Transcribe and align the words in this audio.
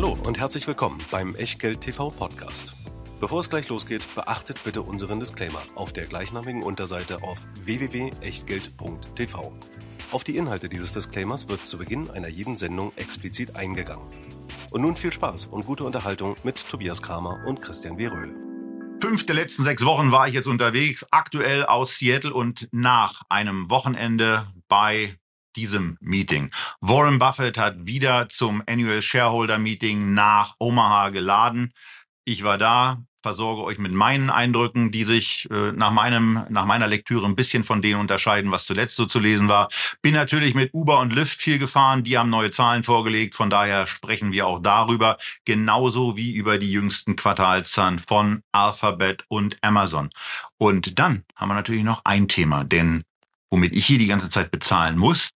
Hallo 0.00 0.16
und 0.28 0.38
herzlich 0.38 0.64
willkommen 0.68 0.98
beim 1.10 1.34
Echtgeld 1.34 1.80
TV 1.80 2.10
Podcast. 2.10 2.76
Bevor 3.18 3.40
es 3.40 3.50
gleich 3.50 3.68
losgeht, 3.68 4.04
beachtet 4.14 4.62
bitte 4.62 4.82
unseren 4.82 5.18
Disclaimer 5.18 5.60
auf 5.74 5.92
der 5.92 6.06
gleichnamigen 6.06 6.62
Unterseite 6.62 7.20
auf 7.24 7.44
www.echtgeld.tv. 7.64 9.52
Auf 10.12 10.22
die 10.22 10.36
Inhalte 10.36 10.68
dieses 10.68 10.92
Disclaimers 10.92 11.48
wird 11.48 11.66
zu 11.66 11.78
Beginn 11.78 12.10
einer 12.10 12.28
jeden 12.28 12.54
Sendung 12.54 12.92
explizit 12.94 13.56
eingegangen. 13.56 14.06
Und 14.70 14.82
nun 14.82 14.94
viel 14.94 15.12
Spaß 15.12 15.48
und 15.48 15.66
gute 15.66 15.82
Unterhaltung 15.82 16.36
mit 16.44 16.64
Tobias 16.70 17.02
Kramer 17.02 17.44
und 17.44 17.60
Christian 17.60 17.98
W. 17.98 18.06
Röhl. 18.06 18.36
Fünf 19.02 19.26
der 19.26 19.34
letzten 19.34 19.64
sechs 19.64 19.84
Wochen 19.84 20.12
war 20.12 20.28
ich 20.28 20.34
jetzt 20.34 20.46
unterwegs, 20.46 21.08
aktuell 21.10 21.64
aus 21.64 21.98
Seattle 21.98 22.32
und 22.32 22.68
nach 22.70 23.22
einem 23.28 23.68
Wochenende 23.68 24.46
bei 24.68 25.18
diesem 25.58 25.98
Meeting. 26.00 26.50
Warren 26.80 27.18
Buffett 27.18 27.58
hat 27.58 27.74
wieder 27.84 28.28
zum 28.28 28.62
Annual 28.68 29.02
Shareholder 29.02 29.58
Meeting 29.58 30.14
nach 30.14 30.54
Omaha 30.60 31.08
geladen. 31.08 31.72
Ich 32.24 32.44
war 32.44 32.58
da, 32.58 33.02
versorge 33.22 33.64
euch 33.64 33.78
mit 33.78 33.92
meinen 33.92 34.30
Eindrücken, 34.30 34.92
die 34.92 35.02
sich 35.02 35.48
äh, 35.50 35.72
nach 35.72 35.90
meinem 35.90 36.44
nach 36.48 36.64
meiner 36.64 36.86
Lektüre 36.86 37.26
ein 37.26 37.34
bisschen 37.34 37.64
von 37.64 37.82
denen 37.82 37.98
unterscheiden, 37.98 38.52
was 38.52 38.66
zuletzt 38.66 38.94
so 38.94 39.04
zu 39.04 39.18
lesen 39.18 39.48
war. 39.48 39.66
Bin 40.00 40.14
natürlich 40.14 40.54
mit 40.54 40.70
Uber 40.72 41.00
und 41.00 41.12
Lyft 41.12 41.40
viel 41.40 41.58
gefahren, 41.58 42.04
die 42.04 42.16
haben 42.16 42.30
neue 42.30 42.50
Zahlen 42.50 42.84
vorgelegt, 42.84 43.34
von 43.34 43.50
daher 43.50 43.88
sprechen 43.88 44.30
wir 44.30 44.46
auch 44.46 44.60
darüber, 44.60 45.16
genauso 45.44 46.16
wie 46.16 46.32
über 46.32 46.58
die 46.58 46.70
jüngsten 46.70 47.16
Quartalszahlen 47.16 47.98
von 47.98 48.42
Alphabet 48.52 49.24
und 49.26 49.58
Amazon. 49.62 50.10
Und 50.56 51.00
dann 51.00 51.24
haben 51.34 51.48
wir 51.48 51.54
natürlich 51.54 51.82
noch 51.82 52.02
ein 52.04 52.28
Thema, 52.28 52.62
denn 52.62 53.02
womit 53.50 53.74
ich 53.74 53.86
hier 53.86 53.98
die 53.98 54.06
ganze 54.06 54.30
Zeit 54.30 54.50
bezahlen 54.50 54.96
muss, 54.96 55.30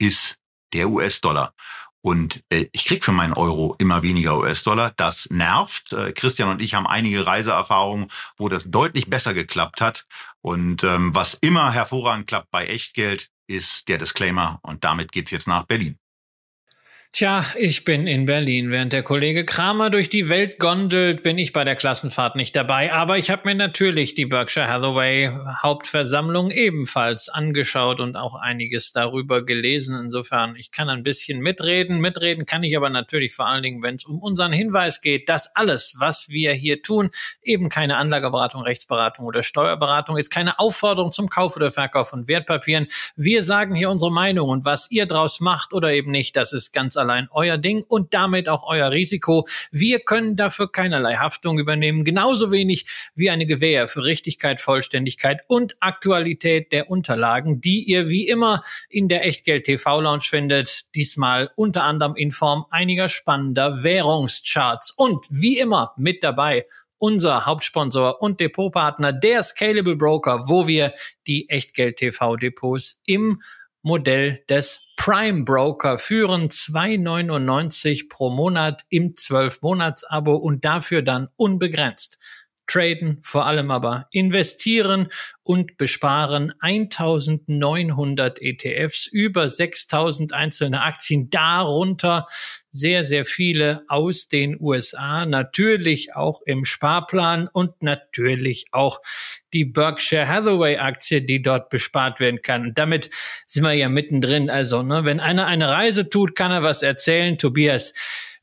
ist 0.00 0.36
der 0.72 0.88
US-Dollar. 0.88 1.54
Und 2.02 2.42
äh, 2.50 2.66
ich 2.72 2.86
krieg 2.86 3.04
für 3.04 3.12
meinen 3.12 3.34
Euro 3.34 3.76
immer 3.78 4.02
weniger 4.02 4.38
US-Dollar. 4.38 4.92
Das 4.96 5.28
nervt. 5.30 5.92
Äh, 5.92 6.12
Christian 6.12 6.48
und 6.48 6.62
ich 6.62 6.74
haben 6.74 6.86
einige 6.86 7.26
Reiseerfahrungen, 7.26 8.08
wo 8.38 8.48
das 8.48 8.70
deutlich 8.70 9.10
besser 9.10 9.34
geklappt 9.34 9.80
hat. 9.80 10.06
Und 10.40 10.82
ähm, 10.82 11.14
was 11.14 11.34
immer 11.34 11.72
hervorragend 11.72 12.26
klappt 12.26 12.50
bei 12.50 12.66
Echtgeld, 12.66 13.28
ist 13.46 13.88
der 13.88 13.98
Disclaimer. 13.98 14.60
Und 14.62 14.84
damit 14.84 15.12
geht's 15.12 15.30
jetzt 15.30 15.48
nach 15.48 15.64
Berlin. 15.64 15.98
Tja, 17.12 17.44
ich 17.58 17.84
bin 17.84 18.06
in 18.06 18.24
Berlin. 18.24 18.70
Während 18.70 18.92
der 18.92 19.02
Kollege 19.02 19.44
Kramer 19.44 19.90
durch 19.90 20.08
die 20.08 20.28
Welt 20.28 20.60
gondelt, 20.60 21.24
bin 21.24 21.38
ich 21.38 21.52
bei 21.52 21.64
der 21.64 21.74
Klassenfahrt 21.74 22.36
nicht 22.36 22.54
dabei. 22.54 22.92
Aber 22.92 23.18
ich 23.18 23.30
habe 23.30 23.42
mir 23.48 23.56
natürlich 23.56 24.14
die 24.14 24.26
Berkshire 24.26 24.68
Hathaway 24.68 25.28
Hauptversammlung 25.60 26.52
ebenfalls 26.52 27.28
angeschaut 27.28 27.98
und 27.98 28.14
auch 28.14 28.36
einiges 28.36 28.92
darüber 28.92 29.44
gelesen. 29.44 29.98
Insofern, 29.98 30.54
ich 30.54 30.70
kann 30.70 30.88
ein 30.88 31.02
bisschen 31.02 31.40
mitreden. 31.40 32.00
Mitreden 32.00 32.46
kann 32.46 32.62
ich 32.62 32.76
aber 32.76 32.90
natürlich 32.90 33.34
vor 33.34 33.48
allen 33.48 33.64
Dingen, 33.64 33.82
wenn 33.82 33.96
es 33.96 34.04
um 34.04 34.20
unseren 34.20 34.52
Hinweis 34.52 35.00
geht, 35.00 35.28
dass 35.28 35.56
alles, 35.56 35.96
was 35.98 36.28
wir 36.28 36.52
hier 36.52 36.80
tun, 36.80 37.10
eben 37.42 37.70
keine 37.70 37.96
Anlageberatung, 37.96 38.62
Rechtsberatung 38.62 39.26
oder 39.26 39.42
Steuerberatung 39.42 40.16
ist, 40.16 40.30
keine 40.30 40.60
Aufforderung 40.60 41.10
zum 41.10 41.28
Kauf 41.28 41.56
oder 41.56 41.72
Verkauf 41.72 42.10
von 42.10 42.28
Wertpapieren. 42.28 42.86
Wir 43.16 43.42
sagen 43.42 43.74
hier 43.74 43.90
unsere 43.90 44.12
Meinung 44.12 44.48
und 44.48 44.64
was 44.64 44.88
ihr 44.92 45.06
draus 45.06 45.40
macht 45.40 45.74
oder 45.74 45.92
eben 45.92 46.12
nicht, 46.12 46.36
das 46.36 46.52
ist 46.52 46.72
ganz 46.72 46.99
allein 47.00 47.28
euer 47.32 47.58
Ding 47.58 47.82
und 47.88 48.14
damit 48.14 48.48
auch 48.48 48.64
euer 48.68 48.90
Risiko. 48.90 49.46
Wir 49.72 50.00
können 50.00 50.36
dafür 50.36 50.70
keinerlei 50.70 51.16
Haftung 51.16 51.58
übernehmen, 51.58 52.04
genauso 52.04 52.52
wenig 52.52 52.86
wie 53.14 53.30
eine 53.30 53.46
Gewähr 53.46 53.88
für 53.88 54.04
Richtigkeit, 54.04 54.60
Vollständigkeit 54.60 55.40
und 55.48 55.76
Aktualität 55.80 56.72
der 56.72 56.90
Unterlagen, 56.90 57.60
die 57.60 57.82
ihr 57.82 58.08
wie 58.08 58.28
immer 58.28 58.62
in 58.88 59.08
der 59.08 59.24
Echtgeld 59.24 59.64
TV 59.64 60.00
Lounge 60.00 60.24
findet, 60.28 60.94
diesmal 60.94 61.50
unter 61.56 61.82
anderem 61.82 62.14
in 62.14 62.30
Form 62.30 62.66
einiger 62.70 63.08
spannender 63.08 63.82
Währungscharts 63.82 64.92
und 64.92 65.26
wie 65.30 65.58
immer 65.58 65.92
mit 65.96 66.22
dabei 66.22 66.64
unser 67.00 67.46
Hauptsponsor 67.46 68.20
und 68.20 68.40
Depotpartner, 68.40 69.12
der 69.14 69.42
Scalable 69.42 69.96
Broker, 69.96 70.48
wo 70.48 70.66
wir 70.68 70.92
die 71.26 71.48
Echtgeld 71.48 71.96
TV 71.96 72.36
Depots 72.36 73.02
im 73.06 73.40
Modell 73.82 74.44
des 74.48 74.86
Prime 74.96 75.44
Broker 75.44 75.96
führen 75.96 76.48
2,99 76.48 78.10
pro 78.10 78.30
Monat 78.30 78.82
im 78.90 79.14
12-Monats-Abo 79.14 80.34
und 80.34 80.64
dafür 80.64 81.02
dann 81.02 81.28
unbegrenzt 81.36 82.18
traden, 82.70 83.18
vor 83.22 83.46
allem 83.46 83.70
aber 83.70 84.06
investieren 84.12 85.08
und 85.42 85.76
besparen 85.76 86.52
1900 86.60 88.40
ETFs, 88.40 89.06
über 89.06 89.48
6000 89.48 90.32
einzelne 90.32 90.82
Aktien, 90.82 91.28
darunter 91.30 92.26
sehr, 92.70 93.04
sehr 93.04 93.24
viele 93.24 93.82
aus 93.88 94.28
den 94.28 94.56
USA, 94.60 95.26
natürlich 95.26 96.14
auch 96.14 96.42
im 96.46 96.64
Sparplan 96.64 97.48
und 97.52 97.82
natürlich 97.82 98.66
auch 98.70 99.00
die 99.52 99.64
Berkshire 99.64 100.28
Hathaway 100.28 100.76
Aktie, 100.76 101.22
die 101.22 101.42
dort 101.42 101.70
bespart 101.70 102.20
werden 102.20 102.42
kann. 102.42 102.66
Und 102.66 102.78
damit 102.78 103.10
sind 103.46 103.64
wir 103.64 103.72
ja 103.72 103.88
mittendrin. 103.88 104.48
Also, 104.48 104.82
ne, 104.82 105.04
wenn 105.04 105.18
einer 105.18 105.46
eine 105.46 105.68
Reise 105.68 106.08
tut, 106.08 106.36
kann 106.36 106.52
er 106.52 106.62
was 106.62 106.82
erzählen. 106.82 107.36
Tobias, 107.36 107.92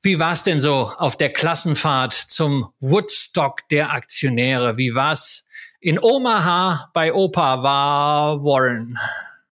wie 0.02 0.19
war 0.19 0.34
es 0.34 0.44
denn 0.44 0.62
so 0.62 0.91
auf 0.97 1.18
der 1.18 1.34
Klassenfahrt 1.34 2.13
zum 2.13 2.69
Woodstock 2.80 3.68
der 3.69 3.91
Aktionäre? 3.91 4.78
Wie 4.78 4.96
war's 4.96 5.46
in 5.80 6.00
Omaha 6.00 6.90
bei 6.94 7.13
Opa 7.13 7.63
war 7.63 8.44
Warren? 8.44 8.97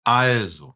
Also, 0.04 0.76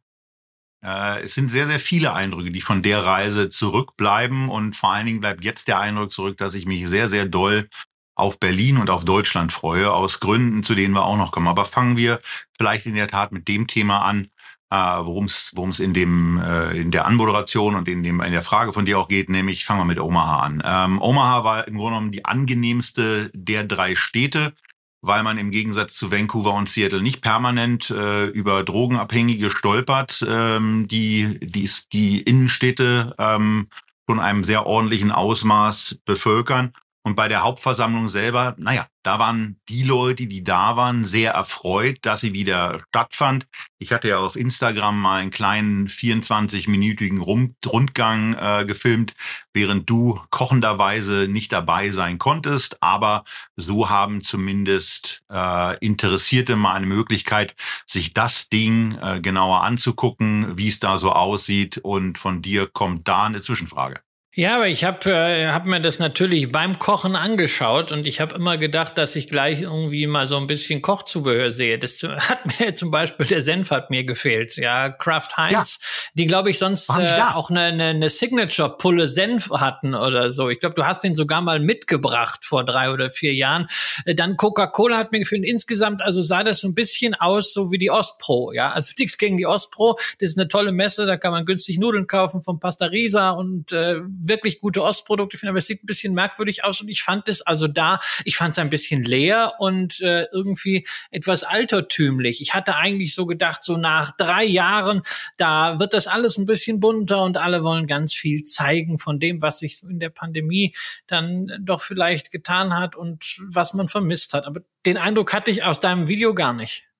äh, 0.83 1.21
es 1.21 1.35
sind 1.35 1.49
sehr, 1.49 1.67
sehr 1.67 1.79
viele 1.79 2.13
Eindrücke, 2.13 2.51
die 2.51 2.61
von 2.61 2.81
der 2.81 3.05
Reise 3.05 3.49
zurückbleiben. 3.49 4.49
Und 4.49 4.75
vor 4.75 4.91
allen 4.91 5.05
Dingen 5.05 5.21
bleibt 5.21 5.43
jetzt 5.43 5.67
der 5.67 5.79
Eindruck 5.79 6.11
zurück, 6.11 6.37
dass 6.37 6.53
ich 6.53 6.65
mich 6.65 6.87
sehr, 6.87 7.07
sehr 7.07 7.25
doll 7.25 7.69
auf 8.15 8.39
Berlin 8.39 8.77
und 8.77 8.89
auf 8.89 9.05
Deutschland 9.05 9.51
freue, 9.51 9.91
aus 9.91 10.19
Gründen, 10.19 10.63
zu 10.63 10.75
denen 10.75 10.93
wir 10.93 11.05
auch 11.05 11.17
noch 11.17 11.31
kommen. 11.31 11.47
Aber 11.47 11.65
fangen 11.65 11.97
wir 11.97 12.19
vielleicht 12.57 12.85
in 12.85 12.95
der 12.95 13.07
Tat 13.07 13.31
mit 13.31 13.47
dem 13.47 13.67
Thema 13.67 14.01
an, 14.01 14.29
äh, 14.71 14.75
worum 14.75 15.25
es 15.25 15.79
in 15.79 15.93
dem 15.93 16.41
äh, 16.41 16.71
in 16.79 16.91
der 16.91 17.05
Anmoderation 17.05 17.75
und 17.75 17.87
in 17.89 18.03
dem 18.03 18.21
in 18.21 18.31
der 18.31 18.41
Frage 18.41 18.71
von 18.71 18.85
dir 18.85 18.97
auch 18.99 19.09
geht, 19.09 19.29
nämlich 19.29 19.65
fangen 19.65 19.81
wir 19.81 19.85
mit 19.85 19.99
Omaha 19.99 20.39
an. 20.39 20.63
Ähm, 20.65 21.01
Omaha 21.01 21.43
war 21.43 21.67
im 21.67 21.75
Grunde 21.75 21.91
genommen 21.91 22.11
die 22.11 22.25
angenehmste 22.25 23.29
der 23.33 23.65
drei 23.65 23.95
Städte, 23.95 24.53
weil 25.01 25.23
man 25.23 25.37
im 25.37 25.51
Gegensatz 25.51 25.95
zu 25.95 26.11
Vancouver 26.11 26.53
und 26.53 26.69
Seattle 26.69 27.01
nicht 27.01 27.21
permanent 27.21 27.89
äh, 27.89 28.25
über 28.27 28.63
Drogenabhängige 28.63 29.49
stolpert, 29.49 30.25
ähm, 30.27 30.87
die 30.87 31.37
die 31.41 31.69
die 31.91 32.21
Innenstädte 32.21 33.13
ähm, 33.17 33.67
schon 34.09 34.21
einem 34.21 34.45
sehr 34.45 34.65
ordentlichen 34.65 35.11
Ausmaß 35.11 35.99
bevölkern 36.05 36.73
und 37.03 37.15
bei 37.15 37.27
der 37.27 37.41
Hauptversammlung 37.41 38.09
selber, 38.09 38.55
naja, 38.59 38.87
da 39.01 39.17
waren 39.17 39.59
die 39.69 39.81
Leute, 39.81 40.27
die 40.27 40.43
da 40.43 40.75
waren, 40.77 41.03
sehr 41.03 41.31
erfreut, 41.31 41.97
dass 42.03 42.21
sie 42.21 42.33
wieder 42.33 42.79
stattfand. 42.89 43.47
Ich 43.79 43.91
hatte 43.91 44.09
ja 44.09 44.19
auf 44.19 44.35
Instagram 44.35 45.01
mal 45.01 45.21
einen 45.21 45.31
kleinen 45.31 45.87
24-minütigen 45.87 47.19
Rundgang 47.19 48.35
äh, 48.35 48.65
gefilmt, 48.65 49.15
während 49.51 49.89
du 49.89 50.21
kochenderweise 50.29 51.27
nicht 51.27 51.51
dabei 51.51 51.89
sein 51.89 52.19
konntest. 52.19 52.83
Aber 52.83 53.23
so 53.55 53.89
haben 53.89 54.21
zumindest 54.21 55.23
äh, 55.31 55.77
Interessierte 55.83 56.55
mal 56.55 56.75
eine 56.75 56.85
Möglichkeit, 56.85 57.55
sich 57.87 58.13
das 58.13 58.49
Ding 58.49 58.95
äh, 59.01 59.19
genauer 59.21 59.63
anzugucken, 59.63 60.55
wie 60.55 60.67
es 60.67 60.79
da 60.79 60.99
so 60.99 61.11
aussieht. 61.11 61.79
Und 61.79 62.19
von 62.19 62.43
dir 62.43 62.67
kommt 62.67 63.07
da 63.07 63.23
eine 63.23 63.41
Zwischenfrage. 63.41 64.01
Ja, 64.33 64.55
aber 64.55 64.69
ich 64.69 64.85
habe 64.85 65.11
äh, 65.11 65.47
hab 65.47 65.65
mir 65.65 65.81
das 65.81 65.99
natürlich 65.99 66.53
beim 66.53 66.79
Kochen 66.79 67.17
angeschaut 67.17 67.91
und 67.91 68.05
ich 68.05 68.21
habe 68.21 68.35
immer 68.35 68.57
gedacht, 68.57 68.97
dass 68.97 69.17
ich 69.17 69.27
gleich 69.27 69.59
irgendwie 69.59 70.07
mal 70.07 70.25
so 70.25 70.37
ein 70.37 70.47
bisschen 70.47 70.81
Kochzubehör 70.81 71.51
sehe. 71.51 71.77
Das 71.77 72.01
hat 72.03 72.39
mir 72.57 72.73
zum 72.73 72.91
Beispiel, 72.91 73.25
der 73.25 73.41
Senf 73.41 73.71
hat 73.71 73.89
mir 73.89 74.05
gefehlt. 74.05 74.55
Ja, 74.55 74.89
Kraft 74.89 75.35
Heinz, 75.35 75.79
ja. 75.81 76.11
die 76.13 76.27
glaube 76.27 76.49
ich 76.49 76.59
sonst 76.59 76.89
äh, 76.91 77.21
auch 77.33 77.49
eine, 77.49 77.63
eine, 77.63 77.83
eine 77.87 78.09
Signature-Pulle 78.09 79.09
Senf 79.09 79.49
hatten 79.49 79.95
oder 79.95 80.29
so. 80.29 80.47
Ich 80.47 80.61
glaube, 80.61 80.75
du 80.75 80.85
hast 80.85 81.03
den 81.03 81.13
sogar 81.13 81.41
mal 81.41 81.59
mitgebracht 81.59 82.45
vor 82.45 82.63
drei 82.63 82.89
oder 82.89 83.09
vier 83.09 83.33
Jahren. 83.33 83.67
Äh, 84.05 84.15
dann 84.15 84.37
Coca-Cola 84.37 84.95
hat 84.97 85.11
mir 85.11 85.19
gefehlt. 85.19 85.43
Insgesamt 85.43 86.01
also 86.01 86.21
sah 86.21 86.45
das 86.45 86.61
so 86.61 86.69
ein 86.69 86.73
bisschen 86.73 87.15
aus, 87.15 87.51
so 87.51 87.69
wie 87.69 87.79
die 87.79 87.91
Ostpro. 87.91 88.53
Ja, 88.53 88.71
also 88.71 88.93
nichts 88.97 89.17
gegen 89.17 89.35
die 89.35 89.45
Ostpro. 89.45 89.97
Das 90.21 90.29
ist 90.29 90.39
eine 90.39 90.47
tolle 90.47 90.71
Messe, 90.71 91.05
da 91.05 91.17
kann 91.17 91.33
man 91.33 91.43
günstig 91.43 91.79
Nudeln 91.79 92.07
kaufen 92.07 92.41
vom 92.41 92.61
Pasta 92.61 92.85
Risa 92.85 93.31
und 93.31 93.73
äh, 93.73 93.95
wirklich 94.27 94.59
gute 94.59 94.83
Ostprodukte 94.83 95.37
finde, 95.37 95.51
aber 95.51 95.57
es 95.57 95.67
sieht 95.67 95.83
ein 95.83 95.87
bisschen 95.87 96.13
merkwürdig 96.13 96.63
aus 96.63 96.81
und 96.81 96.89
ich 96.89 97.01
fand 97.01 97.27
es 97.27 97.41
also 97.41 97.67
da, 97.67 97.99
ich 98.25 98.37
fand 98.37 98.51
es 98.51 98.59
ein 98.59 98.69
bisschen 98.69 99.03
leer 99.03 99.53
und 99.59 100.01
äh, 100.01 100.25
irgendwie 100.31 100.85
etwas 101.09 101.43
altertümlich. 101.43 102.41
Ich 102.41 102.53
hatte 102.53 102.75
eigentlich 102.75 103.13
so 103.15 103.25
gedacht, 103.25 103.63
so 103.63 103.77
nach 103.77 104.15
drei 104.15 104.43
Jahren, 104.43 105.01
da 105.37 105.79
wird 105.79 105.93
das 105.93 106.07
alles 106.07 106.37
ein 106.37 106.45
bisschen 106.45 106.79
bunter 106.79 107.23
und 107.23 107.37
alle 107.37 107.63
wollen 107.63 107.87
ganz 107.87 108.13
viel 108.13 108.43
zeigen 108.43 108.97
von 108.97 109.19
dem, 109.19 109.41
was 109.41 109.59
sich 109.59 109.77
so 109.77 109.87
in 109.87 109.99
der 109.99 110.09
Pandemie 110.09 110.73
dann 111.07 111.51
doch 111.61 111.81
vielleicht 111.81 112.31
getan 112.31 112.77
hat 112.77 112.95
und 112.95 113.37
was 113.47 113.73
man 113.73 113.87
vermisst 113.87 114.33
hat. 114.33 114.45
Aber 114.45 114.61
den 114.85 114.97
Eindruck 114.97 115.33
hatte 115.33 115.51
ich 115.51 115.63
aus 115.63 115.79
deinem 115.79 116.07
Video 116.07 116.33
gar 116.33 116.53
nicht. 116.53 116.90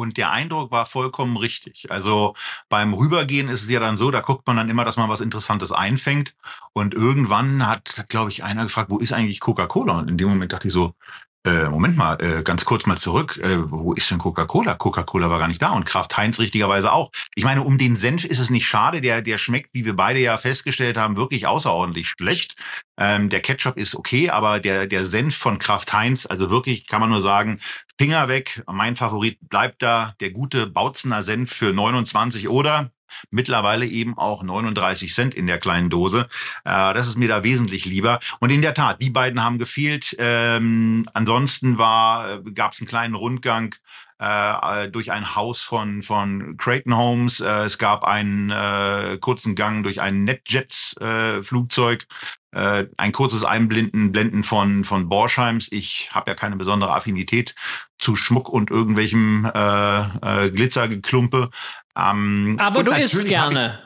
Und 0.00 0.16
der 0.16 0.30
Eindruck 0.30 0.70
war 0.70 0.86
vollkommen 0.86 1.36
richtig. 1.36 1.90
Also 1.90 2.34
beim 2.70 2.94
Rübergehen 2.94 3.48
ist 3.48 3.62
es 3.62 3.70
ja 3.70 3.80
dann 3.80 3.98
so, 3.98 4.10
da 4.10 4.20
guckt 4.20 4.46
man 4.46 4.56
dann 4.56 4.70
immer, 4.70 4.86
dass 4.86 4.96
man 4.96 5.10
was 5.10 5.20
Interessantes 5.20 5.72
einfängt. 5.72 6.34
Und 6.72 6.94
irgendwann 6.94 7.66
hat, 7.66 8.06
glaube 8.08 8.30
ich, 8.30 8.42
einer 8.42 8.62
gefragt, 8.62 8.90
wo 8.90 8.98
ist 8.98 9.12
eigentlich 9.12 9.40
Coca-Cola? 9.40 9.98
Und 9.98 10.08
in 10.08 10.16
dem 10.16 10.28
Moment 10.30 10.52
dachte 10.54 10.68
ich 10.68 10.72
so, 10.72 10.94
äh, 11.46 11.68
Moment 11.70 11.96
mal, 11.96 12.18
äh, 12.20 12.42
ganz 12.42 12.66
kurz 12.66 12.84
mal 12.84 12.98
zurück, 12.98 13.38
äh, 13.42 13.70
wo 13.70 13.94
ist 13.94 14.10
denn 14.10 14.18
Coca-Cola? 14.18 14.74
Coca-Cola 14.74 15.30
war 15.30 15.38
gar 15.38 15.48
nicht 15.48 15.62
da 15.62 15.70
und 15.70 15.86
Kraft 15.86 16.16
Heinz 16.16 16.38
richtigerweise 16.38 16.92
auch. 16.92 17.10
Ich 17.34 17.44
meine, 17.44 17.62
um 17.62 17.78
den 17.78 17.96
Senf 17.96 18.24
ist 18.24 18.38
es 18.38 18.50
nicht 18.50 18.66
schade, 18.66 19.00
der, 19.00 19.22
der 19.22 19.38
schmeckt, 19.38 19.70
wie 19.72 19.86
wir 19.86 19.96
beide 19.96 20.20
ja 20.20 20.36
festgestellt 20.36 20.98
haben, 20.98 21.16
wirklich 21.16 21.46
außerordentlich 21.46 22.08
schlecht. 22.08 22.56
Ähm, 22.98 23.30
der 23.30 23.40
Ketchup 23.40 23.78
ist 23.78 23.94
okay, 23.94 24.28
aber 24.28 24.60
der, 24.60 24.86
der 24.86 25.06
Senf 25.06 25.34
von 25.34 25.58
Kraft 25.58 25.92
Heinz, 25.94 26.26
also 26.26 26.50
wirklich 26.50 26.86
kann 26.86 27.00
man 27.00 27.08
nur 27.08 27.22
sagen, 27.22 27.58
Finger 27.98 28.28
weg. 28.28 28.62
Mein 28.66 28.96
Favorit 28.96 29.38
bleibt 29.40 29.82
da, 29.82 30.14
der 30.20 30.30
gute 30.30 30.66
Bautzener 30.66 31.22
Senf 31.22 31.52
für 31.52 31.72
29 31.72 32.48
oder 32.50 32.90
Mittlerweile 33.30 33.86
eben 33.86 34.16
auch 34.16 34.42
39 34.42 35.12
Cent 35.14 35.34
in 35.34 35.46
der 35.46 35.58
kleinen 35.58 35.90
Dose. 35.90 36.28
Äh, 36.64 36.94
das 36.94 37.08
ist 37.08 37.18
mir 37.18 37.28
da 37.28 37.44
wesentlich 37.44 37.84
lieber. 37.84 38.18
Und 38.40 38.50
in 38.50 38.62
der 38.62 38.74
Tat, 38.74 39.00
die 39.00 39.10
beiden 39.10 39.42
haben 39.42 39.58
gefehlt. 39.58 40.14
Ähm, 40.18 41.08
ansonsten 41.14 41.74
äh, 41.74 41.76
gab 41.76 42.72
es 42.72 42.80
einen 42.80 42.88
kleinen 42.88 43.14
Rundgang 43.14 43.74
äh, 44.20 44.88
durch 44.88 45.10
ein 45.12 45.34
Haus 45.34 45.62
von, 45.62 46.02
von 46.02 46.56
Creighton 46.58 46.96
Homes. 46.96 47.40
Äh, 47.40 47.64
es 47.64 47.78
gab 47.78 48.04
einen 48.04 48.50
äh, 48.50 49.16
kurzen 49.18 49.54
Gang 49.54 49.82
durch 49.82 50.00
ein 50.00 50.24
NetJets-Flugzeug. 50.24 52.06
Äh, 52.52 52.86
ein 52.96 53.12
kurzes 53.12 53.44
Einblenden 53.44 54.12
Blenden 54.12 54.42
von, 54.42 54.84
von 54.84 55.08
Borsheims. 55.08 55.72
Ich 55.72 56.10
habe 56.12 56.30
ja 56.30 56.34
keine 56.34 56.56
besondere 56.56 56.92
Affinität 56.92 57.54
zu 57.98 58.16
Schmuck 58.16 58.48
und 58.48 58.70
irgendwelchem 58.70 59.50
äh, 59.54 60.00
äh, 60.46 60.50
Glitzergeklumpe. 60.50 61.50
Ähm, 61.96 62.56
Aber 62.60 62.82
du 62.82 62.92
isst 62.92 63.26
gerne. 63.26 63.78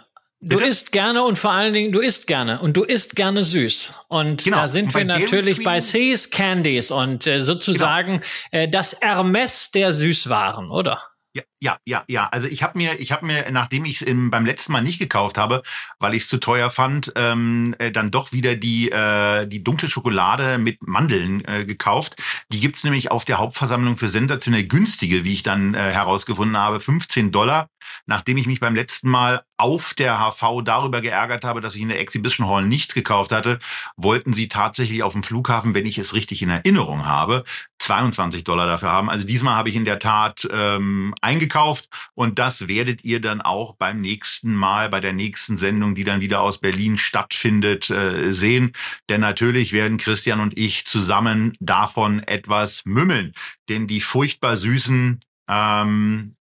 Du 0.46 0.58
isst 0.58 0.92
gerne 0.92 1.22
und 1.22 1.38
vor 1.38 1.52
allen 1.52 1.72
Dingen, 1.72 1.90
du 1.90 2.00
isst 2.00 2.26
gerne 2.26 2.58
und 2.58 2.76
du 2.76 2.82
isst 2.82 3.16
gerne 3.16 3.44
süß. 3.44 3.94
Und 4.08 4.44
genau. 4.44 4.58
da 4.58 4.68
sind 4.68 4.88
und 4.88 4.94
wir 4.94 5.04
natürlich 5.06 5.64
bei 5.64 5.80
Seas 5.80 6.28
Candies 6.28 6.90
und 6.90 7.26
äh, 7.26 7.40
sozusagen 7.40 8.20
genau. 8.50 8.64
äh, 8.64 8.68
das 8.68 9.00
Hermes 9.00 9.70
der 9.70 9.94
Süßwaren, 9.94 10.70
oder? 10.70 11.00
Ja, 11.36 11.42
ja, 11.60 11.78
ja, 11.84 12.04
ja. 12.06 12.28
Also 12.28 12.46
ich 12.46 12.62
habe 12.62 12.78
mir, 12.78 13.00
ich 13.00 13.10
habe 13.10 13.26
mir, 13.26 13.50
nachdem 13.50 13.84
ich 13.84 14.02
es 14.02 14.06
beim 14.06 14.46
letzten 14.46 14.70
Mal 14.72 14.82
nicht 14.82 15.00
gekauft 15.00 15.36
habe, 15.36 15.62
weil 15.98 16.14
ich 16.14 16.22
es 16.22 16.28
zu 16.28 16.38
teuer 16.38 16.70
fand, 16.70 17.12
ähm, 17.16 17.74
äh, 17.80 17.90
dann 17.90 18.12
doch 18.12 18.30
wieder 18.30 18.54
die 18.54 18.92
äh, 18.92 19.44
die 19.48 19.64
dunkle 19.64 19.88
Schokolade 19.88 20.58
mit 20.58 20.86
Mandeln 20.86 21.44
äh, 21.44 21.64
gekauft. 21.64 22.22
Die 22.52 22.60
gibt's 22.60 22.84
nämlich 22.84 23.10
auf 23.10 23.24
der 23.24 23.38
Hauptversammlung 23.38 23.96
für 23.96 24.08
sensationell 24.08 24.64
günstige, 24.64 25.24
wie 25.24 25.32
ich 25.32 25.42
dann 25.42 25.74
äh, 25.74 25.90
herausgefunden 25.90 26.56
habe, 26.56 26.78
15 26.78 27.32
Dollar. 27.32 27.68
Nachdem 28.06 28.36
ich 28.36 28.46
mich 28.46 28.60
beim 28.60 28.76
letzten 28.76 29.10
Mal 29.10 29.42
auf 29.56 29.94
der 29.94 30.18
HV 30.18 30.62
darüber 30.64 31.00
geärgert 31.00 31.44
habe, 31.44 31.60
dass 31.60 31.74
ich 31.74 31.82
in 31.82 31.88
der 31.88 32.00
Exhibition 32.00 32.48
Hall 32.48 32.64
nichts 32.64 32.94
gekauft 32.94 33.32
hatte, 33.32 33.58
wollten 33.96 34.32
sie 34.32 34.48
tatsächlich 34.48 35.02
auf 35.02 35.12
dem 35.12 35.22
Flughafen, 35.22 35.74
wenn 35.74 35.86
ich 35.86 35.98
es 35.98 36.14
richtig 36.14 36.42
in 36.42 36.50
Erinnerung 36.50 37.06
habe, 37.06 37.44
22 37.84 38.44
Dollar 38.44 38.66
dafür 38.66 38.90
haben. 38.90 39.10
Also 39.10 39.24
diesmal 39.24 39.54
habe 39.54 39.68
ich 39.68 39.76
in 39.76 39.84
der 39.84 39.98
Tat 39.98 40.48
ähm, 40.50 41.14
eingekauft 41.20 41.88
und 42.14 42.38
das 42.38 42.68
werdet 42.68 43.04
ihr 43.04 43.20
dann 43.20 43.40
auch 43.40 43.76
beim 43.76 43.98
nächsten 43.98 44.54
Mal, 44.54 44.88
bei 44.88 45.00
der 45.00 45.12
nächsten 45.12 45.56
Sendung, 45.56 45.94
die 45.94 46.04
dann 46.04 46.20
wieder 46.20 46.40
aus 46.40 46.58
Berlin 46.58 46.96
stattfindet, 46.96 47.90
äh, 47.90 48.32
sehen. 48.32 48.72
Denn 49.08 49.20
natürlich 49.20 49.72
werden 49.72 49.98
Christian 49.98 50.40
und 50.40 50.56
ich 50.58 50.86
zusammen 50.86 51.56
davon 51.60 52.20
etwas 52.20 52.84
mümmeln. 52.84 53.32
Denn 53.68 53.86
die 53.86 54.00
furchtbar 54.00 54.56
süßen 54.56 55.20
ähm, 55.48 56.36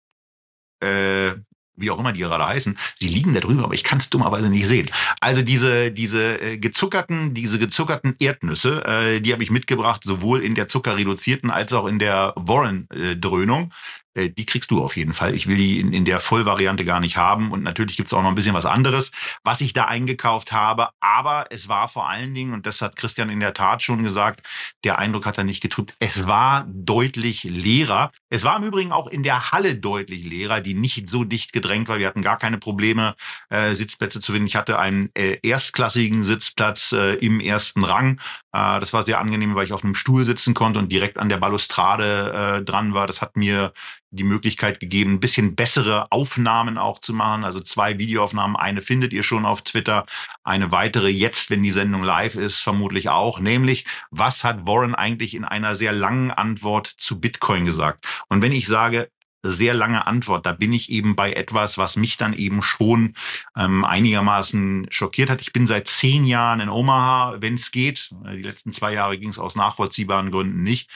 äh, 0.80 1.34
wie 1.76 1.92
auch 1.92 2.00
immer 2.00 2.14
die 2.14 2.20
gerade 2.20 2.46
heißen, 2.46 2.78
sie 3.00 3.08
liegen 3.08 3.34
da 3.34 3.40
drüber, 3.40 3.64
aber 3.64 3.74
ich 3.74 3.84
kann 3.84 3.98
es 3.98 4.10
dummerweise 4.10 4.50
nicht 4.50 4.68
sehen. 4.68 4.90
Also 5.20 5.42
diese 5.42 5.92
diese 5.92 6.42
äh, 6.42 6.58
gezuckerten, 6.58 7.34
diese 7.34 7.60
gezuckerten 7.60 8.16
Erdnüsse, 8.20 8.86
äh, 8.86 9.22
die 9.22 9.34
habe 9.34 9.44
ich 9.44 9.52
mitgebracht, 9.52 10.04
sowohl 10.04 10.44
in 10.44 10.56
der 10.56 10.68
zuckerreduzierten 10.68 11.50
als 11.50 11.74
auch 11.74 11.88
in 11.88 12.00
der 12.00 12.34
Warren-Dröhnung. 12.36 13.72
Äh, 14.16 14.30
die 14.30 14.46
kriegst 14.46 14.72
du 14.72 14.84
auf 14.84 14.96
jeden 14.96 15.14
Fall. 15.14 15.34
Ich 15.34 15.48
will 15.48 15.58
die 15.58 15.80
in, 15.80 15.94
in 15.94 16.06
der 16.06 16.20
Vollvariante 16.20 16.86
gar 16.86 17.00
nicht 17.00 17.18
haben. 17.18 17.52
Und 17.52 17.64
natürlich 17.64 17.98
gibt's 17.98 18.14
auch 18.14 18.22
noch 18.22 18.30
ein 18.30 18.36
bisschen 18.36 18.54
was 18.54 18.66
anderes, 18.66 19.12
was 19.44 19.62
ich 19.62 19.74
da 19.74 19.86
eingekauft 19.86 20.52
habe. 20.52 20.90
Aber 21.00 21.48
es 21.50 21.68
war 21.68 21.90
vor 21.90 22.10
allen 22.10 22.34
Dingen, 22.34 22.54
und 22.54 22.66
das 22.66 22.82
hat 22.82 22.96
Christian 22.96 23.30
in 23.30 23.40
der 23.40 23.54
Tat 23.54 23.84
schon 23.84 24.04
gesagt, 24.04 24.42
der 24.84 25.00
Eindruck 25.00 25.26
hat 25.26 25.38
er 25.38 25.44
nicht 25.44 25.62
getrübt, 25.62 25.96
es 26.00 26.28
war 26.28 26.66
deutlich 26.68 27.44
leerer. 27.44 28.12
Es 28.30 28.44
war 28.44 28.58
im 28.58 28.64
Übrigen 28.64 28.92
auch 28.92 29.08
in 29.08 29.24
der 29.24 29.52
Halle 29.52 29.76
deutlich 29.76 30.26
leerer, 30.26 30.62
die 30.62 30.74
nicht 30.74 31.08
so 31.10 31.24
dicht 31.24 31.54
gedrängt 31.54 31.88
war. 31.88 32.00
Wir 32.00 32.08
hatten 32.08 32.22
gar 32.22 32.38
keine 32.38 32.58
Probleme, 32.58 33.16
äh, 33.50 33.74
Sitzplätze 33.74 34.20
zu 34.20 34.32
finden. 34.32 34.48
Ich 34.48 34.56
hatte 34.56 34.80
einen 34.80 35.10
äh, 35.16 35.38
erstklassigen 35.44 36.24
Sitzplatz 36.24 36.92
äh, 36.92 37.16
im 37.16 37.40
ersten 37.40 37.84
Rang. 37.84 38.20
Äh, 38.52 38.80
das 38.80 38.94
war 38.94 39.04
sehr 39.04 39.20
angenehm, 39.20 39.56
weil 39.56 39.66
ich 39.66 39.74
auf 39.74 39.84
einem 39.84 39.96
Stuhl 39.96 40.26
sitzen 40.26 40.54
konnte 40.54 40.80
und 40.80 40.92
direkt 40.92 41.18
an 41.18 41.30
der 41.30 41.38
Balustrade 41.38 42.58
äh, 42.60 42.64
dran 42.64 42.94
war. 42.94 43.08
Das 43.08 43.22
hat 43.22 43.36
mir 43.38 43.74
die 44.14 44.24
Möglichkeit 44.24 44.80
gegeben, 44.80 45.14
ein 45.14 45.20
bisschen 45.20 45.56
bessere 45.56 46.12
Aufnahmen 46.12 46.78
auch 46.78 47.00
zu 47.00 47.14
machen. 47.14 47.44
Also 47.44 47.60
zwei 47.60 47.98
Videoaufnahmen. 47.98 48.56
Eine 48.56 48.82
findet 48.82 49.14
ihr 49.14 49.24
schon 49.24 49.46
auf 49.46 49.64
Twitter. 49.64 50.06
Eine 50.44 50.72
weitere 50.72 51.10
jetzt, 51.10 51.50
wenn 51.50 51.64
die 51.64 51.72
Sendung 51.72 52.04
live 52.04 52.36
ist, 52.36 52.62
vermutlich 52.62 53.10
auch. 53.10 53.40
Nämlich, 53.40 53.86
was 54.12 54.44
hat 54.44 54.66
Warren 54.68 54.96
eigentlich 54.96 55.36
in 55.36 55.46
einer 55.46 55.76
sehr 55.76 55.92
langen 55.92 56.32
Antwort 56.32 56.88
zu 56.88 57.20
Bitcoin 57.20 57.66
gesagt? 57.66 58.06
Und 58.30 58.42
wenn 58.42 58.52
ich 58.52 58.68
sage, 58.68 59.10
sehr 59.44 59.74
lange 59.74 60.08
Antwort. 60.08 60.46
Da 60.46 60.54
bin 60.54 60.72
ich 60.72 60.90
eben 60.90 61.16
bei 61.16 61.34
etwas, 61.34 61.78
was 61.78 61.98
mich 61.98 62.18
dann 62.18 62.34
eben 62.34 62.62
schon 62.62 63.14
ähm, 63.58 63.84
einigermaßen 63.84 64.88
schockiert 64.90 65.30
hat. 65.30 65.42
Ich 65.42 65.52
bin 65.52 65.68
seit 65.68 65.88
zehn 65.88 66.26
Jahren 66.26 66.62
in 66.62 66.70
Omaha, 66.70 67.42
wenn 67.42 67.56
es 67.56 67.72
geht. 67.72 68.10
Die 68.26 68.42
letzten 68.42 68.72
zwei 68.72 68.94
Jahre 68.94 69.20
ging 69.20 69.30
es 69.30 69.40
aus 69.40 69.56
nachvollziehbaren 69.56 70.32
Gründen 70.32 70.64
nicht. 70.64 70.90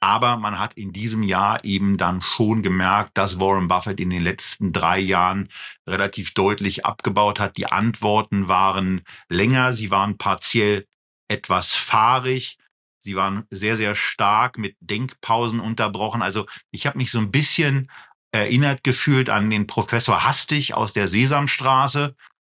Aber 0.00 0.36
man 0.36 0.58
hat 0.58 0.74
in 0.74 0.92
diesem 0.92 1.22
Jahr 1.22 1.64
eben 1.64 1.96
dann 1.96 2.20
schon 2.20 2.62
gemerkt, 2.62 3.16
dass 3.16 3.40
Warren 3.40 3.68
Buffett 3.68 3.98
in 3.98 4.10
den 4.10 4.22
letzten 4.22 4.70
drei 4.70 4.98
Jahren 4.98 5.48
relativ 5.86 6.34
deutlich 6.34 6.84
abgebaut 6.84 7.40
hat. 7.40 7.56
Die 7.56 7.66
Antworten 7.66 8.48
waren 8.48 9.02
länger, 9.28 9.72
sie 9.72 9.90
waren 9.90 10.18
partiell 10.18 10.86
etwas 11.28 11.74
fahrig. 11.74 12.58
Sie 13.00 13.16
waren 13.16 13.44
sehr, 13.50 13.76
sehr 13.76 13.94
stark 13.94 14.58
mit 14.58 14.76
Denkpausen 14.80 15.60
unterbrochen. 15.60 16.22
Also 16.22 16.44
ich 16.72 16.86
habe 16.86 16.98
mich 16.98 17.10
so 17.10 17.18
ein 17.18 17.30
bisschen 17.30 17.90
erinnert 18.32 18.84
gefühlt 18.84 19.30
an 19.30 19.48
den 19.48 19.66
Professor 19.66 20.24
Hastig 20.24 20.74
aus 20.74 20.92
der 20.92 21.08
Sesamstraße, 21.08 22.16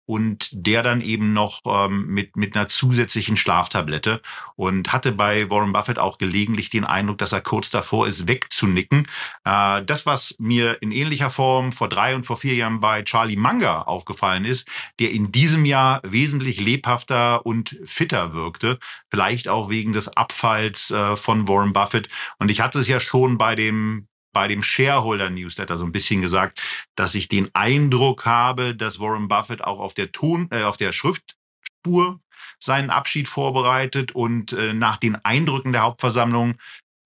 und 0.08 0.50
der 0.54 0.84
dann 0.84 1.02
eben 1.02 1.34
noch 1.34 1.62
ähm, 1.66 2.08
mit, 2.08 2.38
mit 2.38 2.56
einer 2.56 2.70
zusätzlichen 2.70 3.36
Schlaftablette 3.36 4.22
und 4.56 4.94
hatte 4.94 5.12
bei 5.12 5.50
Warren 5.52 5.74
Buffett 5.74 6.00
auch 6.00 6.18
gelegentlich 6.18 6.70
den 6.70 6.86
Eindruck, 6.86 7.18
dass 7.18 7.34
er 7.34 7.42
kurz 7.42 7.70
davor 7.70 8.08
ist, 8.08 8.28
wegzunicken. 8.28 9.06
Äh, 9.44 9.84
das, 9.84 10.06
was 10.06 10.36
mir 10.40 10.82
in 10.82 10.94
ähnlicher 10.94 11.30
Form 11.30 11.74
vor 11.74 11.90
drei 11.90 12.16
und 12.16 12.24
vor 12.24 12.38
vier 12.38 12.56
Jahren 12.56 12.80
bei 12.80 13.04
Charlie 13.04 13.36
Munger 13.36 13.88
aufgefallen 13.88 14.46
ist, 14.46 14.68
der 15.00 15.12
in 15.12 15.34
diesem 15.34 15.66
Jahr 15.66 16.00
wesentlich 16.04 16.62
lebhafter 16.62 17.46
und 17.46 17.78
fitter 17.84 18.34
wirkte, 18.34 18.80
vielleicht 19.12 19.50
auch 19.50 19.70
wegen 19.70 19.92
des 19.92 20.16
Abfalls 20.16 20.90
äh, 20.90 21.18
von 21.18 21.50
Warren 21.50 21.74
Buffett. 21.74 22.08
Und 22.40 22.50
ich 22.50 22.62
hatte 22.62 22.80
es 22.80 22.88
ja 22.88 23.02
schon 23.02 23.38
bei 23.38 23.56
dem 23.56 24.08
bei 24.34 24.48
dem 24.48 24.62
Shareholder-Newsletter 24.62 25.78
so 25.78 25.86
ein 25.86 25.92
bisschen 25.92 26.22
gesagt, 26.22 26.62
dass 26.96 27.16
ich 27.16 27.28
den 27.28 27.50
Eindruck 27.54 28.26
habe, 28.26 28.76
dass 28.76 29.00
Warren 29.00 29.28
Buffett 29.28 29.64
auch 29.64 29.80
auf 29.80 29.94
der 29.94 30.12
Ton, 30.12 30.48
äh, 30.52 30.64
auf 30.64 30.78
der 30.78 30.92
Schriftspur 30.92 32.20
seinen 32.60 32.90
Abschied 32.90 33.28
vorbereitet 33.28 34.14
und 34.14 34.54
äh, 34.54 34.74
nach 34.74 34.98
den 34.98 35.16
Eindrücken 35.24 35.72
der 35.72 35.84
Hauptversammlung 35.84 36.56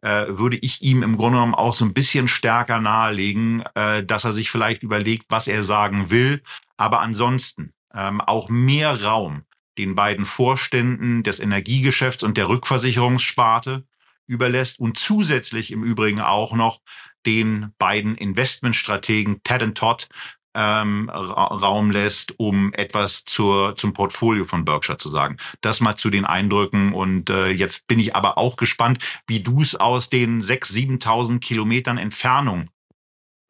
äh, 0.01 0.25
würde 0.29 0.57
ich 0.57 0.81
ihm 0.81 1.03
im 1.03 1.17
Grunde 1.17 1.37
genommen 1.37 1.55
auch 1.55 1.73
so 1.73 1.85
ein 1.85 1.93
bisschen 1.93 2.27
stärker 2.27 2.79
nahelegen, 2.79 3.63
äh, 3.75 4.03
dass 4.03 4.23
er 4.23 4.31
sich 4.31 4.49
vielleicht 4.49 4.83
überlegt, 4.83 5.25
was 5.29 5.47
er 5.47 5.63
sagen 5.63 6.09
will, 6.09 6.41
aber 6.77 7.01
ansonsten 7.01 7.73
ähm, 7.93 8.21
auch 8.21 8.49
mehr 8.49 9.03
Raum 9.03 9.43
den 9.77 9.95
beiden 9.95 10.25
Vorständen 10.25 11.23
des 11.23 11.39
Energiegeschäfts 11.39 12.23
und 12.23 12.37
der 12.37 12.49
Rückversicherungssparte 12.49 13.85
überlässt 14.27 14.79
und 14.79 14.97
zusätzlich 14.97 15.71
im 15.71 15.83
Übrigen 15.83 16.21
auch 16.21 16.53
noch 16.53 16.79
den 17.25 17.73
beiden 17.77 18.15
Investmentstrategen 18.15 19.41
Ted 19.43 19.63
und 19.63 19.77
Todd 19.77 20.07
ähm, 20.53 21.09
Raum 21.09 21.91
lässt, 21.91 22.37
um 22.39 22.73
etwas 22.73 23.23
zur, 23.23 23.75
zum 23.75 23.93
Portfolio 23.93 24.45
von 24.45 24.65
Berkshire 24.65 24.97
zu 24.97 25.09
sagen. 25.09 25.37
Das 25.61 25.79
mal 25.79 25.95
zu 25.95 26.09
den 26.09 26.25
Eindrücken. 26.25 26.93
Und 26.93 27.29
äh, 27.29 27.49
jetzt 27.49 27.87
bin 27.87 27.99
ich 27.99 28.15
aber 28.15 28.37
auch 28.37 28.57
gespannt, 28.57 28.99
wie 29.27 29.41
du 29.41 29.61
es 29.61 29.75
aus 29.75 30.09
den 30.09 30.41
6.000, 30.41 31.01
7.000 31.01 31.39
Kilometern 31.39 31.97
Entfernung 31.97 32.69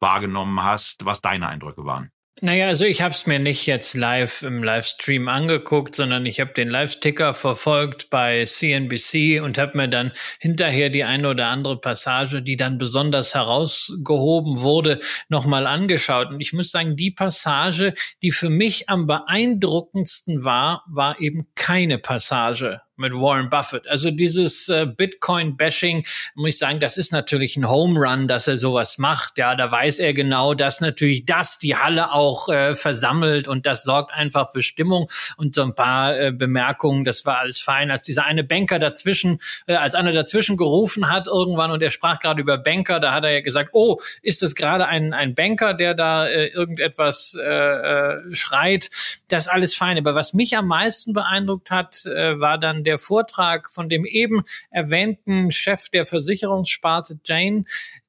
wahrgenommen 0.00 0.62
hast, 0.62 1.04
was 1.04 1.20
deine 1.20 1.48
Eindrücke 1.48 1.84
waren. 1.84 2.10
Naja, 2.40 2.66
also 2.66 2.86
ich 2.86 3.02
habe 3.02 3.12
es 3.12 3.26
mir 3.26 3.38
nicht 3.38 3.66
jetzt 3.66 3.94
live 3.94 4.42
im 4.42 4.64
Livestream 4.64 5.28
angeguckt, 5.28 5.94
sondern 5.94 6.24
ich 6.24 6.40
habe 6.40 6.52
den 6.54 6.70
Live-Ticker 6.70 7.34
verfolgt 7.34 8.10
bei 8.10 8.44
CNBC 8.44 9.40
und 9.42 9.58
habe 9.58 9.76
mir 9.76 9.86
dann 9.86 10.12
hinterher 10.40 10.88
die 10.88 11.04
eine 11.04 11.28
oder 11.28 11.48
andere 11.48 11.78
Passage, 11.78 12.42
die 12.42 12.56
dann 12.56 12.78
besonders 12.78 13.34
herausgehoben 13.34 14.60
wurde, 14.60 14.98
nochmal 15.28 15.66
angeschaut. 15.66 16.30
Und 16.30 16.40
ich 16.40 16.52
muss 16.52 16.70
sagen, 16.70 16.96
die 16.96 17.10
Passage, 17.10 17.92
die 18.22 18.30
für 18.32 18.50
mich 18.50 18.88
am 18.88 19.06
beeindruckendsten 19.06 20.42
war, 20.42 20.84
war 20.88 21.20
eben 21.20 21.46
keine 21.54 21.98
Passage 21.98 22.80
mit 23.02 23.12
Warren 23.12 23.50
Buffett. 23.50 23.86
Also 23.88 24.10
dieses 24.10 24.68
äh, 24.70 24.86
Bitcoin-Bashing, 24.86 26.06
muss 26.34 26.48
ich 26.48 26.58
sagen, 26.58 26.80
das 26.80 26.96
ist 26.96 27.12
natürlich 27.12 27.56
ein 27.56 27.68
Home 27.68 27.98
Run, 27.98 28.28
dass 28.28 28.48
er 28.48 28.56
sowas 28.56 28.96
macht. 28.96 29.36
Ja, 29.36 29.54
da 29.54 29.70
weiß 29.70 29.98
er 29.98 30.14
genau, 30.14 30.54
dass 30.54 30.80
natürlich 30.80 31.26
das 31.26 31.58
die 31.58 31.76
Halle 31.76 32.12
auch 32.12 32.48
äh, 32.48 32.74
versammelt 32.74 33.48
und 33.48 33.66
das 33.66 33.82
sorgt 33.82 34.12
einfach 34.12 34.50
für 34.50 34.62
Stimmung 34.62 35.10
und 35.36 35.54
so 35.54 35.62
ein 35.62 35.74
paar 35.74 36.18
äh, 36.18 36.32
Bemerkungen. 36.32 37.04
Das 37.04 37.26
war 37.26 37.38
alles 37.38 37.60
fein, 37.60 37.90
als 37.90 38.02
dieser 38.02 38.24
eine 38.24 38.44
Banker 38.44 38.78
dazwischen, 38.78 39.38
äh, 39.66 39.74
als 39.74 39.94
einer 39.94 40.12
dazwischen 40.12 40.56
gerufen 40.56 41.10
hat 41.10 41.26
irgendwann 41.26 41.72
und 41.72 41.82
er 41.82 41.90
sprach 41.90 42.20
gerade 42.20 42.40
über 42.40 42.56
Banker, 42.56 43.00
da 43.00 43.12
hat 43.12 43.24
er 43.24 43.32
ja 43.32 43.40
gesagt, 43.40 43.70
oh, 43.72 44.00
ist 44.22 44.42
das 44.42 44.54
gerade 44.54 44.86
ein, 44.86 45.12
ein 45.12 45.34
Banker, 45.34 45.74
der 45.74 45.94
da 45.94 46.26
äh, 46.26 46.46
irgendetwas 46.46 47.36
äh, 47.38 47.42
äh, 47.42 48.34
schreit? 48.34 48.90
Das 49.28 49.48
alles 49.48 49.74
fein. 49.74 49.98
Aber 49.98 50.14
was 50.14 50.34
mich 50.34 50.56
am 50.56 50.68
meisten 50.68 51.12
beeindruckt 51.12 51.70
hat, 51.70 52.06
äh, 52.06 52.38
war 52.38 52.58
dann 52.58 52.84
der 52.84 52.91
der 52.92 52.98
Vortrag 52.98 53.70
von 53.70 53.88
dem 53.88 54.04
eben 54.04 54.42
erwähnten 54.70 55.50
Chef 55.50 55.88
der 55.88 56.04
Versicherungssparte 56.04 57.18
Jane, 57.24 57.64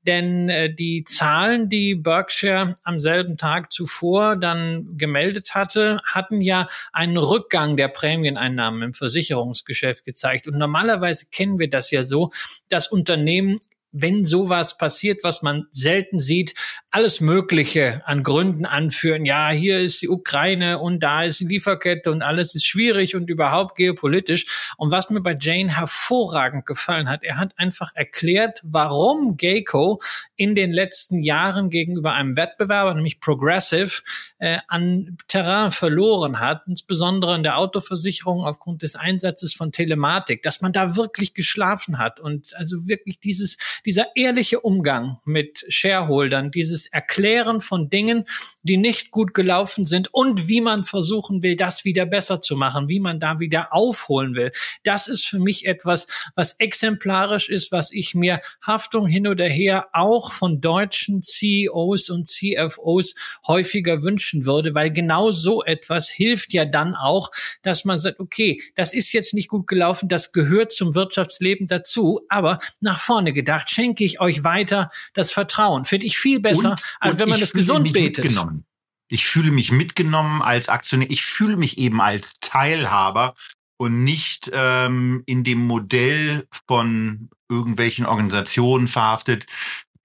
denn 0.05 0.49
äh, 0.49 0.73
die 0.73 1.05
Zahlen, 1.05 1.69
die 1.69 1.95
Berkshire 1.95 2.75
am 2.83 2.99
selben 2.99 3.37
Tag 3.37 3.71
zuvor 3.71 4.35
dann 4.35 4.97
gemeldet 4.97 5.55
hatte, 5.55 6.01
hatten 6.03 6.41
ja 6.41 6.67
einen 6.91 7.15
Rückgang 7.15 7.77
der 7.77 7.87
Prämieneinnahmen 7.87 8.81
im 8.81 8.93
Versicherungsgeschäft 8.93 10.03
gezeigt. 10.03 10.47
Und 10.47 10.57
normalerweise 10.57 11.27
kennen 11.31 11.59
wir 11.59 11.69
das 11.69 11.89
ja 11.89 12.03
so, 12.03 12.31
dass 12.67 12.89
Unternehmen 12.89 13.59
wenn 13.93 14.25
sowas 14.25 14.77
passiert, 14.77 15.23
was 15.23 15.43
man 15.43 15.67
selten 15.69 16.19
sieht, 16.19 16.55
alles 16.89 17.21
Mögliche 17.21 18.01
an 18.05 18.23
Gründen 18.23 18.65
anführen. 18.65 19.23
Ja, 19.23 19.49
hier 19.51 19.79
ist 19.79 20.01
die 20.01 20.09
Ukraine 20.09 20.79
und 20.79 21.01
da 21.01 21.23
ist 21.23 21.39
die 21.39 21.45
Lieferkette 21.45 22.11
und 22.11 22.23
alles 22.23 22.55
ist 22.55 22.65
schwierig 22.65 23.15
und 23.15 23.29
überhaupt 23.29 23.75
geopolitisch. 23.75 24.73
Und 24.77 24.91
was 24.91 25.11
mir 25.11 25.21
bei 25.21 25.35
Jane 25.39 25.75
hervorragend 25.75 26.65
gefallen 26.65 27.07
hat, 27.07 27.23
er 27.23 27.37
hat 27.37 27.53
einfach 27.57 27.91
erklärt, 27.93 28.59
warum 28.63 29.37
Geico 29.37 30.01
in 30.35 30.55
den 30.55 30.73
letzten 30.73 31.21
Jahren 31.21 31.69
gegenüber 31.69 32.13
einem 32.13 32.35
Wettbewerber, 32.35 32.95
nämlich 32.95 33.19
Progressive, 33.19 34.01
äh, 34.39 34.57
an 34.67 35.17
Terrain 35.27 35.71
verloren 35.71 36.39
hat, 36.39 36.63
insbesondere 36.67 37.35
in 37.35 37.43
der 37.43 37.57
Autoversicherung 37.57 38.43
aufgrund 38.43 38.81
des 38.81 38.95
Einsatzes 38.95 39.53
von 39.53 39.71
Telematik, 39.71 40.41
dass 40.41 40.61
man 40.61 40.73
da 40.73 40.95
wirklich 40.95 41.33
geschlafen 41.33 41.99
hat 41.99 42.19
und 42.19 42.55
also 42.55 42.87
wirklich 42.87 43.19
dieses 43.19 43.57
dieser 43.85 44.15
ehrliche 44.15 44.61
Umgang 44.61 45.19
mit 45.25 45.65
Shareholdern, 45.67 46.51
dieses 46.51 46.87
Erklären 46.87 47.61
von 47.61 47.89
Dingen, 47.89 48.25
die 48.63 48.77
nicht 48.77 49.11
gut 49.11 49.33
gelaufen 49.33 49.85
sind 49.85 50.13
und 50.13 50.47
wie 50.47 50.61
man 50.61 50.83
versuchen 50.83 51.43
will, 51.43 51.55
das 51.55 51.85
wieder 51.85 52.05
besser 52.05 52.41
zu 52.41 52.55
machen, 52.55 52.89
wie 52.89 52.99
man 52.99 53.19
da 53.19 53.39
wieder 53.39 53.73
aufholen 53.73 54.35
will. 54.35 54.51
Das 54.83 55.07
ist 55.07 55.25
für 55.25 55.39
mich 55.39 55.65
etwas, 55.65 56.07
was 56.35 56.53
exemplarisch 56.53 57.49
ist, 57.49 57.71
was 57.71 57.91
ich 57.91 58.15
mir 58.15 58.39
Haftung 58.61 59.07
hin 59.07 59.27
oder 59.27 59.45
her 59.45 59.87
auch 59.93 60.31
von 60.31 60.61
deutschen 60.61 61.21
CEOs 61.21 62.09
und 62.09 62.27
CFOs 62.27 63.15
häufiger 63.47 64.03
wünschen 64.03 64.45
würde, 64.45 64.73
weil 64.73 64.91
genau 64.91 65.31
so 65.31 65.63
etwas 65.63 66.09
hilft 66.09 66.53
ja 66.53 66.65
dann 66.65 66.95
auch, 66.95 67.29
dass 67.61 67.85
man 67.85 67.97
sagt, 67.97 68.19
okay, 68.19 68.61
das 68.75 68.93
ist 68.93 69.11
jetzt 69.13 69.33
nicht 69.33 69.49
gut 69.49 69.67
gelaufen, 69.67 70.07
das 70.07 70.31
gehört 70.31 70.71
zum 70.71 70.95
Wirtschaftsleben 70.95 71.67
dazu, 71.67 72.21
aber 72.29 72.59
nach 72.79 72.99
vorne 72.99 73.33
gedacht, 73.33 73.69
schenke 73.73 74.03
ich 74.03 74.21
euch 74.21 74.43
weiter 74.43 74.89
das 75.13 75.31
Vertrauen. 75.31 75.85
Finde 75.85 76.05
ich 76.05 76.17
viel 76.17 76.39
besser, 76.39 76.71
und, 76.71 76.83
als 76.99 77.15
und 77.15 77.19
wenn 77.19 77.29
man 77.29 77.39
das 77.39 77.53
gesund 77.53 77.93
betet. 77.93 78.23
Mitgenommen. 78.23 78.65
Ich 79.09 79.25
fühle 79.25 79.51
mich 79.51 79.71
mitgenommen 79.71 80.41
als 80.41 80.69
Aktionär. 80.69 81.09
Ich 81.11 81.23
fühle 81.23 81.57
mich 81.57 81.77
eben 81.77 82.01
als 82.01 82.39
Teilhaber 82.41 83.35
und 83.77 84.03
nicht 84.03 84.49
ähm, 84.53 85.23
in 85.25 85.43
dem 85.43 85.59
Modell 85.59 86.47
von 86.67 87.29
irgendwelchen 87.49 88.05
Organisationen 88.05 88.87
verhaftet, 88.87 89.45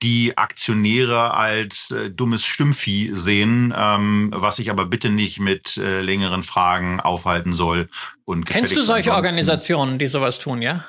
die 0.03 0.39
Aktionäre 0.39 1.35
als 1.35 1.91
äh, 1.91 2.11
dummes 2.11 2.45
Stimmvieh 2.45 3.11
sehen, 3.15 3.75
ähm, 3.77 4.31
was 4.35 4.59
ich 4.59 4.71
aber 4.71 4.85
bitte 4.85 5.11
nicht 5.11 5.41
mit 5.41 5.77
äh, 5.77 6.01
längeren 6.03 6.43
Fragen 6.43 7.01
aufhalten 7.01 7.53
soll. 7.53 7.89
Und 8.25 8.47
Kennst 8.47 8.77
du 8.77 8.83
solche 8.83 9.13
Organisationen, 9.13 9.99
die 9.99 10.07
sowas 10.07 10.39
tun, 10.39 10.63
ja? 10.63 10.85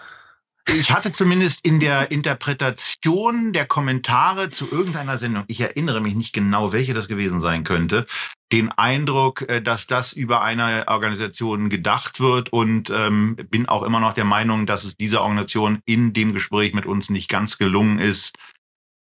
Ich 0.77 0.91
hatte 0.91 1.11
zumindest 1.11 1.65
in 1.65 1.79
der 1.79 2.11
Interpretation 2.11 3.53
der 3.53 3.65
Kommentare 3.65 4.49
zu 4.49 4.71
irgendeiner 4.71 5.17
Sendung, 5.17 5.43
ich 5.47 5.61
erinnere 5.61 5.99
mich 5.99 6.15
nicht 6.15 6.31
genau, 6.31 6.71
welche 6.71 6.93
das 6.93 7.07
gewesen 7.07 7.39
sein 7.39 7.63
könnte, 7.63 8.05
den 8.51 8.71
Eindruck, 8.71 9.49
äh, 9.49 9.61
dass 9.61 9.87
das 9.87 10.13
über 10.13 10.41
eine 10.41 10.87
Organisation 10.87 11.69
gedacht 11.69 12.19
wird 12.19 12.53
und 12.53 12.91
ähm, 12.91 13.35
bin 13.49 13.67
auch 13.67 13.83
immer 13.83 13.99
noch 13.99 14.13
der 14.13 14.25
Meinung, 14.25 14.65
dass 14.65 14.83
es 14.83 14.95
dieser 14.95 15.21
Organisation 15.21 15.81
in 15.85 16.13
dem 16.13 16.33
Gespräch 16.33 16.73
mit 16.73 16.85
uns 16.85 17.09
nicht 17.09 17.29
ganz 17.29 17.57
gelungen 17.57 17.99
ist, 17.99 18.35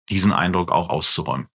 diesen 0.09 0.31
Eindruck 0.31 0.71
auch 0.71 0.89
auszuräumen. 0.89 1.47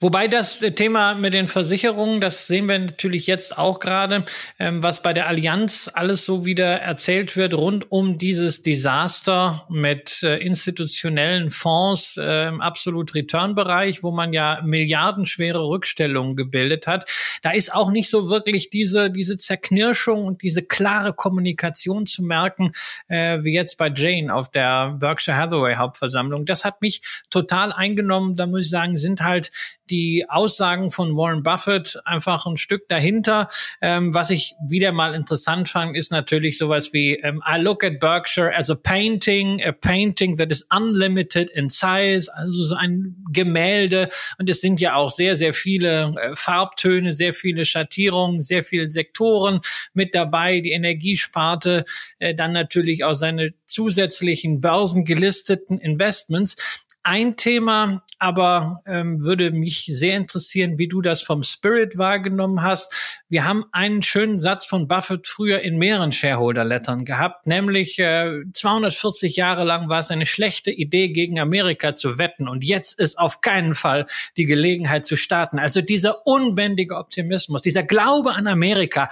Wobei 0.00 0.28
das 0.28 0.60
Thema 0.60 1.14
mit 1.14 1.34
den 1.34 1.48
Versicherungen, 1.48 2.20
das 2.20 2.46
sehen 2.46 2.68
wir 2.68 2.78
natürlich 2.78 3.26
jetzt 3.26 3.58
auch 3.58 3.80
gerade, 3.80 4.24
ähm, 4.60 4.80
was 4.80 5.02
bei 5.02 5.12
der 5.12 5.26
Allianz 5.26 5.90
alles 5.92 6.24
so 6.24 6.44
wieder 6.44 6.80
erzählt 6.80 7.36
wird 7.36 7.54
rund 7.54 7.90
um 7.90 8.16
dieses 8.16 8.62
Desaster 8.62 9.66
mit 9.68 10.22
äh, 10.22 10.36
institutionellen 10.36 11.50
Fonds 11.50 12.16
äh, 12.16 12.46
im 12.46 12.60
absolut 12.60 13.12
Return-Bereich, 13.12 14.04
wo 14.04 14.12
man 14.12 14.32
ja 14.32 14.60
milliardenschwere 14.62 15.66
Rückstellungen 15.66 16.36
gebildet 16.36 16.86
hat. 16.86 17.10
Da 17.42 17.50
ist 17.50 17.74
auch 17.74 17.90
nicht 17.90 18.08
so 18.08 18.28
wirklich 18.30 18.70
diese, 18.70 19.10
diese 19.10 19.36
Zerknirschung 19.36 20.22
und 20.22 20.44
diese 20.44 20.62
klare 20.62 21.12
Kommunikation 21.12 22.06
zu 22.06 22.22
merken, 22.22 22.70
äh, 23.08 23.42
wie 23.42 23.52
jetzt 23.52 23.76
bei 23.78 23.92
Jane 23.92 24.32
auf 24.32 24.48
der 24.48 24.96
Berkshire 25.00 25.36
Hathaway 25.36 25.74
Hauptversammlung. 25.74 26.44
Das 26.44 26.64
hat 26.64 26.82
mich 26.82 27.02
total 27.30 27.72
eingenommen. 27.72 28.36
Da 28.36 28.46
muss 28.46 28.66
ich 28.66 28.70
sagen, 28.70 28.96
sind 28.96 29.22
halt 29.22 29.50
die 29.90 30.24
Aussagen 30.28 30.90
von 30.90 31.16
Warren 31.16 31.42
Buffett 31.42 31.98
einfach 32.04 32.46
ein 32.46 32.56
Stück 32.56 32.88
dahinter. 32.88 33.48
Ähm, 33.80 34.14
was 34.14 34.30
ich 34.30 34.54
wieder 34.66 34.92
mal 34.92 35.14
interessant 35.14 35.68
fand, 35.68 35.96
ist 35.96 36.10
natürlich 36.12 36.58
sowas 36.58 36.92
wie 36.92 37.14
ähm, 37.16 37.42
I 37.48 37.60
look 37.60 37.84
at 37.84 37.98
Berkshire 37.98 38.54
as 38.54 38.70
a 38.70 38.74
painting, 38.74 39.62
a 39.64 39.72
painting 39.72 40.36
that 40.36 40.50
is 40.50 40.66
unlimited 40.74 41.50
in 41.50 41.68
size, 41.68 42.28
also 42.34 42.64
so 42.64 42.74
ein 42.74 43.16
Gemälde. 43.32 44.08
Und 44.38 44.48
es 44.48 44.60
sind 44.60 44.80
ja 44.80 44.94
auch 44.94 45.10
sehr, 45.10 45.36
sehr 45.36 45.54
viele 45.54 46.14
äh, 46.20 46.34
Farbtöne, 46.34 47.14
sehr 47.14 47.32
viele 47.32 47.64
Schattierungen, 47.64 48.42
sehr 48.42 48.64
viele 48.64 48.90
Sektoren 48.90 49.60
mit 49.94 50.14
dabei, 50.14 50.60
die 50.60 50.72
Energiesparte, 50.72 51.84
äh, 52.18 52.34
dann 52.34 52.52
natürlich 52.52 53.04
auch 53.04 53.14
seine 53.14 53.54
zusätzlichen 53.66 54.60
börsengelisteten 54.60 55.78
Investments. 55.78 56.86
Ein 57.10 57.36
Thema, 57.36 58.02
aber 58.18 58.82
ähm, 58.84 59.24
würde 59.24 59.50
mich 59.50 59.86
sehr 59.88 60.14
interessieren, 60.14 60.76
wie 60.76 60.88
du 60.88 61.00
das 61.00 61.22
vom 61.22 61.42
Spirit 61.42 61.96
wahrgenommen 61.96 62.60
hast. 62.60 63.22
Wir 63.30 63.46
haben 63.46 63.64
einen 63.72 64.02
schönen 64.02 64.38
Satz 64.38 64.66
von 64.66 64.88
Buffett 64.88 65.26
früher 65.26 65.62
in 65.62 65.78
mehreren 65.78 66.12
Shareholder-Lettern 66.12 67.06
gehabt, 67.06 67.46
nämlich 67.46 67.98
äh, 67.98 68.42
240 68.52 69.36
Jahre 69.36 69.64
lang 69.64 69.88
war 69.88 70.00
es 70.00 70.10
eine 70.10 70.26
schlechte 70.26 70.70
Idee, 70.70 71.08
gegen 71.08 71.40
Amerika 71.40 71.94
zu 71.94 72.18
wetten 72.18 72.46
und 72.46 72.62
jetzt 72.62 72.98
ist 72.98 73.18
auf 73.18 73.40
keinen 73.40 73.72
Fall 73.72 74.04
die 74.36 74.44
Gelegenheit 74.44 75.06
zu 75.06 75.16
starten. 75.16 75.58
Also 75.58 75.80
dieser 75.80 76.26
unbändige 76.26 76.94
Optimismus, 76.94 77.62
dieser 77.62 77.84
Glaube 77.84 78.34
an 78.34 78.46
Amerika. 78.46 79.08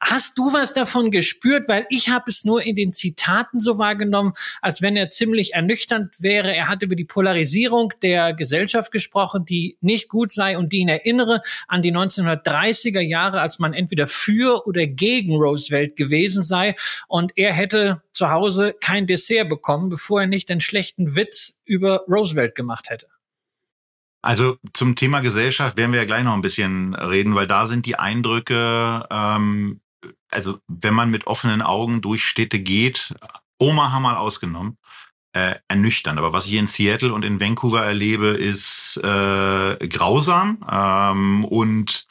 Hast 0.00 0.38
du 0.38 0.52
was 0.52 0.72
davon 0.72 1.10
gespürt? 1.10 1.68
Weil 1.68 1.86
ich 1.90 2.10
habe 2.10 2.24
es 2.28 2.44
nur 2.44 2.62
in 2.62 2.76
den 2.76 2.92
Zitaten 2.92 3.60
so 3.60 3.78
wahrgenommen, 3.78 4.32
als 4.62 4.82
wenn 4.82 4.96
er 4.96 5.10
ziemlich 5.10 5.54
ernüchternd 5.54 6.14
wäre. 6.20 6.54
Er 6.54 6.68
hat 6.68 6.82
über 6.82 6.94
die 6.94 7.04
Polarisierung 7.04 7.92
der 8.02 8.34
Gesellschaft 8.34 8.92
gesprochen, 8.92 9.44
die 9.44 9.76
nicht 9.80 10.08
gut 10.08 10.32
sei 10.32 10.56
und 10.56 10.72
die 10.72 10.78
ihn 10.78 10.88
erinnere 10.88 11.40
an 11.66 11.82
die 11.82 11.92
1930er 11.92 13.00
Jahre, 13.00 13.40
als 13.40 13.58
man 13.58 13.74
entweder 13.74 14.06
für 14.06 14.66
oder 14.66 14.86
gegen 14.86 15.34
Roosevelt 15.34 15.96
gewesen 15.96 16.42
sei 16.42 16.74
und 17.08 17.32
er 17.36 17.52
hätte 17.52 18.02
zu 18.12 18.30
Hause 18.30 18.74
kein 18.80 19.06
Dessert 19.06 19.48
bekommen, 19.48 19.88
bevor 19.88 20.22
er 20.22 20.26
nicht 20.26 20.48
den 20.48 20.60
schlechten 20.60 21.14
Witz 21.14 21.60
über 21.64 22.04
Roosevelt 22.08 22.54
gemacht 22.54 22.90
hätte. 22.90 23.06
Also 24.20 24.56
zum 24.72 24.96
Thema 24.96 25.20
Gesellschaft 25.20 25.76
werden 25.76 25.92
wir 25.92 26.00
ja 26.00 26.06
gleich 26.06 26.24
noch 26.24 26.34
ein 26.34 26.40
bisschen 26.40 26.94
reden, 26.94 27.34
weil 27.34 27.46
da 27.46 27.66
sind 27.66 27.86
die 27.86 27.98
Eindrücke, 27.98 29.06
ähm, 29.10 29.80
also 30.30 30.58
wenn 30.68 30.94
man 30.94 31.10
mit 31.10 31.26
offenen 31.26 31.62
Augen 31.62 32.00
durch 32.00 32.24
Städte 32.24 32.60
geht, 32.60 33.14
Omaha 33.58 34.00
mal 34.00 34.16
ausgenommen, 34.16 34.78
äh, 35.32 35.56
ernüchternd. 35.68 36.18
Aber 36.18 36.32
was 36.32 36.46
ich 36.46 36.54
in 36.54 36.66
Seattle 36.66 37.12
und 37.12 37.24
in 37.24 37.40
Vancouver 37.40 37.84
erlebe, 37.84 38.28
ist 38.28 38.96
äh, 38.98 39.88
grausam 39.88 40.64
ähm, 40.70 41.44
und 41.44 42.06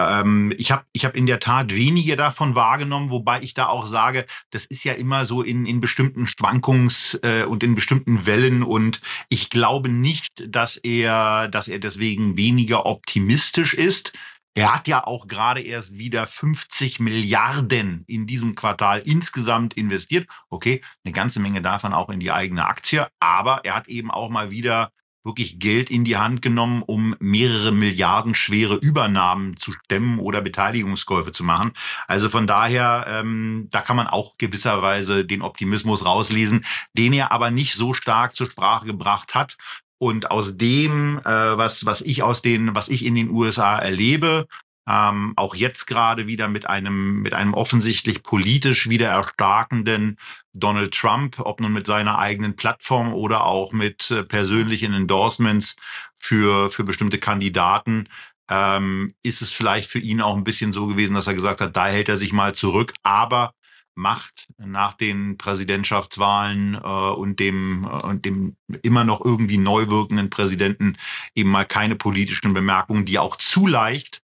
ähm, 0.00 0.54
ich 0.56 0.70
habe 0.70 0.84
ich 0.92 1.04
hab 1.04 1.16
in 1.16 1.26
der 1.26 1.40
Tat 1.40 1.74
wenige 1.74 2.14
davon 2.14 2.54
wahrgenommen, 2.54 3.10
wobei 3.10 3.42
ich 3.42 3.54
da 3.54 3.66
auch 3.66 3.86
sage, 3.86 4.26
das 4.50 4.64
ist 4.64 4.84
ja 4.84 4.92
immer 4.92 5.24
so 5.24 5.42
in, 5.42 5.66
in 5.66 5.80
bestimmten 5.80 6.24
Schwankungs- 6.24 7.20
äh, 7.24 7.44
und 7.44 7.64
in 7.64 7.74
bestimmten 7.74 8.24
Wellen 8.24 8.62
und 8.62 9.00
ich 9.28 9.50
glaube 9.50 9.88
nicht, 9.88 10.44
dass 10.46 10.76
er, 10.76 11.48
dass 11.48 11.66
er 11.66 11.80
deswegen 11.80 12.36
weniger 12.36 12.86
optimistisch 12.86 13.74
ist. 13.74 14.12
Er 14.58 14.74
hat 14.74 14.88
ja 14.88 15.06
auch 15.06 15.28
gerade 15.28 15.60
erst 15.60 15.98
wieder 15.98 16.26
50 16.26 16.98
Milliarden 16.98 18.02
in 18.08 18.26
diesem 18.26 18.56
Quartal 18.56 18.98
insgesamt 18.98 19.74
investiert. 19.74 20.28
Okay, 20.50 20.80
eine 21.04 21.12
ganze 21.12 21.38
Menge 21.38 21.62
davon 21.62 21.92
auch 21.92 22.08
in 22.08 22.18
die 22.18 22.32
eigene 22.32 22.66
Aktie, 22.66 23.06
aber 23.20 23.64
er 23.64 23.76
hat 23.76 23.86
eben 23.86 24.10
auch 24.10 24.30
mal 24.30 24.50
wieder 24.50 24.90
wirklich 25.22 25.60
Geld 25.60 25.90
in 25.90 26.02
die 26.02 26.16
Hand 26.16 26.42
genommen, 26.42 26.82
um 26.84 27.14
mehrere 27.20 27.70
Milliarden 27.70 28.34
schwere 28.34 28.74
Übernahmen 28.74 29.56
zu 29.58 29.70
stemmen 29.70 30.18
oder 30.18 30.40
Beteiligungskäufe 30.40 31.30
zu 31.30 31.44
machen. 31.44 31.70
Also 32.08 32.28
von 32.28 32.48
daher, 32.48 33.06
ähm, 33.08 33.68
da 33.70 33.80
kann 33.80 33.96
man 33.96 34.08
auch 34.08 34.38
gewisserweise 34.38 35.24
den 35.24 35.42
Optimismus 35.42 36.04
rauslesen, 36.04 36.64
den 36.94 37.12
er 37.12 37.30
aber 37.30 37.52
nicht 37.52 37.74
so 37.74 37.92
stark 37.92 38.34
zur 38.34 38.46
Sprache 38.46 38.86
gebracht 38.86 39.36
hat. 39.36 39.56
Und 39.98 40.30
aus 40.30 40.56
dem, 40.56 41.18
äh, 41.18 41.24
was, 41.24 41.84
was 41.84 42.00
ich 42.02 42.22
aus 42.22 42.42
den, 42.42 42.74
was 42.74 42.88
ich 42.88 43.04
in 43.04 43.14
den 43.14 43.30
USA 43.30 43.78
erlebe, 43.78 44.46
ähm, 44.88 45.34
auch 45.36 45.54
jetzt 45.54 45.86
gerade 45.86 46.26
wieder 46.26 46.48
mit 46.48 46.66
einem, 46.66 47.20
mit 47.20 47.34
einem 47.34 47.52
offensichtlich 47.52 48.22
politisch 48.22 48.88
wieder 48.88 49.08
erstarkenden 49.08 50.16
Donald 50.54 50.94
Trump, 50.94 51.40
ob 51.40 51.60
nun 51.60 51.72
mit 51.72 51.86
seiner 51.86 52.18
eigenen 52.18 52.56
Plattform 52.56 53.12
oder 53.12 53.44
auch 53.44 53.72
mit 53.72 54.10
äh, 54.10 54.22
persönlichen 54.22 54.94
Endorsements 54.94 55.76
für, 56.16 56.70
für 56.70 56.84
bestimmte 56.84 57.18
Kandidaten, 57.18 58.08
ähm, 58.50 59.12
ist 59.22 59.42
es 59.42 59.52
vielleicht 59.52 59.90
für 59.90 59.98
ihn 59.98 60.22
auch 60.22 60.36
ein 60.36 60.44
bisschen 60.44 60.72
so 60.72 60.86
gewesen, 60.86 61.14
dass 61.14 61.26
er 61.26 61.34
gesagt 61.34 61.60
hat, 61.60 61.76
da 61.76 61.86
hält 61.86 62.08
er 62.08 62.16
sich 62.16 62.32
mal 62.32 62.54
zurück, 62.54 62.94
aber 63.02 63.52
macht 63.98 64.48
nach 64.58 64.94
den 64.94 65.36
Präsidentschaftswahlen 65.36 66.74
äh, 66.74 66.78
und 66.78 67.40
dem 67.40 67.84
äh, 67.84 68.06
und 68.06 68.24
dem 68.24 68.56
immer 68.82 69.04
noch 69.04 69.24
irgendwie 69.24 69.58
neu 69.58 69.88
wirkenden 69.88 70.30
Präsidenten 70.30 70.96
eben 71.34 71.50
mal 71.50 71.66
keine 71.66 71.96
politischen 71.96 72.52
Bemerkungen, 72.52 73.04
die 73.04 73.18
auch 73.18 73.36
zu 73.36 73.66
leicht 73.66 74.22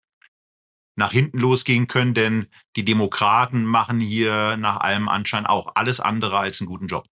nach 0.96 1.10
hinten 1.10 1.40
losgehen 1.40 1.88
können, 1.88 2.14
denn 2.14 2.46
die 2.76 2.84
Demokraten 2.84 3.64
machen 3.64 3.98
hier 3.98 4.56
nach 4.56 4.78
allem 4.78 5.08
Anschein 5.08 5.44
auch 5.44 5.72
alles 5.74 5.98
andere 5.98 6.38
als 6.38 6.60
einen 6.60 6.68
guten 6.68 6.86
Job. 6.86 7.08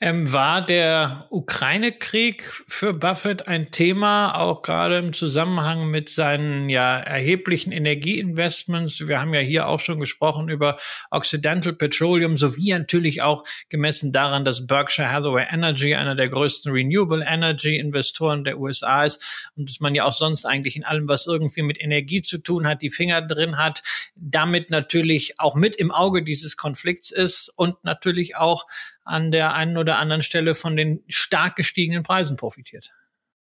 Ähm, 0.00 0.32
war 0.32 0.64
der 0.64 1.26
Ukraine-Krieg 1.30 2.42
für 2.66 2.92
Buffett 2.92 3.48
ein 3.48 3.70
Thema, 3.70 4.36
auch 4.36 4.62
gerade 4.62 4.98
im 4.98 5.12
Zusammenhang 5.12 5.90
mit 5.90 6.08
seinen 6.08 6.68
ja 6.68 6.98
erheblichen 6.98 7.72
Energieinvestments? 7.72 9.06
Wir 9.06 9.20
haben 9.20 9.34
ja 9.34 9.40
hier 9.40 9.68
auch 9.68 9.80
schon 9.80 10.00
gesprochen 10.00 10.48
über 10.48 10.76
Occidental 11.10 11.72
Petroleum 11.72 12.36
sowie 12.36 12.72
natürlich 12.72 13.22
auch 13.22 13.44
gemessen 13.68 14.12
daran, 14.12 14.44
dass 14.44 14.66
Berkshire 14.66 15.10
Hathaway 15.10 15.46
Energy 15.50 15.94
einer 15.94 16.14
der 16.14 16.28
größten 16.28 16.72
Renewable 16.72 17.24
Energy 17.26 17.76
Investoren 17.76 18.44
der 18.44 18.58
USA 18.58 19.04
ist 19.04 19.50
und 19.56 19.68
dass 19.68 19.80
man 19.80 19.94
ja 19.94 20.04
auch 20.04 20.12
sonst 20.12 20.46
eigentlich 20.46 20.76
in 20.76 20.84
allem, 20.84 21.08
was 21.08 21.26
irgendwie 21.26 21.62
mit 21.62 21.80
Energie 21.80 22.20
zu 22.22 22.38
tun 22.38 22.66
hat, 22.66 22.82
die 22.82 22.90
Finger 22.90 23.22
drin 23.22 23.58
hat, 23.58 23.82
damit 24.16 24.70
natürlich 24.70 25.38
auch 25.38 25.54
mit 25.54 25.76
im 25.76 25.90
Auge 25.90 26.22
dieses 26.22 26.56
Konflikts 26.56 27.10
ist 27.10 27.48
und 27.56 27.82
natürlich 27.84 28.36
auch 28.36 28.66
an 29.04 29.32
der 29.32 29.54
einen 29.54 29.76
oder 29.76 29.98
anderen 29.98 30.22
Stelle 30.22 30.54
von 30.54 30.76
den 30.76 31.02
stark 31.08 31.56
gestiegenen 31.56 32.02
Preisen 32.02 32.36
profitiert. 32.36 32.92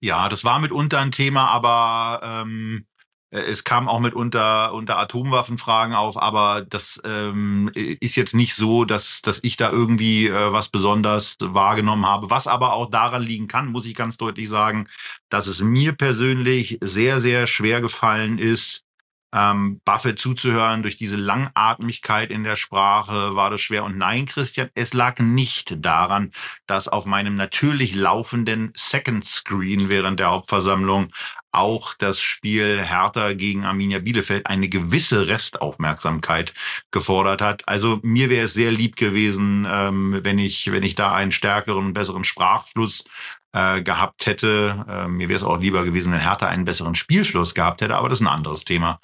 Ja, 0.00 0.28
das 0.28 0.44
war 0.44 0.58
mitunter 0.58 1.00
ein 1.00 1.12
Thema, 1.12 1.46
aber 1.46 2.20
ähm, 2.24 2.86
äh, 3.32 3.40
es 3.40 3.64
kam 3.64 3.88
auch 3.88 4.00
mitunter 4.00 4.72
unter 4.74 4.98
Atomwaffenfragen 4.98 5.94
auf, 5.94 6.20
aber 6.20 6.62
das 6.62 7.00
ähm, 7.04 7.70
ist 7.74 8.16
jetzt 8.16 8.34
nicht 8.34 8.54
so, 8.54 8.84
dass, 8.84 9.22
dass 9.22 9.40
ich 9.42 9.56
da 9.56 9.70
irgendwie 9.70 10.28
äh, 10.28 10.52
was 10.52 10.68
besonders 10.68 11.36
wahrgenommen 11.40 12.06
habe. 12.06 12.30
Was 12.30 12.46
aber 12.46 12.74
auch 12.74 12.90
daran 12.90 13.22
liegen 13.22 13.48
kann, 13.48 13.68
muss 13.68 13.86
ich 13.86 13.94
ganz 13.94 14.16
deutlich 14.16 14.48
sagen, 14.48 14.88
dass 15.28 15.46
es 15.46 15.62
mir 15.62 15.92
persönlich 15.92 16.78
sehr, 16.80 17.20
sehr 17.20 17.46
schwer 17.46 17.80
gefallen 17.80 18.38
ist, 18.38 18.84
ähm, 19.32 19.80
Buffett 19.84 20.18
zuzuhören. 20.18 20.82
Durch 20.82 20.96
diese 20.96 21.16
Langatmigkeit 21.16 22.30
in 22.30 22.44
der 22.44 22.56
Sprache 22.56 23.34
war 23.34 23.50
das 23.50 23.60
schwer. 23.60 23.84
Und 23.84 23.96
nein, 23.96 24.26
Christian, 24.26 24.70
es 24.74 24.94
lag 24.94 25.18
nicht 25.18 25.84
daran, 25.84 26.32
dass 26.66 26.88
auf 26.88 27.06
meinem 27.06 27.34
natürlich 27.34 27.94
laufenden 27.94 28.72
Second 28.74 29.24
Screen 29.24 29.88
während 29.88 30.20
der 30.20 30.30
Hauptversammlung 30.30 31.08
auch 31.52 31.94
das 31.94 32.20
Spiel 32.20 32.82
Hertha 32.82 33.34
gegen 33.34 33.64
Arminia 33.64 33.98
Bielefeld 33.98 34.46
eine 34.46 34.68
gewisse 34.68 35.28
Restaufmerksamkeit 35.28 36.54
gefordert 36.90 37.42
hat. 37.42 37.68
Also 37.68 38.00
mir 38.02 38.30
wäre 38.30 38.46
es 38.46 38.54
sehr 38.54 38.72
lieb 38.72 38.96
gewesen, 38.96 39.66
ähm, 39.70 40.20
wenn 40.22 40.38
ich, 40.38 40.72
wenn 40.72 40.82
ich 40.82 40.94
da 40.94 41.12
einen 41.12 41.30
stärkeren, 41.30 41.92
besseren 41.92 42.24
Sprachfluss 42.24 43.04
äh, 43.52 43.82
gehabt 43.82 44.26
hätte. 44.26 44.84
Äh, 44.88 45.08
mir 45.08 45.28
wäre 45.28 45.36
es 45.36 45.44
auch 45.44 45.58
lieber 45.58 45.84
gewesen, 45.84 46.12
wenn 46.12 46.20
Hertha 46.20 46.46
einen 46.48 46.64
besseren 46.64 46.94
Spielfluss 46.94 47.54
gehabt 47.54 47.80
hätte, 47.80 47.96
aber 47.96 48.08
das 48.08 48.20
ist 48.20 48.26
ein 48.26 48.32
anderes 48.32 48.64
Thema, 48.64 49.00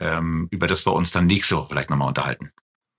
ähm, 0.00 0.48
über 0.50 0.66
das 0.66 0.86
wir 0.86 0.92
uns 0.92 1.10
dann 1.10 1.26
nächste 1.26 1.56
Woche 1.56 1.68
vielleicht 1.70 1.90
nochmal 1.90 2.08
unterhalten. 2.08 2.52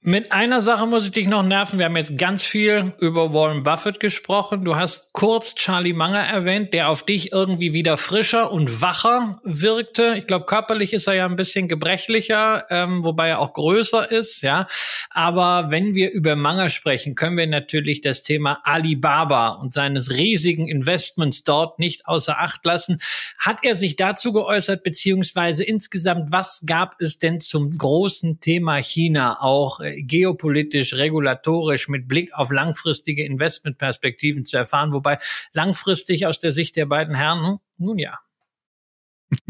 Mit 0.06 0.34
einer 0.34 0.60
Sache 0.62 0.86
muss 0.86 1.06
ich 1.06 1.12
dich 1.12 1.28
noch 1.30 1.44
nerven. 1.44 1.80
Wir 1.80 1.86
haben 1.86 1.96
jetzt 1.96 2.18
ganz 2.18 2.44
viel 2.44 2.92
über 3.00 3.34
Warren 3.34 3.64
Buffett 3.64 4.02
gesprochen. 4.02 4.66
Du 4.66 4.76
hast 4.76 5.14
kurz 5.14 5.56
Charlie 5.56 5.94
Munger 5.94 6.20
erwähnt, 6.20 6.74
der 6.74 6.90
auf 6.90 7.06
dich 7.06 7.32
irgendwie 7.32 7.72
wieder 7.72 7.96
frischer 7.96 8.52
und 8.52 8.82
wacher 8.82 9.40
wirkte. 9.46 10.16
Ich 10.18 10.28
glaube, 10.28 10.46
körperlich 10.46 10.92
ist 10.92 11.08
er 11.08 11.14
ja 11.14 11.26
ein 11.26 11.38
bisschen 11.38 11.70
gebrechlicher, 11.70 12.66
ähm, 12.70 13.06
wobei 13.06 13.30
er 13.30 13.40
auch 13.40 13.54
größer 13.54 14.12
ist, 14.12 14.42
ja. 14.42 14.68
Aber 15.10 15.72
wenn 15.72 15.96
wir 15.96 16.12
über 16.12 16.36
Munger 16.36 16.68
sprechen, 16.68 17.16
können 17.16 17.38
wir 17.38 17.48
natürlich 17.48 18.02
das 18.02 18.24
Thema 18.24 18.60
Alibaba 18.66 19.52
und 19.52 19.74
seines 19.74 20.18
riesigen 20.18 20.68
Investments 20.68 21.46
dort 21.46 21.80
nicht 21.80 22.08
außer 22.08 22.40
Acht 22.40 22.66
lassen. 22.66 23.00
Hat 23.38 23.60
er 23.62 23.76
sich 23.76 23.96
dazu 23.96 24.34
geäußert, 24.34 24.84
beziehungsweise 24.84 25.64
insgesamt, 25.64 26.34
was 26.34 26.64
gab 26.66 27.00
es 27.00 27.20
denn 27.20 27.40
zum 27.40 27.78
großen 27.78 28.42
Thema 28.42 28.78
China 28.78 29.40
auch 29.40 29.80
geopolitisch, 29.98 30.96
regulatorisch 30.96 31.88
mit 31.88 32.08
Blick 32.08 32.34
auf 32.34 32.52
langfristige 32.52 33.26
Investmentperspektiven 33.26 34.46
zu 34.46 34.58
erfahren. 34.58 34.94
Wobei 34.94 35.20
langfristig 35.54 36.28
aus 36.28 36.40
der 36.40 36.52
Sicht 36.52 36.76
der 36.76 36.86
beiden 36.86 37.16
Herren, 37.16 37.46
hm, 37.46 37.60
nun 37.78 38.00
ja. 38.00 38.20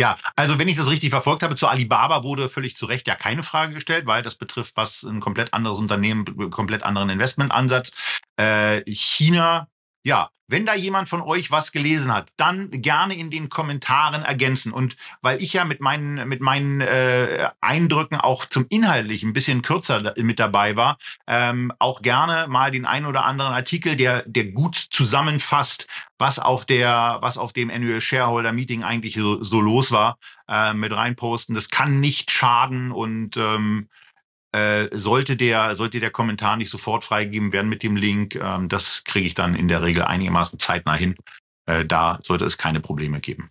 Ja, 0.00 0.16
also 0.34 0.58
wenn 0.58 0.66
ich 0.66 0.78
das 0.78 0.88
richtig 0.88 1.10
verfolgt 1.10 1.42
habe, 1.42 1.56
zu 1.56 1.68
Alibaba 1.68 2.24
wurde 2.24 2.48
völlig 2.48 2.74
zu 2.74 2.86
Recht 2.86 3.06
ja 3.06 3.14
keine 3.14 3.42
Frage 3.42 3.74
gestellt, 3.74 4.06
weil 4.06 4.22
das 4.22 4.34
betrifft 4.34 4.78
was 4.78 5.02
ein 5.02 5.20
komplett 5.20 5.52
anderes 5.52 5.78
Unternehmen, 5.78 6.24
komplett 6.50 6.84
anderen 6.84 7.10
Investmentansatz. 7.10 7.92
Äh, 8.38 8.80
China 8.90 9.68
ja, 10.02 10.30
wenn 10.48 10.66
da 10.66 10.74
jemand 10.74 11.08
von 11.08 11.20
euch 11.20 11.50
was 11.50 11.70
gelesen 11.70 12.12
hat, 12.12 12.28
dann 12.36 12.70
gerne 12.70 13.14
in 13.14 13.30
den 13.30 13.50
Kommentaren 13.50 14.22
ergänzen. 14.22 14.72
Und 14.72 14.96
weil 15.22 15.40
ich 15.40 15.52
ja 15.52 15.64
mit 15.64 15.80
meinen, 15.80 16.26
mit 16.28 16.40
meinen 16.40 16.80
äh, 16.80 17.50
Eindrücken 17.60 18.16
auch 18.16 18.46
zum 18.46 18.66
Inhaltlich 18.68 19.22
ein 19.22 19.32
bisschen 19.32 19.62
kürzer 19.62 20.14
mit 20.16 20.40
dabei 20.40 20.74
war, 20.74 20.98
ähm, 21.28 21.72
auch 21.78 22.02
gerne 22.02 22.48
mal 22.48 22.70
den 22.70 22.84
einen 22.84 23.06
oder 23.06 23.24
anderen 23.24 23.52
Artikel, 23.52 23.94
der, 23.94 24.24
der 24.26 24.46
gut 24.46 24.74
zusammenfasst, 24.74 25.86
was 26.18 26.38
auf 26.38 26.64
der, 26.64 27.18
was 27.20 27.38
auf 27.38 27.52
dem 27.52 27.70
Annual 27.70 28.00
Shareholder 28.00 28.52
Meeting 28.52 28.82
eigentlich 28.82 29.14
so, 29.14 29.42
so 29.42 29.60
los 29.60 29.92
war, 29.92 30.18
äh, 30.48 30.74
mit 30.74 30.92
reinposten. 30.92 31.54
Das 31.54 31.68
kann 31.68 32.00
nicht 32.00 32.30
schaden 32.30 32.90
und 32.90 33.36
ähm, 33.36 33.88
äh, 34.52 34.88
sollte 34.92 35.36
der 35.36 35.74
sollte 35.76 36.00
der 36.00 36.10
Kommentar 36.10 36.56
nicht 36.56 36.70
sofort 36.70 37.04
freigegeben 37.04 37.52
werden 37.52 37.68
mit 37.68 37.82
dem 37.82 37.96
Link, 37.96 38.34
ähm, 38.34 38.68
das 38.68 39.04
kriege 39.04 39.26
ich 39.26 39.34
dann 39.34 39.54
in 39.54 39.68
der 39.68 39.82
Regel 39.82 40.02
einigermaßen 40.02 40.58
zeitnah 40.58 40.94
hin. 40.94 41.16
Äh, 41.66 41.84
da 41.84 42.18
sollte 42.22 42.44
es 42.44 42.58
keine 42.58 42.80
Probleme 42.80 43.20
geben. 43.20 43.50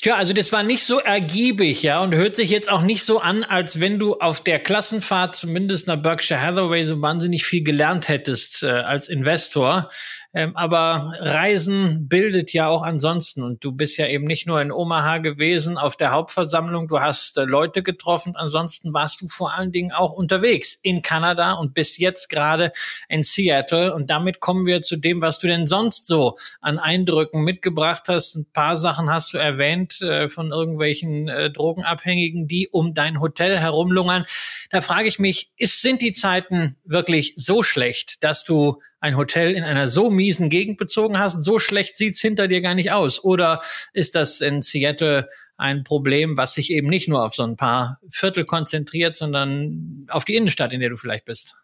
Tja, 0.00 0.16
also 0.16 0.32
das 0.32 0.52
war 0.52 0.62
nicht 0.62 0.84
so 0.84 0.98
ergiebig, 0.98 1.82
ja, 1.82 2.00
und 2.02 2.14
hört 2.14 2.36
sich 2.36 2.50
jetzt 2.50 2.70
auch 2.70 2.82
nicht 2.82 3.04
so 3.04 3.20
an, 3.20 3.44
als 3.44 3.80
wenn 3.80 3.98
du 3.98 4.14
auf 4.18 4.42
der 4.42 4.58
Klassenfahrt 4.58 5.36
zumindest 5.36 5.86
nach 5.86 6.00
Berkshire 6.00 6.40
Hathaway 6.40 6.84
so 6.84 7.00
wahnsinnig 7.00 7.44
viel 7.44 7.62
gelernt 7.62 8.08
hättest 8.08 8.62
äh, 8.62 8.68
als 8.68 9.08
Investor. 9.08 9.88
Ähm, 10.36 10.56
aber 10.56 11.12
Reisen 11.20 12.08
bildet 12.08 12.52
ja 12.52 12.66
auch 12.66 12.82
ansonsten. 12.82 13.44
Und 13.44 13.64
du 13.64 13.70
bist 13.70 13.96
ja 13.98 14.08
eben 14.08 14.24
nicht 14.24 14.48
nur 14.48 14.60
in 14.60 14.72
Omaha 14.72 15.18
gewesen 15.18 15.78
auf 15.78 15.94
der 15.94 16.10
Hauptversammlung, 16.10 16.88
du 16.88 17.00
hast 17.00 17.38
äh, 17.38 17.44
Leute 17.44 17.84
getroffen. 17.84 18.34
Ansonsten 18.34 18.92
warst 18.92 19.22
du 19.22 19.28
vor 19.28 19.54
allen 19.54 19.70
Dingen 19.70 19.92
auch 19.92 20.12
unterwegs 20.12 20.74
in 20.82 21.02
Kanada 21.02 21.52
und 21.52 21.72
bis 21.72 21.98
jetzt 21.98 22.28
gerade 22.30 22.72
in 23.08 23.22
Seattle. 23.22 23.94
Und 23.94 24.10
damit 24.10 24.40
kommen 24.40 24.66
wir 24.66 24.82
zu 24.82 24.96
dem, 24.96 25.22
was 25.22 25.38
du 25.38 25.46
denn 25.46 25.68
sonst 25.68 26.04
so 26.04 26.36
an 26.60 26.80
Eindrücken 26.80 27.44
mitgebracht 27.44 28.04
hast. 28.08 28.34
Ein 28.34 28.46
paar 28.52 28.76
Sachen 28.76 29.10
hast 29.10 29.34
du 29.34 29.38
erwähnt 29.38 29.73
erwähnt 29.74 30.00
äh, 30.02 30.28
von 30.28 30.52
irgendwelchen 30.52 31.28
äh, 31.28 31.50
Drogenabhängigen, 31.50 32.46
die 32.46 32.68
um 32.68 32.94
dein 32.94 33.20
Hotel 33.20 33.58
herumlungern. 33.58 34.24
Da 34.70 34.80
frage 34.80 35.08
ich 35.08 35.18
mich, 35.18 35.52
ist, 35.56 35.80
sind 35.82 36.00
die 36.00 36.12
Zeiten 36.12 36.76
wirklich 36.84 37.34
so 37.36 37.62
schlecht, 37.62 38.22
dass 38.22 38.44
du 38.44 38.80
ein 39.00 39.16
Hotel 39.16 39.54
in 39.54 39.64
einer 39.64 39.88
so 39.88 40.10
miesen 40.10 40.48
Gegend 40.48 40.78
bezogen 40.78 41.18
hast? 41.18 41.42
So 41.42 41.58
schlecht 41.58 41.96
sieht's 41.96 42.20
hinter 42.20 42.48
dir 42.48 42.60
gar 42.60 42.74
nicht 42.74 42.92
aus. 42.92 43.22
Oder 43.22 43.60
ist 43.92 44.14
das 44.14 44.40
in 44.40 44.62
Seattle 44.62 45.28
ein 45.56 45.84
Problem, 45.84 46.36
was 46.36 46.54
sich 46.54 46.70
eben 46.70 46.88
nicht 46.88 47.08
nur 47.08 47.24
auf 47.24 47.34
so 47.34 47.44
ein 47.44 47.56
paar 47.56 48.00
Viertel 48.08 48.44
konzentriert, 48.44 49.16
sondern 49.16 50.06
auf 50.08 50.24
die 50.24 50.34
Innenstadt, 50.34 50.72
in 50.72 50.80
der 50.80 50.90
du 50.90 50.96
vielleicht 50.96 51.24
bist? 51.24 51.56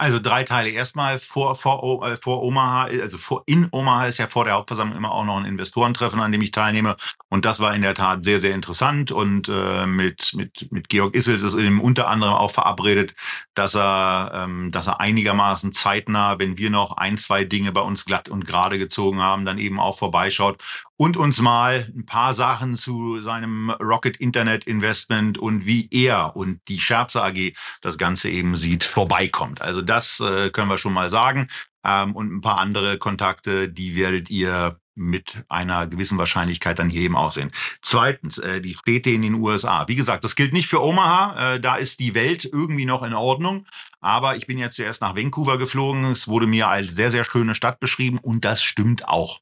Also 0.00 0.18
drei 0.18 0.44
Teile. 0.44 0.70
Erstmal 0.70 1.18
vor, 1.18 1.54
vor, 1.54 2.08
äh, 2.08 2.16
vor 2.16 2.42
Omaha, 2.42 2.84
also 2.84 3.18
vor, 3.18 3.42
in 3.44 3.68
Omaha 3.70 4.06
ist 4.06 4.16
ja 4.16 4.28
vor 4.28 4.46
der 4.46 4.54
Hauptversammlung 4.54 4.96
immer 4.96 5.12
auch 5.12 5.26
noch 5.26 5.36
ein 5.36 5.44
Investorentreffen, 5.44 6.20
an 6.20 6.32
dem 6.32 6.40
ich 6.40 6.52
teilnehme. 6.52 6.96
Und 7.28 7.44
das 7.44 7.60
war 7.60 7.74
in 7.74 7.82
der 7.82 7.94
Tat 7.94 8.24
sehr, 8.24 8.38
sehr 8.38 8.54
interessant. 8.54 9.12
Und 9.12 9.50
äh, 9.50 9.84
mit, 9.84 10.32
mit, 10.34 10.72
mit 10.72 10.88
Georg 10.88 11.14
Issels 11.14 11.42
ist 11.42 11.54
eben 11.54 11.82
unter 11.82 12.08
anderem 12.08 12.32
auch 12.32 12.50
verabredet, 12.50 13.14
dass 13.52 13.76
er, 13.76 14.32
ähm, 14.34 14.70
dass 14.70 14.86
er 14.86 15.00
einigermaßen 15.00 15.74
zeitnah, 15.74 16.38
wenn 16.38 16.56
wir 16.56 16.70
noch 16.70 16.96
ein, 16.96 17.18
zwei 17.18 17.44
Dinge 17.44 17.70
bei 17.70 17.82
uns 17.82 18.06
glatt 18.06 18.30
und 18.30 18.46
gerade 18.46 18.78
gezogen 18.78 19.20
haben, 19.20 19.44
dann 19.44 19.58
eben 19.58 19.78
auch 19.78 19.98
vorbeischaut 19.98 20.62
und 21.00 21.16
uns 21.16 21.40
mal 21.40 21.90
ein 21.96 22.04
paar 22.04 22.34
Sachen 22.34 22.76
zu 22.76 23.22
seinem 23.22 23.70
Rocket 23.70 24.18
Internet 24.18 24.64
Investment 24.64 25.38
und 25.38 25.64
wie 25.64 25.88
er 25.90 26.36
und 26.36 26.60
die 26.68 26.78
Scherze 26.78 27.22
AG 27.22 27.54
das 27.80 27.96
Ganze 27.96 28.28
eben 28.28 28.54
sieht, 28.54 28.84
vorbeikommt. 28.84 29.62
Also 29.62 29.80
das 29.80 30.20
äh, 30.20 30.50
können 30.50 30.68
wir 30.68 30.76
schon 30.76 30.92
mal 30.92 31.08
sagen. 31.08 31.48
Ähm, 31.86 32.14
und 32.14 32.30
ein 32.30 32.42
paar 32.42 32.58
andere 32.58 32.98
Kontakte, 32.98 33.70
die 33.70 33.96
werdet 33.96 34.28
ihr 34.28 34.78
mit 34.94 35.42
einer 35.48 35.86
gewissen 35.86 36.18
Wahrscheinlichkeit 36.18 36.78
dann 36.78 36.90
hier 36.90 37.00
eben 37.00 37.16
auch 37.16 37.32
sehen. 37.32 37.50
Zweitens, 37.80 38.36
äh, 38.36 38.60
die 38.60 38.74
Städte 38.74 39.08
in 39.08 39.22
den 39.22 39.36
USA. 39.36 39.88
Wie 39.88 39.96
gesagt, 39.96 40.22
das 40.24 40.36
gilt 40.36 40.52
nicht 40.52 40.68
für 40.68 40.82
Omaha. 40.82 41.54
Äh, 41.54 41.60
da 41.60 41.76
ist 41.76 42.00
die 42.00 42.14
Welt 42.14 42.44
irgendwie 42.44 42.84
noch 42.84 43.02
in 43.02 43.14
Ordnung. 43.14 43.64
Aber 44.00 44.36
ich 44.36 44.46
bin 44.46 44.58
ja 44.58 44.68
zuerst 44.68 45.00
nach 45.00 45.16
Vancouver 45.16 45.56
geflogen. 45.56 46.04
Es 46.04 46.28
wurde 46.28 46.46
mir 46.46 46.68
als 46.68 46.90
sehr, 46.90 47.10
sehr 47.10 47.24
schöne 47.24 47.54
Stadt 47.54 47.80
beschrieben 47.80 48.18
und 48.18 48.44
das 48.44 48.62
stimmt 48.62 49.08
auch. 49.08 49.40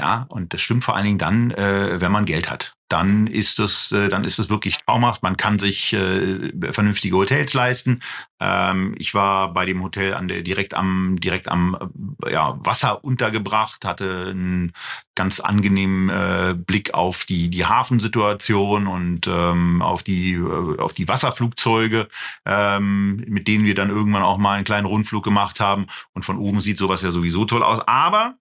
Ja, 0.00 0.24
und 0.30 0.54
das 0.54 0.62
stimmt 0.62 0.82
vor 0.82 0.96
allen 0.96 1.04
Dingen 1.04 1.18
dann, 1.18 1.50
äh, 1.50 2.00
wenn 2.00 2.10
man 2.10 2.24
Geld 2.24 2.48
hat. 2.50 2.74
Dann 2.88 3.26
ist 3.26 3.60
es, 3.60 3.92
äh, 3.92 4.08
dann 4.08 4.24
ist 4.24 4.38
es 4.38 4.48
wirklich 4.48 4.78
traumhaft. 4.78 5.22
Man 5.22 5.36
kann 5.36 5.58
sich 5.58 5.92
äh, 5.92 6.72
vernünftige 6.72 7.16
Hotels 7.16 7.52
leisten. 7.52 8.00
Ähm, 8.40 8.94
ich 8.96 9.12
war 9.12 9.52
bei 9.52 9.66
dem 9.66 9.82
Hotel 9.82 10.14
an 10.14 10.26
der 10.26 10.40
direkt 10.40 10.72
am 10.72 11.20
direkt 11.20 11.48
am 11.48 11.76
äh, 12.24 12.32
ja, 12.32 12.56
Wasser 12.64 13.04
untergebracht, 13.04 13.84
hatte 13.84 14.28
einen 14.30 14.72
ganz 15.14 15.38
angenehmen 15.38 16.08
äh, 16.08 16.54
Blick 16.56 16.94
auf 16.94 17.26
die 17.26 17.50
die 17.50 17.66
Hafensituation 17.66 18.86
und 18.86 19.26
ähm, 19.26 19.82
auf 19.82 20.02
die 20.02 20.32
äh, 20.32 20.78
auf 20.78 20.94
die 20.94 21.08
Wasserflugzeuge, 21.08 22.08
ähm, 22.46 23.22
mit 23.28 23.48
denen 23.48 23.66
wir 23.66 23.74
dann 23.74 23.90
irgendwann 23.90 24.22
auch 24.22 24.38
mal 24.38 24.54
einen 24.54 24.64
kleinen 24.64 24.86
Rundflug 24.86 25.22
gemacht 25.22 25.60
haben. 25.60 25.88
Und 26.14 26.24
von 26.24 26.38
oben 26.38 26.62
sieht 26.62 26.78
sowas 26.78 27.02
ja 27.02 27.10
sowieso 27.10 27.44
toll 27.44 27.62
aus. 27.62 27.80
Aber 27.86 28.36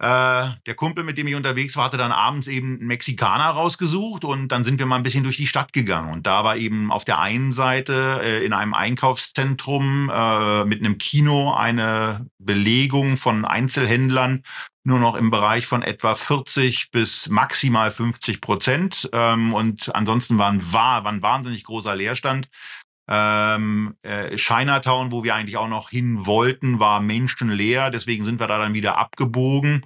äh, 0.00 0.48
der 0.66 0.74
Kumpel, 0.76 1.04
mit 1.04 1.18
dem 1.18 1.26
ich 1.26 1.34
unterwegs 1.34 1.76
war, 1.76 1.84
hatte 1.84 1.98
dann 1.98 2.10
abends 2.10 2.48
eben 2.48 2.78
einen 2.78 2.86
Mexikaner 2.86 3.50
rausgesucht 3.50 4.24
und 4.24 4.48
dann 4.48 4.64
sind 4.64 4.78
wir 4.78 4.86
mal 4.86 4.96
ein 4.96 5.02
bisschen 5.02 5.24
durch 5.24 5.36
die 5.36 5.46
Stadt 5.46 5.74
gegangen. 5.74 6.10
Und 6.10 6.26
da 6.26 6.42
war 6.42 6.56
eben 6.56 6.90
auf 6.90 7.04
der 7.04 7.18
einen 7.18 7.52
Seite 7.52 8.20
äh, 8.22 8.44
in 8.44 8.54
einem 8.54 8.72
Einkaufszentrum 8.72 10.10
äh, 10.10 10.64
mit 10.64 10.80
einem 10.80 10.96
Kino 10.96 11.52
eine 11.52 12.26
Belegung 12.38 13.18
von 13.18 13.44
Einzelhändlern 13.44 14.42
nur 14.82 14.98
noch 14.98 15.14
im 15.14 15.30
Bereich 15.30 15.66
von 15.66 15.82
etwa 15.82 16.14
40 16.14 16.90
bis 16.90 17.28
maximal 17.28 17.90
50 17.90 18.40
Prozent. 18.40 19.10
Ähm, 19.12 19.52
und 19.52 19.94
ansonsten 19.94 20.38
war 20.38 20.50
ein, 20.50 20.72
war, 20.72 21.04
war 21.04 21.12
ein 21.12 21.22
wahnsinnig 21.22 21.64
großer 21.64 21.94
Leerstand. 21.94 22.48
Ähm, 23.10 23.96
äh, 24.02 24.36
Chinatown, 24.36 25.10
wo 25.10 25.24
wir 25.24 25.34
eigentlich 25.34 25.56
auch 25.56 25.68
noch 25.68 25.90
hin 25.90 26.26
wollten, 26.26 26.78
war 26.78 27.00
menschenleer. 27.00 27.90
Deswegen 27.90 28.24
sind 28.24 28.38
wir 28.38 28.46
da 28.46 28.58
dann 28.58 28.72
wieder 28.72 28.98
abgebogen 28.98 29.84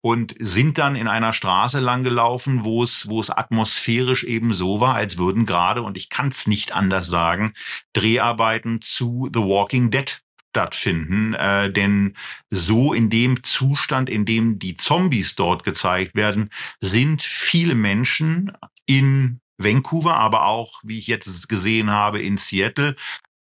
und 0.00 0.34
sind 0.38 0.78
dann 0.78 0.96
in 0.96 1.08
einer 1.08 1.32
Straße 1.32 1.80
lang 1.80 2.02
gelaufen, 2.02 2.64
wo 2.64 2.82
es, 2.82 3.08
wo 3.08 3.20
es 3.20 3.30
atmosphärisch 3.30 4.24
eben 4.24 4.52
so 4.52 4.80
war, 4.80 4.94
als 4.94 5.18
würden 5.18 5.46
gerade, 5.46 5.82
und 5.82 5.96
ich 5.96 6.08
kann 6.08 6.28
es 6.28 6.46
nicht 6.46 6.72
anders 6.72 7.06
sagen, 7.06 7.52
Dreharbeiten 7.92 8.80
zu 8.80 9.28
The 9.32 9.40
Walking 9.40 9.90
Dead 9.90 10.22
stattfinden. 10.50 11.34
Äh, 11.34 11.72
denn 11.72 12.14
so 12.50 12.92
in 12.92 13.10
dem 13.10 13.42
Zustand, 13.42 14.10
in 14.10 14.24
dem 14.24 14.58
die 14.58 14.76
Zombies 14.76 15.34
dort 15.34 15.64
gezeigt 15.64 16.14
werden, 16.14 16.50
sind 16.80 17.22
viele 17.22 17.74
Menschen 17.74 18.52
in 18.86 19.40
Vancouver, 19.58 20.16
aber 20.16 20.46
auch, 20.46 20.80
wie 20.82 20.98
ich 20.98 21.06
jetzt 21.06 21.48
gesehen 21.48 21.90
habe, 21.90 22.20
in 22.20 22.36
Seattle. 22.36 22.96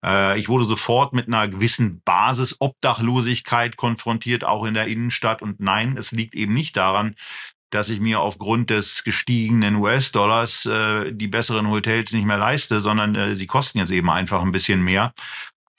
Äh, 0.05 0.39
ich 0.39 0.49
wurde 0.49 0.65
sofort 0.65 1.13
mit 1.13 1.29
einer 1.29 1.49
gewissen 1.49 2.03
Basis 2.03 2.57
Obdachlosigkeit 2.61 3.77
konfrontiert, 3.77 4.45
auch 4.45 4.65
in 4.65 4.75
der 4.75 4.87
Innenstadt. 4.87 5.43
Und 5.43 5.61
nein, 5.61 5.97
es 5.97 6.13
liegt 6.13 6.35
eben 6.35 6.55
nicht 6.55 6.77
daran, 6.77 7.15
dass 7.71 7.89
ich 7.89 8.01
mir 8.01 8.21
aufgrund 8.21 8.71
des 8.71 9.05
gestiegenen 9.05 9.77
US-Dollars 9.77 10.67
äh, 10.67 11.13
die 11.13 11.29
besseren 11.29 11.69
Hotels 11.69 12.13
nicht 12.13 12.27
mehr 12.27 12.39
leiste, 12.39 12.81
sondern 12.81 13.15
äh, 13.15 13.37
sie 13.37 13.47
kosten 13.47 13.79
jetzt 13.79 13.93
eben 13.93 14.11
einfach 14.11 14.43
ein 14.43 14.53
bisschen 14.53 14.83
mehr. 14.83 15.15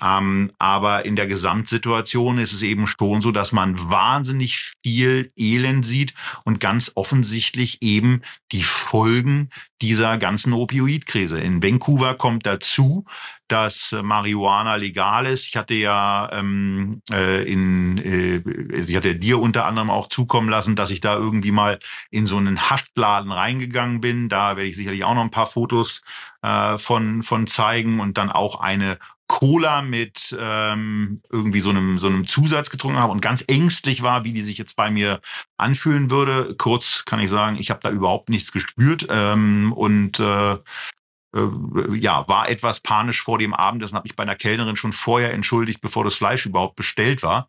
Ähm, 0.02 0.52
aber 0.58 1.06
in 1.06 1.16
der 1.16 1.28
Gesamtsituation 1.28 2.38
ist 2.40 2.54
es 2.54 2.62
eben 2.64 2.88
schon 2.88 3.22
so, 3.22 3.32
dass 3.32 3.52
man 3.52 3.78
wahnsinnig 3.90 4.74
viel 4.84 5.32
Elend 5.36 5.86
sieht 5.86 6.14
und 6.44 6.60
ganz 6.60 6.92
offensichtlich 6.96 7.82
eben 7.82 8.22
die 8.52 8.64
Folgen 8.64 9.50
dieser 9.82 10.18
ganzen 10.18 10.54
Opioidkrise. 10.54 11.40
In 11.40 11.62
Vancouver 11.64 12.16
kommt 12.16 12.46
dazu, 12.46 13.06
dass 13.48 13.96
Marihuana 14.02 14.76
legal 14.76 15.26
ist. 15.26 15.48
Ich 15.48 15.58
hatte 15.58 15.74
ja 15.74 16.30
ähm, 16.32 17.02
äh, 17.12 17.44
in, 17.44 17.98
äh, 17.98 18.38
ich 18.76 18.96
hatte 18.96 19.16
dir 19.16 19.42
unter 19.42 19.66
anderem 19.66 19.90
auch 19.90 20.08
zukommen 20.08 20.50
lassen, 20.50 20.76
dass 20.76 20.90
ich 20.90 21.02
da 21.02 21.16
irgendwie 21.16 21.52
mal 21.52 21.80
in 22.12 22.28
so 22.28 22.38
einen 22.38 22.70
Haschladen 22.70 23.32
reingegangen 23.32 24.00
bin. 24.00 24.30
Da 24.30 24.56
werde 24.56 24.70
ich 24.70 24.78
sicherlich 24.78 25.04
auch 25.04 25.16
noch 25.16 25.24
ein 25.24 25.32
paar 25.32 25.48
Fotos 25.48 26.02
äh, 26.42 26.78
von 26.78 27.24
von 27.24 27.46
zeigen 27.46 28.00
und 28.00 28.18
dann 28.18 28.32
auch 28.32 28.62
eine 28.62 28.98
Cola 29.32 29.82
mit 29.82 30.36
ähm, 30.38 31.22
irgendwie 31.30 31.62
so 31.62 31.70
einem, 31.70 31.98
so 31.98 32.08
einem 32.08 32.28
Zusatz 32.28 32.70
getrunken 32.70 33.00
habe 33.00 33.14
und 33.14 33.22
ganz 33.22 33.46
ängstlich 33.48 34.04
war, 34.04 34.26
wie 34.26 34.34
die 34.34 34.42
sich 34.42 34.58
jetzt 34.58 34.76
bei 34.76 34.92
mir 34.92 35.22
anfühlen 35.56 36.12
würde. 36.12 36.54
Kurz 36.58 37.06
kann 37.06 37.22
ich 37.22 37.30
sagen, 37.30 37.56
ich 37.56 37.70
habe 37.70 37.80
da 37.82 37.92
überhaupt 37.92 38.28
nichts 38.28 38.52
gespürt 38.52 39.08
ähm, 39.10 39.72
und 39.72 40.20
äh, 40.20 40.52
äh, 40.52 41.96
ja, 41.96 42.28
war 42.28 42.50
etwas 42.50 42.82
panisch 42.82 43.22
vor 43.22 43.38
dem 43.38 43.54
Abendessen, 43.54 43.96
habe 43.96 44.06
ich 44.06 44.18
bei 44.18 44.24
einer 44.24 44.36
Kellnerin 44.36 44.76
schon 44.76 44.92
vorher 44.92 45.34
entschuldigt, 45.34 45.80
bevor 45.80 46.04
das 46.04 46.16
Fleisch 46.16 46.46
überhaupt 46.46 46.76
bestellt 46.76 47.24
war. 47.24 47.48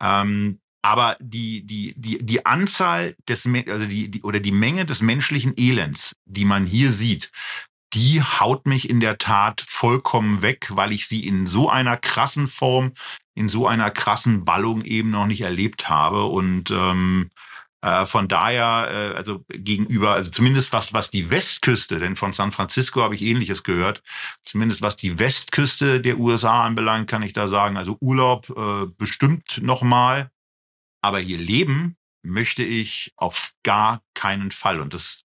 Ähm, 0.00 0.60
aber 0.82 1.16
die, 1.18 1.66
die, 1.66 1.94
die, 1.96 2.24
die 2.24 2.46
Anzahl 2.46 3.16
des, 3.28 3.44
also 3.66 3.86
die, 3.86 4.08
die, 4.08 4.22
oder 4.22 4.38
die 4.38 4.52
Menge 4.52 4.84
des 4.84 5.02
menschlichen 5.02 5.54
Elends, 5.56 6.14
die 6.26 6.44
man 6.44 6.64
hier 6.64 6.92
sieht, 6.92 7.32
die 7.94 8.22
haut 8.22 8.66
mich 8.66 8.90
in 8.90 9.00
der 9.00 9.18
Tat 9.18 9.64
vollkommen 9.66 10.42
weg, 10.42 10.68
weil 10.70 10.92
ich 10.92 11.06
sie 11.06 11.26
in 11.26 11.46
so 11.46 11.70
einer 11.70 11.96
krassen 11.96 12.46
Form, 12.46 12.92
in 13.34 13.48
so 13.48 13.66
einer 13.66 13.90
krassen 13.90 14.44
Ballung 14.44 14.82
eben 14.82 15.10
noch 15.10 15.26
nicht 15.26 15.42
erlebt 15.42 15.88
habe. 15.88 16.24
Und 16.24 16.70
ähm, 16.70 17.30
äh, 17.82 18.06
von 18.06 18.28
daher, 18.28 18.88
äh, 18.90 19.16
also 19.16 19.44
gegenüber, 19.48 20.12
also 20.12 20.30
zumindest 20.30 20.72
was, 20.72 20.92
was 20.92 21.10
die 21.10 21.30
Westküste, 21.30 22.00
denn 22.00 22.16
von 22.16 22.32
San 22.32 22.50
Francisco 22.50 23.02
habe 23.02 23.14
ich 23.14 23.22
ähnliches 23.22 23.62
gehört, 23.62 24.02
zumindest 24.42 24.82
was 24.82 24.96
die 24.96 25.18
Westküste 25.18 26.00
der 26.00 26.18
USA 26.18 26.64
anbelangt, 26.64 27.08
kann 27.08 27.22
ich 27.22 27.32
da 27.32 27.46
sagen, 27.46 27.76
also 27.76 27.96
Urlaub 28.00 28.48
äh, 28.56 28.86
bestimmt 28.96 29.60
nochmal, 29.62 30.30
aber 31.02 31.18
hier 31.18 31.38
leben 31.38 31.96
möchte 32.22 32.62
ich 32.62 33.12
auf 33.16 33.52
gar 33.62 34.00
keinen 34.14 34.50
Fall. 34.50 34.80
Und 34.80 34.94
das 34.94 35.23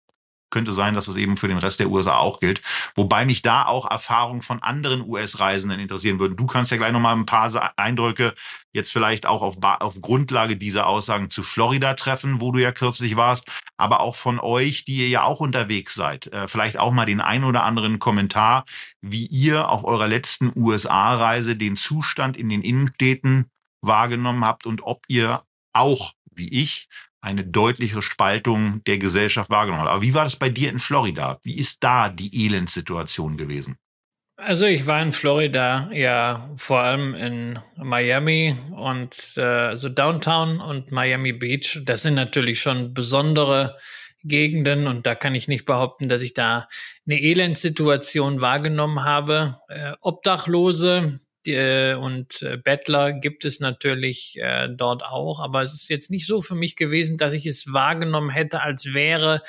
könnte 0.53 0.73
sein, 0.73 0.95
dass 0.95 1.09
es 1.09 1.17
eben 1.17 1.37
für 1.37 1.49
den 1.49 1.59
Rest 1.59 1.81
der 1.81 1.91
USA 1.91 2.19
auch 2.19 2.39
gilt. 2.39 2.61
Wobei 2.95 3.25
mich 3.25 3.43
da 3.43 3.67
auch 3.67 3.91
Erfahrungen 3.91 4.43
von 4.43 4.63
anderen 4.63 5.03
US-Reisenden 5.03 5.81
interessieren 5.81 6.21
würden. 6.21 6.37
Du 6.37 6.47
kannst 6.47 6.71
ja 6.71 6.77
gleich 6.77 6.93
nochmal 6.93 7.17
ein 7.17 7.27
paar 7.27 7.51
Eindrücke 7.77 8.35
jetzt 8.73 8.93
vielleicht 8.93 9.27
auch 9.27 9.43
auf, 9.43 9.57
auf 9.61 10.01
Grundlage 10.01 10.57
dieser 10.57 10.87
Aussagen 10.87 11.31
zu 11.31 11.43
Florida 11.43 11.95
treffen, 11.95 12.41
wo 12.41 12.53
du 12.53 12.61
ja 12.61 12.73
kürzlich 12.73 13.17
warst, 13.17 13.49
aber 13.77 14.01
auch 14.01 14.17
von 14.17 14.39
euch, 14.39 14.85
die 14.85 14.99
ihr 14.99 15.09
ja 15.09 15.23
auch 15.25 15.41
unterwegs 15.41 15.95
seid. 15.95 16.29
Äh, 16.29 16.49
vielleicht 16.49 16.79
auch 16.79 16.93
mal 16.93 17.05
den 17.05 17.21
ein 17.21 17.45
oder 17.45 17.65
anderen 17.65 17.99
Kommentar, 17.99 18.65
wie 19.01 19.27
ihr 19.27 19.69
auf 19.69 19.85
eurer 19.85 20.09
letzten 20.09 20.53
USA-Reise 20.55 21.57
den 21.57 21.77
Zustand 21.77 22.37
in 22.37 22.49
den 22.49 22.63
Innenstädten 22.63 23.51
wahrgenommen 23.83 24.45
habt 24.45 24.67
und 24.67 24.83
ob 24.83 25.05
ihr 25.09 25.43
auch, 25.73 26.13
wie 26.31 26.49
ich, 26.49 26.89
eine 27.23 27.45
deutlichere 27.45 28.03
Spaltung 28.03 28.83
der 28.85 28.99
Gesellschaft 28.99 29.49
wahrgenommen 29.49 29.85
hat. 29.85 29.91
Aber 29.91 30.03
wie 30.03 30.15
war 30.15 30.25
das 30.25 30.37
bei 30.37 30.51
dir 30.51 30.69
in 30.71 30.79
Florida? 30.79 31.39
Wie 31.43 31.57
ist 31.57 31.83
da 31.83 32.09
die 32.09 32.47
Elendssituation 32.47 33.37
gewesen? 33.37 33.77
Also 34.37 34.67
ich 34.67 34.87
war 34.89 35.01
in 35.01 35.13
Florida 35.13 35.89
ja 35.93 36.51
vor 36.57 36.81
allem 36.81 37.15
in 37.15 37.59
Miami 37.77 38.57
und 38.73 39.15
äh, 39.37 39.43
also 39.43 39.89
Downtown 39.89 40.61
und 40.61 40.91
Miami 40.91 41.33
Beach. 41.33 41.81
Das 41.85 42.03
sind 42.03 42.15
natürlich 42.15 42.61
schon 42.61 42.93
besondere 42.93 43.77
Gegenden 44.25 44.89
und 44.89 45.07
da 45.07 45.15
kann 45.15 45.37
ich 45.37 45.47
nicht 45.47 45.65
behaupten, 45.65 46.09
dass 46.09 46.23
ich 46.23 46.35
da 46.35 46.69
eine 47.07 47.21
Elendssituation 47.21 48.41
wahrgenommen 48.41 49.05
habe. 49.05 49.57
Äh, 49.69 49.93
Obdachlose 50.01 51.21
äh, 51.47 51.95
und 51.95 52.43
äh, 52.43 52.57
Bettler 52.57 53.13
gibt 53.13 53.45
es 53.45 53.61
natürlich 53.61 54.39
äh, 54.41 54.69
dort 54.75 55.05
auch, 55.05 55.41
aber 55.41 55.63
es 55.63 55.75
ist 55.75 55.89
jetzt 55.89 56.11
nicht 56.11 56.27
so 56.27 56.41
für 56.41 56.55
mich 56.55 56.77
gewesen, 56.77 57.17
dass 57.17 57.33
ich 57.33 57.47
es 57.47 57.73
wahrgenommen 57.73 58.31
hätte, 58.31 58.63
als 58.63 58.95
wäre 58.95 59.43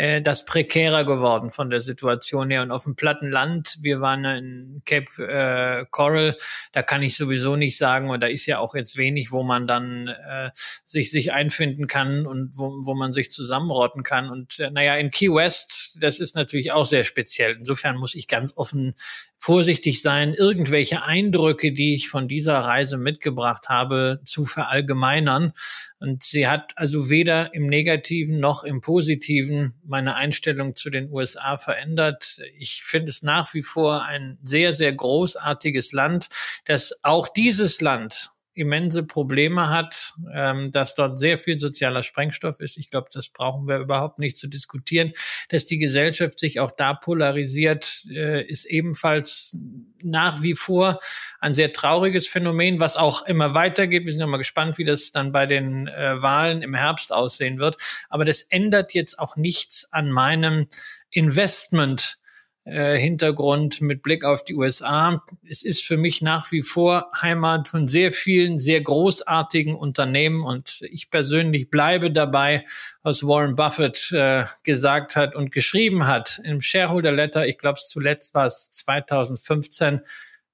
äh, 0.00 0.22
das 0.22 0.46
prekärer 0.46 1.04
geworden 1.04 1.50
von 1.50 1.68
der 1.68 1.82
Situation 1.82 2.50
her. 2.50 2.62
Und 2.62 2.70
auf 2.70 2.84
dem 2.84 2.96
platten 2.96 3.30
Land, 3.30 3.76
wir 3.82 4.00
waren 4.00 4.24
in 4.24 4.82
Cape 4.86 5.22
äh, 5.22 5.84
Coral, 5.90 6.36
da 6.72 6.82
kann 6.82 7.02
ich 7.02 7.18
sowieso 7.18 7.54
nicht 7.54 7.76
sagen, 7.76 8.08
und 8.08 8.22
da 8.22 8.26
ist 8.26 8.46
ja 8.46 8.60
auch 8.60 8.74
jetzt 8.74 8.96
wenig, 8.96 9.30
wo 9.30 9.42
man 9.42 9.66
dann 9.66 10.08
äh, 10.08 10.50
sich, 10.86 11.10
sich 11.10 11.32
einfinden 11.32 11.86
kann 11.86 12.26
und 12.26 12.56
wo, 12.56 12.72
wo 12.82 12.94
man 12.94 13.12
sich 13.12 13.30
zusammenrotten 13.30 14.02
kann. 14.02 14.30
Und 14.30 14.58
äh, 14.58 14.70
naja, 14.70 14.94
in 14.94 15.10
Key 15.10 15.28
West, 15.28 15.98
das 16.00 16.18
ist 16.18 16.34
natürlich 16.34 16.72
auch 16.72 16.86
sehr 16.86 17.04
speziell. 17.04 17.56
Insofern 17.56 17.98
muss 17.98 18.14
ich 18.14 18.26
ganz 18.26 18.54
offen 18.56 18.94
vorsichtig 19.36 20.00
sein, 20.00 20.34
irgendwelche 20.34 21.02
Eindrücke, 21.02 21.72
die 21.72 21.94
ich 21.94 22.08
von 22.08 22.26
dieser 22.26 22.58
Reise 22.58 22.96
mitgebracht 22.96 23.68
habe, 23.68 24.20
zu 24.24 24.44
verallgemeinern. 24.44 25.52
Und 26.00 26.22
sie 26.22 26.48
hat 26.48 26.72
also 26.76 27.10
weder 27.10 27.52
im 27.52 27.66
negativen 27.66 28.40
noch 28.40 28.64
im 28.64 28.80
positiven 28.80 29.74
meine 29.84 30.16
Einstellung 30.16 30.74
zu 30.74 30.88
den 30.88 31.12
USA 31.12 31.58
verändert. 31.58 32.40
Ich 32.58 32.82
finde 32.82 33.10
es 33.10 33.22
nach 33.22 33.52
wie 33.52 33.62
vor 33.62 34.04
ein 34.04 34.38
sehr, 34.42 34.72
sehr 34.72 34.94
großartiges 34.94 35.92
Land, 35.92 36.28
das 36.64 37.00
auch 37.04 37.28
dieses 37.28 37.82
Land 37.82 38.30
immense 38.54 39.04
Probleme 39.04 39.70
hat, 39.70 40.12
ähm, 40.34 40.70
dass 40.70 40.94
dort 40.94 41.18
sehr 41.18 41.38
viel 41.38 41.58
sozialer 41.58 42.02
Sprengstoff 42.02 42.60
ist. 42.60 42.78
Ich 42.78 42.90
glaube, 42.90 43.08
das 43.12 43.28
brauchen 43.28 43.68
wir 43.68 43.78
überhaupt 43.78 44.18
nicht 44.18 44.36
zu 44.36 44.48
diskutieren. 44.48 45.12
Dass 45.48 45.64
die 45.64 45.78
Gesellschaft 45.78 46.38
sich 46.38 46.60
auch 46.60 46.70
da 46.70 46.94
polarisiert, 46.94 48.04
äh, 48.10 48.44
ist 48.44 48.64
ebenfalls 48.64 49.56
nach 50.02 50.42
wie 50.42 50.54
vor 50.54 50.98
ein 51.40 51.54
sehr 51.54 51.72
trauriges 51.72 52.28
Phänomen, 52.28 52.80
was 52.80 52.96
auch 52.96 53.26
immer 53.26 53.54
weitergeht. 53.54 54.04
Wir 54.04 54.12
sind 54.12 54.22
noch 54.22 54.28
mal 54.28 54.36
gespannt, 54.36 54.78
wie 54.78 54.84
das 54.84 55.12
dann 55.12 55.32
bei 55.32 55.46
den 55.46 55.86
äh, 55.86 56.20
Wahlen 56.20 56.62
im 56.62 56.74
Herbst 56.74 57.12
aussehen 57.12 57.58
wird. 57.58 57.76
Aber 58.08 58.24
das 58.24 58.42
ändert 58.42 58.94
jetzt 58.94 59.18
auch 59.18 59.36
nichts 59.36 59.92
an 59.92 60.10
meinem 60.10 60.66
Investment 61.10 62.19
äh, 62.64 62.96
Hintergrund 62.96 63.80
mit 63.80 64.02
Blick 64.02 64.24
auf 64.24 64.44
die 64.44 64.54
USA. 64.54 65.22
Es 65.48 65.62
ist 65.62 65.82
für 65.84 65.96
mich 65.96 66.20
nach 66.22 66.52
wie 66.52 66.62
vor 66.62 67.10
Heimat 67.20 67.68
von 67.68 67.88
sehr 67.88 68.12
vielen, 68.12 68.58
sehr 68.58 68.80
großartigen 68.80 69.74
Unternehmen 69.74 70.44
und 70.44 70.82
ich 70.90 71.10
persönlich 71.10 71.70
bleibe 71.70 72.10
dabei, 72.10 72.64
was 73.02 73.22
Warren 73.22 73.54
Buffett 73.54 74.12
äh, 74.12 74.44
gesagt 74.64 75.16
hat 75.16 75.34
und 75.34 75.52
geschrieben 75.52 76.06
hat 76.06 76.40
im 76.44 76.60
Shareholder 76.60 77.12
Letter. 77.12 77.46
Ich 77.46 77.58
glaube, 77.58 77.78
zuletzt 77.78 78.34
war 78.34 78.46
es 78.46 78.70
2015. 78.70 80.00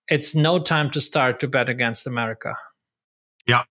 It's 0.09 0.35
no 0.35 0.61
time 0.61 0.91
to 0.91 1.01
start 1.01 1.41
to 1.41 1.49
bet 1.49 1.69
against 1.69 2.07
America. 2.07 2.57
Ja, 3.47 3.65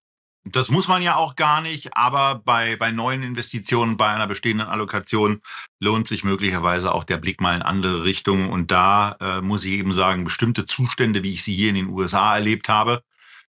das 0.46 0.70
muss 0.70 0.88
man 0.88 1.02
ja 1.02 1.16
auch 1.16 1.36
gar 1.36 1.60
nicht, 1.62 1.98
aber 1.98 2.36
bei, 2.36 2.76
bei 2.76 2.92
neuen 2.92 3.24
Investitionen, 3.24 3.98
bei 3.98 4.08
einer 4.08 4.28
bestehenden 4.28 4.68
Allokation 4.68 5.42
lohnt 5.80 6.08
sich 6.08 6.24
möglicherweise 6.24 6.94
auch 6.94 7.04
der 7.04 7.18
Blick 7.18 7.42
mal 7.42 7.56
in 7.56 7.64
andere 7.64 8.04
Richtungen. 8.04 8.50
Und 8.52 8.70
da 8.70 9.18
äh, 9.20 9.42
muss 9.42 9.66
ich 9.66 9.74
eben 9.74 9.92
sagen, 9.92 10.24
bestimmte 10.24 10.66
Zustände, 10.66 11.24
wie 11.24 11.34
ich 11.34 11.44
sie 11.44 11.56
hier 11.56 11.70
in 11.70 11.76
den 11.76 11.90
USA 11.90 12.36
erlebt 12.36 12.70
habe, 12.70 13.02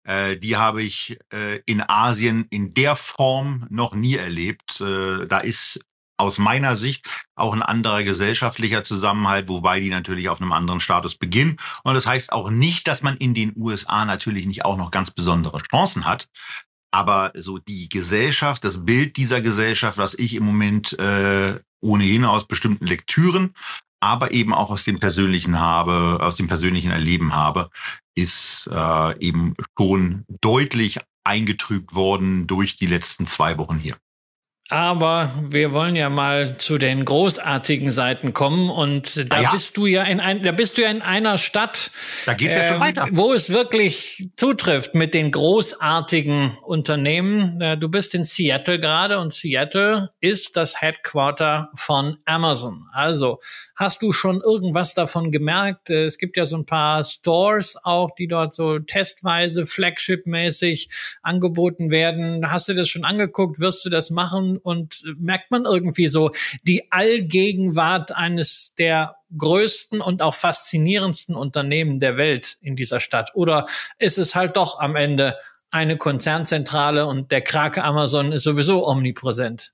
äh, 0.05 0.37
die 0.37 0.55
habe 0.55 0.81
ich 0.81 1.19
äh, 1.33 1.59
in 1.65 1.81
Asien 1.81 2.47
in 2.49 2.73
der 2.73 2.95
Form 2.95 3.67
noch 3.69 3.93
nie 3.93 4.15
erlebt. 4.15 4.79
Äh, 4.79 5.27
da 5.27 5.39
ist 5.39 5.81
aus 6.17 6.39
meiner 6.39 6.75
Sicht 6.75 7.05
auch 7.35 7.53
ein 7.53 7.61
anderer 7.61 8.03
gesellschaftlicher 8.03 8.83
Zusammenhalt, 8.83 9.49
wobei 9.49 9.79
die 9.79 9.89
natürlich 9.89 10.29
auf 10.29 10.41
einem 10.41 10.51
anderen 10.51 10.79
Status 10.79 11.15
beginnen. 11.15 11.57
Und 11.83 11.93
das 11.93 12.07
heißt 12.07 12.31
auch 12.31 12.49
nicht, 12.49 12.87
dass 12.87 13.03
man 13.03 13.17
in 13.17 13.33
den 13.33 13.53
USA 13.55 14.03
natürlich 14.03 14.47
nicht 14.47 14.65
auch 14.65 14.77
noch 14.77 14.89
ganz 14.89 15.11
besondere 15.11 15.59
Chancen 15.59 16.05
hat. 16.05 16.27
Aber 16.91 17.31
so 17.35 17.57
die 17.57 17.89
Gesellschaft, 17.89 18.63
das 18.63 18.85
Bild 18.85 19.17
dieser 19.17 19.41
Gesellschaft, 19.41 19.97
was 19.97 20.13
ich 20.13 20.35
im 20.35 20.45
Moment 20.45 20.97
äh, 20.99 21.59
ohnehin 21.81 22.25
aus 22.25 22.47
bestimmten 22.47 22.85
Lektüren, 22.85 23.53
aber 23.99 24.31
eben 24.31 24.53
auch 24.53 24.69
aus 24.69 24.83
dem 24.83 24.97
persönlichen 24.97 25.59
habe, 25.59 26.19
aus 26.21 26.35
dem 26.35 26.47
persönlichen 26.47 26.91
Erleben 26.91 27.35
habe, 27.35 27.69
ist 28.15 28.69
äh, 28.71 29.19
eben 29.19 29.55
schon 29.77 30.25
deutlich 30.41 30.99
eingetrübt 31.23 31.93
worden 31.93 32.47
durch 32.47 32.77
die 32.77 32.85
letzten 32.85 33.27
zwei 33.27 33.57
Wochen 33.57 33.77
hier. 33.77 33.97
Aber 34.69 35.31
wir 35.47 35.71
wollen 35.71 35.95
ja 35.95 36.09
mal 36.09 36.57
zu 36.57 36.77
den 36.77 37.05
großartigen 37.05 37.89
Seiten 37.89 38.33
kommen 38.33 38.69
und 38.69 39.31
da 39.31 39.37
ah 39.37 39.41
ja. 39.41 39.51
bist 39.51 39.77
du 39.77 39.85
ja 39.85 40.03
in 40.03 40.19
ein, 40.19 40.43
da 40.43 40.51
bist 40.51 40.77
du 40.77 40.81
ja 40.81 40.89
in 40.89 41.01
einer 41.01 41.37
Stadt, 41.37 41.89
da 42.25 42.33
geht's 42.33 42.55
ja 42.55 42.61
äh, 42.61 42.67
schon 42.67 42.75
ähm, 42.75 42.81
weiter. 42.81 43.07
wo 43.11 43.31
es 43.31 43.49
wirklich 43.51 44.27
zutrifft 44.35 44.93
mit 44.93 45.13
den 45.13 45.31
großartigen 45.31 46.51
Unternehmen. 46.63 47.61
Äh, 47.61 47.77
du 47.77 47.87
bist 47.87 48.13
in 48.13 48.25
Seattle 48.25 48.77
gerade 48.77 49.19
und 49.19 49.31
Seattle 49.31 50.09
ist 50.19 50.57
das 50.57 50.81
Headquarter 50.81 51.69
von 51.73 52.17
Amazon. 52.25 52.87
Also 52.91 53.39
hast 53.77 54.01
du 54.01 54.11
schon 54.11 54.41
irgendwas 54.41 54.93
davon 54.93 55.31
gemerkt? 55.31 55.91
Äh, 55.91 56.03
es 56.03 56.17
gibt 56.17 56.35
ja 56.35 56.45
so 56.45 56.57
ein 56.57 56.65
paar 56.65 57.05
Stores 57.05 57.77
auch, 57.83 58.11
die 58.11 58.27
dort 58.27 58.53
so 58.53 58.79
testweise 58.79 59.65
Flagship-mäßig 59.65 60.89
angeboten 61.21 61.89
werden. 61.89 62.51
Hast 62.51 62.67
du 62.67 62.73
das 62.73 62.89
schon 62.89 63.05
angeguckt? 63.05 63.61
Wirst 63.61 63.85
du 63.85 63.89
das 63.89 64.09
machen? 64.09 64.56
Und 64.57 65.03
merkt 65.17 65.51
man 65.51 65.65
irgendwie 65.65 66.07
so 66.07 66.31
die 66.63 66.91
Allgegenwart 66.91 68.15
eines 68.15 68.73
der 68.75 69.17
größten 69.37 70.01
und 70.01 70.21
auch 70.21 70.33
faszinierendsten 70.33 71.35
Unternehmen 71.35 71.99
der 71.99 72.17
Welt 72.17 72.57
in 72.61 72.75
dieser 72.75 72.99
Stadt? 72.99 73.31
Oder 73.35 73.65
ist 73.97 74.17
es 74.17 74.35
halt 74.35 74.57
doch 74.57 74.79
am 74.79 74.95
Ende 74.95 75.37
eine 75.71 75.97
Konzernzentrale 75.97 77.05
und 77.05 77.31
der 77.31 77.41
Krake 77.41 77.83
Amazon 77.83 78.31
ist 78.31 78.43
sowieso 78.43 78.87
omnipräsent? 78.87 79.73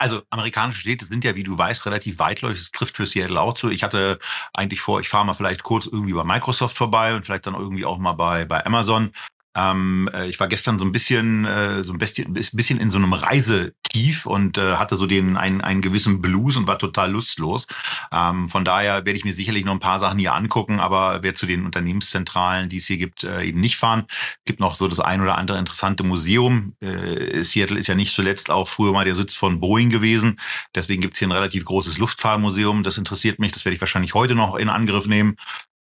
Also 0.00 0.22
amerikanische 0.30 0.80
Städte 0.80 1.06
sind 1.06 1.24
ja, 1.24 1.34
wie 1.34 1.42
du 1.42 1.58
weißt, 1.58 1.84
relativ 1.84 2.20
weitläufig. 2.20 2.60
Das 2.60 2.70
trifft 2.70 2.94
für 2.94 3.04
Seattle 3.04 3.40
auch 3.40 3.54
zu. 3.54 3.68
Ich 3.68 3.82
hatte 3.82 4.20
eigentlich 4.54 4.80
vor, 4.80 5.00
ich 5.00 5.08
fahre 5.08 5.26
mal 5.26 5.34
vielleicht 5.34 5.64
kurz 5.64 5.86
irgendwie 5.86 6.12
bei 6.12 6.22
Microsoft 6.22 6.76
vorbei 6.76 7.16
und 7.16 7.24
vielleicht 7.24 7.48
dann 7.48 7.54
irgendwie 7.54 7.84
auch 7.84 7.98
mal 7.98 8.12
bei, 8.12 8.44
bei 8.44 8.64
Amazon. 8.64 9.10
Ähm, 9.58 10.08
äh, 10.14 10.28
ich 10.28 10.38
war 10.38 10.46
gestern 10.46 10.78
so 10.78 10.84
ein 10.84 10.92
bisschen, 10.92 11.44
äh, 11.44 11.82
so 11.82 11.92
ein 11.92 11.98
bisschen, 11.98 12.32
bisschen 12.32 12.78
in 12.78 12.90
so 12.90 12.98
einem 12.98 13.12
Reisetief 13.12 14.26
und 14.26 14.56
äh, 14.56 14.76
hatte 14.76 14.94
so 14.94 15.06
den 15.06 15.36
einen, 15.36 15.60
einen 15.60 15.80
gewissen 15.80 16.20
Blues 16.20 16.56
und 16.56 16.68
war 16.68 16.78
total 16.78 17.10
lustlos. 17.10 17.66
Ähm, 18.12 18.48
von 18.48 18.64
daher 18.64 19.04
werde 19.04 19.18
ich 19.18 19.24
mir 19.24 19.34
sicherlich 19.34 19.64
noch 19.64 19.72
ein 19.72 19.80
paar 19.80 19.98
Sachen 19.98 20.18
hier 20.18 20.34
angucken, 20.34 20.78
aber 20.78 21.22
wer 21.22 21.34
zu 21.34 21.46
den 21.46 21.64
Unternehmenszentralen, 21.64 22.68
die 22.68 22.76
es 22.76 22.86
hier 22.86 22.98
gibt, 22.98 23.24
äh, 23.24 23.42
eben 23.42 23.60
nicht 23.60 23.76
fahren. 23.76 24.04
Gibt 24.44 24.60
noch 24.60 24.76
so 24.76 24.86
das 24.86 25.00
ein 25.00 25.20
oder 25.20 25.36
andere 25.36 25.58
interessante 25.58 26.04
Museum. 26.04 26.74
Äh, 26.80 27.42
Seattle 27.42 27.78
ist 27.78 27.88
ja 27.88 27.94
nicht 27.96 28.14
zuletzt 28.14 28.50
auch 28.50 28.68
früher 28.68 28.92
mal 28.92 29.04
der 29.04 29.16
Sitz 29.16 29.34
von 29.34 29.58
Boeing 29.58 29.90
gewesen. 29.90 30.38
Deswegen 30.74 31.00
gibt 31.00 31.14
es 31.14 31.18
hier 31.18 31.28
ein 31.28 31.32
relativ 31.32 31.64
großes 31.64 31.98
Luftfahrtmuseum. 31.98 32.84
Das 32.84 32.98
interessiert 32.98 33.38
mich. 33.38 33.52
Das 33.52 33.64
werde 33.64 33.74
ich 33.74 33.80
wahrscheinlich 33.80 34.14
heute 34.14 34.34
noch 34.34 34.54
in 34.54 34.68
Angriff 34.68 35.06
nehmen 35.06 35.36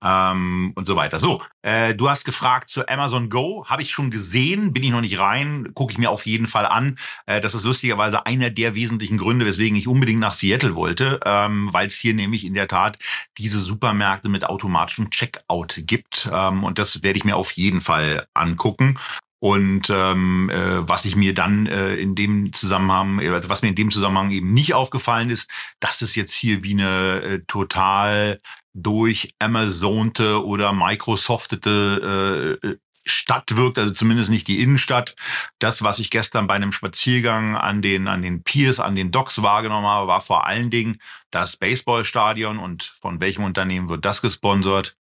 ähm, 0.05 0.73
und 0.75 0.87
so 0.87 0.97
weiter. 0.97 1.19
So, 1.19 1.43
äh, 1.63 1.95
du 1.95 2.09
hast 2.09 2.25
gefragt 2.25 2.69
zu 2.69 2.89
Amazon 2.89 3.29
Go. 3.29 3.65
Habe 3.67 3.83
ich 3.83 3.91
schon 3.91 4.11
gesehen, 4.11 4.73
bin 4.73 4.83
ich 4.83 4.91
noch 4.91 5.01
nicht 5.01 5.19
rein, 5.19 5.73
gucke 5.75 5.93
ich 5.93 5.99
mir 5.99 6.11
auf 6.11 6.27
jeden 6.27 6.47
Fall 6.47 6.67
an. 6.67 6.99
Äh, 7.27 7.41
das 7.41 7.55
ist 7.55 7.65
lustigerweise 7.65 8.27
einer 8.27 8.51
der 8.51 8.75
wesentlichen 8.75 9.19
Gründe, 9.19 9.47
weswegen 9.47 9.77
ich 9.77 9.89
unbedingt 9.89 10.21
nach 10.21 10.33
Seattle 10.33 10.75
wollte, 10.75 11.21
ähm, 11.25 11.69
weil 11.73 11.87
es 11.87 11.99
hier 11.99 12.15
nämlich 12.15 12.45
in 12.45 12.55
der 12.55 12.69
Tat 12.69 12.99
diese 13.39 13.61
Supermärkte 13.61 14.29
mit 14.29 14.45
automatischem 14.45 15.11
Checkout 15.11 15.83
gibt. 15.87 16.29
Ähm, 16.33 16.65
und 16.65 16.79
das 16.79 17.03
werde 17.03 17.19
ich 17.19 17.25
mir 17.25 17.37
auf 17.37 17.53
jeden 17.53 17.81
Fall 17.81 18.27
angucken. 18.35 18.99
Und 19.39 19.91
ähm, 19.91 20.51
äh, 20.51 20.89
was 20.89 21.05
ich 21.05 21.15
mir 21.15 21.35
dann 21.35 21.67
äh, 21.67 21.95
in 21.95 22.15
dem 22.15 22.53
Zusammenhang, 22.53 23.21
also 23.21 23.51
was 23.51 23.63
mir 23.63 23.69
in 23.69 23.75
dem 23.75 23.91
Zusammenhang 23.91 24.31
eben 24.31 24.51
nicht 24.53 24.73
aufgefallen 24.73 25.29
ist, 25.31 25.51
dass 25.79 26.01
es 26.01 26.15
jetzt 26.15 26.33
hier 26.33 26.65
wie 26.65 26.73
eine 26.73 27.23
äh, 27.23 27.41
total 27.47 28.41
durch 28.77 29.31
Amazonte 29.39 30.45
oder 30.45 30.73
Microsoftete 30.73 32.59
äh, 32.63 32.77
Stadt 33.07 33.57
wirkt, 33.57 33.79
also 33.79 33.93
zumindest 33.93 34.31
nicht 34.31 34.49
die 34.49 34.61
Innenstadt. 34.61 35.15
Das, 35.61 35.83
was 35.83 36.01
ich 36.01 36.11
gestern 36.11 36.47
bei 36.47 36.55
einem 36.55 36.73
Spaziergang 36.73 37.57
an 37.57 37.81
den, 37.81 38.09
an 38.09 38.21
den 38.21 38.43
Piers, 38.43 38.81
an 38.81 38.97
den 38.97 39.13
Docks 39.13 39.43
wahrgenommen 39.43 39.87
habe, 39.87 40.09
war 40.09 40.21
vor 40.21 40.47
allen 40.47 40.71
Dingen 40.71 41.01
das 41.31 41.57
Baseballstadion. 41.57 42.59
Und 42.59 42.83
von 42.83 43.21
welchem 43.21 43.45
Unternehmen 43.45 43.89
wird 43.89 44.05
das 44.05 44.23
gesponsert? 44.23 44.97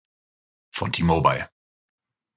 Von 0.73 0.91
T-Mobile. 0.91 1.50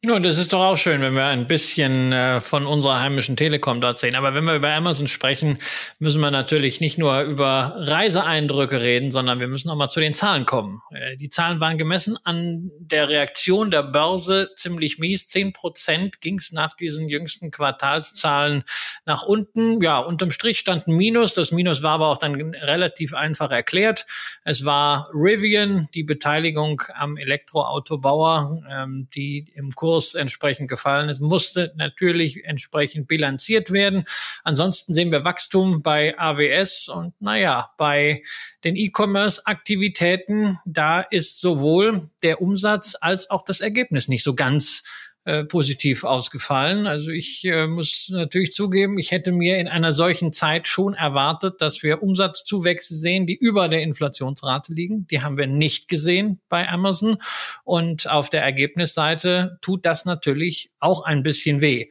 Ja, 0.07 0.19
das 0.19 0.37
ist 0.37 0.53
doch 0.53 0.62
auch 0.62 0.77
schön, 0.77 1.01
wenn 1.01 1.14
wir 1.14 1.25
ein 1.25 1.49
bisschen 1.49 2.12
äh, 2.12 2.43
von 2.43 2.67
unserer 2.67 3.01
heimischen 3.01 3.38
Telekom 3.38 3.81
dort 3.81 3.99
sehen. 3.99 4.17
Aber 4.17 4.35
wenn 4.35 4.45
wir 4.45 4.55
über 4.55 4.69
Amazon 4.71 5.09
sprechen, 5.09 5.57
müssen 5.99 6.21
wir 6.21 6.31
natürlich 6.31 6.83
nicht 6.83 6.99
nur 6.99 7.23
über 7.23 7.73
Reiseeindrücke 7.79 8.83
reden, 8.83 9.11
sondern 9.11 9.40
wir 9.40 9.49
müssen 9.49 9.71
auch 9.71 9.77
mal 9.77 9.88
zu 9.88 10.01
den 10.01 10.12
Zahlen 10.12 10.45
kommen. 10.45 10.83
Äh, 10.90 11.17
die 11.17 11.31
Zahlen 11.31 11.59
waren 11.61 11.79
gemessen 11.79 12.19
an 12.23 12.71
der 12.79 13.09
Reaktion 13.09 13.71
der 13.71 13.83
Börse 13.83 14.51
ziemlich 14.57 14.99
mies. 14.99 15.27
Zehn 15.27 15.55
Prozent 15.55 16.21
ging 16.21 16.37
es 16.37 16.53
nach 16.53 16.75
diesen 16.75 17.09
jüngsten 17.09 17.51
Quartalszahlen 17.51 18.64
nach 19.07 19.23
unten. 19.23 19.81
Ja, 19.81 20.01
unterm 20.01 20.31
Strich 20.31 20.59
stand 20.59 20.87
ein 20.87 20.97
Minus. 20.97 21.33
Das 21.33 21.51
Minus 21.51 21.83
war 21.83 21.93
aber 21.93 22.09
auch 22.09 22.19
dann 22.19 22.35
relativ 22.35 23.14
einfach 23.14 23.51
erklärt. 23.51 24.05
Es 24.45 24.67
war 24.67 25.09
Rivian, 25.14 25.88
die 25.95 26.03
Beteiligung 26.05 26.83
am 26.93 27.17
Elektroautobauer, 27.17 28.62
ähm, 28.71 29.09
die 29.14 29.47
im 29.55 29.71
Kurs 29.71 29.93
Kurs 29.94 30.14
entsprechend 30.16 30.68
gefallen 30.68 31.09
ist, 31.09 31.20
musste 31.20 31.72
natürlich 31.76 32.44
entsprechend 32.44 33.07
bilanziert 33.07 33.70
werden. 33.70 34.02
Ansonsten 34.42 34.92
sehen 34.92 35.12
wir 35.12 35.24
Wachstum 35.24 35.83
bei 35.83 36.18
AWS 36.18 36.88
und 36.88 37.14
naja, 37.20 37.68
bei 37.78 38.22
den 38.64 38.74
E-Commerce-Aktivitäten, 38.74 40.59
da 40.66 41.00
ist 41.00 41.40
sowohl 41.40 42.11
der 42.24 42.42
Umsatz 42.42 42.96
als 43.00 43.30
auch 43.30 43.44
das 43.44 43.61
Ergebnis 43.61 44.09
nicht 44.09 44.24
so 44.24 44.35
ganz 44.35 44.83
äh, 45.25 45.45
positiv 45.45 46.05
ausgefallen. 46.05 46.87
Also 46.87 47.11
ich 47.11 47.45
äh, 47.45 47.67
muss 47.67 48.09
natürlich 48.11 48.53
zugeben, 48.53 48.99
ich 48.99 49.11
hätte 49.11 49.33
mir 49.33 49.59
in 49.59 49.69
einer 49.69 49.93
solchen 49.93 50.33
Zeit 50.33 50.69
schon 50.69 50.93
erwartet, 50.93 51.63
dass 51.63 51.83
wir 51.83 52.03
Umsatzzuwächse 52.03 52.95
sehen, 52.95 53.27
die 53.27 53.37
über 53.37 53.69
der 53.69 53.81
Inflationsrate 53.83 54.75
liegen. 54.75 55.07
Die 55.07 55.23
haben 55.23 55.39
wir 55.39 55.47
nicht 55.47 55.89
gesehen 55.89 56.41
bei 56.49 56.69
Amazon. 56.69 57.17
Und 57.65 58.11
auf 58.11 58.29
der 58.29 58.43
Ergebnisseite 58.43 59.59
tut 59.63 59.87
das 59.87 60.05
natürlich 60.05 60.71
auch 60.79 61.03
ein 61.03 61.23
bisschen 61.23 61.61
weh. 61.61 61.89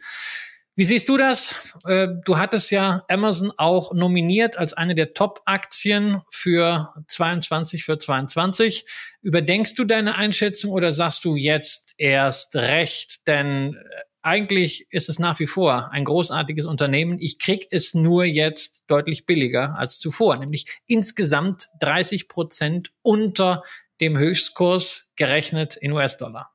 Wie 0.75 0.85
siehst 0.85 1.07
du 1.07 1.17
das? 1.17 1.77
Äh, 1.85 2.07
du 2.25 2.37
hattest 2.37 2.71
ja 2.71 3.03
Amazon 3.07 3.51
auch 3.57 3.93
nominiert 3.93 4.57
als 4.57 4.73
eine 4.73 4.95
der 4.95 5.13
Top-Aktien 5.13 6.21
für 6.31 6.93
22 7.07 7.83
für 7.83 7.99
22. 7.99 8.85
Überdenkst 9.21 9.75
du 9.75 9.83
deine 9.83 10.15
Einschätzung 10.15 10.71
oder 10.71 10.91
sagst 10.91 11.25
du 11.25 11.35
jetzt 11.35 11.93
erst 11.97 12.55
recht? 12.55 13.27
Denn 13.27 13.75
äh, 13.75 13.79
eigentlich 14.23 14.87
ist 14.89 15.09
es 15.09 15.19
nach 15.19 15.39
wie 15.39 15.45
vor 15.45 15.91
ein 15.91 16.05
großartiges 16.05 16.65
Unternehmen. 16.65 17.19
Ich 17.19 17.37
krieg 17.37 17.67
es 17.69 17.93
nur 17.93 18.25
jetzt 18.25 18.83
deutlich 18.87 19.27
billiger 19.27 19.77
als 19.77 19.99
zuvor, 19.99 20.37
nämlich 20.37 20.79
insgesamt 20.87 21.67
30 21.81 22.27
Prozent 22.27 22.91
unter 23.03 23.63
dem 24.01 24.17
Höchstkurs 24.17 25.11
gerechnet 25.17 25.75
in 25.75 25.91
US-Dollar. 25.91 26.51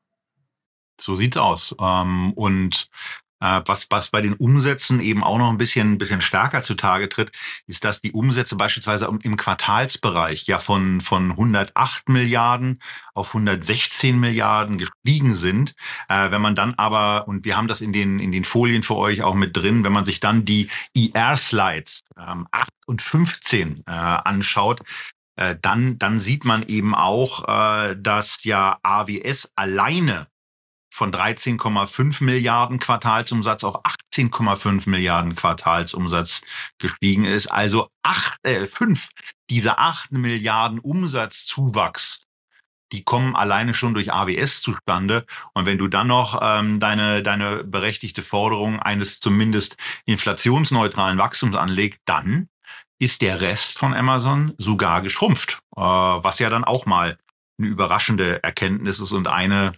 So 1.00 1.14
sieht's 1.14 1.36
aus. 1.36 1.76
Ähm, 1.80 2.32
und 2.32 2.90
was, 3.40 3.86
was 3.90 4.10
bei 4.10 4.20
den 4.20 4.34
Umsätzen 4.34 5.00
eben 5.00 5.22
auch 5.22 5.38
noch 5.38 5.50
ein 5.50 5.58
bisschen, 5.58 5.98
bisschen 5.98 6.20
stärker 6.20 6.62
zutage 6.62 7.08
tritt, 7.08 7.32
ist, 7.66 7.84
dass 7.84 8.00
die 8.00 8.12
Umsätze 8.12 8.56
beispielsweise 8.56 9.08
im 9.22 9.36
Quartalsbereich 9.36 10.46
ja 10.46 10.58
von, 10.58 11.00
von 11.00 11.30
108 11.30 12.08
Milliarden 12.08 12.80
auf 13.14 13.28
116 13.28 14.18
Milliarden 14.18 14.78
gestiegen 14.78 15.34
sind. 15.34 15.74
Äh, 16.08 16.30
wenn 16.30 16.42
man 16.42 16.54
dann 16.54 16.74
aber, 16.74 17.28
und 17.28 17.44
wir 17.44 17.56
haben 17.56 17.68
das 17.68 17.80
in 17.80 17.92
den, 17.92 18.18
in 18.18 18.32
den 18.32 18.44
Folien 18.44 18.82
für 18.82 18.96
euch 18.96 19.22
auch 19.22 19.34
mit 19.34 19.56
drin, 19.56 19.84
wenn 19.84 19.92
man 19.92 20.04
sich 20.04 20.20
dann 20.20 20.44
die 20.44 20.68
IR-Slides 20.94 22.04
ähm, 22.18 22.46
8 22.50 22.68
und 22.86 23.02
15 23.02 23.84
äh, 23.86 23.90
anschaut, 23.90 24.82
äh, 25.36 25.56
dann, 25.60 25.98
dann 25.98 26.20
sieht 26.20 26.44
man 26.44 26.64
eben 26.66 26.94
auch, 26.94 27.48
äh, 27.48 27.96
dass 27.98 28.44
ja 28.44 28.78
AWS 28.82 29.52
alleine 29.54 30.26
von 30.98 31.12
13,5 31.12 32.24
Milliarden 32.24 32.80
Quartalsumsatz 32.80 33.62
auf 33.62 33.76
18,5 33.84 34.90
Milliarden 34.90 35.36
Quartalsumsatz 35.36 36.42
gestiegen 36.78 37.24
ist. 37.24 37.46
Also 37.46 37.88
acht, 38.02 38.36
äh, 38.42 38.66
fünf 38.66 39.10
dieser 39.48 39.78
acht 39.78 40.10
Milliarden 40.10 40.80
Umsatzzuwachs 40.80 42.24
die 42.92 43.04
kommen 43.04 43.36
alleine 43.36 43.74
schon 43.74 43.92
durch 43.92 44.14
AWS 44.14 44.62
zustande. 44.62 45.26
Und 45.52 45.66
wenn 45.66 45.76
du 45.76 45.88
dann 45.88 46.06
noch 46.06 46.40
ähm, 46.42 46.80
deine, 46.80 47.22
deine 47.22 47.62
berechtigte 47.62 48.22
Forderung 48.22 48.80
eines 48.80 49.20
zumindest 49.20 49.76
inflationsneutralen 50.06 51.18
Wachstums 51.18 51.54
anlegst, 51.54 52.00
dann 52.06 52.48
ist 52.98 53.20
der 53.20 53.42
Rest 53.42 53.78
von 53.78 53.92
Amazon 53.92 54.54
sogar 54.56 55.02
geschrumpft, 55.02 55.60
äh, 55.76 55.80
was 55.82 56.38
ja 56.38 56.48
dann 56.48 56.64
auch 56.64 56.86
mal 56.86 57.18
eine 57.58 57.68
überraschende 57.68 58.42
Erkenntnis 58.42 59.00
ist 59.00 59.12
und 59.12 59.28
eine, 59.28 59.72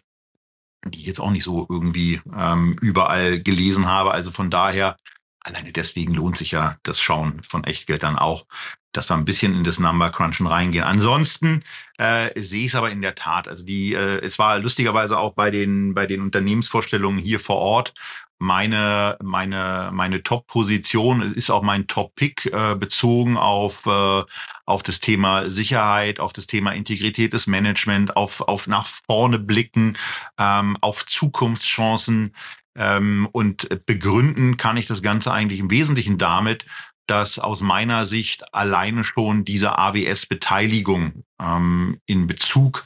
die 0.85 1.01
ich 1.01 1.07
jetzt 1.07 1.21
auch 1.21 1.31
nicht 1.31 1.45
so 1.45 1.67
irgendwie 1.69 2.21
ähm, 2.37 2.77
überall 2.81 3.41
gelesen 3.41 3.89
habe. 3.89 4.13
Also 4.13 4.31
von 4.31 4.51
daher, 4.51 4.97
alleine 5.41 5.73
deswegen 5.73 6.15
lohnt 6.15 6.37
sich 6.37 6.53
ja 6.53 6.77
das 6.83 7.01
Schauen 7.01 7.43
von 7.43 7.65
Echtgeld 7.65 8.03
dann 8.03 8.19
auch, 8.19 8.47
dass 8.93 9.09
wir 9.09 9.17
ein 9.17 9.25
bisschen 9.25 9.55
in 9.55 9.65
das 9.65 9.79
Number 9.79 10.11
Crunchen 10.11 10.47
reingehen. 10.47 10.85
Ansonsten 10.85 11.63
äh, 11.99 12.39
sehe 12.41 12.63
ich 12.63 12.69
es 12.69 12.75
aber 12.75 12.91
in 12.91 13.03
der 13.03 13.15
Tat. 13.15 13.47
Also 13.47 13.65
die, 13.65 13.95
äh, 13.95 14.21
es 14.21 14.39
war 14.39 14.59
lustigerweise 14.59 15.19
auch 15.19 15.35
bei 15.35 15.51
den 15.51 15.95
bei 15.95 16.07
den 16.07 16.23
Unternehmensvorstellungen 16.23 17.21
hier 17.21 17.41
vor 17.41 17.57
Ort 17.57 17.95
meine 18.41 19.19
meine 19.23 19.91
meine 19.93 20.23
Top-Position 20.23 21.35
ist 21.35 21.51
auch 21.51 21.63
mein 21.63 21.87
Top-Pick 21.87 22.47
äh, 22.47 22.75
bezogen 22.75 23.37
auf 23.37 23.87
äh, 23.87 24.23
auf 24.65 24.83
das 24.83 25.01
Thema 25.01 25.51
Sicherheit, 25.51 26.21
auf 26.21 26.33
das 26.33 26.47
Thema 26.47 26.73
Integrität 26.73 27.35
des 27.35 27.47
Management, 27.47 28.17
auf 28.17 28.41
auf 28.41 28.67
nach 28.67 28.87
vorne 28.87 29.39
blicken, 29.39 29.97
ähm, 30.39 30.79
auf 30.81 31.05
Zukunftschancen 31.05 32.35
ähm, 32.77 33.29
und 33.33 33.69
begründen 33.85 34.57
kann 34.57 34.79
ich 34.79 34.87
das 34.87 35.03
Ganze 35.03 35.33
eigentlich 35.33 35.61
im 35.61 35.71
Wesentlichen 35.71 36.17
damit, 36.17 36.65
dass 37.07 37.39
aus 37.39 37.61
meiner 37.61 38.07
Sicht 38.07 38.55
alleine 38.55 39.05
schon 39.05 39.45
diese 39.45 39.77
AWS-Beteiligung 39.79 41.25
ähm, 41.43 42.01
in 42.07 42.27
Bezug 42.27 42.85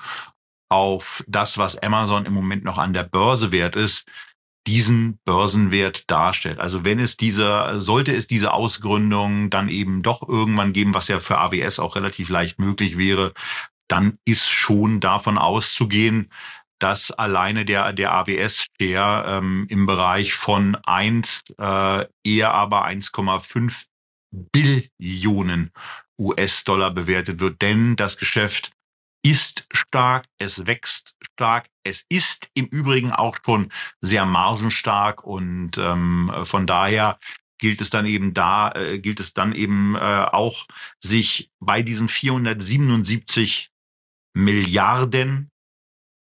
auf 0.68 1.22
das, 1.28 1.58
was 1.58 1.78
Amazon 1.78 2.26
im 2.26 2.32
Moment 2.32 2.64
noch 2.64 2.78
an 2.78 2.92
der 2.92 3.04
Börse 3.04 3.52
wert 3.52 3.76
ist, 3.76 4.08
diesen 4.66 5.18
Börsenwert 5.24 6.10
darstellt. 6.10 6.58
Also 6.58 6.84
wenn 6.84 6.98
es 6.98 7.16
diese, 7.16 7.80
sollte 7.80 8.14
es 8.14 8.26
diese 8.26 8.52
Ausgründung 8.52 9.50
dann 9.50 9.68
eben 9.68 10.02
doch 10.02 10.26
irgendwann 10.26 10.72
geben, 10.72 10.94
was 10.94 11.08
ja 11.08 11.20
für 11.20 11.38
AWS 11.38 11.78
auch 11.80 11.96
relativ 11.96 12.28
leicht 12.28 12.58
möglich 12.58 12.96
wäre, 12.96 13.32
dann 13.88 14.18
ist 14.24 14.48
schon 14.48 15.00
davon 15.00 15.36
auszugehen, 15.38 16.30
dass 16.78 17.10
alleine 17.10 17.64
der, 17.64 17.92
der 17.92 18.12
AWS-Share 18.12 19.38
ähm, 19.38 19.66
im 19.68 19.86
Bereich 19.86 20.34
von 20.34 20.76
eins 20.84 21.40
äh, 21.58 22.06
eher 22.24 22.54
aber 22.54 22.86
1,5 22.86 23.84
Billionen 24.30 25.70
US-Dollar 26.18 26.90
bewertet 26.90 27.40
wird. 27.40 27.62
Denn 27.62 27.96
das 27.96 28.16
Geschäft 28.16 28.72
ist 29.24 29.66
stark, 29.72 30.26
es 30.38 30.66
wächst 30.66 31.16
stark, 31.32 31.68
es 31.82 32.04
ist 32.08 32.50
im 32.54 32.66
Übrigen 32.66 33.10
auch 33.10 33.38
schon 33.44 33.72
sehr 34.00 34.26
margenstark 34.26 35.24
und 35.24 35.78
ähm, 35.78 36.30
von 36.44 36.66
daher 36.66 37.18
gilt 37.58 37.80
es 37.80 37.88
dann 37.88 38.04
eben 38.04 38.34
da, 38.34 38.72
äh, 38.72 38.98
gilt 38.98 39.20
es 39.20 39.32
dann 39.32 39.54
eben 39.54 39.94
äh, 39.94 39.98
auch, 39.98 40.66
sich 41.00 41.50
bei 41.58 41.82
diesen 41.82 42.08
477 42.08 43.70
Milliarden 44.36 45.50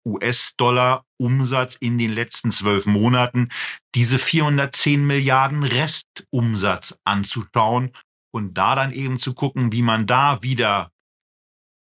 US-Dollar 0.07 1.05
Umsatz 1.17 1.75
in 1.75 1.97
den 1.97 2.11
letzten 2.11 2.51
zwölf 2.51 2.85
Monaten, 2.85 3.49
diese 3.95 4.19
410 4.19 5.05
Milliarden 5.05 5.63
Restumsatz 5.63 6.97
anzuschauen 7.03 7.91
und 8.31 8.57
da 8.57 8.75
dann 8.75 8.93
eben 8.93 9.19
zu 9.19 9.33
gucken, 9.33 9.71
wie 9.71 9.81
man 9.81 10.07
da 10.07 10.41
wieder 10.41 10.92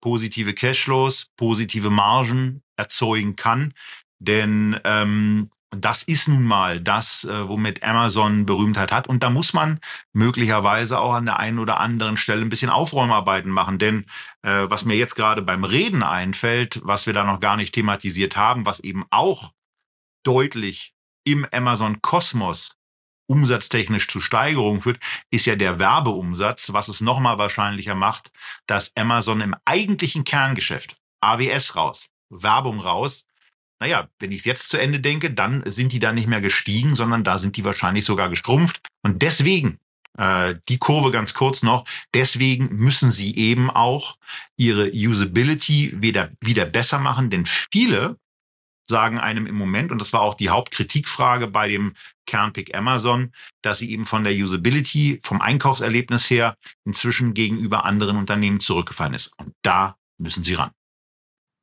positive 0.00 0.54
Cashflows, 0.54 1.26
positive 1.36 1.90
Margen 1.90 2.62
erzeugen 2.76 3.36
kann. 3.36 3.74
Denn 4.18 4.78
ähm, 4.84 5.50
das 5.70 6.02
ist 6.02 6.28
nun 6.28 6.44
mal 6.44 6.80
das, 6.80 7.24
äh, 7.24 7.48
womit 7.48 7.82
Amazon 7.82 8.44
Berühmtheit 8.44 8.90
hat. 8.90 9.06
Und 9.06 9.22
da 9.22 9.30
muss 9.30 9.52
man 9.52 9.78
möglicherweise 10.12 10.98
auch 10.98 11.14
an 11.14 11.26
der 11.26 11.38
einen 11.38 11.58
oder 11.58 11.78
anderen 11.78 12.16
Stelle 12.16 12.42
ein 12.42 12.48
bisschen 12.48 12.70
Aufräumarbeiten 12.70 13.50
machen. 13.50 13.78
Denn 13.78 14.04
äh, 14.42 14.66
was 14.68 14.84
mir 14.84 14.96
jetzt 14.96 15.14
gerade 15.14 15.42
beim 15.42 15.64
Reden 15.64 16.02
einfällt, 16.02 16.80
was 16.82 17.06
wir 17.06 17.12
da 17.12 17.24
noch 17.24 17.40
gar 17.40 17.56
nicht 17.56 17.72
thematisiert 17.72 18.36
haben, 18.36 18.66
was 18.66 18.80
eben 18.80 19.04
auch 19.10 19.52
deutlich 20.24 20.94
im 21.24 21.46
Amazon-Kosmos 21.50 22.79
umsatztechnisch 23.30 24.08
zu 24.08 24.20
Steigerungen 24.20 24.80
führt, 24.80 24.98
ist 25.30 25.46
ja 25.46 25.54
der 25.54 25.78
Werbeumsatz, 25.78 26.72
was 26.72 26.88
es 26.88 27.00
nochmal 27.00 27.38
wahrscheinlicher 27.38 27.94
macht, 27.94 28.32
dass 28.66 28.92
Amazon 28.96 29.40
im 29.40 29.54
eigentlichen 29.64 30.24
Kerngeschäft 30.24 30.96
AWS 31.20 31.76
raus, 31.76 32.08
Werbung 32.28 32.80
raus, 32.80 33.26
naja, 33.78 34.08
wenn 34.18 34.32
ich 34.32 34.40
es 34.40 34.44
jetzt 34.44 34.68
zu 34.68 34.76
Ende 34.76 35.00
denke, 35.00 35.30
dann 35.30 35.62
sind 35.64 35.92
die 35.92 36.00
da 36.00 36.12
nicht 36.12 36.26
mehr 36.26 36.40
gestiegen, 36.40 36.94
sondern 36.94 37.24
da 37.24 37.38
sind 37.38 37.56
die 37.56 37.64
wahrscheinlich 37.64 38.04
sogar 38.04 38.28
gestrumpft. 38.28 38.80
Und 39.02 39.22
deswegen, 39.22 39.78
äh, 40.18 40.56
die 40.68 40.78
Kurve 40.78 41.10
ganz 41.10 41.32
kurz 41.32 41.62
noch, 41.62 41.86
deswegen 42.12 42.76
müssen 42.76 43.10
sie 43.10 43.34
eben 43.36 43.70
auch 43.70 44.18
ihre 44.56 44.90
Usability 44.92 45.94
wieder, 46.02 46.30
wieder 46.40 46.66
besser 46.66 46.98
machen, 46.98 47.30
denn 47.30 47.46
viele 47.46 48.18
sagen 48.90 49.18
einem 49.18 49.46
im 49.46 49.54
Moment, 49.54 49.90
und 49.90 50.00
das 50.00 50.12
war 50.12 50.20
auch 50.20 50.34
die 50.34 50.50
Hauptkritikfrage 50.50 51.46
bei 51.46 51.68
dem 51.68 51.94
Kernpick 52.26 52.76
Amazon, 52.76 53.32
dass 53.62 53.78
sie 53.78 53.90
eben 53.90 54.04
von 54.04 54.24
der 54.24 54.34
Usability, 54.34 55.20
vom 55.22 55.40
Einkaufserlebnis 55.40 56.28
her 56.28 56.56
inzwischen 56.84 57.32
gegenüber 57.32 57.86
anderen 57.86 58.18
Unternehmen 58.18 58.60
zurückgefallen 58.60 59.14
ist. 59.14 59.32
Und 59.38 59.54
da 59.62 59.96
müssen 60.18 60.42
sie 60.42 60.54
ran. 60.54 60.70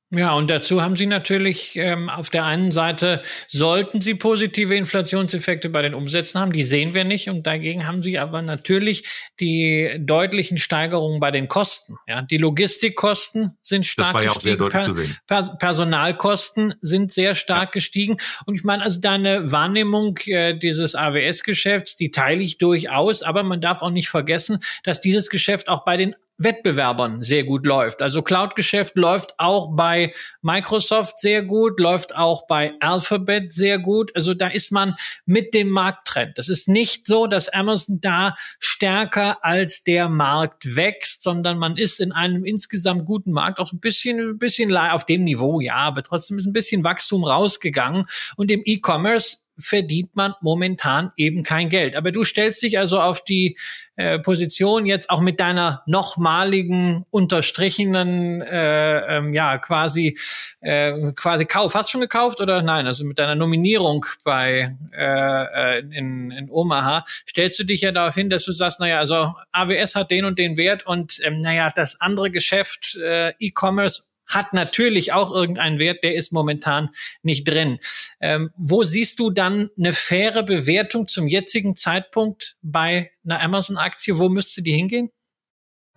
Ja, 0.10 0.34
und 0.36 0.50
dazu 0.50 0.82
haben 0.82 0.96
Sie 0.96 1.06
natürlich 1.06 1.76
ähm, 1.76 2.10
auf 2.10 2.30
der 2.30 2.46
einen 2.46 2.72
Seite, 2.72 3.22
sollten 3.50 4.00
Sie 4.00 4.16
positive 4.16 4.74
Inflationseffekte 4.74 5.70
bei 5.70 5.82
den 5.82 5.94
Umsätzen 5.94 6.40
haben, 6.40 6.54
die 6.54 6.64
sehen 6.64 6.94
wir 6.94 7.04
nicht. 7.04 7.30
Und 7.30 7.46
dagegen 7.46 7.86
haben 7.86 8.02
Sie 8.02 8.18
aber 8.18 8.42
natürlich 8.42 9.04
die 9.42 9.98
deutlichen 10.00 10.58
Steigerungen 10.58 11.20
bei 11.20 11.32
den 11.32 11.50
Kosten. 11.50 11.98
Ja, 12.08 12.22
die 12.22 12.38
Logistikkosten 12.38 13.58
sind 13.62 13.86
stark 13.86 14.08
das 14.08 14.14
war 14.14 14.24
ja 14.24 14.34
gestiegen. 14.34 14.62
Auch 14.62 14.72
sehr 14.72 14.82
deutlich 14.82 14.96
zu 14.96 14.96
sehen. 14.96 15.18
Per 15.28 15.58
Personalkosten 15.58 16.76
sind 16.80 17.12
sehr 17.12 17.36
stark 17.36 17.70
ja. 17.70 17.72
gestiegen. 17.72 18.16
Und 18.46 18.56
ich 18.56 18.64
meine, 18.64 18.84
also 18.84 19.02
deine 19.02 19.52
Wahrnehmung 19.52 20.18
äh, 20.28 20.58
dieses 20.58 20.96
AWS-Geschäfts, 20.96 21.98
die 21.98 22.12
teile 22.12 22.42
ich 22.42 22.58
durchaus. 22.58 23.24
Aber 23.24 23.44
man 23.44 23.60
darf 23.60 23.82
auch 23.82 23.92
nicht 23.92 24.08
vergessen, 24.08 24.60
dass 24.84 25.02
dieses 25.02 25.30
Geschäft 25.30 25.68
auch 25.68 25.84
bei 25.84 25.98
den 25.98 26.16
Wettbewerbern 26.38 27.24
sehr 27.24 27.44
gut 27.44 27.66
läuft. 27.66 28.02
Also 28.02 28.22
Cloud-Geschäft 28.22 28.96
läuft 28.96 29.40
auch 29.40 29.76
bei 29.76 30.14
Microsoft 30.42 31.20
sehr 31.20 31.44
gut, 31.44 31.80
läuft 31.80 32.16
auch 32.16 32.46
bei 32.46 32.74
Alphabet 32.80 33.52
sehr 33.52 33.80
gut. 33.80 34.16
Also 34.16 34.34
da 34.34 34.48
ist 34.48 34.72
man 34.72 34.96
mit 35.26 35.54
dem 35.54 35.70
Markttrend. 35.70 36.38
Das 36.38 36.48
ist 36.48 36.68
nicht 36.68 37.08
so, 37.08 37.28
dass 37.28 37.50
Amazon 37.50 38.00
da 38.02 38.36
stärker 38.60 39.44
als 39.44 39.84
der 39.84 40.10
Markt 40.10 40.76
wächst, 40.76 41.24
sondern 41.24 41.58
man 41.58 41.78
ist 41.78 42.00
in 42.00 42.12
einem 42.12 42.46
insgesamt 42.46 43.06
guten 43.06 43.32
Markt 43.32 43.60
auch 43.60 43.72
ein 43.74 43.80
bisschen, 43.80 44.20
ein 44.20 44.38
bisschen 44.38 44.76
auf 44.78 45.06
dem 45.06 45.24
Niveau, 45.24 45.60
ja, 45.60 45.76
aber 45.76 46.04
trotzdem 46.04 46.38
ist 46.38 46.46
ein 46.46 46.54
bisschen 46.54 46.84
Wachstum 46.84 47.24
rausgegangen. 47.24 48.06
Und 48.36 48.52
im 48.52 48.62
E-Commerce 48.64 49.38
verdient 49.58 50.16
man 50.16 50.34
momentan 50.42 51.12
eben 51.18 51.44
kein 51.44 51.70
Geld. 51.70 51.96
Aber 51.96 52.12
du 52.12 52.24
stellst 52.24 52.62
dich 52.62 52.78
also 52.78 53.00
auf 53.02 53.24
die 53.24 53.58
äh, 53.96 54.20
Position 54.20 54.86
jetzt 54.86 55.10
auch 55.10 55.22
mit 55.22 55.40
deiner 55.40 55.82
nochmaligen 55.88 57.06
unterstrichenen, 57.10 58.42
äh, 58.42 59.18
ähm, 59.18 59.34
ja 59.34 59.58
quasi 59.58 60.18
äh, 60.62 61.12
quasi 61.14 61.46
Kauf. 61.46 61.74
Hast 61.74 61.90
du 61.90 61.92
schon 61.94 62.02
gekauft 62.02 62.40
oder 62.40 62.62
nein? 62.62 62.86
Also 62.86 63.06
mit 63.06 63.18
deiner 63.18 63.36
Nominierung 63.36 64.06
bei 64.24 64.76
äh, 64.96 65.78
äh 65.78 65.80
in, 65.80 66.32
in 66.32 66.50
Omaha 66.50 67.06
stellst 67.28 67.58
du 67.60 67.64
dich 67.64 67.82
ja 67.82 67.92
darauf 67.92 68.14
hin, 68.14 68.30
dass 68.30 68.46
du 68.46 68.54
sagst, 68.54 68.80
naja, 68.80 69.00
also 69.00 69.34
AWS 69.52 69.96
hat 69.96 70.12
den 70.12 70.26
und 70.26 70.38
den 70.38 70.58
Wert 70.58 70.86
und 70.86 71.20
ähm, 71.24 71.42
naja, 71.42 71.72
das 71.74 72.00
andere 72.00 72.30
Geschäft 72.30 72.96
äh, 72.98 73.34
E-Commerce 73.40 74.04
hat 74.28 74.54
natürlich 74.54 75.14
auch 75.14 75.32
irgendeinen 75.32 75.80
Wert, 75.80 76.04
der 76.04 76.16
ist 76.16 76.32
momentan 76.32 76.90
nicht 77.24 77.48
drin. 77.48 77.80
Ähm, 78.20 78.52
wo 78.58 78.84
siehst 78.84 79.20
du 79.20 79.32
dann 79.32 79.70
eine 79.78 79.94
faire 79.94 80.44
Bewertung 80.44 81.08
zum 81.08 81.28
jetzigen 81.28 81.76
Zeitpunkt 81.76 82.58
bei 82.62 83.12
einer 83.26 83.42
Amazon-Aktie? 83.42 84.20
Wo 84.20 84.30
müsste 84.30 84.62
die 84.62 84.74
hingehen? 84.74 85.10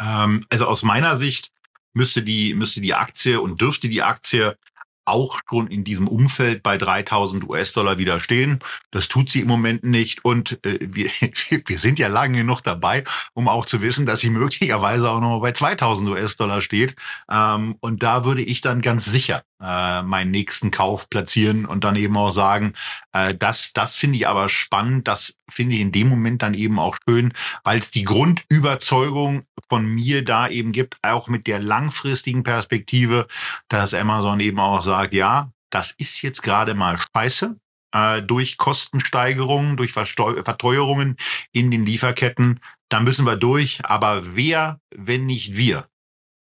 Ähm, 0.00 0.46
also 0.48 0.66
aus 0.66 0.82
meiner 0.82 1.16
Sicht 1.16 1.50
müsste 1.92 2.22
die, 2.22 2.54
müsste 2.54 2.80
die 2.80 2.94
Aktie 2.94 3.40
und 3.40 3.60
dürfte 3.60 3.88
die 3.88 4.02
Aktie 4.02 4.56
auch 5.04 5.40
schon 5.48 5.66
in 5.66 5.84
diesem 5.84 6.08
Umfeld 6.08 6.62
bei 6.62 6.78
3000 6.78 7.48
US-Dollar 7.48 7.98
widerstehen. 7.98 8.58
Das 8.90 9.08
tut 9.08 9.28
sie 9.28 9.40
im 9.40 9.48
Moment 9.48 9.84
nicht. 9.84 10.24
Und 10.24 10.64
äh, 10.64 10.78
wir, 10.80 11.10
wir 11.66 11.78
sind 11.78 11.98
ja 11.98 12.08
lange 12.08 12.38
genug 12.38 12.62
dabei, 12.62 13.04
um 13.34 13.48
auch 13.48 13.66
zu 13.66 13.82
wissen, 13.82 14.06
dass 14.06 14.20
sie 14.20 14.30
möglicherweise 14.30 15.10
auch 15.10 15.20
noch 15.20 15.40
bei 15.40 15.52
2000 15.52 16.08
US-Dollar 16.10 16.60
steht. 16.60 16.94
Ähm, 17.30 17.76
und 17.80 18.02
da 18.02 18.24
würde 18.24 18.42
ich 18.42 18.60
dann 18.60 18.80
ganz 18.80 19.04
sicher 19.04 19.42
äh, 19.60 20.02
meinen 20.02 20.30
nächsten 20.30 20.70
Kauf 20.70 21.08
platzieren 21.10 21.66
und 21.66 21.84
dann 21.84 21.96
eben 21.96 22.16
auch 22.16 22.30
sagen, 22.30 22.72
äh, 23.12 23.34
das, 23.34 23.72
das 23.72 23.96
finde 23.96 24.18
ich 24.18 24.28
aber 24.28 24.48
spannend. 24.48 25.08
Das 25.08 25.34
finde 25.50 25.74
ich 25.74 25.80
in 25.80 25.92
dem 25.92 26.08
Moment 26.08 26.42
dann 26.42 26.54
eben 26.54 26.78
auch 26.78 26.96
schön, 27.08 27.32
weil 27.64 27.78
es 27.78 27.90
die 27.90 28.04
Grundüberzeugung 28.04 29.44
von 29.68 29.86
mir 29.86 30.24
da 30.24 30.48
eben 30.48 30.72
gibt, 30.72 30.96
auch 31.02 31.28
mit 31.28 31.46
der 31.46 31.58
langfristigen 31.58 32.42
Perspektive, 32.42 33.26
dass 33.68 33.94
Amazon 33.94 34.40
eben 34.40 34.60
auch 34.60 34.82
sagt, 34.82 35.14
ja, 35.14 35.50
das 35.70 35.92
ist 35.92 36.22
jetzt 36.22 36.42
gerade 36.42 36.74
mal 36.74 36.96
scheiße 36.96 37.56
äh, 37.92 38.22
durch 38.22 38.56
Kostensteigerungen, 38.56 39.76
durch 39.76 39.92
Versteu 39.92 40.42
Verteuerungen 40.42 41.16
in 41.52 41.70
den 41.70 41.86
Lieferketten. 41.86 42.60
Da 42.88 43.00
müssen 43.00 43.26
wir 43.26 43.36
durch. 43.36 43.84
Aber 43.84 44.36
wer, 44.36 44.80
wenn 44.94 45.26
nicht 45.26 45.56
wir? 45.56 45.89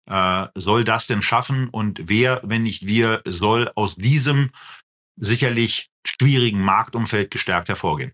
Äh, 0.09 0.47
soll 0.55 0.83
das 0.83 1.07
denn 1.07 1.21
schaffen 1.21 1.69
und 1.69 2.01
wer, 2.03 2.41
wenn 2.43 2.63
nicht 2.63 2.87
wir, 2.87 3.21
soll 3.25 3.71
aus 3.75 3.95
diesem 3.95 4.51
sicherlich 5.15 5.89
schwierigen 6.05 6.61
Marktumfeld 6.61 7.31
gestärkt 7.31 7.69
hervorgehen? 7.69 8.13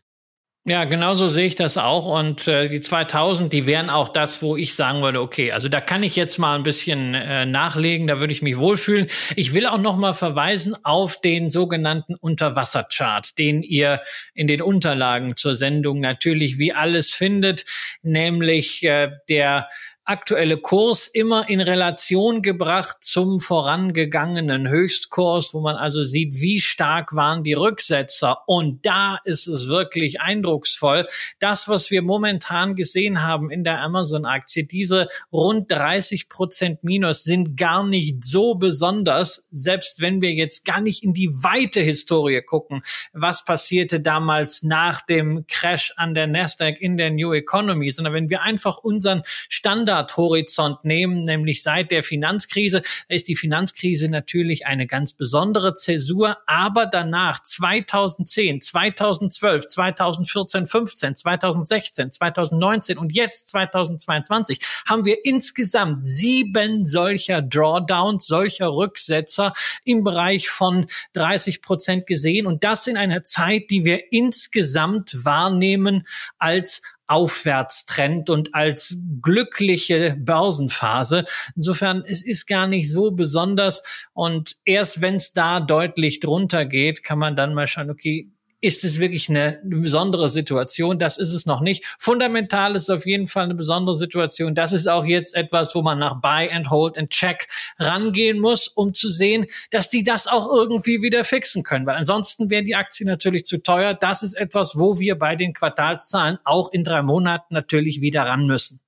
Ja, 0.67 0.85
genau 0.85 1.13
so 1.13 1.27
sehe 1.27 1.45
ich 1.45 1.53
das 1.53 1.77
auch. 1.77 2.07
Und 2.07 2.47
äh, 2.47 2.67
die 2.69 2.81
2000, 2.81 3.53
die 3.53 3.67
wären 3.67 3.91
auch 3.91 4.09
das, 4.09 4.41
wo 4.41 4.57
ich 4.57 4.73
sagen 4.73 5.03
würde, 5.03 5.21
okay, 5.21 5.51
also 5.51 5.69
da 5.69 5.79
kann 5.79 6.01
ich 6.01 6.15
jetzt 6.15 6.39
mal 6.39 6.55
ein 6.55 6.63
bisschen 6.63 7.13
äh, 7.13 7.45
nachlegen, 7.45 8.07
da 8.07 8.19
würde 8.19 8.33
ich 8.33 8.41
mich 8.41 8.57
wohlfühlen. 8.57 9.05
Ich 9.35 9.53
will 9.53 9.67
auch 9.67 9.77
noch 9.77 9.95
mal 9.95 10.13
verweisen 10.13 10.75
auf 10.83 11.21
den 11.21 11.51
sogenannten 11.51 12.15
Unterwasserchart, 12.15 13.37
den 13.37 13.61
ihr 13.61 14.01
in 14.33 14.47
den 14.47 14.63
Unterlagen 14.63 15.35
zur 15.35 15.53
Sendung 15.53 15.99
natürlich 15.99 16.57
wie 16.57 16.73
alles 16.73 17.11
findet, 17.11 17.65
nämlich 18.01 18.83
äh, 18.83 19.11
der 19.29 19.69
aktuelle 20.05 20.57
Kurs 20.57 21.07
immer 21.07 21.49
in 21.49 21.59
Relation 21.59 22.43
gebracht 22.43 22.97
zum 23.01 23.39
vorangegangenen 23.39 24.69
Höchstkurs, 24.69 25.55
wo 25.55 25.61
man 25.61 25.75
also 25.75 26.03
sieht, 26.03 26.39
wie 26.39 26.59
stark 26.59 27.15
waren 27.15 27.43
die 27.43 27.53
Rücksetzer. 27.53 28.43
Und 28.45 28.85
da 28.85 29.19
ist 29.23 29.47
es 29.47 29.67
wirklich 29.67 30.21
eindrucksvoll. 30.21 31.07
Das, 31.39 31.67
was 31.67 31.89
wir 31.89 32.03
momentan 32.03 32.75
gesehen 32.75 33.23
haben 33.23 33.49
in 33.49 33.63
der 33.63 33.81
Amazon-Aktie, 33.81 34.65
diese 34.67 35.07
rund 35.31 35.71
30 35.71 36.29
Prozent 36.29 36.83
Minus 36.83 37.23
sind 37.23 37.57
gar 37.57 37.83
nicht 37.83 38.23
so 38.23 38.53
besonders, 38.53 39.47
selbst 39.49 40.01
wenn 40.01 40.21
wir 40.21 40.33
jetzt 40.33 40.65
gar 40.65 40.81
nicht 40.81 41.03
in 41.03 41.15
die 41.15 41.29
weite 41.29 41.81
Historie 41.81 42.43
gucken. 42.43 42.83
Was 43.13 43.43
passierte 43.43 44.01
damals 44.01 44.61
nach 44.61 45.01
dem 45.01 45.47
Crash 45.47 45.93
an 45.97 46.13
der 46.13 46.27
Nasdaq 46.27 46.79
in 46.79 46.95
der 46.95 47.09
New 47.09 47.33
Economy, 47.33 47.89
sondern 47.89 48.13
wenn 48.13 48.29
wir 48.29 48.43
einfach 48.43 48.77
unseren 48.77 49.23
Standard 49.49 49.94
Standardhorizont 49.95 50.83
nehmen, 50.83 51.23
nämlich 51.23 51.63
seit 51.63 51.91
der 51.91 52.03
Finanzkrise, 52.03 52.81
ist 53.07 53.27
die 53.27 53.35
Finanzkrise 53.35 54.09
natürlich 54.09 54.65
eine 54.65 54.87
ganz 54.87 55.13
besondere 55.13 55.73
Zäsur, 55.73 56.37
aber 56.45 56.85
danach 56.85 57.41
2010, 57.41 58.61
2012, 58.61 59.67
2014, 59.67 60.67
15, 60.67 61.15
2016, 61.15 62.11
2019 62.11 62.97
und 62.97 63.15
jetzt 63.15 63.47
2022 63.49 64.59
haben 64.85 65.05
wir 65.05 65.23
insgesamt 65.23 66.05
sieben 66.05 66.85
solcher 66.85 67.41
Drawdowns, 67.41 68.27
solcher 68.27 68.69
Rücksetzer 68.69 69.53
im 69.85 70.03
Bereich 70.03 70.49
von 70.49 70.87
30 71.13 71.61
Prozent 71.61 72.07
gesehen. 72.07 72.47
Und 72.47 72.63
das 72.63 72.87
in 72.87 72.97
einer 72.97 73.23
Zeit, 73.23 73.69
die 73.69 73.85
wir 73.85 74.11
insgesamt 74.11 75.25
wahrnehmen 75.25 76.05
als 76.37 76.81
Aufwärtstrend 77.07 78.29
und 78.29 78.55
als 78.55 78.99
glückliche 79.21 80.15
Börsenphase. 80.17 81.25
Insofern, 81.55 82.03
es 82.05 82.23
ist 82.23 82.47
gar 82.47 82.67
nicht 82.67 82.91
so 82.91 83.11
besonders. 83.11 84.07
Und 84.13 84.55
erst 84.65 85.01
wenn 85.01 85.15
es 85.15 85.33
da 85.33 85.59
deutlich 85.59 86.19
drunter 86.19 86.65
geht, 86.65 87.03
kann 87.03 87.19
man 87.19 87.35
dann 87.35 87.53
mal 87.53 87.67
schauen, 87.67 87.89
okay, 87.89 88.29
ist 88.65 88.83
es 88.83 88.99
wirklich 88.99 89.29
eine, 89.29 89.59
eine, 89.63 89.75
besondere 89.75 90.27
Situation. 90.27 90.97
Das 90.97 91.17
ist 91.17 91.33
es 91.33 91.45
noch 91.45 91.61
nicht. 91.61 91.85
Fundamental 91.99 92.75
ist 92.75 92.89
auf 92.89 93.05
jeden 93.05 93.27
Fall 93.27 93.43
eine 93.43 93.53
besondere 93.53 93.95
Situation. 93.95 94.55
Das 94.55 94.73
ist 94.73 94.87
auch 94.87 95.05
jetzt 95.05 95.35
etwas, 95.35 95.75
wo 95.75 95.83
man 95.83 95.99
nach 95.99 96.19
Buy 96.19 96.49
and 96.49 96.71
Hold 96.71 96.97
and 96.97 97.11
Check 97.11 97.47
rangehen 97.77 98.39
muss, 98.39 98.67
um 98.67 98.95
zu 98.95 99.09
sehen, 99.09 99.45
dass 99.69 99.89
die 99.89 100.01
das 100.01 100.25
auch 100.25 100.51
irgendwie 100.51 101.03
wieder 101.03 101.23
fixen 101.23 101.61
können. 101.61 101.85
Weil 101.85 101.97
ansonsten 101.97 102.49
wäre 102.49 102.63
die 102.63 102.75
Aktie 102.75 103.05
natürlich 103.05 103.45
zu 103.45 103.61
teuer. 103.61 103.93
Das 103.93 104.23
ist 104.23 104.33
etwas, 104.33 104.79
wo 104.79 104.97
wir 104.97 105.15
bei 105.15 105.35
den 105.35 105.53
Quartalszahlen 105.53 106.39
auch 106.43 106.71
in 106.71 106.83
drei 106.83 107.03
Monaten 107.03 107.53
natürlich 107.53 108.01
wieder 108.01 108.23
ran 108.23 108.47
müssen. 108.47 108.81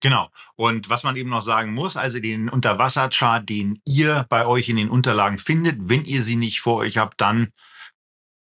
Genau. 0.00 0.28
Und 0.56 0.90
was 0.90 1.02
man 1.02 1.16
eben 1.16 1.30
noch 1.30 1.42
sagen 1.42 1.72
muss, 1.72 1.96
also 1.96 2.18
den 2.18 2.50
Unterwasserchart, 2.50 3.48
den 3.48 3.80
ihr 3.86 4.26
bei 4.28 4.44
euch 4.44 4.68
in 4.68 4.76
den 4.76 4.90
Unterlagen 4.90 5.38
findet, 5.38 5.78
wenn 5.80 6.04
ihr 6.04 6.22
sie 6.22 6.36
nicht 6.36 6.60
vor 6.60 6.78
euch 6.78 6.98
habt, 6.98 7.20
dann 7.22 7.52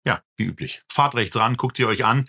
ja, 0.05 0.21
wie 0.37 0.45
üblich. 0.45 0.83
Fahrt 0.91 1.15
rechts 1.15 1.35
ran, 1.35 1.57
guckt 1.57 1.77
sie 1.77 1.85
euch 1.85 2.05
an. 2.05 2.27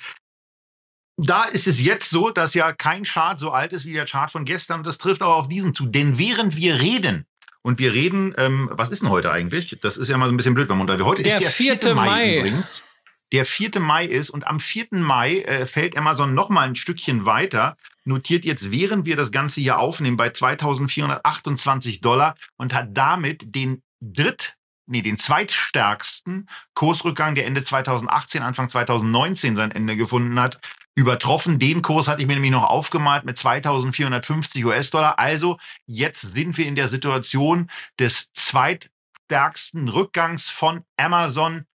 Da 1.18 1.44
ist 1.44 1.66
es 1.66 1.80
jetzt 1.80 2.10
so, 2.10 2.30
dass 2.30 2.54
ja 2.54 2.72
kein 2.72 3.04
Chart 3.04 3.38
so 3.38 3.50
alt 3.50 3.72
ist 3.72 3.86
wie 3.86 3.94
der 3.94 4.04
Chart 4.04 4.30
von 4.30 4.44
gestern. 4.44 4.80
Und 4.80 4.86
das 4.86 4.98
trifft 4.98 5.22
auch 5.22 5.36
auf 5.36 5.48
diesen 5.48 5.72
zu. 5.72 5.86
Denn 5.86 6.18
während 6.18 6.56
wir 6.56 6.80
reden, 6.80 7.26
und 7.66 7.80
wir 7.80 7.92
reden, 7.94 8.32
ähm, 8.38 8.68
was 8.70 8.90
ist 8.90 9.02
denn 9.02 9.10
heute 9.10 9.32
eigentlich? 9.32 9.76
Das 9.82 9.96
ist 9.96 10.06
ja 10.08 10.16
mal 10.16 10.26
so 10.26 10.32
ein 10.32 10.36
bisschen 10.36 10.54
blöd, 10.54 10.68
wenn 10.68 10.78
man 10.78 10.86
da. 10.86 10.96
Heute 11.00 11.24
der 11.24 11.38
ist 11.38 11.42
der 11.42 11.50
4. 11.50 11.80
4. 11.80 11.94
Mai, 11.96 12.06
Mai 12.06 12.38
übrigens. 12.38 12.84
Der 13.32 13.44
4. 13.44 13.80
Mai 13.80 14.04
ist 14.04 14.30
und 14.30 14.46
am 14.46 14.60
4. 14.60 14.86
Mai 14.92 15.40
äh, 15.40 15.66
fällt 15.66 15.96
Amazon 15.96 16.32
noch 16.32 16.48
mal 16.48 16.68
ein 16.68 16.76
Stückchen 16.76 17.26
weiter, 17.26 17.76
notiert 18.04 18.44
jetzt, 18.44 18.70
während 18.70 19.04
wir 19.04 19.16
das 19.16 19.32
Ganze 19.32 19.60
hier 19.60 19.80
aufnehmen, 19.80 20.16
bei 20.16 20.28
2.428 20.28 22.02
Dollar 22.02 22.36
und 22.56 22.72
hat 22.72 22.90
damit 22.92 23.42
den 23.56 23.82
dritt 24.00 24.54
nee, 24.86 25.02
den 25.02 25.18
zweitstärksten 25.18 26.48
Kursrückgang, 26.74 27.34
der 27.34 27.46
Ende 27.46 27.62
2018, 27.62 28.42
Anfang 28.42 28.68
2019 28.68 29.56
sein 29.56 29.70
Ende 29.70 29.96
gefunden 29.96 30.40
hat, 30.40 30.58
übertroffen. 30.94 31.58
Den 31.58 31.82
Kurs 31.82 32.08
hatte 32.08 32.22
ich 32.22 32.28
mir 32.28 32.34
nämlich 32.34 32.52
noch 32.52 32.64
aufgemalt 32.64 33.24
mit 33.24 33.36
2450 33.36 34.64
US-Dollar. 34.64 35.18
Also 35.18 35.58
jetzt 35.86 36.22
sind 36.22 36.56
wir 36.56 36.66
in 36.66 36.74
der 36.74 36.88
Situation 36.88 37.70
des 37.98 38.32
zweitstärksten 38.32 39.88
Rückgangs 39.88 40.48
von 40.48 40.84
Amazon 40.96 41.66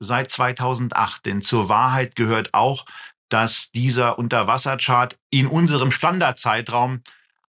seit 0.00 0.30
2008. 0.30 1.26
Denn 1.26 1.42
zur 1.42 1.68
Wahrheit 1.68 2.16
gehört 2.16 2.54
auch, 2.54 2.86
dass 3.28 3.72
dieser 3.72 4.18
Unterwasserchart 4.18 5.18
in 5.30 5.46
unserem 5.46 5.90
Standardzeitraum 5.90 7.02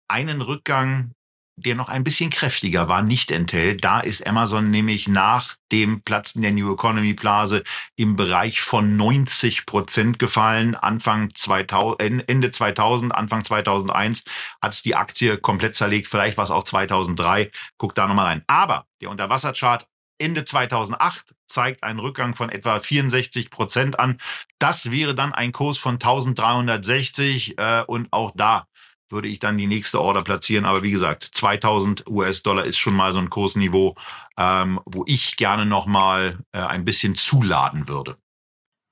einen 0.08 0.42
Rückgang 0.42 1.12
der 1.58 1.74
noch 1.74 1.90
ein 1.90 2.04
bisschen 2.04 2.30
kräftiger 2.30 2.88
war, 2.88 3.02
nicht 3.02 3.32
enthält. 3.32 3.84
Da 3.84 4.00
ist 4.00 4.26
Amazon 4.28 4.70
nämlich 4.70 5.08
nach 5.08 5.56
dem 5.72 6.02
Platzen 6.02 6.44
der 6.44 6.52
New 6.52 6.72
Economy 6.72 7.14
Blase 7.14 7.64
im 7.96 8.16
Bereich 8.16 8.62
von 8.62 8.96
90 8.96 9.66
Prozent 9.66 10.20
gefallen. 10.20 10.76
Anfang 10.76 11.34
2000, 11.34 12.30
Ende 12.30 12.52
2000, 12.52 13.14
Anfang 13.14 13.44
2001 13.44 14.24
hat 14.62 14.74
es 14.74 14.84
die 14.84 14.96
Aktie 14.96 15.38
komplett 15.38 15.76
zerlegt. 15.76 16.08
Vielleicht 16.08 16.38
war 16.38 16.44
es 16.44 16.52
auch 16.52 16.64
2003. 16.64 17.52
Guckt 17.80 17.98
da 17.98 18.08
nochmal 18.08 18.28
rein. 18.28 18.44
Aber 18.46 18.86
der 19.02 19.10
Unterwasserchart 19.10 19.88
Ende 20.20 20.46
2008 20.46 21.36
zeigt 21.48 21.84
einen 21.84 22.00
Rückgang 22.00 22.36
von 22.36 22.50
etwa 22.50 22.80
64 22.80 23.50
Prozent 23.50 24.00
an. 24.00 24.18
Das 24.60 24.92
wäre 24.92 25.16
dann 25.16 25.34
ein 25.34 25.52
Kurs 25.52 25.78
von 25.78 25.96
1360 25.96 27.58
äh, 27.58 27.84
und 27.88 28.08
auch 28.12 28.32
da 28.36 28.66
würde 29.10 29.28
ich 29.28 29.40
dann 29.40 29.58
die 29.58 29.68
nächste 29.68 30.02
Order 30.02 30.24
platzieren. 30.24 30.66
Aber 30.66 30.84
wie 30.84 30.92
gesagt, 30.92 31.24
2000 31.24 32.08
US-Dollar 32.08 32.66
ist 32.66 32.78
schon 32.78 32.96
mal 32.96 33.14
so 33.14 33.20
ein 33.20 33.30
Kursniveau, 33.30 33.96
ähm, 34.38 34.80
wo 34.86 35.04
ich 35.08 35.38
gerne 35.38 35.66
noch 35.66 35.86
mal 35.86 36.40
äh, 36.52 36.60
ein 36.60 36.86
bisschen 36.86 37.16
zuladen 37.16 37.88
würde. 37.88 38.18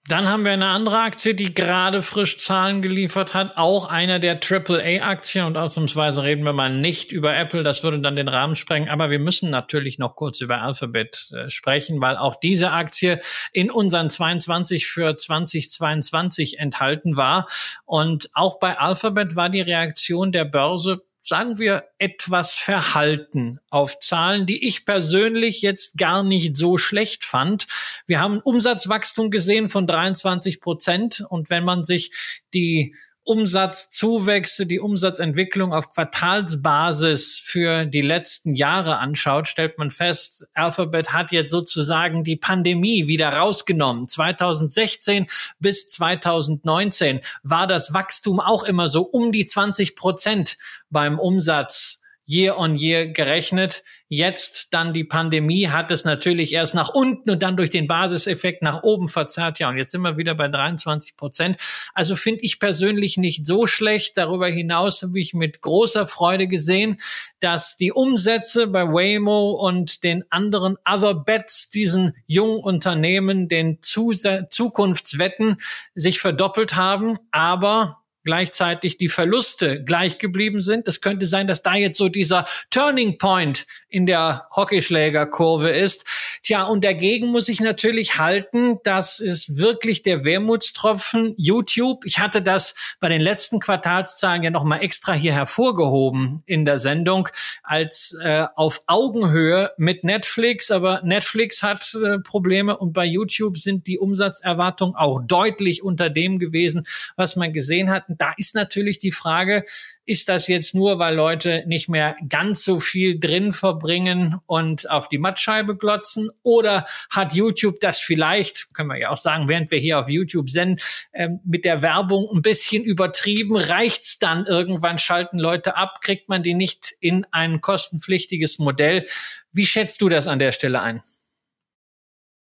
Dann 0.07 0.27
haben 0.27 0.45
wir 0.45 0.51
eine 0.51 0.67
andere 0.67 0.99
Aktie, 0.99 1.33
die 1.33 1.51
gerade 1.51 2.03
frisch 2.03 2.37
Zahlen 2.37 2.83
geliefert 2.83 3.33
hat. 3.33 3.57
Auch 3.57 3.85
einer 3.85 4.19
der 4.19 4.39
AAA-Aktien. 4.39 5.45
Und 5.45 5.57
ausnahmsweise 5.57 6.21
reden 6.21 6.45
wir 6.45 6.53
mal 6.53 6.69
nicht 6.69 7.11
über 7.11 7.35
Apple. 7.35 7.63
Das 7.63 7.83
würde 7.83 7.99
dann 7.99 8.15
den 8.15 8.27
Rahmen 8.27 8.55
sprengen. 8.55 8.87
Aber 8.87 9.09
wir 9.09 9.17
müssen 9.17 9.49
natürlich 9.49 9.97
noch 9.97 10.15
kurz 10.15 10.41
über 10.41 10.61
Alphabet 10.61 11.31
äh, 11.33 11.49
sprechen, 11.49 12.01
weil 12.01 12.17
auch 12.17 12.35
diese 12.35 12.71
Aktie 12.71 13.19
in 13.51 13.71
unseren 13.71 14.11
22 14.11 14.85
für 14.85 15.17
2022 15.17 16.59
enthalten 16.59 17.17
war. 17.17 17.47
Und 17.85 18.29
auch 18.35 18.59
bei 18.59 18.77
Alphabet 18.77 19.35
war 19.35 19.49
die 19.49 19.61
Reaktion 19.61 20.31
der 20.31 20.45
Börse 20.45 21.01
sagen 21.25 21.57
wir, 21.57 21.85
etwas 21.97 22.53
verhalten 22.53 23.59
auf 23.71 23.97
Zahlen, 23.97 24.45
die 24.45 24.67
ich 24.67 24.85
persönlich 24.85 25.63
jetzt 25.63 25.97
gar 25.97 26.23
nicht 26.23 26.55
so 26.55 26.77
schlecht 26.77 27.25
fand. 27.25 27.65
Wir 28.05 28.19
haben 28.19 28.39
Umsatzwachstum 28.39 29.31
gesehen 29.31 29.67
von 29.67 29.87
23 29.87 30.61
Prozent 30.61 31.25
und 31.27 31.49
wenn 31.49 31.63
man 31.63 31.83
sich 31.83 32.11
die 32.53 32.95
Umsatzzuwächse, 33.25 34.67
die 34.67 34.79
Umsatzentwicklung 34.79 35.73
auf 35.73 35.89
Quartalsbasis 35.89 37.41
für 37.43 37.85
die 37.85 38.01
letzten 38.01 38.53
Jahre 38.53 38.97
anschaut, 38.99 39.47
stellt 39.47 39.79
man 39.79 39.89
fest, 39.89 40.47
Alphabet 40.53 41.11
hat 41.11 41.31
jetzt 41.31 41.49
sozusagen 41.49 42.23
die 42.23 42.37
Pandemie 42.37 43.07
wieder 43.07 43.29
rausgenommen. 43.29 44.07
2016 44.07 45.25
bis 45.59 45.87
2019 45.87 47.19
war 47.41 47.65
das 47.65 47.95
Wachstum 47.95 48.39
auch 48.39 48.63
immer 48.63 48.89
so 48.89 49.01
um 49.01 49.31
die 49.31 49.45
20 49.45 49.95
Prozent 49.95 50.59
beim 50.91 51.17
Umsatz 51.17 52.03
year 52.27 52.57
on 52.57 52.75
year 52.75 53.07
gerechnet. 53.07 53.83
Jetzt 54.07 54.73
dann 54.73 54.93
die 54.93 55.03
Pandemie 55.03 55.67
hat 55.69 55.91
es 55.91 56.05
natürlich 56.05 56.53
erst 56.53 56.75
nach 56.75 56.89
unten 56.89 57.31
und 57.31 57.41
dann 57.41 57.57
durch 57.57 57.71
den 57.71 57.87
Basiseffekt 57.87 58.61
nach 58.61 58.83
oben 58.83 59.07
verzerrt. 59.07 59.59
Ja, 59.59 59.69
und 59.69 59.77
jetzt 59.77 59.91
sind 59.91 60.01
wir 60.01 60.17
wieder 60.17 60.35
bei 60.35 60.47
23 60.47 61.17
Prozent. 61.17 61.57
Also 61.93 62.15
finde 62.15 62.41
ich 62.41 62.59
persönlich 62.59 63.17
nicht 63.17 63.45
so 63.45 63.65
schlecht. 63.65 64.17
Darüber 64.17 64.47
hinaus 64.47 65.01
habe 65.01 65.19
ich 65.19 65.33
mit 65.33 65.61
großer 65.61 66.05
Freude 66.05 66.47
gesehen, 66.47 66.99
dass 67.39 67.77
die 67.77 67.91
Umsätze 67.91 68.67
bei 68.67 68.83
Waymo 68.83 69.51
und 69.51 70.03
den 70.03 70.23
anderen 70.29 70.77
Other 70.87 71.15
Bets, 71.15 71.69
diesen 71.69 72.13
jungen 72.27 72.57
Unternehmen, 72.57 73.47
den 73.47 73.81
Zus 73.81 74.23
Zukunftswetten, 74.49 75.57
sich 75.95 76.19
verdoppelt 76.19 76.75
haben. 76.75 77.17
Aber 77.31 78.04
gleichzeitig 78.25 78.97
die 78.97 79.07
Verluste 79.07 79.83
gleich 79.83 80.17
geblieben 80.17 80.61
sind. 80.61 80.87
Es 80.87 80.99
könnte 80.99 81.27
sein, 81.27 81.47
dass 81.47 81.61
da 81.61 81.75
jetzt 81.75 81.97
so 81.97 82.09
dieser 82.09 82.45
Turning 82.69 83.17
Point 83.17 83.65
in 83.95 84.05
der 84.05 84.45
Hockeyschlägerkurve 84.53 85.69
ist. 85.69 86.05
Tja, 86.43 86.65
und 86.65 86.83
dagegen 86.83 87.27
muss 87.27 87.47
ich 87.47 87.61
natürlich 87.61 88.17
halten, 88.17 88.77
das 88.83 89.21
ist 89.21 89.57
wirklich 89.57 90.01
der 90.01 90.25
Wermutstropfen 90.25 91.33
YouTube. 91.37 92.03
Ich 92.03 92.19
hatte 92.19 92.41
das 92.41 92.75
bei 92.99 93.07
den 93.07 93.21
letzten 93.21 93.61
Quartalszahlen 93.61 94.43
ja 94.43 94.49
nochmal 94.49 94.83
extra 94.83 95.13
hier 95.13 95.31
hervorgehoben 95.31 96.43
in 96.45 96.65
der 96.65 96.77
Sendung 96.77 97.29
als 97.63 98.17
äh, 98.21 98.47
auf 98.55 98.83
Augenhöhe 98.85 99.71
mit 99.77 100.03
Netflix. 100.03 100.71
Aber 100.71 100.99
Netflix 101.05 101.63
hat 101.63 101.95
äh, 101.95 102.19
Probleme 102.19 102.77
und 102.77 102.91
bei 102.91 103.05
YouTube 103.05 103.57
sind 103.57 103.87
die 103.87 103.97
Umsatzerwartungen 103.97 104.97
auch 104.97 105.21
deutlich 105.25 105.83
unter 105.83 106.09
dem 106.09 106.37
gewesen, 106.37 106.85
was 107.15 107.37
man 107.37 107.53
gesehen 107.53 107.89
hat. 107.89 108.09
Und 108.09 108.19
da 108.19 108.33
ist 108.35 108.55
natürlich 108.55 108.99
die 108.99 109.13
Frage, 109.13 109.63
ist 110.05 110.29
das 110.29 110.47
jetzt 110.47 110.75
nur, 110.75 110.99
weil 110.99 111.15
Leute 111.15 111.63
nicht 111.67 111.89
mehr 111.89 112.15
ganz 112.29 112.63
so 112.63 112.79
viel 112.79 113.19
drin 113.19 113.53
verbringen 113.53 114.39
und 114.45 114.89
auf 114.89 115.09
die 115.09 115.17
Mattscheibe 115.17 115.75
glotzen? 115.75 116.29
Oder 116.43 116.85
hat 117.09 117.33
YouTube 117.33 117.79
das 117.79 117.99
vielleicht, 117.99 118.73
können 118.73 118.89
wir 118.89 118.97
ja 118.97 119.09
auch 119.09 119.17
sagen, 119.17 119.49
während 119.49 119.71
wir 119.71 119.79
hier 119.79 119.99
auf 119.99 120.09
YouTube 120.09 120.49
senden, 120.49 120.79
äh, 121.11 121.29
mit 121.43 121.65
der 121.65 121.81
Werbung 121.81 122.29
ein 122.31 122.41
bisschen 122.41 122.83
übertrieben? 122.83 123.55
Reicht's 123.55 124.19
dann 124.19 124.45
irgendwann? 124.45 124.97
Schalten 124.97 125.39
Leute 125.39 125.75
ab? 125.75 126.01
Kriegt 126.01 126.29
man 126.29 126.43
die 126.43 126.53
nicht 126.53 126.93
in 126.99 127.25
ein 127.31 127.61
kostenpflichtiges 127.61 128.59
Modell? 128.59 129.05
Wie 129.51 129.65
schätzt 129.65 130.01
du 130.01 130.09
das 130.09 130.27
an 130.27 130.39
der 130.39 130.51
Stelle 130.51 130.81
ein? 130.81 131.01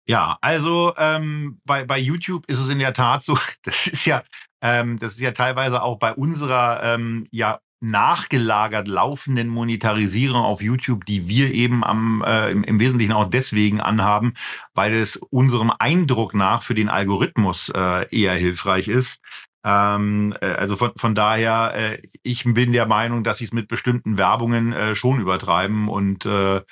Ja, 0.08 0.38
also 0.40 0.94
ähm, 0.96 1.60
bei, 1.64 1.84
bei 1.84 1.98
YouTube 1.98 2.44
ist 2.46 2.58
es 2.58 2.70
in 2.70 2.78
der 2.78 2.94
Tat 2.94 3.22
so, 3.22 3.38
das 3.62 3.86
ist 3.86 4.06
ja 4.06 4.22
ähm, 4.62 4.98
das 4.98 5.12
ist 5.12 5.20
ja 5.20 5.32
teilweise 5.32 5.82
auch 5.82 5.98
bei 5.98 6.12
unserer 6.12 6.82
ähm, 6.82 7.26
ja 7.30 7.60
nachgelagert 7.80 8.88
laufenden 8.88 9.46
Monetarisierung 9.48 10.42
auf 10.42 10.60
YouTube, 10.62 11.04
die 11.04 11.28
wir 11.28 11.54
eben 11.54 11.84
am, 11.84 12.24
äh, 12.26 12.50
im, 12.50 12.64
im 12.64 12.80
Wesentlichen 12.80 13.12
auch 13.12 13.26
deswegen 13.26 13.80
anhaben, 13.80 14.34
weil 14.74 14.94
es 14.94 15.16
unserem 15.16 15.72
Eindruck 15.78 16.34
nach 16.34 16.62
für 16.62 16.74
den 16.74 16.88
Algorithmus 16.88 17.68
äh, 17.68 18.06
eher 18.10 18.34
hilfreich 18.34 18.88
ist. 18.88 19.20
Ähm, 19.68 20.34
äh, 20.40 20.46
also 20.46 20.76
von, 20.76 20.92
von 20.96 21.14
daher, 21.14 21.74
äh, 21.76 21.98
ich 22.22 22.44
bin 22.44 22.72
der 22.72 22.86
Meinung, 22.86 23.22
dass 23.22 23.38
sie 23.38 23.44
es 23.44 23.52
mit 23.52 23.68
bestimmten 23.68 24.16
Werbungen 24.16 24.72
äh, 24.72 24.94
schon 24.94 25.20
übertreiben 25.20 25.88
und 25.88 26.24
äh, 26.24 26.62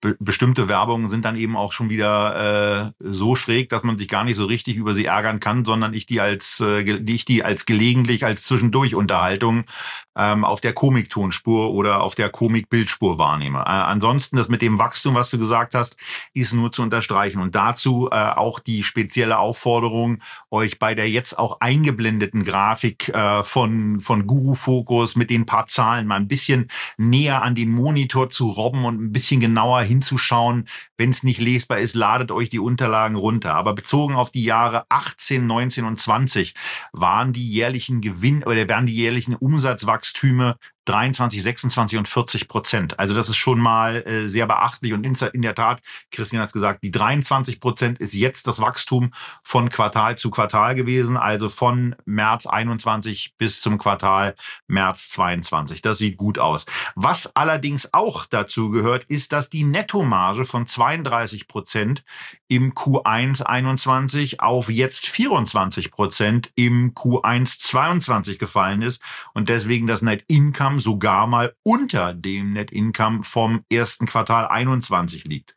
be 0.00 0.16
bestimmte 0.20 0.68
Werbungen 0.68 1.10
sind 1.10 1.24
dann 1.24 1.36
eben 1.36 1.56
auch 1.56 1.72
schon 1.72 1.90
wieder 1.90 2.92
äh, 3.00 3.04
so 3.10 3.34
schräg, 3.34 3.68
dass 3.68 3.84
man 3.84 3.98
sich 3.98 4.08
gar 4.08 4.24
nicht 4.24 4.36
so 4.36 4.46
richtig 4.46 4.76
über 4.76 4.94
sie 4.94 5.04
ärgern 5.04 5.40
kann, 5.40 5.64
sondern 5.64 5.92
ich 5.92 6.06
die 6.06 6.20
als 6.20 6.60
äh, 6.60 6.80
ich 6.80 7.24
die 7.26 7.44
als 7.44 7.66
gelegentlich 7.66 8.24
als 8.24 8.44
zwischendurch 8.44 8.94
Unterhaltung 8.94 9.64
ähm, 10.16 10.44
auf 10.44 10.60
der 10.60 10.72
Komiktonspur 10.72 11.72
oder 11.72 12.02
auf 12.02 12.14
der 12.14 12.30
Komikbildspur 12.30 13.18
wahrnehme. 13.18 13.58
Äh, 13.60 13.70
ansonsten 13.70 14.36
das 14.36 14.48
mit 14.48 14.62
dem 14.62 14.78
Wachstum, 14.78 15.14
was 15.14 15.30
du 15.30 15.38
gesagt 15.38 15.74
hast, 15.74 15.96
ist 16.32 16.54
nur 16.54 16.72
zu 16.72 16.82
unterstreichen 16.82 17.40
und 17.42 17.54
dazu 17.54 18.08
äh, 18.10 18.14
auch 18.14 18.60
die 18.60 18.82
spezielle 18.82 19.38
Aufforderung, 19.38 20.22
euch 20.50 20.78
bei 20.78 20.94
der 20.94 21.10
jetzt 21.10 21.38
auch 21.38 21.60
eingeblendeten 21.60 22.45
Grafik 22.46 23.10
äh, 23.10 23.42
von 23.42 24.00
von 24.00 24.26
Guru 24.26 24.54
Focus 24.54 25.16
mit 25.16 25.28
den 25.28 25.44
paar 25.44 25.66
Zahlen 25.66 26.06
mal 26.06 26.16
ein 26.16 26.28
bisschen 26.28 26.68
näher 26.96 27.42
an 27.42 27.54
den 27.54 27.70
Monitor 27.70 28.30
zu 28.30 28.48
robben 28.48 28.86
und 28.86 29.02
ein 29.02 29.12
bisschen 29.12 29.40
genauer 29.40 29.82
hinzuschauen. 29.82 30.66
Wenn 30.96 31.10
es 31.10 31.22
nicht 31.22 31.40
lesbar 31.40 31.78
ist, 31.78 31.94
ladet 31.94 32.30
euch 32.30 32.48
die 32.48 32.58
Unterlagen 32.58 33.16
runter. 33.16 33.54
Aber 33.54 33.74
bezogen 33.74 34.14
auf 34.14 34.30
die 34.30 34.44
Jahre 34.44 34.86
18, 34.88 35.46
19 35.46 35.84
und 35.84 35.98
20 35.98 36.54
waren 36.92 37.34
die 37.34 37.50
jährlichen 37.50 38.00
Gewinn 38.00 38.42
oder 38.44 38.68
werden 38.68 38.86
die 38.86 38.94
jährlichen 38.94 39.34
Umsatzwachstüme 39.34 40.56
23, 40.86 41.42
26 41.42 41.98
und 41.98 42.08
40 42.08 42.48
Prozent. 42.48 42.98
Also 42.98 43.14
das 43.14 43.28
ist 43.28 43.36
schon 43.36 43.60
mal 43.60 44.06
äh, 44.06 44.28
sehr 44.28 44.46
beachtlich 44.46 44.92
und 44.92 45.04
in, 45.04 45.42
der 45.42 45.54
Tat, 45.54 45.82
Christian 46.10 46.40
hat 46.40 46.48
es 46.48 46.52
gesagt, 46.52 46.82
die 46.82 46.90
23 46.90 47.60
Prozent 47.60 47.98
ist 47.98 48.14
jetzt 48.14 48.46
das 48.46 48.60
Wachstum 48.60 49.12
von 49.42 49.68
Quartal 49.68 50.16
zu 50.16 50.30
Quartal 50.30 50.74
gewesen, 50.74 51.16
also 51.16 51.48
von 51.48 51.94
März 52.04 52.46
21 52.46 53.34
bis 53.36 53.60
zum 53.60 53.78
Quartal 53.78 54.34
März 54.66 55.10
22. 55.10 55.82
Das 55.82 55.98
sieht 55.98 56.16
gut 56.16 56.38
aus. 56.38 56.66
Was 56.94 57.34
allerdings 57.36 57.92
auch 57.92 58.24
dazu 58.24 58.70
gehört, 58.70 59.04
ist, 59.04 59.32
dass 59.32 59.50
die 59.50 59.64
Nettomarge 59.64 60.46
von 60.46 60.66
32 60.66 61.48
Prozent 61.48 62.04
im 62.48 62.72
Q1 62.72 63.42
21 63.42 64.40
auf 64.40 64.68
jetzt 64.68 65.06
24 65.06 65.90
Prozent 65.90 66.52
im 66.54 66.94
Q1 66.94 67.60
22 67.60 68.38
gefallen 68.38 68.82
ist 68.82 69.02
und 69.34 69.48
deswegen 69.48 69.86
das 69.86 70.02
Net 70.02 70.24
Income 70.28 70.80
sogar 70.80 71.26
mal 71.26 71.54
unter 71.62 72.14
dem 72.14 72.52
Net 72.52 72.70
Income 72.70 73.24
vom 73.24 73.64
ersten 73.70 74.06
Quartal 74.06 74.46
21 74.46 75.24
liegt. 75.24 75.54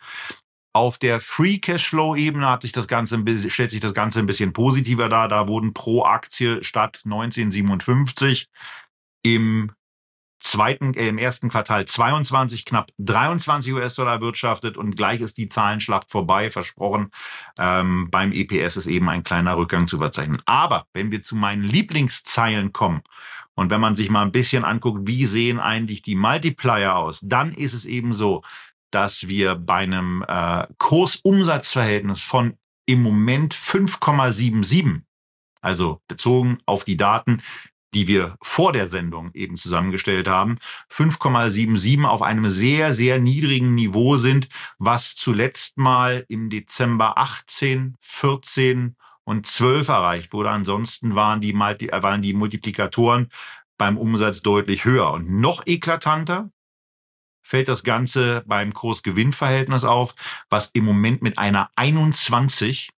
Auf 0.73 0.97
der 0.97 1.19
Free 1.19 1.57
Cashflow 1.57 2.15
Ebene 2.15 2.47
hat 2.47 2.61
sich 2.61 2.71
das 2.71 2.87
Ganze 2.87 3.15
ein 3.15 3.25
bisschen, 3.25 3.49
stellt 3.49 3.71
sich 3.71 3.79
das 3.79 3.93
Ganze 3.93 4.19
ein 4.19 4.27
bisschen 4.27 4.53
positiver 4.53 5.09
dar. 5.09 5.27
Da 5.27 5.47
wurden 5.47 5.73
pro 5.73 6.03
Aktie 6.03 6.63
statt 6.63 7.01
1957 7.05 8.47
im 9.23 9.71
zweiten, 10.39 10.93
äh, 10.93 11.07
im 11.07 11.17
ersten 11.17 11.49
Quartal 11.49 11.85
22 11.85 12.65
knapp 12.65 12.91
23 12.97 13.73
US-Dollar 13.73 14.13
erwirtschaftet 14.13 14.77
und 14.77 14.95
gleich 14.95 15.21
ist 15.21 15.37
die 15.37 15.49
Zahlenschlacht 15.49 16.09
vorbei, 16.09 16.49
versprochen. 16.49 17.11
Ähm, 17.57 18.09
beim 18.09 18.31
EPS 18.31 18.77
ist 18.77 18.87
eben 18.87 19.09
ein 19.09 19.23
kleiner 19.23 19.57
Rückgang 19.57 19.87
zu 19.87 19.97
verzeichnen. 19.97 20.41
Aber 20.45 20.85
wenn 20.93 21.11
wir 21.11 21.21
zu 21.21 21.35
meinen 21.35 21.63
Lieblingszeilen 21.63 22.73
kommen 22.73 23.01
und 23.55 23.69
wenn 23.69 23.81
man 23.81 23.95
sich 23.95 24.09
mal 24.09 24.23
ein 24.23 24.31
bisschen 24.31 24.65
anguckt, 24.65 25.07
wie 25.07 25.25
sehen 25.25 25.59
eigentlich 25.59 26.01
die 26.01 26.15
Multiplier 26.15 26.95
aus, 26.95 27.19
dann 27.21 27.53
ist 27.53 27.73
es 27.73 27.85
eben 27.85 28.13
so, 28.13 28.41
dass 28.91 29.27
wir 29.27 29.55
bei 29.55 29.83
einem 29.83 30.23
äh, 30.27 30.65
Kursumsatzverhältnis 30.77 32.21
von 32.21 32.57
im 32.85 33.03
Moment 33.03 33.53
5,77 33.53 35.01
also 35.61 36.01
bezogen 36.07 36.57
auf 36.65 36.83
die 36.83 36.97
Daten, 36.97 37.41
die 37.93 38.07
wir 38.07 38.35
vor 38.41 38.71
der 38.71 38.87
Sendung 38.87 39.31
eben 39.33 39.55
zusammengestellt 39.55 40.27
haben, 40.27 40.57
5,77 40.91 42.05
auf 42.05 42.21
einem 42.21 42.49
sehr, 42.49 42.93
sehr 42.93 43.19
niedrigen 43.19 43.75
Niveau 43.75 44.17
sind, 44.17 44.49
was 44.77 45.15
zuletzt 45.15 45.77
mal 45.77 46.25
im 46.27 46.49
Dezember 46.49 47.17
18, 47.17 47.95
14 47.99 48.95
und 49.23 49.45
12 49.45 49.87
erreicht 49.87 50.33
wurde. 50.33 50.51
Ansonsten 50.51 51.15
waren 51.15 51.41
die, 51.41 51.53
äh, 51.53 52.03
waren 52.03 52.21
die 52.21 52.33
Multiplikatoren 52.33 53.29
beim 53.77 53.97
Umsatz 53.97 54.41
deutlich 54.41 54.85
höher. 54.85 55.11
Und 55.11 55.29
noch 55.29 55.65
eklatanter 55.65 56.51
fällt 57.41 57.67
das 57.67 57.83
Ganze 57.83 58.43
beim 58.45 58.73
Kurs-Gewinn-Verhältnis 58.73 59.83
auf, 59.83 60.13
was 60.49 60.69
im 60.73 60.85
Moment 60.85 61.23
mit 61.23 61.39
einer 61.39 61.69
21 61.75 62.91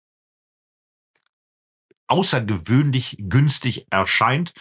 außergewöhnlich 2.11 3.17
günstig 3.21 3.87
erscheint. 3.91 4.53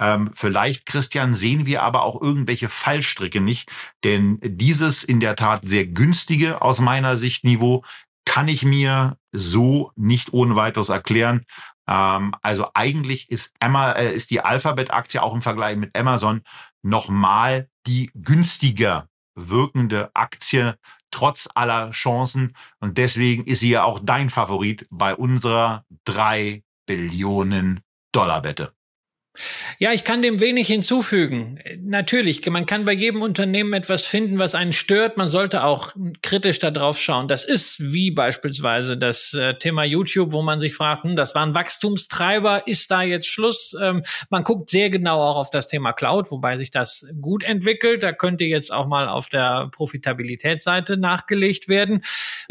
Ähm, 0.00 0.30
vielleicht, 0.32 0.86
Christian, 0.86 1.34
sehen 1.34 1.66
wir 1.66 1.82
aber 1.82 2.02
auch 2.02 2.20
irgendwelche 2.20 2.68
Fallstricke 2.68 3.40
nicht, 3.40 3.70
denn 4.04 4.38
dieses 4.42 5.04
in 5.04 5.20
der 5.20 5.36
Tat 5.36 5.60
sehr 5.64 5.86
günstige 5.86 6.62
aus 6.62 6.80
meiner 6.80 7.16
Sicht 7.16 7.44
Niveau 7.44 7.84
kann 8.24 8.48
ich 8.48 8.64
mir 8.64 9.16
so 9.32 9.92
nicht 9.96 10.32
ohne 10.32 10.56
weiteres 10.56 10.88
erklären. 10.88 11.42
Ähm, 11.88 12.34
also 12.42 12.68
eigentlich 12.74 13.30
ist, 13.30 13.54
Emma, 13.60 13.92
äh, 13.92 14.14
ist 14.14 14.30
die 14.30 14.40
Alphabet-Aktie 14.40 15.22
auch 15.22 15.34
im 15.34 15.42
Vergleich 15.42 15.76
mit 15.76 15.96
Amazon 15.96 16.42
nochmal 16.82 17.68
die 17.86 18.10
günstiger 18.14 19.08
wirkende 19.34 20.10
Aktie 20.14 20.76
trotz 21.10 21.48
aller 21.54 21.90
Chancen. 21.90 22.54
Und 22.80 22.98
deswegen 22.98 23.44
ist 23.44 23.60
sie 23.60 23.70
ja 23.70 23.84
auch 23.84 24.00
dein 24.02 24.30
Favorit 24.30 24.86
bei 24.90 25.14
unserer 25.14 25.84
drei 26.04 26.62
Billionen 26.86 27.80
Dollar 28.12 28.42
Wette. 28.42 28.81
Ja, 29.78 29.92
ich 29.92 30.04
kann 30.04 30.20
dem 30.20 30.40
wenig 30.40 30.66
hinzufügen. 30.66 31.58
Natürlich, 31.80 32.44
man 32.50 32.66
kann 32.66 32.84
bei 32.84 32.92
jedem 32.92 33.22
Unternehmen 33.22 33.72
etwas 33.72 34.06
finden, 34.06 34.38
was 34.38 34.54
einen 34.54 34.74
stört. 34.74 35.16
Man 35.16 35.26
sollte 35.26 35.64
auch 35.64 35.94
kritisch 36.22 36.58
da 36.58 36.70
drauf 36.70 37.00
schauen. 37.00 37.28
Das 37.28 37.44
ist 37.44 37.80
wie 37.80 38.10
beispielsweise 38.10 38.98
das 38.98 39.32
äh, 39.32 39.54
Thema 39.54 39.84
YouTube, 39.84 40.32
wo 40.32 40.42
man 40.42 40.60
sich 40.60 40.74
fragt, 40.74 41.04
hm, 41.04 41.16
das 41.16 41.34
war 41.34 41.46
ein 41.46 41.54
Wachstumstreiber, 41.54 42.66
ist 42.66 42.90
da 42.90 43.02
jetzt 43.02 43.26
Schluss? 43.26 43.74
Ähm, 43.80 44.02
man 44.28 44.44
guckt 44.44 44.68
sehr 44.68 44.90
genau 44.90 45.22
auch 45.22 45.36
auf 45.36 45.50
das 45.50 45.66
Thema 45.66 45.94
Cloud, 45.94 46.30
wobei 46.30 46.58
sich 46.58 46.70
das 46.70 47.06
gut 47.20 47.42
entwickelt. 47.42 48.02
Da 48.02 48.12
könnte 48.12 48.44
jetzt 48.44 48.70
auch 48.70 48.86
mal 48.86 49.08
auf 49.08 49.28
der 49.28 49.68
Profitabilitätsseite 49.72 50.98
nachgelegt 50.98 51.68
werden. 51.68 52.02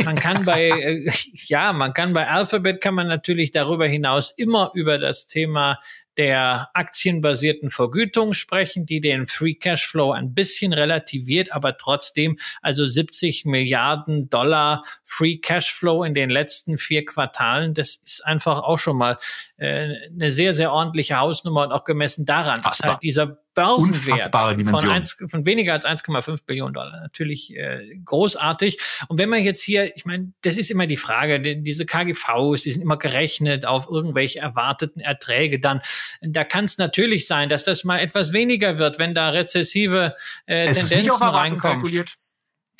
Man 0.03 0.15
kann 0.15 0.45
bei, 0.45 0.69
äh, 0.69 1.11
ja, 1.45 1.73
man 1.73 1.93
kann 1.93 2.13
bei 2.13 2.27
Alphabet 2.27 2.81
kann 2.81 2.95
man 2.95 3.07
natürlich 3.07 3.51
darüber 3.51 3.85
hinaus 3.87 4.31
immer 4.31 4.71
über 4.73 4.97
das 4.97 5.27
Thema 5.27 5.77
der 6.17 6.69
aktienbasierten 6.73 7.69
Vergütung 7.69 8.33
sprechen, 8.33 8.85
die 8.85 8.99
den 8.99 9.25
Free 9.25 9.53
Cashflow 9.53 10.11
ein 10.11 10.33
bisschen 10.33 10.73
relativiert, 10.73 11.51
aber 11.51 11.77
trotzdem 11.77 12.37
also 12.61 12.85
70 12.85 13.45
Milliarden 13.45 14.29
Dollar 14.29 14.83
Free 15.03 15.37
Cashflow 15.37 16.03
in 16.03 16.13
den 16.13 16.29
letzten 16.29 16.77
vier 16.77 17.05
Quartalen. 17.05 17.73
Das 17.73 17.95
ist 17.95 18.25
einfach 18.25 18.59
auch 18.59 18.77
schon 18.77 18.97
mal 18.97 19.17
äh, 19.57 19.89
eine 20.07 20.31
sehr, 20.31 20.53
sehr 20.53 20.71
ordentliche 20.71 21.17
Hausnummer 21.19 21.63
und 21.63 21.71
auch 21.71 21.85
gemessen 21.85 22.25
daran 22.25 22.57
Fassbar. 22.57 22.73
ist 22.73 22.83
halt 22.83 23.03
dieser 23.03 23.37
Börsenwert 23.53 24.31
von, 24.69 24.89
1, 24.89 25.17
von 25.27 25.45
weniger 25.45 25.73
als 25.73 25.85
1,5 25.85 26.45
Billionen 26.45 26.73
Dollar. 26.73 27.01
Natürlich 27.01 27.55
äh, 27.55 27.97
großartig. 28.05 28.79
Und 29.09 29.17
wenn 29.17 29.29
man 29.29 29.43
jetzt 29.43 29.61
hier, 29.61 29.95
ich 29.95 30.05
meine, 30.05 30.31
das 30.41 30.55
ist 30.55 30.71
immer 30.71 30.87
die 30.87 30.95
Frage, 30.95 31.41
die, 31.41 31.61
diese 31.61 31.85
KGVs, 31.85 32.63
die 32.63 32.71
sind 32.71 32.81
immer 32.81 32.97
gerechnet 32.97 33.65
auf 33.65 33.89
irgendwelche 33.89 34.39
erwarteten 34.39 35.01
Erträge. 35.01 35.59
Dann, 35.59 35.81
da 36.21 36.43
kann 36.43 36.65
es 36.65 36.77
natürlich 36.77 37.27
sein, 37.27 37.49
dass 37.49 37.63
das 37.65 37.83
mal 37.83 37.99
etwas 37.99 38.31
weniger 38.31 38.77
wird, 38.77 38.99
wenn 38.99 39.13
da 39.13 39.29
rezessive 39.29 40.15
äh, 40.45 40.71
Tendenzen 40.71 41.27
reinkommen. 41.27 42.05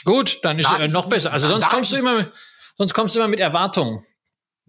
Gut, 0.03 0.39
dann 0.43 0.57
ist 0.57 0.69
da 0.69 0.79
äh, 0.79 0.87
noch 0.87 1.07
besser. 1.07 1.33
Also 1.33 1.47
sonst 1.47 1.69
kommst 1.69 1.91
du 1.91 1.97
immer, 1.97 2.31
sonst 2.77 2.93
kommst 2.93 3.15
du 3.15 3.19
immer 3.19 3.27
mit 3.27 3.39
Erwartungen. 3.39 4.03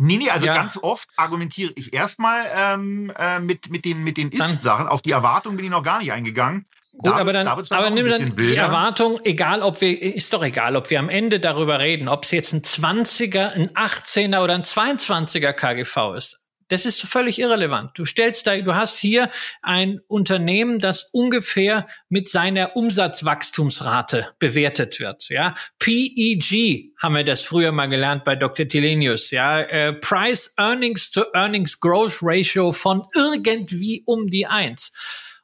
Nee, 0.05 0.17
nee, 0.17 0.31
also 0.31 0.47
ja. 0.47 0.55
ganz 0.55 0.77
oft 0.83 1.09
argumentiere 1.15 1.73
ich 1.77 1.93
erstmal 1.93 2.45
ähm, 2.57 3.13
äh, 3.17 3.39
mit, 3.39 3.71
mit 3.71 3.85
den, 3.85 4.03
mit 4.03 4.17
den 4.17 4.33
Ist-Sachen. 4.33 4.89
Auf 4.89 5.01
die 5.01 5.13
Erwartung 5.13 5.55
bin 5.55 5.65
ich 5.65 5.71
noch 5.71 5.85
gar 5.85 6.01
nicht 6.01 6.11
eingegangen. 6.11 6.67
Gut, 6.99 7.13
da 7.13 7.17
aber 7.19 7.33
dann, 7.33 7.47
dann 7.47 7.65
aber 7.71 7.91
nimm 7.91 8.11
dann 8.11 8.35
Bilder. 8.35 8.53
die 8.53 8.57
Erwartung, 8.57 9.21
egal 9.23 9.63
ob 9.63 9.81
wir, 9.81 10.03
ist 10.03 10.33
doch 10.35 10.43
egal, 10.43 10.75
ob 10.75 10.91
wir 10.91 10.99
am 10.99 11.09
Ende 11.09 11.39
darüber 11.39 11.79
reden, 11.79 12.09
ob 12.09 12.25
es 12.25 12.33
jetzt 12.33 12.53
ein 12.53 12.63
20er, 12.63 13.53
ein 13.53 13.69
18er 13.69 14.43
oder 14.43 14.55
ein 14.55 14.65
22er 14.65 15.53
KGV 15.53 16.17
ist. 16.17 16.42
Das 16.73 16.87
ist 16.87 17.03
völlig 17.03 17.39
irrelevant. 17.39 17.91
Du 17.99 18.07
stellst 18.07 18.47
da, 18.47 18.59
du 18.59 18.75
hast 18.75 18.97
hier 18.97 19.29
ein 19.61 20.01
Unternehmen, 20.09 20.79
das 20.79 21.11
ungefähr 21.13 21.87
mit 22.09 22.31
seiner 22.31 22.77
Umsatzwachstumsrate 22.77 24.29
bewertet 24.39 24.99
wird. 24.99 25.29
Ja, 25.29 25.53
PEG 25.79 26.95
haben 26.97 27.15
wir 27.15 27.25
das 27.25 27.43
früher 27.43 27.73
mal 27.73 27.91
gelernt 27.91 28.25
bei 28.25 28.37
Dr. 28.37 28.67
Tilenius. 28.67 29.33
Ja, 29.33 29.61
äh, 29.61 29.93
Price 29.93 30.55
Earnings 30.57 31.11
to 31.11 31.25
Earnings 31.35 31.79
Growth 31.79 32.21
Ratio 32.23 32.73
von 32.73 33.05
irgendwie 33.15 34.03
um 34.07 34.29
die 34.29 34.47
eins. 34.47 34.93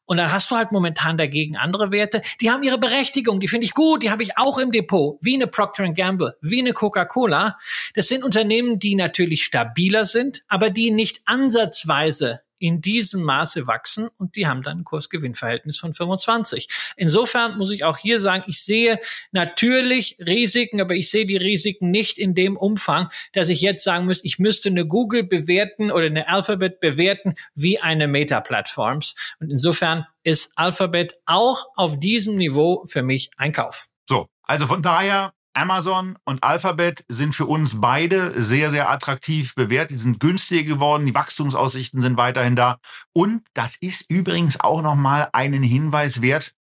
Und 0.09 0.17
dann 0.17 0.33
hast 0.33 0.51
du 0.51 0.57
halt 0.57 0.73
momentan 0.73 1.19
dagegen 1.19 1.59
andere 1.59 1.91
Werte, 1.91 2.23
die 2.41 2.51
haben 2.51 2.63
ihre 2.63 2.79
Berechtigung, 2.79 3.41
die 3.41 3.49
finde 3.49 3.67
ich 3.67 3.75
gut, 3.75 4.03
die 4.03 4.11
habe 4.11 4.23
ich 4.23 4.39
auch 4.39 4.57
im 4.57 4.73
Depot, 4.73 5.19
wie 5.21 5.35
eine 5.35 5.47
Procter 5.47 5.87
Gamble, 5.93 6.35
wie 6.41 6.61
eine 6.61 6.73
Coca-Cola. 6.73 7.59
Das 7.95 8.09
sind 8.09 8.25
Unternehmen, 8.25 8.79
die 8.79 8.95
natürlich 8.95 9.45
stabiler 9.45 10.07
sind, 10.07 10.45
aber 10.49 10.71
die 10.71 10.91
nicht 10.93 11.21
ansatzweise 11.27 12.41
in 12.59 12.81
diesem 12.81 13.23
Maße 13.23 13.67
wachsen 13.67 14.09
und 14.19 14.37
die 14.37 14.47
haben 14.47 14.63
dann 14.63 14.79
ein 14.79 14.85
Kursgewinnverhältnis 14.85 15.79
von 15.79 15.95
25. 15.95 16.69
Insofern 16.97 17.57
muss 17.59 17.71
ich 17.71 17.85
auch 17.85 17.99
hier 17.99 18.21
sagen, 18.21 18.45
ich 18.47 18.63
sehe 18.63 18.99
natürlich 19.33 20.17
Risiken, 20.19 20.81
aber 20.81 20.95
ich 20.95 21.11
sehe 21.11 21.27
die 21.27 21.37
Risiken 21.37 21.91
nicht 21.91 22.19
in 22.19 22.35
dem 22.35 22.57
Umfang, 22.57 23.09
dass 23.33 23.49
ich 23.49 23.61
jetzt 23.61 23.85
sagen 23.85 24.07
muss, 24.07 24.25
ich 24.25 24.39
müsste 24.39 24.69
eine 24.69 24.87
Google 24.87 25.25
bewerten 25.25 25.91
oder 25.91 26.07
eine 26.07 26.29
Alphabet 26.29 26.81
bewerten 26.81 27.35
wie 27.55 27.79
eine 27.81 28.09
Meta-Plattforms. 28.09 29.15
Und 29.41 29.51
insofern 29.51 30.07
ist 30.23 30.53
Alphabet 30.57 31.15
auch 31.27 31.67
auf 31.77 31.99
diesem 31.99 32.35
Niveau 32.35 32.85
für 32.87 33.03
mich 33.03 33.31
ein 33.37 33.53
Kauf. 33.53 33.87
So, 34.09 34.27
also 34.43 34.67
von 34.67 34.83
daher 34.83 35.33
Amazon 35.59 36.17
und 36.25 36.45
Alphabet 36.45 37.05
sind 37.09 37.35
für 37.35 37.47
uns 37.47 37.81
beide 37.81 38.41
sehr, 38.41 38.71
sehr 38.71 38.91
attraktiv 38.91 39.57
bewertet. 39.57 39.91
Die 39.91 39.97
sind 39.97 40.21
günstiger 40.21 40.75
geworden, 40.75 41.05
die 41.05 41.15
Wachstumsaussichten 41.15 42.01
sind 42.01 42.17
weiterhin 42.17 42.55
da. 42.55 42.79
Und 43.13 43.43
das 43.55 43.75
ist 43.77 44.09
übrigens 44.09 44.61
auch 44.61 44.83
nochmal 44.83 45.29
einen 45.33 45.65
Hinweis 45.65 46.23
wert. 46.23 46.55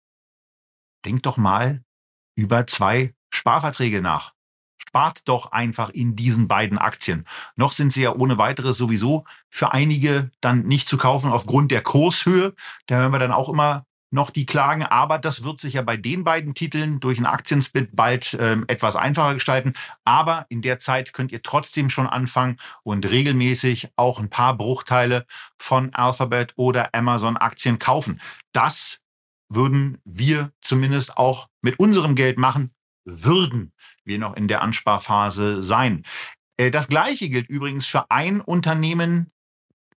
Denkt 1.04 1.26
doch 1.26 1.36
mal 1.36 1.84
über 2.36 2.66
zwei 2.66 3.14
Sparverträge 3.32 4.02
nach. 4.02 4.32
Spart 4.78 5.28
doch 5.28 5.52
einfach 5.52 5.90
in 5.90 6.16
diesen 6.16 6.48
beiden 6.48 6.78
Aktien. 6.78 7.24
Noch 7.56 7.72
sind 7.72 7.92
sie 7.92 8.02
ja 8.02 8.14
ohne 8.14 8.36
weiteres 8.36 8.78
sowieso 8.78 9.24
für 9.48 9.72
einige 9.72 10.32
dann 10.40 10.62
nicht 10.62 10.88
zu 10.88 10.96
kaufen 10.96 11.30
aufgrund 11.30 11.70
der 11.70 11.82
Kurshöhe. 11.82 12.52
Da 12.86 12.96
hören 12.96 13.12
wir 13.12 13.20
dann 13.20 13.32
auch 13.32 13.48
immer 13.48 13.84
noch 14.10 14.30
die 14.30 14.46
Klagen, 14.46 14.82
aber 14.82 15.18
das 15.18 15.42
wird 15.42 15.60
sich 15.60 15.74
ja 15.74 15.82
bei 15.82 15.96
den 15.96 16.24
beiden 16.24 16.54
Titeln 16.54 17.00
durch 17.00 17.18
einen 17.18 17.26
Aktiensplit 17.26 17.90
bald 17.92 18.36
ähm, 18.40 18.64
etwas 18.68 18.96
einfacher 18.96 19.34
gestalten. 19.34 19.74
Aber 20.04 20.46
in 20.48 20.62
der 20.62 20.78
Zeit 20.78 21.12
könnt 21.12 21.32
ihr 21.32 21.42
trotzdem 21.42 21.90
schon 21.90 22.06
anfangen 22.06 22.56
und 22.82 23.08
regelmäßig 23.08 23.88
auch 23.96 24.18
ein 24.18 24.30
paar 24.30 24.56
Bruchteile 24.56 25.26
von 25.58 25.94
Alphabet 25.94 26.54
oder 26.56 26.94
Amazon 26.94 27.36
Aktien 27.36 27.78
kaufen. 27.78 28.20
Das 28.52 29.00
würden 29.50 29.98
wir 30.04 30.52
zumindest 30.60 31.16
auch 31.16 31.48
mit 31.62 31.78
unserem 31.78 32.14
Geld 32.14 32.38
machen, 32.38 32.72
würden 33.04 33.72
wir 34.04 34.18
noch 34.18 34.34
in 34.36 34.48
der 34.48 34.62
Ansparphase 34.62 35.62
sein. 35.62 36.04
Äh, 36.56 36.70
das 36.70 36.88
gleiche 36.88 37.28
gilt 37.28 37.48
übrigens 37.48 37.86
für 37.86 38.10
ein 38.10 38.40
Unternehmen, 38.40 39.30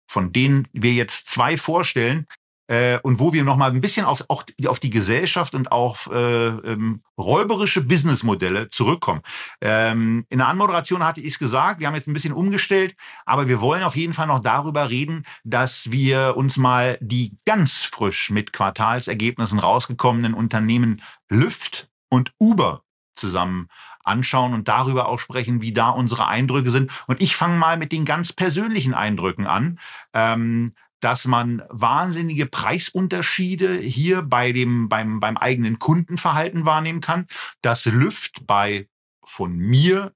von 0.07 0.33
denen 0.33 0.67
wir 0.73 0.93
jetzt 0.93 1.29
zwei 1.29 1.57
vorstellen, 1.57 2.27
äh, 2.69 2.99
und 3.03 3.19
wo 3.19 3.33
wir 3.33 3.43
nochmal 3.45 3.71
ein 3.71 3.81
bisschen 3.81 4.07
auf, 4.07 4.25
auch 4.29 4.45
auf 4.67 4.79
die 4.79 4.91
Gesellschaft 4.91 5.55
und 5.55 5.73
auf 5.73 6.09
äh, 6.13 6.47
ähm, 6.47 7.03
räuberische 7.19 7.83
Businessmodelle 7.83 8.69
zurückkommen. 8.69 9.23
Ähm, 9.61 10.27
in 10.29 10.39
der 10.39 10.49
Anmoderation 10.49 11.05
hatte 11.05 11.21
ich 11.21 11.33
es 11.33 11.39
gesagt, 11.39 11.81
wir 11.81 11.87
haben 11.87 11.95
jetzt 11.95 12.07
ein 12.07 12.13
bisschen 12.13 12.33
umgestellt, 12.33 12.95
aber 13.27 13.49
wir 13.49 13.61
wollen 13.61 13.83
auf 13.83 13.97
jeden 13.97 14.13
Fall 14.13 14.27
noch 14.27 14.41
darüber 14.41 14.91
reden, 14.91 15.25
dass 15.45 15.91
wir 15.91 16.35
uns 16.37 16.57
mal 16.57 16.99
die 17.01 17.37
ganz 17.45 17.85
frisch 17.85 18.31
mit 18.31 18.53
Quartalsergebnissen 18.53 19.59
rausgekommenen 19.59 20.35
Unternehmen 20.35 21.03
Lyft 21.29 21.89
und 22.11 22.33
Uber 22.39 22.83
zusammen 23.15 23.69
anschauen 24.05 24.55
und 24.55 24.69
darüber 24.69 25.09
auch 25.09 25.19
sprechen, 25.19 25.61
wie 25.61 25.73
da 25.73 25.91
unsere 25.91 26.27
Eindrücke 26.27 26.71
sind. 26.71 26.91
Und 27.07 27.21
ich 27.21 27.37
fange 27.37 27.57
mal 27.57 27.77
mit 27.77 27.93
den 27.93 28.05
ganz 28.05 28.33
persönlichen 28.33 28.95
Eindrücken 28.95 29.47
an. 29.47 29.79
Ähm, 30.15 30.75
dass 31.01 31.27
man 31.27 31.63
wahnsinnige 31.69 32.47
Preisunterschiede 32.47 33.75
hier 33.75 34.23
bei 34.23 34.53
dem, 34.53 34.89
beim, 34.89 35.21
beim 35.21 35.37
eigenen 35.37 35.79
Kundenverhalten 35.79 36.65
wahrnehmen 36.65 37.01
kann. 37.01 37.27
Das 37.63 37.85
Lüft 37.87 38.47
bei 38.47 38.89
von 39.25 39.57
mir 39.57 40.13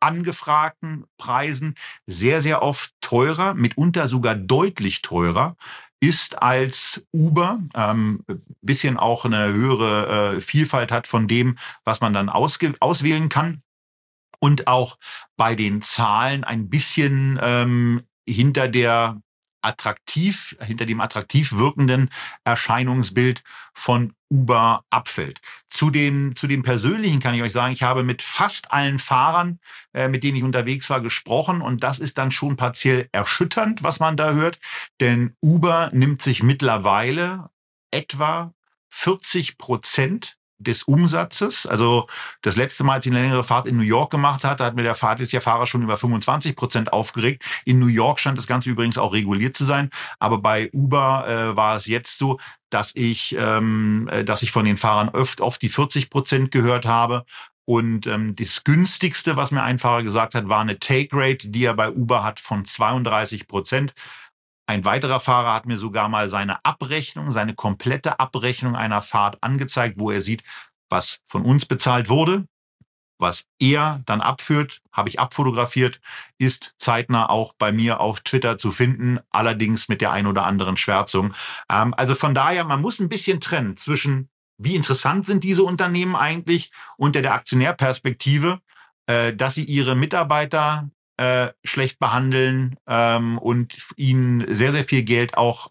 angefragten 0.00 1.04
Preisen 1.16 1.74
sehr, 2.06 2.40
sehr 2.40 2.62
oft 2.62 2.92
teurer, 3.00 3.54
mitunter 3.54 4.06
sogar 4.06 4.34
deutlich 4.34 5.02
teurer 5.02 5.56
ist 6.00 6.42
als 6.42 7.06
Uber, 7.12 7.60
ähm, 7.74 8.22
bisschen 8.60 8.96
auch 8.98 9.24
eine 9.24 9.52
höhere 9.52 10.36
äh, 10.36 10.40
Vielfalt 10.40 10.92
hat 10.92 11.06
von 11.06 11.26
dem, 11.26 11.56
was 11.84 12.00
man 12.00 12.12
dann 12.12 12.28
auswählen 12.28 13.28
kann 13.28 13.62
und 14.38 14.66
auch 14.66 14.98
bei 15.36 15.54
den 15.54 15.80
Zahlen 15.80 16.44
ein 16.44 16.68
bisschen 16.68 17.38
ähm, 17.42 18.02
hinter 18.28 18.68
der 18.68 19.20
attraktiv, 19.66 20.56
hinter 20.60 20.86
dem 20.86 21.00
attraktiv 21.00 21.52
wirkenden 21.52 22.10
Erscheinungsbild 22.44 23.42
von 23.74 24.12
Uber 24.30 24.84
abfällt. 24.90 25.40
Zu 25.68 25.90
den, 25.90 26.34
zu 26.34 26.46
den 26.46 26.62
persönlichen 26.62 27.20
kann 27.20 27.34
ich 27.34 27.42
euch 27.42 27.52
sagen, 27.52 27.72
ich 27.72 27.82
habe 27.82 28.02
mit 28.02 28.22
fast 28.22 28.72
allen 28.72 28.98
Fahrern, 28.98 29.60
äh, 29.92 30.08
mit 30.08 30.24
denen 30.24 30.36
ich 30.36 30.42
unterwegs 30.42 30.88
war, 30.90 31.00
gesprochen 31.00 31.60
und 31.60 31.82
das 31.82 31.98
ist 31.98 32.18
dann 32.18 32.30
schon 32.30 32.56
partiell 32.56 33.08
erschütternd, 33.12 33.82
was 33.82 34.00
man 34.00 34.16
da 34.16 34.32
hört, 34.32 34.58
denn 35.00 35.36
Uber 35.42 35.90
nimmt 35.92 36.22
sich 36.22 36.42
mittlerweile 36.42 37.50
etwa 37.90 38.52
40 38.90 39.58
Prozent 39.58 40.35
des 40.58 40.84
Umsatzes. 40.84 41.66
Also 41.66 42.06
das 42.42 42.56
letzte 42.56 42.84
Mal, 42.84 42.94
als 42.94 43.06
ich 43.06 43.12
eine 43.12 43.22
längere 43.22 43.44
Fahrt 43.44 43.66
in 43.66 43.76
New 43.76 43.82
York 43.82 44.10
gemacht 44.10 44.44
hatte, 44.44 44.64
hat 44.64 44.74
mir 44.74 44.82
der 44.82 44.94
Fahrt 44.94 45.20
ist 45.20 45.32
ja 45.32 45.40
Fahrer 45.40 45.66
schon 45.66 45.82
über 45.82 45.96
25 45.96 46.56
Prozent 46.56 46.92
aufgeregt. 46.92 47.44
In 47.64 47.78
New 47.78 47.86
York 47.86 48.20
scheint 48.20 48.38
das 48.38 48.46
Ganze 48.46 48.70
übrigens 48.70 48.98
auch 48.98 49.12
reguliert 49.12 49.56
zu 49.56 49.64
sein. 49.64 49.90
Aber 50.18 50.38
bei 50.38 50.70
Uber 50.72 51.26
äh, 51.28 51.56
war 51.56 51.76
es 51.76 51.86
jetzt 51.86 52.18
so, 52.18 52.38
dass 52.70 52.92
ich, 52.94 53.36
ähm, 53.38 54.08
äh, 54.10 54.24
dass 54.24 54.42
ich 54.42 54.50
von 54.50 54.64
den 54.64 54.76
Fahrern 54.76 55.08
oft 55.10 55.40
auf 55.40 55.58
die 55.58 55.68
40 55.68 56.10
Prozent 56.10 56.50
gehört 56.50 56.86
habe. 56.86 57.24
Und 57.68 58.06
ähm, 58.06 58.36
das 58.36 58.62
günstigste, 58.62 59.36
was 59.36 59.50
mir 59.50 59.62
ein 59.62 59.78
Fahrer 59.78 60.04
gesagt 60.04 60.36
hat, 60.36 60.48
war 60.48 60.60
eine 60.60 60.78
Take 60.78 61.08
Rate, 61.12 61.48
die 61.48 61.64
er 61.64 61.74
bei 61.74 61.90
Uber 61.90 62.22
hat 62.22 62.38
von 62.38 62.64
32 62.64 63.48
Prozent. 63.48 63.92
Ein 64.66 64.84
weiterer 64.84 65.20
Fahrer 65.20 65.54
hat 65.54 65.66
mir 65.66 65.78
sogar 65.78 66.08
mal 66.08 66.28
seine 66.28 66.64
Abrechnung, 66.64 67.30
seine 67.30 67.54
komplette 67.54 68.18
Abrechnung 68.18 68.74
einer 68.74 69.00
Fahrt 69.00 69.42
angezeigt, 69.42 69.98
wo 69.98 70.10
er 70.10 70.20
sieht, 70.20 70.42
was 70.88 71.20
von 71.26 71.44
uns 71.44 71.66
bezahlt 71.66 72.08
wurde, 72.08 72.46
was 73.18 73.46
er 73.58 74.02
dann 74.06 74.20
abführt, 74.20 74.82
habe 74.92 75.08
ich 75.08 75.20
abfotografiert, 75.20 76.00
ist 76.38 76.74
zeitnah 76.78 77.28
auch 77.28 77.54
bei 77.56 77.72
mir 77.72 78.00
auf 78.00 78.20
Twitter 78.20 78.58
zu 78.58 78.70
finden, 78.70 79.20
allerdings 79.30 79.88
mit 79.88 80.00
der 80.00 80.12
ein 80.12 80.26
oder 80.26 80.44
anderen 80.44 80.76
Schwärzung. 80.76 81.32
Ähm, 81.70 81.94
also 81.96 82.14
von 82.14 82.34
daher, 82.34 82.64
man 82.64 82.80
muss 82.80 82.98
ein 82.98 83.08
bisschen 83.08 83.40
trennen 83.40 83.76
zwischen, 83.76 84.28
wie 84.58 84.74
interessant 84.74 85.26
sind 85.26 85.44
diese 85.44 85.62
Unternehmen 85.62 86.16
eigentlich 86.16 86.72
unter 86.96 87.22
der 87.22 87.34
Aktionärperspektive, 87.34 88.60
äh, 89.06 89.32
dass 89.32 89.54
sie 89.54 89.64
ihre 89.64 89.94
Mitarbeiter 89.96 90.90
äh, 91.16 91.48
schlecht 91.64 91.98
behandeln 91.98 92.76
ähm, 92.86 93.38
und 93.38 93.76
ihnen 93.96 94.54
sehr, 94.54 94.72
sehr 94.72 94.84
viel 94.84 95.02
Geld 95.02 95.36
auch 95.36 95.70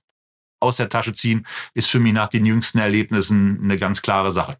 aus 0.59 0.77
der 0.77 0.89
Tasche 0.89 1.13
ziehen, 1.13 1.45
ist 1.73 1.89
für 1.89 1.99
mich 1.99 2.13
nach 2.13 2.27
den 2.27 2.45
jüngsten 2.45 2.79
Erlebnissen 2.79 3.59
eine 3.63 3.77
ganz 3.77 4.01
klare 4.01 4.31
Sache. 4.31 4.57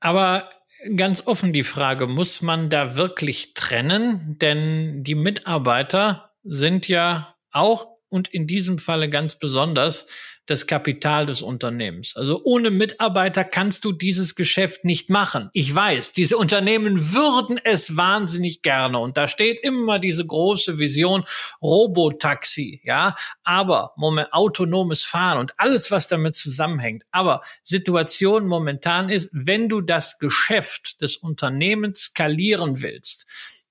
Aber 0.00 0.50
ganz 0.96 1.26
offen 1.26 1.52
die 1.52 1.64
Frage, 1.64 2.06
muss 2.06 2.42
man 2.42 2.70
da 2.70 2.96
wirklich 2.96 3.54
trennen? 3.54 4.38
Denn 4.40 5.02
die 5.04 5.14
Mitarbeiter 5.14 6.32
sind 6.42 6.88
ja 6.88 7.34
auch 7.50 7.88
und 8.08 8.28
in 8.28 8.46
diesem 8.46 8.78
Falle 8.78 9.10
ganz 9.10 9.38
besonders 9.38 10.06
das 10.46 10.66
Kapital 10.66 11.26
des 11.26 11.42
Unternehmens. 11.42 12.16
Also 12.16 12.40
ohne 12.44 12.70
Mitarbeiter 12.70 13.44
kannst 13.44 13.84
du 13.84 13.92
dieses 13.92 14.34
Geschäft 14.34 14.84
nicht 14.84 15.10
machen. 15.10 15.50
Ich 15.52 15.74
weiß, 15.74 16.12
diese 16.12 16.36
Unternehmen 16.36 17.12
würden 17.12 17.58
es 17.62 17.96
wahnsinnig 17.96 18.62
gerne 18.62 18.98
und 18.98 19.16
da 19.16 19.28
steht 19.28 19.62
immer 19.62 19.98
diese 19.98 20.26
große 20.26 20.78
Vision 20.78 21.24
Robotaxi, 21.62 22.80
ja, 22.84 23.14
aber 23.42 23.92
Moment, 23.96 24.32
autonomes 24.32 25.04
Fahren 25.04 25.38
und 25.38 25.58
alles, 25.58 25.90
was 25.90 26.08
damit 26.08 26.34
zusammenhängt. 26.34 27.04
Aber 27.10 27.42
Situation 27.62 28.46
momentan 28.46 29.08
ist, 29.08 29.30
wenn 29.32 29.68
du 29.68 29.80
das 29.80 30.18
Geschäft 30.18 31.00
des 31.00 31.16
Unternehmens 31.16 32.00
skalieren 32.00 32.82
willst, 32.82 33.26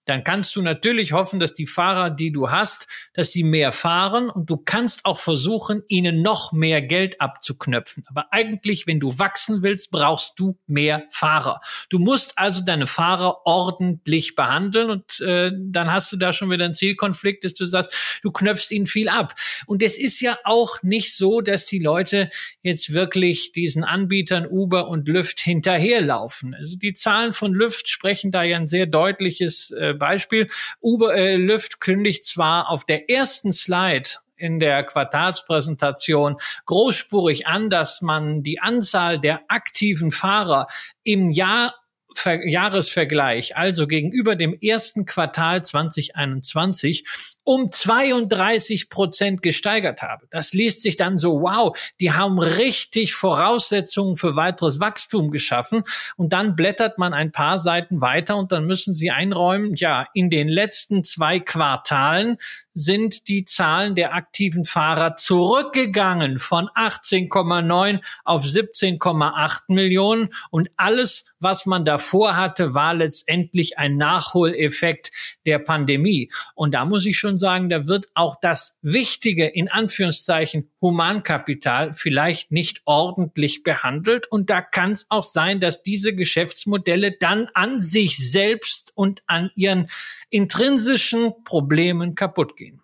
dann 0.05 0.23
kannst 0.23 0.55
du 0.55 0.61
natürlich 0.61 1.13
hoffen, 1.13 1.39
dass 1.39 1.53
die 1.53 1.65
Fahrer, 1.65 2.09
die 2.09 2.31
du 2.31 2.51
hast, 2.51 2.87
dass 3.13 3.31
sie 3.31 3.43
mehr 3.43 3.71
fahren 3.71 4.29
und 4.29 4.49
du 4.49 4.57
kannst 4.57 5.05
auch 5.05 5.17
versuchen, 5.17 5.81
ihnen 5.87 6.21
noch 6.21 6.51
mehr 6.51 6.81
Geld 6.81 7.21
abzuknöpfen. 7.21 8.03
Aber 8.07 8.31
eigentlich, 8.31 8.85
wenn 8.87 8.99
du 8.99 9.17
wachsen 9.17 9.63
willst, 9.63 9.91
brauchst 9.91 10.39
du 10.39 10.57
mehr 10.67 11.05
Fahrer. 11.09 11.61
Du 11.89 11.99
musst 11.99 12.37
also 12.37 12.63
deine 12.63 12.87
Fahrer 12.87 13.45
ordentlich 13.45 14.35
behandeln 14.35 14.89
und 14.89 15.19
äh, 15.21 15.51
dann 15.57 15.91
hast 15.91 16.11
du 16.11 16.17
da 16.17 16.33
schon 16.33 16.51
wieder 16.51 16.65
einen 16.65 16.73
Zielkonflikt, 16.73 17.45
dass 17.45 17.53
du 17.53 17.65
sagst, 17.65 18.19
du 18.21 18.31
knöpfst 18.31 18.71
ihnen 18.71 18.87
viel 18.87 19.09
ab. 19.09 19.33
Und 19.67 19.83
es 19.83 19.97
ist 19.97 20.19
ja 20.19 20.37
auch 20.43 20.81
nicht 20.83 21.15
so, 21.15 21.41
dass 21.41 21.65
die 21.65 21.79
Leute 21.79 22.29
jetzt 22.61 22.93
wirklich 22.93 23.51
diesen 23.51 23.83
Anbietern 23.83 24.47
Uber 24.47 24.87
und 24.87 25.07
Lyft 25.07 25.39
hinterherlaufen. 25.39 26.53
Also 26.53 26.77
die 26.77 26.93
Zahlen 26.93 27.33
von 27.33 27.53
Lyft 27.53 27.87
sprechen 27.89 28.31
da 28.31 28.43
ja 28.43 28.57
ein 28.57 28.67
sehr 28.67 28.85
deutliches 28.85 29.71
äh, 29.71 29.92
Beispiel. 29.93 30.47
Uber 30.81 31.15
äh, 31.15 31.35
Lyft 31.35 31.79
kündigt 31.79 32.25
zwar 32.25 32.69
auf 32.69 32.85
der 32.85 33.09
ersten 33.09 33.53
Slide 33.53 34.09
in 34.35 34.59
der 34.59 34.83
Quartalspräsentation 34.83 36.37
großspurig 36.65 37.47
an, 37.47 37.69
dass 37.69 38.01
man 38.01 38.43
die 38.43 38.59
Anzahl 38.59 39.19
der 39.19 39.41
aktiven 39.47 40.11
Fahrer 40.11 40.67
im 41.03 41.31
Jahr 41.31 41.73
Ver 42.15 42.47
Jahresvergleich, 42.47 43.57
also 43.57 43.87
gegenüber 43.87 44.35
dem 44.35 44.57
ersten 44.59 45.05
Quartal 45.05 45.63
2021, 45.63 47.05
um 47.43 47.69
32 47.69 48.89
Prozent 48.89 49.41
gesteigert 49.41 50.01
habe. 50.01 50.27
Das 50.29 50.53
liest 50.53 50.81
sich 50.81 50.95
dann 50.95 51.17
so, 51.17 51.41
wow, 51.41 51.77
die 51.99 52.13
haben 52.13 52.39
richtig 52.39 53.13
Voraussetzungen 53.13 54.15
für 54.15 54.35
weiteres 54.35 54.79
Wachstum 54.79 55.31
geschaffen. 55.31 55.83
Und 56.15 56.33
dann 56.33 56.55
blättert 56.55 56.97
man 56.97 57.13
ein 57.13 57.31
paar 57.31 57.57
Seiten 57.57 58.01
weiter 58.01 58.37
und 58.37 58.51
dann 58.51 58.65
müssen 58.65 58.93
sie 58.93 59.11
einräumen, 59.11 59.75
ja, 59.75 60.07
in 60.13 60.29
den 60.29 60.47
letzten 60.47 61.03
zwei 61.03 61.39
Quartalen 61.39 62.37
sind 62.73 63.27
die 63.27 63.45
Zahlen 63.45 63.95
der 63.95 64.13
aktiven 64.13 64.65
Fahrer 64.65 65.15
zurückgegangen 65.15 66.39
von 66.39 66.67
18,9 66.69 68.01
auf 68.23 68.43
17,8 68.43 69.61
Millionen 69.67 70.29
und 70.49 70.69
alles, 70.77 71.33
was 71.39 71.65
man 71.65 71.85
davor 71.85 72.35
hatte, 72.35 72.73
war 72.73 72.93
letztendlich 72.93 73.77
ein 73.77 73.97
Nachholeffekt 73.97 75.11
der 75.45 75.59
Pandemie. 75.59 76.31
Und 76.55 76.73
da 76.73 76.85
muss 76.85 77.05
ich 77.05 77.17
schon 77.17 77.37
sagen, 77.37 77.69
da 77.69 77.87
wird 77.87 78.07
auch 78.13 78.35
das 78.41 78.77
wichtige, 78.81 79.47
in 79.47 79.69
Anführungszeichen, 79.69 80.69
Humankapital 80.81 81.93
vielleicht 81.93 82.51
nicht 82.51 82.81
ordentlich 82.85 83.63
behandelt. 83.63 84.27
Und 84.29 84.49
da 84.49 84.61
kann 84.61 84.91
es 84.91 85.05
auch 85.09 85.23
sein, 85.23 85.59
dass 85.59 85.83
diese 85.83 86.13
Geschäftsmodelle 86.13 87.13
dann 87.19 87.47
an 87.53 87.79
sich 87.79 88.17
selbst 88.17 88.91
und 88.95 89.23
an 89.27 89.49
ihren 89.55 89.87
intrinsischen 90.33 91.31
Problemen 91.43 92.15
kaputt 92.15 92.57
gehen. 92.57 92.81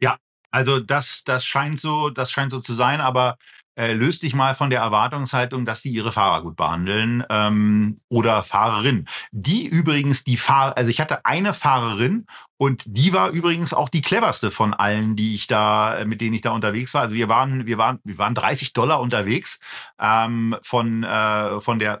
Ja, 0.00 0.18
also 0.50 0.78
das, 0.78 1.24
das 1.24 1.46
scheint 1.46 1.80
so, 1.80 2.10
das 2.10 2.30
scheint 2.30 2.52
so 2.52 2.60
zu 2.60 2.74
sein, 2.74 3.00
aber 3.00 3.38
äh, 3.78 3.92
löst 3.92 4.22
dich 4.22 4.34
mal 4.34 4.54
von 4.54 4.70
der 4.70 4.80
Erwartungshaltung, 4.80 5.64
dass 5.64 5.82
sie 5.82 5.90
ihre 5.90 6.12
Fahrer 6.12 6.42
gut 6.42 6.56
behandeln 6.56 7.24
ähm, 7.30 7.98
oder 8.08 8.42
Fahrerin. 8.42 9.06
Die 9.32 9.66
übrigens 9.66 10.24
die 10.24 10.36
Fahrer, 10.36 10.76
also 10.76 10.90
ich 10.90 11.00
hatte 11.00 11.24
eine 11.24 11.54
Fahrerin 11.54 12.26
und 12.58 12.84
die 12.86 13.14
war 13.14 13.30
übrigens 13.30 13.72
auch 13.72 13.88
die 13.88 14.02
cleverste 14.02 14.50
von 14.50 14.74
allen, 14.74 15.16
die 15.16 15.34
ich 15.34 15.46
da, 15.46 16.02
mit 16.04 16.20
denen 16.20 16.34
ich 16.34 16.42
da 16.42 16.50
unterwegs 16.50 16.92
war. 16.92 17.02
Also 17.02 17.14
wir 17.14 17.28
waren, 17.28 17.66
wir 17.66 17.78
waren, 17.78 17.98
wir 18.04 18.18
waren 18.18 18.34
30 18.34 18.74
Dollar 18.74 19.00
unterwegs 19.00 19.58
ähm, 19.98 20.56
von 20.62 21.02
äh, 21.02 21.60
von 21.60 21.78
der 21.78 21.94
äh, 21.96 22.00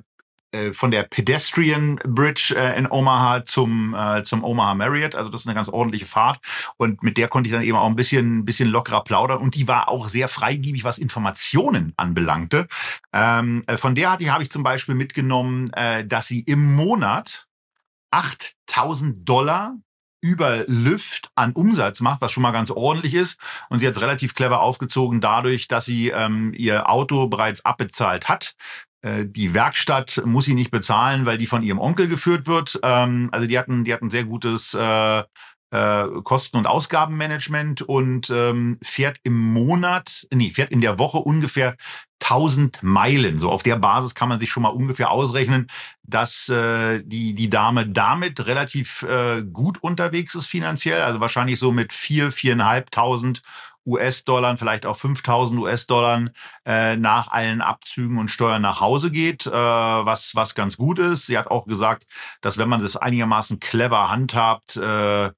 von 0.72 0.90
der 0.90 1.02
Pedestrian 1.02 1.96
Bridge 2.04 2.54
äh, 2.56 2.78
in 2.78 2.90
Omaha 2.90 3.44
zum, 3.44 3.94
äh, 3.94 4.22
zum 4.24 4.44
Omaha 4.44 4.74
Marriott. 4.74 5.14
Also 5.14 5.30
das 5.30 5.42
ist 5.42 5.46
eine 5.46 5.54
ganz 5.54 5.68
ordentliche 5.68 6.06
Fahrt. 6.06 6.38
Und 6.76 7.02
mit 7.02 7.16
der 7.16 7.28
konnte 7.28 7.48
ich 7.48 7.52
dann 7.52 7.62
eben 7.62 7.76
auch 7.76 7.86
ein 7.86 7.96
bisschen, 7.96 8.44
bisschen 8.44 8.68
lockerer 8.68 9.04
plaudern. 9.04 9.38
Und 9.38 9.54
die 9.54 9.68
war 9.68 9.88
auch 9.88 10.08
sehr 10.08 10.28
freigiebig, 10.28 10.84
was 10.84 10.98
Informationen 10.98 11.92
anbelangte. 11.96 12.68
Ähm, 13.12 13.64
äh, 13.66 13.76
von 13.76 13.94
der 13.94 14.12
hatte, 14.12 14.32
habe 14.32 14.42
ich 14.42 14.50
zum 14.50 14.62
Beispiel 14.62 14.94
mitgenommen, 14.94 15.70
äh, 15.72 16.06
dass 16.06 16.28
sie 16.28 16.40
im 16.40 16.74
Monat 16.74 17.46
8000 18.10 19.28
Dollar 19.28 19.74
über 20.22 20.64
Lyft 20.66 21.30
an 21.34 21.52
Umsatz 21.52 22.00
macht, 22.00 22.20
was 22.20 22.32
schon 22.32 22.42
mal 22.42 22.52
ganz 22.52 22.70
ordentlich 22.70 23.14
ist. 23.14 23.38
Und 23.68 23.78
sie 23.78 23.86
hat 23.86 23.94
es 23.94 24.02
relativ 24.02 24.34
clever 24.34 24.60
aufgezogen 24.60 25.20
dadurch, 25.20 25.68
dass 25.68 25.84
sie 25.84 26.08
ähm, 26.08 26.52
ihr 26.56 26.88
Auto 26.90 27.28
bereits 27.28 27.64
abbezahlt 27.64 28.28
hat. 28.28 28.54
Äh, 29.06 29.26
die 29.26 29.54
Werkstatt 29.54 30.22
muss 30.24 30.46
sie 30.46 30.54
nicht 30.54 30.70
bezahlen, 30.70 31.26
weil 31.26 31.38
die 31.38 31.46
von 31.46 31.62
ihrem 31.62 31.78
Onkel 31.78 32.08
geführt 32.08 32.46
wird. 32.46 32.80
Ähm, 32.82 33.28
also 33.32 33.46
die 33.46 33.58
hatten, 33.58 33.84
die 33.84 33.92
hatten 33.92 34.10
sehr 34.10 34.24
gutes 34.24 34.74
äh, 34.74 35.22
äh, 35.70 36.06
Kosten- 36.22 36.56
und 36.56 36.66
Ausgabenmanagement 36.66 37.82
und 37.82 38.30
ähm, 38.30 38.78
fährt 38.82 39.18
im 39.22 39.38
Monat, 39.38 40.26
nee, 40.32 40.50
fährt 40.50 40.70
in 40.70 40.80
der 40.80 40.98
Woche 40.98 41.18
ungefähr 41.18 41.76
1000 42.22 42.82
Meilen. 42.82 43.38
So 43.38 43.50
auf 43.50 43.62
der 43.62 43.76
Basis 43.76 44.14
kann 44.14 44.28
man 44.28 44.40
sich 44.40 44.50
schon 44.50 44.62
mal 44.62 44.70
ungefähr 44.70 45.10
ausrechnen, 45.10 45.68
dass 46.02 46.48
äh, 46.48 47.02
die 47.04 47.34
die 47.34 47.50
Dame 47.50 47.86
damit 47.88 48.46
relativ 48.46 49.02
äh, 49.02 49.42
gut 49.42 49.82
unterwegs 49.82 50.34
ist 50.34 50.46
finanziell. 50.46 51.02
Also 51.02 51.20
wahrscheinlich 51.20 51.58
so 51.58 51.72
mit 51.72 51.92
vier 51.92 52.32
viereinhalbtausend 52.32 53.42
US-Dollar, 53.86 54.56
vielleicht 54.58 54.84
auch 54.86 54.96
5000 54.96 55.58
US-Dollar 55.60 56.26
äh, 56.64 56.96
nach 56.96 57.30
allen 57.30 57.60
Abzügen 57.60 58.18
und 58.18 58.30
Steuern 58.30 58.62
nach 58.62 58.80
Hause 58.80 59.10
geht, 59.10 59.46
äh, 59.46 59.50
was, 59.52 60.34
was 60.34 60.54
ganz 60.54 60.76
gut 60.76 60.98
ist. 60.98 61.26
Sie 61.26 61.38
hat 61.38 61.46
auch 61.46 61.66
gesagt, 61.66 62.06
dass 62.40 62.58
wenn 62.58 62.68
man 62.68 62.82
das 62.82 62.96
einigermaßen 62.96 63.60
clever 63.60 64.10
handhabt, 64.10 64.76
äh, 64.76 65.30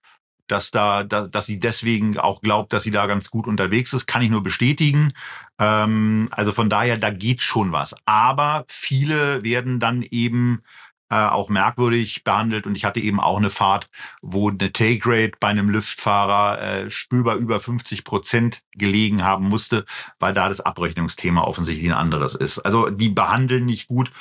dass 0.48 0.70
da, 0.70 1.04
da, 1.04 1.26
dass 1.26 1.46
sie 1.46 1.60
deswegen 1.60 2.18
auch 2.18 2.40
glaubt, 2.40 2.72
dass 2.72 2.82
sie 2.82 2.90
da 2.90 3.06
ganz 3.06 3.30
gut 3.30 3.46
unterwegs 3.46 3.92
ist, 3.92 4.06
kann 4.06 4.22
ich 4.22 4.30
nur 4.30 4.42
bestätigen. 4.42 5.12
Ähm, 5.58 6.26
also 6.30 6.52
von 6.52 6.70
daher, 6.70 6.96
da 6.96 7.10
geht 7.10 7.42
schon 7.42 7.70
was. 7.72 7.94
Aber 8.06 8.64
viele 8.66 9.42
werden 9.42 9.78
dann 9.78 10.02
eben 10.02 10.62
äh, 11.10 11.16
auch 11.16 11.48
merkwürdig 11.48 12.24
behandelt. 12.24 12.66
Und 12.66 12.74
ich 12.74 12.84
hatte 12.84 13.00
eben 13.00 13.20
auch 13.20 13.38
eine 13.38 13.50
Fahrt, 13.50 13.88
wo 14.22 14.50
eine 14.50 14.72
Take 14.72 15.00
Rate 15.04 15.32
bei 15.40 15.48
einem 15.48 15.70
Lüftfahrer 15.70 16.60
äh, 16.60 16.90
spürbar 16.90 17.36
über 17.36 17.60
50 17.60 18.04
Prozent 18.04 18.62
gelegen 18.76 19.24
haben 19.24 19.48
musste, 19.48 19.84
weil 20.18 20.32
da 20.32 20.48
das 20.48 20.60
Abrechnungsthema 20.60 21.42
offensichtlich 21.42 21.88
ein 21.88 21.96
anderes 21.96 22.34
ist. 22.34 22.58
Also 22.60 22.90
die 22.90 23.08
behandeln 23.08 23.64
nicht 23.64 23.88
gut. 23.88 24.12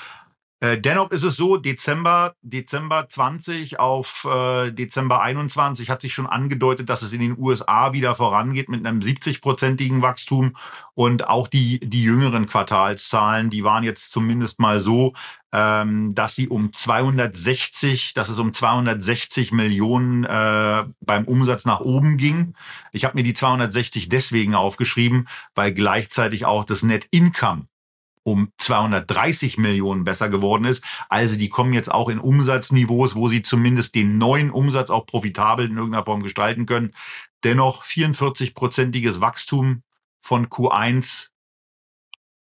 Äh, 0.60 0.80
dennoch 0.82 1.12
ist 1.12 1.22
es 1.22 1.36
so, 1.36 1.58
Dezember, 1.58 2.34
Dezember 2.42 3.08
20 3.08 3.80
auf 3.80 4.26
äh, 4.26 4.72
Dezember 4.72 5.22
21 5.22 5.92
hat 5.92 6.02
sich 6.02 6.16
schon 6.16 6.26
angedeutet, 6.26 6.90
dass 6.90 7.04
es 7.04 7.14
in 7.14 7.20
den 7.20 7.38
USA 7.38 7.94
wieder 7.94 8.16
vorangeht 8.16 8.68
mit 8.68 8.84
einem 8.84 9.02
70-prozentigen 9.02 10.02
Wachstum. 10.02 10.56
Und 10.96 11.28
auch 11.28 11.48
die, 11.48 11.80
die 11.82 12.02
jüngeren 12.02 12.48
Quartalszahlen, 12.48 13.52
die 13.52 13.64
waren 13.64 13.84
jetzt 13.84 14.10
zumindest 14.10 14.60
mal 14.60 14.80
so, 14.80 15.14
ähm, 15.52 16.16
dass 16.16 16.36
sie 16.36 16.48
um 16.48 16.74
260, 16.74 18.16
dass 18.16 18.30
es 18.30 18.40
um 18.40 18.52
260 18.52 19.52
Millionen 19.52 20.24
äh, 20.24 20.86
beim 21.02 21.26
Umsatz 21.26 21.66
nach 21.66 21.82
oben 21.82 22.18
ging. 22.18 22.56
Ich 22.92 23.06
habe 23.06 23.16
mir 23.16 23.24
die 23.24 23.36
260 23.36 24.10
deswegen 24.10 24.56
aufgeschrieben, 24.56 25.28
weil 25.54 25.72
gleichzeitig 25.72 26.46
auch 26.46 26.66
das 26.66 26.82
Net 26.82 27.08
Income 27.12 27.68
um 28.28 28.52
230 28.58 29.58
Millionen 29.58 30.04
besser 30.04 30.28
geworden 30.28 30.66
ist. 30.66 30.84
Also 31.08 31.38
die 31.38 31.48
kommen 31.48 31.72
jetzt 31.72 31.90
auch 31.90 32.10
in 32.10 32.20
Umsatzniveaus, 32.20 33.16
wo 33.16 33.30
sie 33.30 33.42
zumindest 33.42 33.96
den 33.96 34.18
neuen 34.18 34.52
Umsatz 34.52 34.90
auch 34.90 35.06
profitabel 35.06 35.68
in 35.68 35.78
irgendeiner 35.78 36.04
Form 36.04 36.22
gestalten 36.22 36.66
können. 36.66 36.92
Dennoch 37.46 37.84
44-prozentiges 37.84 39.22
Wachstum 39.22 39.84
von 40.20 40.48
Q1 40.48 41.30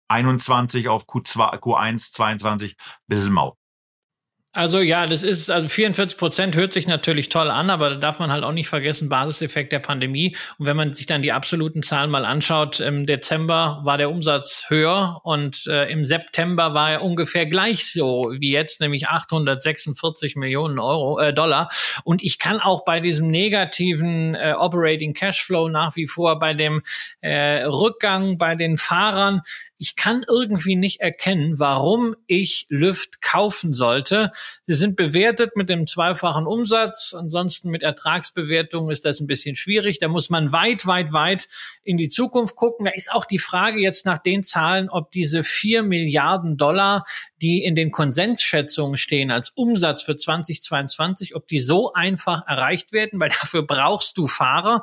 21 0.08 0.88
auf 0.88 1.06
Q2, 1.06 1.58
Q1 1.58 2.12
22, 2.12 2.76
bisschen 3.06 3.32
mau. 3.32 3.58
Also 4.56 4.78
ja, 4.78 5.06
das 5.06 5.24
ist, 5.24 5.50
also 5.50 5.66
44 5.66 6.16
Prozent 6.16 6.54
hört 6.54 6.72
sich 6.72 6.86
natürlich 6.86 7.28
toll 7.28 7.50
an, 7.50 7.70
aber 7.70 7.90
da 7.90 7.96
darf 7.96 8.20
man 8.20 8.30
halt 8.30 8.44
auch 8.44 8.52
nicht 8.52 8.68
vergessen, 8.68 9.08
Basiseffekt 9.08 9.72
der 9.72 9.80
Pandemie. 9.80 10.36
Und 10.58 10.66
wenn 10.66 10.76
man 10.76 10.94
sich 10.94 11.06
dann 11.06 11.22
die 11.22 11.32
absoluten 11.32 11.82
Zahlen 11.82 12.08
mal 12.08 12.24
anschaut, 12.24 12.78
im 12.78 13.04
Dezember 13.04 13.80
war 13.82 13.98
der 13.98 14.10
Umsatz 14.10 14.66
höher 14.68 15.20
und 15.24 15.66
äh, 15.66 15.90
im 15.90 16.04
September 16.04 16.72
war 16.72 16.92
er 16.92 17.02
ungefähr 17.02 17.46
gleich 17.46 17.90
so 17.90 18.32
wie 18.38 18.52
jetzt, 18.52 18.80
nämlich 18.80 19.08
846 19.08 20.36
Millionen 20.36 20.78
Euro, 20.78 21.18
äh, 21.18 21.34
Dollar. 21.34 21.68
Und 22.04 22.22
ich 22.22 22.38
kann 22.38 22.60
auch 22.60 22.84
bei 22.84 23.00
diesem 23.00 23.26
negativen 23.26 24.36
äh, 24.36 24.54
Operating 24.56 25.14
Cashflow 25.14 25.68
nach 25.68 25.96
wie 25.96 26.06
vor 26.06 26.38
bei 26.38 26.54
dem 26.54 26.80
äh, 27.22 27.64
Rückgang 27.64 28.38
bei 28.38 28.54
den 28.54 28.76
Fahrern 28.76 29.42
ich 29.84 29.96
kann 29.96 30.24
irgendwie 30.26 30.76
nicht 30.76 31.02
erkennen, 31.02 31.60
warum 31.60 32.16
ich 32.26 32.64
Lüft 32.70 33.20
kaufen 33.20 33.74
sollte. 33.74 34.32
Sie 34.66 34.72
sind 34.72 34.96
bewertet 34.96 35.56
mit 35.56 35.68
dem 35.68 35.86
zweifachen 35.86 36.46
Umsatz. 36.46 37.12
Ansonsten 37.12 37.68
mit 37.68 37.82
Ertragsbewertung 37.82 38.90
ist 38.90 39.04
das 39.04 39.20
ein 39.20 39.26
bisschen 39.26 39.56
schwierig. 39.56 39.98
Da 39.98 40.08
muss 40.08 40.30
man 40.30 40.52
weit, 40.52 40.86
weit, 40.86 41.12
weit 41.12 41.48
in 41.82 41.98
die 41.98 42.08
Zukunft 42.08 42.56
gucken. 42.56 42.86
Da 42.86 42.92
ist 42.92 43.12
auch 43.12 43.26
die 43.26 43.38
Frage 43.38 43.78
jetzt 43.78 44.06
nach 44.06 44.16
den 44.16 44.42
Zahlen, 44.42 44.88
ob 44.88 45.10
diese 45.10 45.42
vier 45.42 45.82
Milliarden 45.82 46.56
Dollar, 46.56 47.04
die 47.42 47.62
in 47.62 47.74
den 47.74 47.90
Konsensschätzungen 47.90 48.96
stehen 48.96 49.30
als 49.30 49.50
Umsatz 49.50 50.02
für 50.02 50.16
2022, 50.16 51.36
ob 51.36 51.46
die 51.46 51.60
so 51.60 51.92
einfach 51.92 52.46
erreicht 52.46 52.92
werden, 52.92 53.20
weil 53.20 53.28
dafür 53.40 53.66
brauchst 53.66 54.16
du 54.16 54.26
Fahrer. 54.26 54.80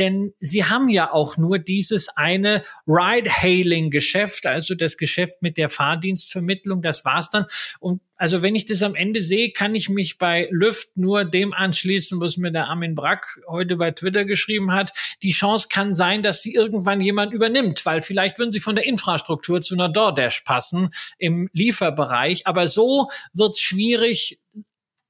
Denn 0.00 0.34
sie 0.40 0.64
haben 0.64 0.88
ja 0.88 1.12
auch 1.12 1.36
nur 1.36 1.60
dieses 1.60 2.08
eine 2.08 2.64
Ride-Hailing-Geschäft 2.88 4.39
Geschäft, 4.40 4.46
also 4.46 4.74
das 4.74 4.96
Geschäft 4.96 5.42
mit 5.42 5.56
der 5.56 5.68
Fahrdienstvermittlung, 5.68 6.82
das 6.82 7.04
war's 7.04 7.30
dann. 7.30 7.46
Und 7.78 8.00
also 8.16 8.42
wenn 8.42 8.54
ich 8.54 8.66
das 8.66 8.82
am 8.82 8.94
Ende 8.94 9.22
sehe, 9.22 9.52
kann 9.52 9.74
ich 9.74 9.88
mich 9.88 10.18
bei 10.18 10.48
Lüft 10.50 10.96
nur 10.96 11.24
dem 11.24 11.52
anschließen, 11.52 12.20
was 12.20 12.36
mir 12.36 12.50
der 12.50 12.66
Armin 12.66 12.94
Brack 12.94 13.40
heute 13.48 13.76
bei 13.76 13.90
Twitter 13.90 14.24
geschrieben 14.24 14.72
hat. 14.72 14.92
Die 15.22 15.32
Chance 15.32 15.68
kann 15.70 15.94
sein, 15.94 16.22
dass 16.22 16.42
sie 16.42 16.54
irgendwann 16.54 17.00
jemand 17.00 17.32
übernimmt, 17.32 17.84
weil 17.86 18.02
vielleicht 18.02 18.38
würden 18.38 18.52
sie 18.52 18.60
von 18.60 18.74
der 18.74 18.86
Infrastruktur 18.86 19.60
zu 19.60 19.74
einer 19.74 19.88
DoorDash 19.88 20.42
passen 20.42 20.90
im 21.18 21.48
Lieferbereich. 21.52 22.46
Aber 22.46 22.68
so 22.68 23.08
wird's 23.32 23.60
schwierig, 23.60 24.40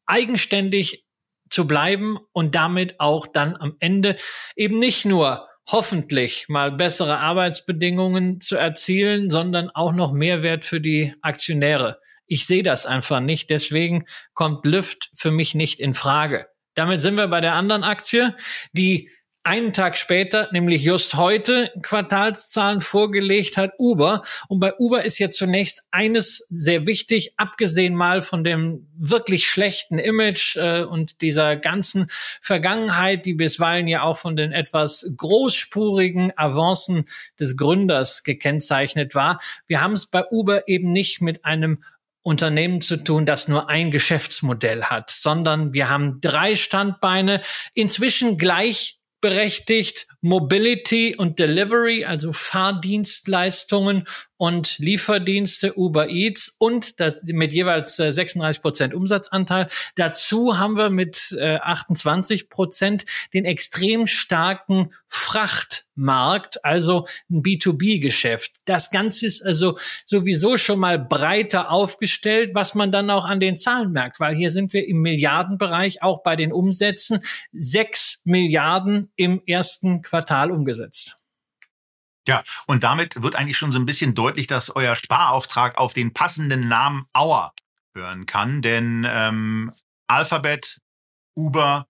eigenständig 0.07 1.05
zu 1.49 1.67
bleiben 1.67 2.19
und 2.33 2.55
damit 2.55 3.01
auch 3.01 3.27
dann 3.27 3.57
am 3.57 3.77
Ende 3.81 4.17
eben 4.55 4.79
nicht 4.79 5.05
nur 5.05 5.50
hoffentlich 5.73 6.47
mal 6.49 6.73
bessere 6.73 7.19
Arbeitsbedingungen 7.19 8.41
zu 8.41 8.57
erzielen, 8.57 9.31
sondern 9.31 9.71
auch 9.71 9.93
noch 9.93 10.13
Mehrwert 10.13 10.65
für 10.65 10.81
die 10.81 11.15
Aktionäre. 11.23 12.01
Ich 12.27 12.47
sehe 12.47 12.63
das 12.63 12.87
einfach 12.87 13.21
nicht. 13.21 13.51
Deswegen 13.51 14.05
kommt 14.35 14.65
Lyft 14.65 15.11
für 15.15 15.31
mich 15.31 15.55
nicht 15.55 15.81
in 15.81 15.95
Frage. 15.95 16.47
Damit 16.75 17.01
sind 17.01 17.17
wir 17.17 17.29
bei 17.29 17.41
der 17.41 17.55
anderen 17.55 17.85
Aktie, 17.85 18.37
die 18.73 19.11
einen 19.43 19.73
Tag 19.73 19.97
später, 19.97 20.49
nämlich 20.53 20.83
just 20.83 21.15
heute, 21.15 21.73
Quartalszahlen 21.83 22.81
vorgelegt 22.81 23.57
hat 23.57 23.73
Uber. 23.79 24.23
Und 24.49 24.61
bei 24.61 24.75
Uber 24.79 25.05
ist 25.05 25.19
jetzt 25.19 25.39
zunächst 25.39 25.83
eines 25.91 26.47
sehr 26.51 26.87
wichtig, 26.87 27.35
abgesehen 27.39 27.95
mal 27.95 28.21
von 28.21 28.45
dem 28.45 28.87
wirklich 28.99 29.49
schlechten 29.49 29.99
Image 29.99 30.57
äh, 30.57 30.83
und 30.83 31.23
dieser 31.23 31.57
ganzen 31.57 32.07
Vergangenheit, 32.43 33.25
die 33.25 33.35
bisweilen 33.35 33.89
ja 33.89 34.03
auch 34.03 34.19
von 34.19 34.37
den 34.37 34.53
etwas 34.53 35.11
großspurigen 35.17 36.33
Avancen 36.37 37.07
des 37.39 37.57
Gründers 37.57 38.25
gekennzeichnet 38.25 39.15
war. 39.15 39.41
Wir 39.67 39.81
haben 39.81 39.95
es 39.95 40.07
bei 40.07 40.25
Uber 40.31 40.69
eben 40.69 40.93
nicht 40.93 41.23
mit 41.23 41.47
einem 41.47 41.83
Unternehmen 42.23 42.83
zu 42.83 43.03
tun, 43.03 43.25
das 43.25 43.49
nur 43.49 43.71
ein 43.71 43.91
Geschäftsmodell 43.91 44.85
hat, 44.85 45.09
sondern 45.09 45.73
wir 45.73 45.89
haben 45.89 46.21
drei 46.21 46.55
Standbeine, 46.55 47.41
inzwischen 47.73 48.37
gleich 48.37 49.00
berechtigt 49.21 50.07
Mobility 50.21 51.15
und 51.17 51.39
Delivery, 51.39 52.05
also 52.05 52.33
Fahrdienstleistungen 52.33 54.05
und 54.41 54.79
Lieferdienste 54.79 55.79
Uber 55.79 56.09
Eats 56.09 56.57
und 56.59 56.95
mit 57.25 57.53
jeweils 57.53 57.97
36 57.97 58.41
äh, 58.41 58.63
Prozent 58.63 58.95
Umsatzanteil. 58.95 59.67
Dazu 59.97 60.59
haben 60.59 60.79
wir 60.79 60.89
mit 60.89 61.37
28 61.39 62.41
äh, 62.41 62.47
Prozent 62.47 63.05
den 63.35 63.45
extrem 63.45 64.07
starken 64.07 64.95
Frachtmarkt, 65.09 66.65
also 66.65 67.07
ein 67.31 67.43
B2B-Geschäft. 67.43 68.63
Das 68.65 68.91
Ganze 68.91 69.27
ist 69.27 69.45
also 69.45 69.77
sowieso 70.07 70.57
schon 70.57 70.79
mal 70.79 70.99
breiter 70.99 71.71
aufgestellt, 71.71 72.53
was 72.55 72.75
man 72.75 72.91
dann 72.91 73.11
auch 73.11 73.27
an 73.27 73.41
den 73.41 73.59
Zahlen 73.59 73.93
merkt, 73.93 74.21
weil 74.21 74.35
hier 74.35 74.51
sind 74.51 74.73
wir 74.73 74.89
im 74.89 75.03
Milliardenbereich, 75.03 76.03
auch 76.03 76.23
bei 76.23 76.35
den 76.35 76.51
Umsätzen. 76.51 77.21
Sechs 77.53 78.23
Milliarden 78.25 79.13
im 79.17 79.43
ersten 79.45 80.01
Quartal 80.01 80.51
umgesetzt. 80.51 81.20
Ja, 82.29 82.43
und 82.67 82.83
damit 82.83 83.21
wird 83.23 83.35
eigentlich 83.35 83.59
schon 83.59 83.73
so 83.73 83.79
ein 83.79 83.87
bisschen 83.87 84.15
deutlich, 84.15 84.47
dass 84.47 84.75
euer 84.75 84.95
Sparauftrag 84.95 85.79
auf 85.79 85.95
den 85.95 86.13
passenden 86.13 86.69
Namen 86.69 87.07
Auer 87.13 87.53
hören 87.95 88.27
kann, 88.27 88.63
denn 88.63 89.07
ähm, 89.09 89.73
Alphabet, 90.07 90.81
Uber 91.37 91.87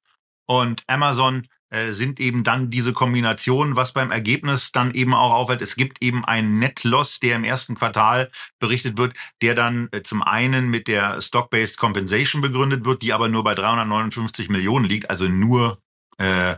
und 0.46 0.84
Amazon 0.86 1.46
äh, 1.70 1.92
sind 1.92 2.18
eben 2.18 2.42
dann 2.42 2.70
diese 2.70 2.92
Kombinationen, 2.92 3.76
was 3.76 3.92
beim 3.92 4.10
Ergebnis 4.10 4.72
dann 4.72 4.92
eben 4.92 5.14
auch 5.14 5.32
auffällt. 5.32 5.62
Es 5.62 5.76
gibt 5.76 6.02
eben 6.02 6.24
einen 6.24 6.58
Net 6.58 6.82
Loss, 6.82 7.20
der 7.20 7.36
im 7.36 7.44
ersten 7.44 7.76
Quartal 7.76 8.30
berichtet 8.58 8.98
wird, 8.98 9.16
der 9.40 9.54
dann 9.54 9.88
äh, 9.92 10.02
zum 10.02 10.22
einen 10.22 10.68
mit 10.68 10.88
der 10.88 11.20
Stock-Based 11.20 11.78
Compensation 11.78 12.42
begründet 12.42 12.84
wird, 12.84 13.02
die 13.02 13.12
aber 13.12 13.28
nur 13.28 13.44
bei 13.44 13.54
359 13.54 14.48
Millionen 14.48 14.84
liegt, 14.84 15.10
also 15.10 15.28
nur 15.28 15.78
äh, 16.18 16.56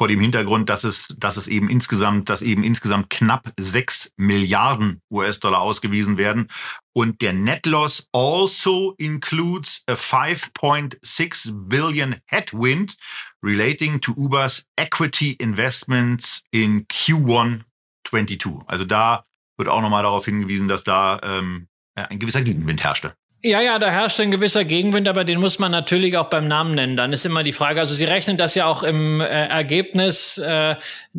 vor 0.00 0.08
dem 0.08 0.20
Hintergrund, 0.20 0.70
dass 0.70 0.82
es, 0.84 1.08
dass 1.18 1.36
es 1.36 1.46
eben 1.46 1.68
insgesamt, 1.68 2.30
dass 2.30 2.40
eben 2.40 2.64
insgesamt 2.64 3.10
knapp 3.10 3.52
sechs 3.58 4.10
Milliarden 4.16 5.02
US-Dollar 5.10 5.60
ausgewiesen 5.60 6.16
werden. 6.16 6.46
Und 6.94 7.20
der 7.20 7.34
Net 7.34 7.66
Loss 7.66 8.08
also 8.10 8.94
includes 8.96 9.82
a 9.86 9.92
5.6 9.92 11.68
billion 11.68 12.16
headwind 12.24 12.96
relating 13.44 14.00
to 14.00 14.12
Ubers 14.12 14.64
equity 14.76 15.32
investments 15.32 16.44
in 16.50 16.86
Q1 16.88 17.64
22. 18.08 18.54
Also 18.68 18.86
da 18.86 19.22
wird 19.58 19.68
auch 19.68 19.82
nochmal 19.82 20.04
darauf 20.04 20.24
hingewiesen, 20.24 20.66
dass 20.66 20.82
da 20.82 21.20
ähm, 21.22 21.68
ein 21.94 22.18
gewisser 22.18 22.40
Gegenwind 22.40 22.82
herrschte. 22.82 23.14
Ja, 23.42 23.62
ja, 23.62 23.78
da 23.78 23.90
herrscht 23.90 24.20
ein 24.20 24.30
gewisser 24.30 24.66
Gegenwind, 24.66 25.08
aber 25.08 25.24
den 25.24 25.40
muss 25.40 25.58
man 25.58 25.72
natürlich 25.72 26.18
auch 26.18 26.28
beim 26.28 26.46
Namen 26.46 26.74
nennen. 26.74 26.98
Dann 26.98 27.10
ist 27.14 27.24
immer 27.24 27.42
die 27.42 27.54
Frage, 27.54 27.80
also 27.80 27.94
Sie 27.94 28.04
rechnen 28.04 28.36
das 28.36 28.54
ja 28.54 28.66
auch 28.66 28.82
im 28.82 29.22
äh, 29.22 29.24
Ergebnis 29.24 30.36
äh, 30.36 30.76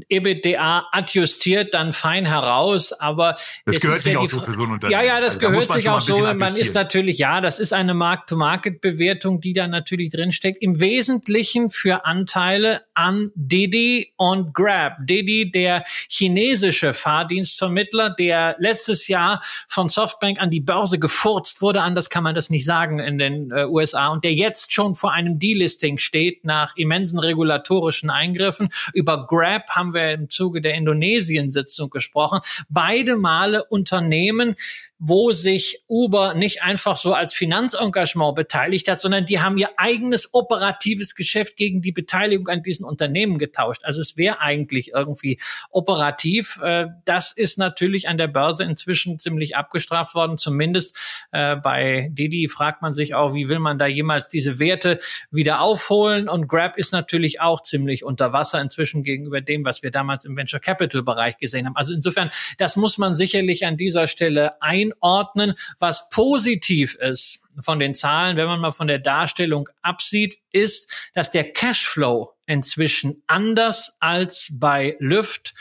EBITDA 0.08 0.88
adjustiert 0.92 1.74
dann 1.74 1.94
fein 1.94 2.28
heraus, 2.28 2.94
aber 2.94 3.36
das 3.66 3.80
gehört 3.80 4.02
sich 4.02 4.14
ja 4.14 4.20
auch 4.20 4.28
so 4.28 4.40
für 4.40 4.54
so 4.54 4.64
ein 4.64 4.72
Unternehmen. 4.72 4.92
Ja, 4.92 5.16
ja, 5.16 5.20
das 5.20 5.38
also, 5.38 5.48
gehört 5.48 5.72
da 5.72 5.74
sich 5.74 5.90
auch 5.90 6.00
so. 6.00 6.20
Man 6.36 6.56
ist 6.56 6.76
natürlich, 6.76 7.18
ja, 7.18 7.42
das 7.42 7.58
ist 7.58 7.74
eine 7.74 7.96
Markt-to-Market-Bewertung, 7.96 9.42
die 9.42 9.54
da 9.54 9.68
natürlich 9.68 10.12
drinsteckt. 10.12 10.62
Im 10.62 10.80
Wesentlichen 10.80 11.72
für 11.72 12.06
Anteile 12.06 12.84
an 12.94 13.32
Didi 13.34 14.14
und 14.18 14.54
Grab. 14.54 14.98
Didi, 15.00 15.52
der 15.52 15.84
chinesische 16.08 16.94
Fahrdienstvermittler, 16.94 18.12
der 18.12 18.58
letztes 18.60 19.08
Jahr 19.08 19.42
von 19.68 19.90
Softbank 19.90 20.40
an 20.40 20.52
die 20.52 20.62
Börse 20.62 21.00
gefurzt 21.00 21.64
wurde, 21.64 21.82
an 21.82 21.96
das 21.96 22.11
kann 22.12 22.24
man 22.24 22.36
das 22.36 22.52
nicht 22.52 22.66
sagen 22.66 23.00
in 23.00 23.18
den 23.18 23.52
äh, 23.52 23.66
USA 23.66 24.10
und 24.10 24.24
der 24.24 24.34
jetzt 24.34 24.72
schon 24.72 24.94
vor 24.94 25.14
einem 25.14 25.40
Delisting 25.40 25.98
steht 25.98 26.46
nach 26.46 26.76
immensen 26.76 27.18
regulatorischen 27.18 28.12
Eingriffen. 28.12 28.70
Über 28.94 29.26
Grab 29.26 29.70
haben 29.72 29.94
wir 29.94 30.12
im 30.12 30.30
Zuge 30.30 30.62
der 30.62 30.76
Indonesien-Sitzung 30.76 31.90
gesprochen. 31.90 32.40
Beide 32.70 33.16
Male 33.16 33.64
Unternehmen, 33.64 34.56
wo 35.04 35.32
sich 35.32 35.84
Uber 35.88 36.36
nicht 36.36 36.62
einfach 36.62 36.96
so 36.96 37.16
als 37.16 37.34
Finanzengagement 37.34 38.36
beteiligt 38.36 38.88
hat, 38.88 39.00
sondern 39.00 39.26
die 39.26 39.40
haben 39.40 39.58
ihr 39.58 39.72
eigenes 39.78 40.32
operatives 40.36 41.16
Geschäft 41.16 41.56
gegen 41.56 41.82
die 41.82 41.92
Beteiligung 41.92 42.48
an 42.50 42.62
diesen 42.62 42.86
Unternehmen 42.86 43.40
getauscht. 43.40 43.82
Also 43.84 44.00
es 44.00 44.16
wäre 44.16 44.42
eigentlich 44.42 44.92
irgendwie 44.94 45.40
operativ. 45.72 46.60
Äh, 46.62 46.86
das 47.04 47.32
ist 47.32 47.58
natürlich 47.58 48.08
an 48.10 48.20
der 48.20 48.28
Börse 48.28 48.64
inzwischen 48.64 49.18
ziemlich 49.18 49.56
abgestraft 49.56 50.14
worden, 50.14 50.38
zumindest 50.38 51.26
äh, 51.32 51.56
bei 51.56 52.10
Didi 52.12 52.48
fragt 52.48 52.84
man 52.84 52.94
sich 52.94 53.16
auch, 53.16 53.34
wie 53.34 53.50
will 53.50 53.58
man 53.58 53.80
da 53.80 53.88
jemals 53.88 54.30
diese 54.30 54.60
Werte 54.60 55.00
wieder 55.32 55.62
aufholen? 55.62 56.30
Und 56.30 56.48
Grab 56.48 56.78
ist 56.78 56.94
natürlich 56.94 57.42
auch 57.42 57.64
ziemlich 57.64 58.04
unter 58.04 58.34
Wasser 58.34 58.62
inzwischen 58.62 59.02
gegenüber 59.02 59.42
dem, 59.42 59.66
was 59.66 59.82
wir 59.82 59.90
damals 59.90 60.26
im 60.26 60.38
Venture 60.38 60.60
Capital 60.60 61.02
Bereich 61.02 61.40
gesehen 61.40 61.66
haben. 61.66 61.76
Also 61.76 61.92
insofern, 61.92 62.30
das 62.60 62.76
muss 62.76 63.00
man 63.00 63.16
sicherlich 63.16 63.66
an 63.66 63.78
dieser 63.78 64.06
Stelle 64.06 64.62
ein 64.62 64.91
einordnen. 65.02 65.54
Was 65.80 66.10
positiv 66.10 66.96
ist 66.96 67.44
von 67.60 67.80
den 67.80 67.94
Zahlen, 67.94 68.38
wenn 68.38 68.48
man 68.48 68.60
mal 68.60 68.72
von 68.72 68.88
der 68.88 69.00
Darstellung 69.00 69.70
absieht, 69.82 70.40
ist, 70.52 71.12
dass 71.14 71.32
der 71.32 71.52
Cashflow 71.52 72.34
inzwischen 72.46 73.24
anders 73.28 73.98
als 74.00 74.50
bei 74.60 74.96
Lyft 75.00 75.54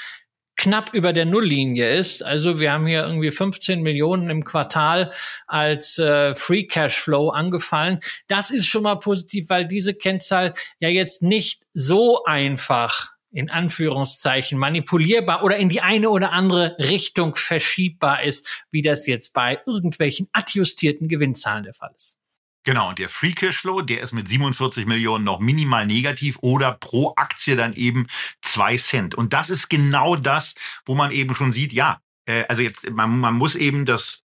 knapp 0.57 0.93
über 0.93 1.15
der 1.15 1.25
Nulllinie 1.25 1.91
ist. 1.91 2.23
Also 2.23 2.61
wir 2.61 2.73
haben 2.73 2.87
hier 2.87 3.07
irgendwie 3.07 3.31
15 3.31 3.83
Millionen 3.83 4.29
im 4.29 4.45
Quartal 4.45 5.11
als 5.47 5.99
äh, 5.99 6.35
Free 6.35 6.65
Cashflow 6.65 7.31
angefallen. 7.31 8.01
Das 8.29 8.51
ist 8.51 8.67
schon 8.67 8.83
mal 8.83 8.97
positiv, 8.97 9.49
weil 9.49 9.67
diese 9.67 9.95
Kennzahl 9.95 10.53
ja 10.79 10.91
jetzt 10.91 11.23
nicht 11.23 11.63
so 11.73 12.25
einfach 12.25 13.15
in 13.33 13.51
Anführungszeichen 13.51 14.59
manipulierbar 14.59 15.43
oder 15.43 15.57
in 15.57 15.69
die 15.69 15.81
eine 15.81 16.11
oder 16.11 16.33
andere 16.33 16.77
Richtung 16.79 17.37
verschiebbar 17.37 18.23
ist, 18.23 18.67
wie 18.71 18.83
das 18.83 19.07
jetzt 19.07 19.33
bei 19.33 19.61
irgendwelchen 19.67 20.29
adjustierten 20.33 21.09
Gewinnzahlen 21.09 21.65
der 21.65 21.75
Fall 21.75 21.93
ist. 21.95 22.19
Genau, 22.65 22.91
und 22.91 22.99
der 22.99 23.09
Free 23.09 23.33
Cashflow, 23.33 23.81
der 23.81 24.03
ist 24.03 24.13
mit 24.13 24.29
47 24.29 24.85
Millionen 24.85 25.25
noch 25.25 25.41
minimal 25.41 25.87
negativ 25.87 26.39
oder 26.43 26.73
pro 26.73 27.15
Aktie 27.17 27.57
dann 27.57 27.73
eben 27.73 28.07
zwei 28.43 28.77
Cent. 28.77 29.15
Und 29.15 29.33
das 29.33 29.49
ist 29.49 29.71
genau 29.71 30.15
das, 30.15 30.55
wo 30.85 30.95
man 30.95 31.11
eben 31.11 31.35
schon 31.35 31.53
sieht, 31.53 31.73
ja, 31.73 32.01
äh, 32.27 32.45
also 32.49 32.63
jetzt, 32.63 32.89
man, 32.91 33.19
man 33.19 33.35
muss 33.35 33.55
eben 33.55 33.87
das 33.87 34.25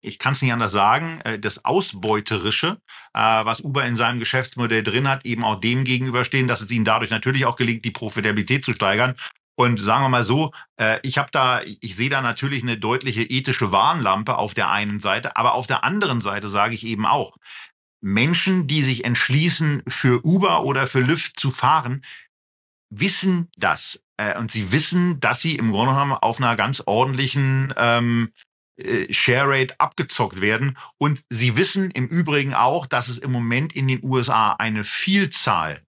ich 0.00 0.18
kann 0.18 0.32
es 0.32 0.42
nicht 0.42 0.52
anders 0.52 0.72
sagen, 0.72 1.20
äh, 1.24 1.38
das 1.38 1.64
Ausbeuterische, 1.64 2.80
äh, 3.14 3.20
was 3.20 3.60
Uber 3.60 3.84
in 3.84 3.96
seinem 3.96 4.18
Geschäftsmodell 4.18 4.82
drin 4.82 5.08
hat, 5.08 5.24
eben 5.24 5.44
auch 5.44 5.60
dem 5.60 5.84
gegenüberstehen, 5.84 6.48
dass 6.48 6.60
es 6.60 6.70
ihnen 6.70 6.84
dadurch 6.84 7.10
natürlich 7.10 7.46
auch 7.46 7.56
gelingt, 7.56 7.84
die 7.84 7.90
Profitabilität 7.90 8.64
zu 8.64 8.72
steigern. 8.72 9.14
Und 9.56 9.80
sagen 9.80 10.04
wir 10.04 10.08
mal 10.08 10.24
so, 10.24 10.52
äh, 10.80 10.98
ich 11.02 11.18
habe 11.18 11.30
da, 11.32 11.60
ich 11.62 11.96
sehe 11.96 12.10
da 12.10 12.20
natürlich 12.20 12.62
eine 12.62 12.78
deutliche 12.78 13.22
ethische 13.22 13.72
Warnlampe 13.72 14.38
auf 14.38 14.54
der 14.54 14.70
einen 14.70 15.00
Seite, 15.00 15.36
aber 15.36 15.54
auf 15.54 15.66
der 15.66 15.84
anderen 15.84 16.20
Seite 16.20 16.48
sage 16.48 16.74
ich 16.74 16.84
eben 16.84 17.06
auch, 17.06 17.36
Menschen, 18.00 18.68
die 18.68 18.82
sich 18.82 19.04
entschließen, 19.04 19.82
für 19.88 20.24
Uber 20.24 20.64
oder 20.64 20.86
für 20.86 21.00
Lyft 21.00 21.40
zu 21.40 21.50
fahren, 21.50 22.04
wissen 22.90 23.48
das. 23.56 24.00
und 24.38 24.52
sie 24.52 24.70
wissen, 24.72 25.18
dass 25.18 25.42
sie 25.42 25.56
im 25.56 25.72
Grunde 25.72 25.92
genommen 25.92 26.12
auf 26.12 26.38
einer 26.38 26.54
ganz 26.56 26.82
ordentlichen 26.86 27.74
ähm, 27.76 28.32
äh, 28.78 29.12
Share 29.12 29.48
Rate 29.48 29.74
abgezockt 29.78 30.40
werden. 30.40 30.76
Und 30.98 31.22
sie 31.28 31.56
wissen 31.56 31.90
im 31.90 32.06
Übrigen 32.06 32.54
auch, 32.54 32.86
dass 32.86 33.08
es 33.08 33.18
im 33.18 33.32
Moment 33.32 33.72
in 33.74 33.88
den 33.88 34.02
USA 34.02 34.52
eine 34.52 34.84
Vielzahl 34.84 35.82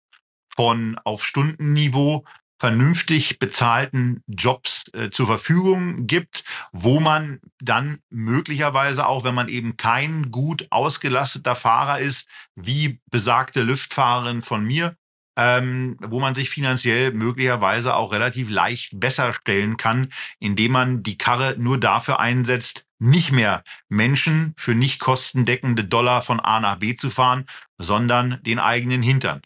von 0.55 0.99
auf 1.05 1.25
Stundenniveau 1.25 2.25
vernünftig 2.61 3.39
bezahlten 3.39 4.23
Jobs 4.27 4.93
äh, 4.93 5.09
zur 5.09 5.27
Verfügung 5.27 6.07
gibt, 6.07 6.45
wo 6.73 7.01
man 7.01 7.41
dann 7.59 8.01
möglicherweise 8.11 9.07
auch, 9.07 9.25
wenn 9.25 9.35
man 9.35 9.49
eben 9.49 9.79
kein 9.79 10.31
gut 10.31 10.67
ausgelasteter 10.69 11.57
Fahrer 11.57 12.01
ist, 12.01 12.29
wie 12.57 13.01
besagte 13.11 13.63
Lüftfahrerin 13.63 14.43
von 14.43 14.63
mir, 14.63 14.95
ähm, 15.41 15.97
wo 16.03 16.21
man 16.21 16.35
sich 16.35 16.51
finanziell 16.51 17.13
möglicherweise 17.13 17.97
auch 17.97 18.13
relativ 18.13 18.51
leicht 18.51 19.01
besser 19.01 19.33
stellen 19.33 19.79
kann, 19.79 20.13
indem 20.39 20.73
man 20.73 21.03
die 21.03 21.17
Karre 21.17 21.57
nur 21.59 21.81
dafür 21.81 22.21
einsetzt, 22.21 22.85
nicht 22.99 23.33
mehr 23.33 23.65
Menschen 23.89 24.53
für 24.59 24.75
nicht 24.75 25.01
kostendeckende 25.01 25.85
Dollar 25.85 26.21
von 26.21 26.41
A 26.41 26.61
nach 26.61 26.77
B 26.77 26.95
zu 26.95 27.09
fahren, 27.09 27.47
sondern 27.79 28.43
den 28.43 28.59
eigenen 28.59 29.01
Hintern. 29.01 29.41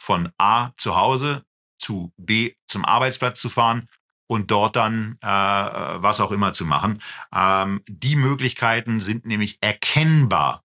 Von 0.00 0.30
A 0.38 0.70
zu 0.76 0.96
Hause 0.96 1.42
zu 1.76 2.12
B 2.16 2.54
zum 2.68 2.84
Arbeitsplatz 2.84 3.40
zu 3.40 3.48
fahren 3.48 3.88
und 4.28 4.52
dort 4.52 4.76
dann 4.76 5.18
äh, 5.22 5.26
was 5.26 6.20
auch 6.20 6.30
immer 6.30 6.52
zu 6.52 6.66
machen. 6.66 7.02
Ähm, 7.34 7.82
die 7.88 8.14
Möglichkeiten 8.14 9.00
sind 9.00 9.26
nämlich 9.26 9.58
erkennbar 9.60 10.62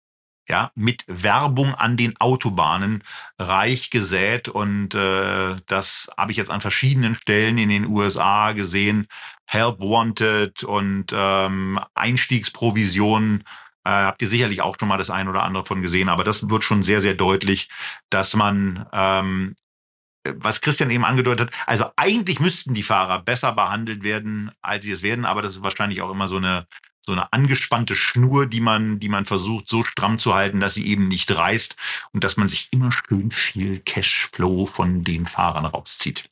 ja, 0.52 0.70
mit 0.74 1.02
Werbung 1.06 1.74
an 1.74 1.96
den 1.96 2.14
Autobahnen 2.20 3.02
reich 3.38 3.88
gesät. 3.88 4.48
Und 4.48 4.94
äh, 4.94 5.56
das 5.66 6.10
habe 6.18 6.30
ich 6.30 6.36
jetzt 6.36 6.50
an 6.50 6.60
verschiedenen 6.60 7.14
Stellen 7.14 7.56
in 7.56 7.70
den 7.70 7.86
USA 7.86 8.52
gesehen. 8.52 9.06
Help 9.46 9.80
Wanted 9.80 10.62
und 10.62 11.06
ähm, 11.14 11.80
Einstiegsprovisionen. 11.94 13.44
Äh, 13.84 13.90
habt 13.90 14.20
ihr 14.20 14.28
sicherlich 14.28 14.60
auch 14.60 14.76
schon 14.78 14.88
mal 14.88 14.98
das 14.98 15.08
ein 15.08 15.26
oder 15.26 15.42
andere 15.42 15.64
von 15.64 15.80
gesehen, 15.80 16.10
aber 16.10 16.22
das 16.22 16.50
wird 16.50 16.64
schon 16.64 16.82
sehr, 16.82 17.00
sehr 17.00 17.14
deutlich, 17.14 17.70
dass 18.10 18.36
man 18.36 18.86
ähm, 18.92 19.56
was 20.36 20.60
Christian 20.60 20.90
eben 20.90 21.04
angedeutet 21.04 21.48
hat, 21.48 21.66
also 21.66 21.86
eigentlich 21.96 22.38
müssten 22.38 22.74
die 22.74 22.84
Fahrer 22.84 23.20
besser 23.20 23.52
behandelt 23.52 24.04
werden, 24.04 24.52
als 24.60 24.84
sie 24.84 24.92
es 24.92 25.02
werden, 25.02 25.24
aber 25.24 25.42
das 25.42 25.56
ist 25.56 25.64
wahrscheinlich 25.64 26.00
auch 26.00 26.12
immer 26.12 26.28
so 26.28 26.36
eine 26.36 26.68
so 27.04 27.12
eine 27.12 27.32
angespannte 27.32 27.94
Schnur, 27.94 28.46
die 28.46 28.60
man, 28.60 28.98
die 28.98 29.08
man 29.08 29.24
versucht 29.24 29.68
so 29.68 29.82
stramm 29.82 30.18
zu 30.18 30.34
halten, 30.34 30.60
dass 30.60 30.74
sie 30.74 30.86
eben 30.86 31.08
nicht 31.08 31.34
reißt 31.34 31.76
und 32.12 32.24
dass 32.24 32.36
man 32.36 32.48
sich 32.48 32.68
immer 32.70 32.90
schön 32.92 33.30
viel 33.30 33.80
Cashflow 33.80 34.66
von 34.66 35.02
den 35.04 35.26
Fahrern 35.26 35.66
rauszieht. 35.66 36.30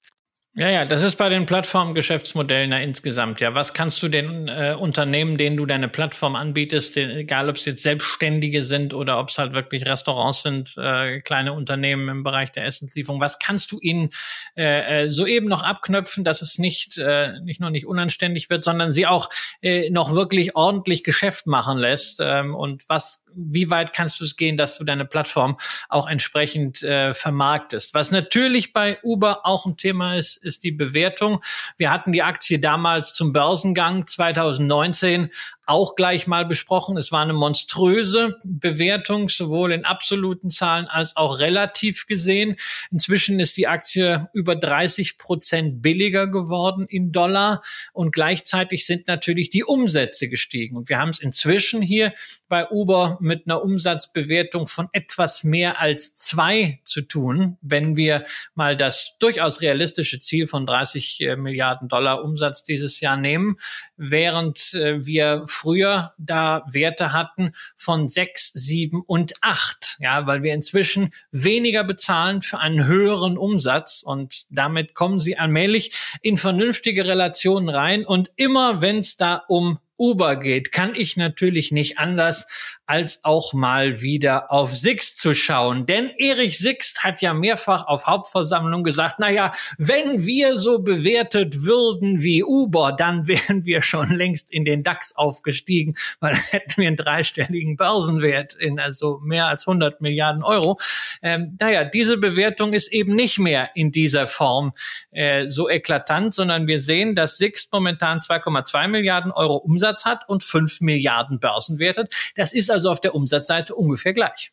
Ja, 0.57 0.69
ja, 0.69 0.85
das 0.85 1.05
ist 1.05 1.15
bei 1.15 1.29
den 1.29 1.47
Plattformgeschäftsmodellen 1.47 2.73
ja 2.73 2.79
insgesamt. 2.79 3.41
Ja, 3.41 3.55
was 3.55 3.73
kannst 3.73 4.03
du 4.03 4.09
den 4.09 4.49
äh, 4.49 4.75
Unternehmen, 4.77 5.37
denen 5.37 5.57
du 5.57 5.65
deine 5.65 5.87
Plattform 5.87 6.35
anbietest, 6.35 6.97
den, 6.97 7.09
egal 7.11 7.49
ob 7.49 7.55
es 7.55 7.67
jetzt 7.67 7.85
Selbstständige 7.85 8.65
sind 8.65 8.93
oder 8.93 9.21
ob 9.21 9.29
es 9.29 9.39
halt 9.39 9.53
wirklich 9.53 9.87
Restaurants 9.87 10.43
sind, 10.43 10.75
äh, 10.77 11.21
kleine 11.21 11.53
Unternehmen 11.53 12.09
im 12.09 12.25
Bereich 12.25 12.51
der 12.51 12.65
Essenslieferung, 12.67 13.21
was 13.21 13.39
kannst 13.39 13.71
du 13.71 13.79
ihnen 13.81 14.11
äh, 14.57 15.05
äh, 15.05 15.11
soeben 15.13 15.47
noch 15.47 15.63
abknöpfen, 15.63 16.25
dass 16.25 16.43
es 16.43 16.59
nicht 16.59 16.99
äh, 16.99 17.39
nicht 17.43 17.61
nur 17.61 17.71
nicht 17.71 17.87
unanständig 17.87 18.51
wird, 18.51 18.65
sondern 18.65 18.91
sie 18.91 19.07
auch 19.07 19.31
äh, 19.63 19.89
noch 19.91 20.17
wirklich 20.17 20.57
ordentlich 20.57 21.05
Geschäft 21.05 21.47
machen 21.47 21.79
lässt? 21.79 22.19
Ähm, 22.21 22.57
und 22.57 22.89
was, 22.89 23.23
wie 23.37 23.71
weit 23.71 23.93
kannst 23.93 24.19
du 24.19 24.25
es 24.25 24.35
gehen, 24.35 24.57
dass 24.57 24.79
du 24.79 24.83
deine 24.83 25.05
Plattform 25.05 25.59
auch 25.89 26.09
entsprechend 26.09 26.83
äh, 26.83 27.15
vermarktest? 27.15 27.95
Was 27.95 28.11
natürlich 28.11 28.73
bei 28.73 28.99
Uber 29.05 29.47
auch 29.47 29.65
ein 29.65 29.77
Thema 29.77 30.17
ist 30.17 30.40
ist 30.43 30.65
die 30.65 30.73
Bewertung. 30.73 31.41
Wir 31.77 31.91
hatten 31.91 32.13
die 32.13 32.23
Aktie 32.23 32.59
damals 32.59 33.13
zum 33.13 33.33
Börsengang 33.33 34.07
2019 34.07 35.31
auch 35.71 35.95
gleich 35.95 36.27
mal 36.27 36.45
besprochen. 36.45 36.97
Es 36.97 37.13
war 37.13 37.23
eine 37.23 37.33
monströse 37.33 38.37
Bewertung, 38.45 39.29
sowohl 39.29 39.73
in 39.73 39.85
absoluten 39.85 40.51
Zahlen 40.51 40.89
als 40.89 41.17
auch 41.17 41.39
relativ 41.39 42.07
gesehen. 42.07 42.57
Inzwischen 42.91 43.39
ist 43.39 43.57
die 43.57 43.69
Aktie 43.69 44.29
über 44.33 44.57
30 44.57 45.17
Prozent 45.17 45.81
billiger 45.81 46.27
geworden 46.27 46.87
in 46.89 47.13
Dollar 47.13 47.63
und 47.93 48.11
gleichzeitig 48.11 48.85
sind 48.85 49.07
natürlich 49.07 49.49
die 49.49 49.63
Umsätze 49.63 50.29
gestiegen. 50.29 50.77
Und 50.77 50.89
wir 50.89 50.99
haben 50.99 51.11
es 51.11 51.21
inzwischen 51.21 51.83
hier 51.83 52.13
bei 52.49 52.69
Uber 52.69 53.17
mit 53.21 53.47
einer 53.47 53.63
Umsatzbewertung 53.63 54.67
von 54.67 54.89
etwas 54.91 55.45
mehr 55.45 55.81
als 55.81 56.15
zwei 56.15 56.81
zu 56.83 57.03
tun, 57.03 57.59
wenn 57.63 57.97
wir 57.97 58.25
mal 58.57 58.77
das 58.77 59.19
durchaus 59.21 59.61
realistische 59.61 60.19
Ziel 60.19 60.49
von 60.49 60.67
30 60.67 61.21
äh, 61.21 61.37
Milliarden 61.37 61.87
Dollar 61.87 62.25
Umsatz 62.25 62.65
dieses 62.65 62.99
Jahr 62.99 63.17
nehmen, 63.17 63.57
während 63.97 64.75
äh, 64.75 65.07
wir 65.07 65.45
früher 65.61 66.15
da 66.17 66.65
Werte 66.71 67.13
hatten 67.13 67.53
von 67.77 68.09
sechs, 68.09 68.51
sieben 68.55 69.03
und 69.07 69.35
acht. 69.43 69.97
Ja, 70.01 70.27
weil 70.27 70.43
wir 70.43 70.55
inzwischen 70.55 71.13
weniger 71.33 71.85
bezahlen 71.85 72.41
für 72.41 72.59
einen 72.59 72.87
höheren 72.87 73.37
Umsatz 73.37 74.03
und 74.03 74.45
damit 74.49 74.95
kommen 74.95 75.21
sie 75.21 75.37
allmählich 75.37 75.93
in 76.23 76.39
vernünftige 76.39 77.07
Relationen 77.07 77.69
rein 77.69 78.07
und 78.07 78.31
immer 78.37 78.81
wenn 78.81 78.99
es 78.99 79.17
da 79.17 79.43
um 79.49 79.79
Uber 80.01 80.37
geht, 80.37 80.73
kann 80.73 80.95
ich 80.95 81.17
natürlich 81.17 81.71
nicht 81.71 81.99
anders, 81.99 82.47
als 82.87 83.25
auch 83.25 83.53
mal 83.53 84.01
wieder 84.01 84.51
auf 84.51 84.75
Sixt 84.75 85.21
zu 85.21 85.33
schauen. 85.33 85.87
Denn 85.87 86.11
Erich 86.19 86.59
Sixt 86.59 87.05
hat 87.05 87.21
ja 87.21 87.33
mehrfach 87.33 87.87
auf 87.87 88.07
Hauptversammlung 88.07 88.83
gesagt, 88.83 89.17
na 89.21 89.31
ja, 89.31 89.53
wenn 89.79 90.27
wir 90.27 90.57
so 90.57 90.81
bewertet 90.81 91.63
würden 91.65 92.21
wie 92.21 92.43
Uber, 92.43 92.93
dann 92.93 93.27
wären 93.29 93.65
wir 93.65 93.83
schon 93.83 94.09
längst 94.09 94.53
in 94.53 94.65
den 94.65 94.83
DAX 94.83 95.15
aufgestiegen, 95.15 95.95
weil 96.19 96.35
hätten 96.35 96.81
wir 96.81 96.89
einen 96.89 96.97
dreistelligen 96.97 97.77
Börsenwert 97.77 98.55
in 98.55 98.81
also 98.81 99.21
mehr 99.23 99.47
als 99.47 99.69
100 99.69 100.01
Milliarden 100.01 100.43
Euro. 100.43 100.79
Ähm, 101.23 101.57
naja, 101.61 101.85
diese 101.85 102.17
Bewertung 102.17 102.73
ist 102.73 102.93
eben 102.93 103.15
nicht 103.15 103.39
mehr 103.39 103.71
in 103.75 103.93
dieser 103.93 104.27
Form 104.27 104.73
äh, 105.13 105.47
so 105.47 105.69
eklatant, 105.69 106.35
sondern 106.35 106.67
wir 106.67 106.81
sehen, 106.81 107.15
dass 107.15 107.37
Sixt 107.37 107.73
momentan 107.73 108.19
2,2 108.19 108.89
Milliarden 108.89 109.31
Euro 109.31 109.57
Umsatz 109.57 109.90
Umsatz 109.91 110.05
hat 110.05 110.29
und 110.29 110.43
5 110.43 110.81
Milliarden 110.81 111.41
Börsenwert 111.41 111.99
hat. 111.99 112.15
Das 112.37 112.53
ist 112.53 112.71
also 112.71 112.91
auf 112.91 113.01
der 113.01 113.15
Umsatzseite 113.15 113.75
ungefähr 113.75 114.15
gleich. 114.15 114.53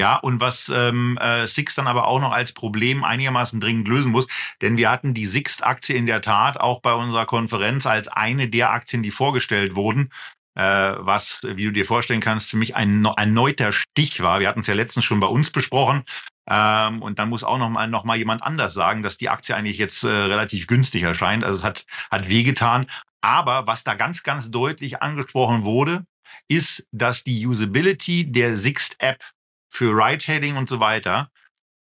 Ja, 0.00 0.14
und 0.14 0.40
was 0.40 0.68
ähm, 0.72 1.18
äh, 1.20 1.48
Six 1.48 1.74
dann 1.74 1.88
aber 1.88 2.06
auch 2.06 2.20
noch 2.20 2.30
als 2.30 2.52
Problem 2.52 3.02
einigermaßen 3.02 3.58
dringend 3.58 3.88
lösen 3.88 4.12
muss, 4.12 4.28
denn 4.62 4.76
wir 4.76 4.90
hatten 4.90 5.12
die 5.12 5.26
Sixt-Aktie 5.26 5.96
in 5.96 6.06
der 6.06 6.20
Tat 6.20 6.56
auch 6.56 6.80
bei 6.80 6.92
unserer 6.92 7.26
Konferenz 7.26 7.84
als 7.84 8.06
eine 8.06 8.48
der 8.48 8.70
Aktien, 8.70 9.02
die 9.02 9.10
vorgestellt 9.10 9.74
wurden, 9.74 10.10
äh, 10.54 10.62
was, 10.98 11.40
wie 11.42 11.64
du 11.64 11.72
dir 11.72 11.84
vorstellen 11.84 12.20
kannst, 12.20 12.50
für 12.50 12.58
mich 12.58 12.76
ein 12.76 13.04
erneuter 13.04 13.72
Stich 13.72 14.20
war. 14.20 14.38
Wir 14.38 14.46
hatten 14.46 14.60
es 14.60 14.68
ja 14.68 14.74
letztens 14.74 15.04
schon 15.04 15.18
bei 15.18 15.26
uns 15.26 15.50
besprochen. 15.50 16.04
Ähm, 16.48 17.02
und 17.02 17.18
dann 17.18 17.28
muss 17.28 17.44
auch 17.44 17.58
noch 17.58 17.68
mal, 17.68 17.88
noch 17.88 18.04
mal 18.04 18.16
jemand 18.16 18.42
anders 18.42 18.74
sagen, 18.74 19.02
dass 19.02 19.18
die 19.18 19.28
Aktie 19.28 19.54
eigentlich 19.54 19.78
jetzt 19.78 20.04
äh, 20.04 20.08
relativ 20.08 20.66
günstig 20.66 21.02
erscheint. 21.02 21.44
Also 21.44 21.58
es 21.58 21.64
hat, 21.64 21.84
hat 22.10 22.28
wehgetan. 22.28 22.86
Aber 23.20 23.66
was 23.66 23.84
da 23.84 23.94
ganz, 23.94 24.22
ganz 24.22 24.50
deutlich 24.50 25.02
angesprochen 25.02 25.64
wurde, 25.64 26.04
ist, 26.46 26.86
dass 26.92 27.24
die 27.24 27.46
Usability 27.46 28.30
der 28.30 28.56
Sixt-App 28.56 29.24
für 29.68 29.92
Ride-Hailing 29.92 30.56
und 30.56 30.68
so 30.68 30.80
weiter, 30.80 31.30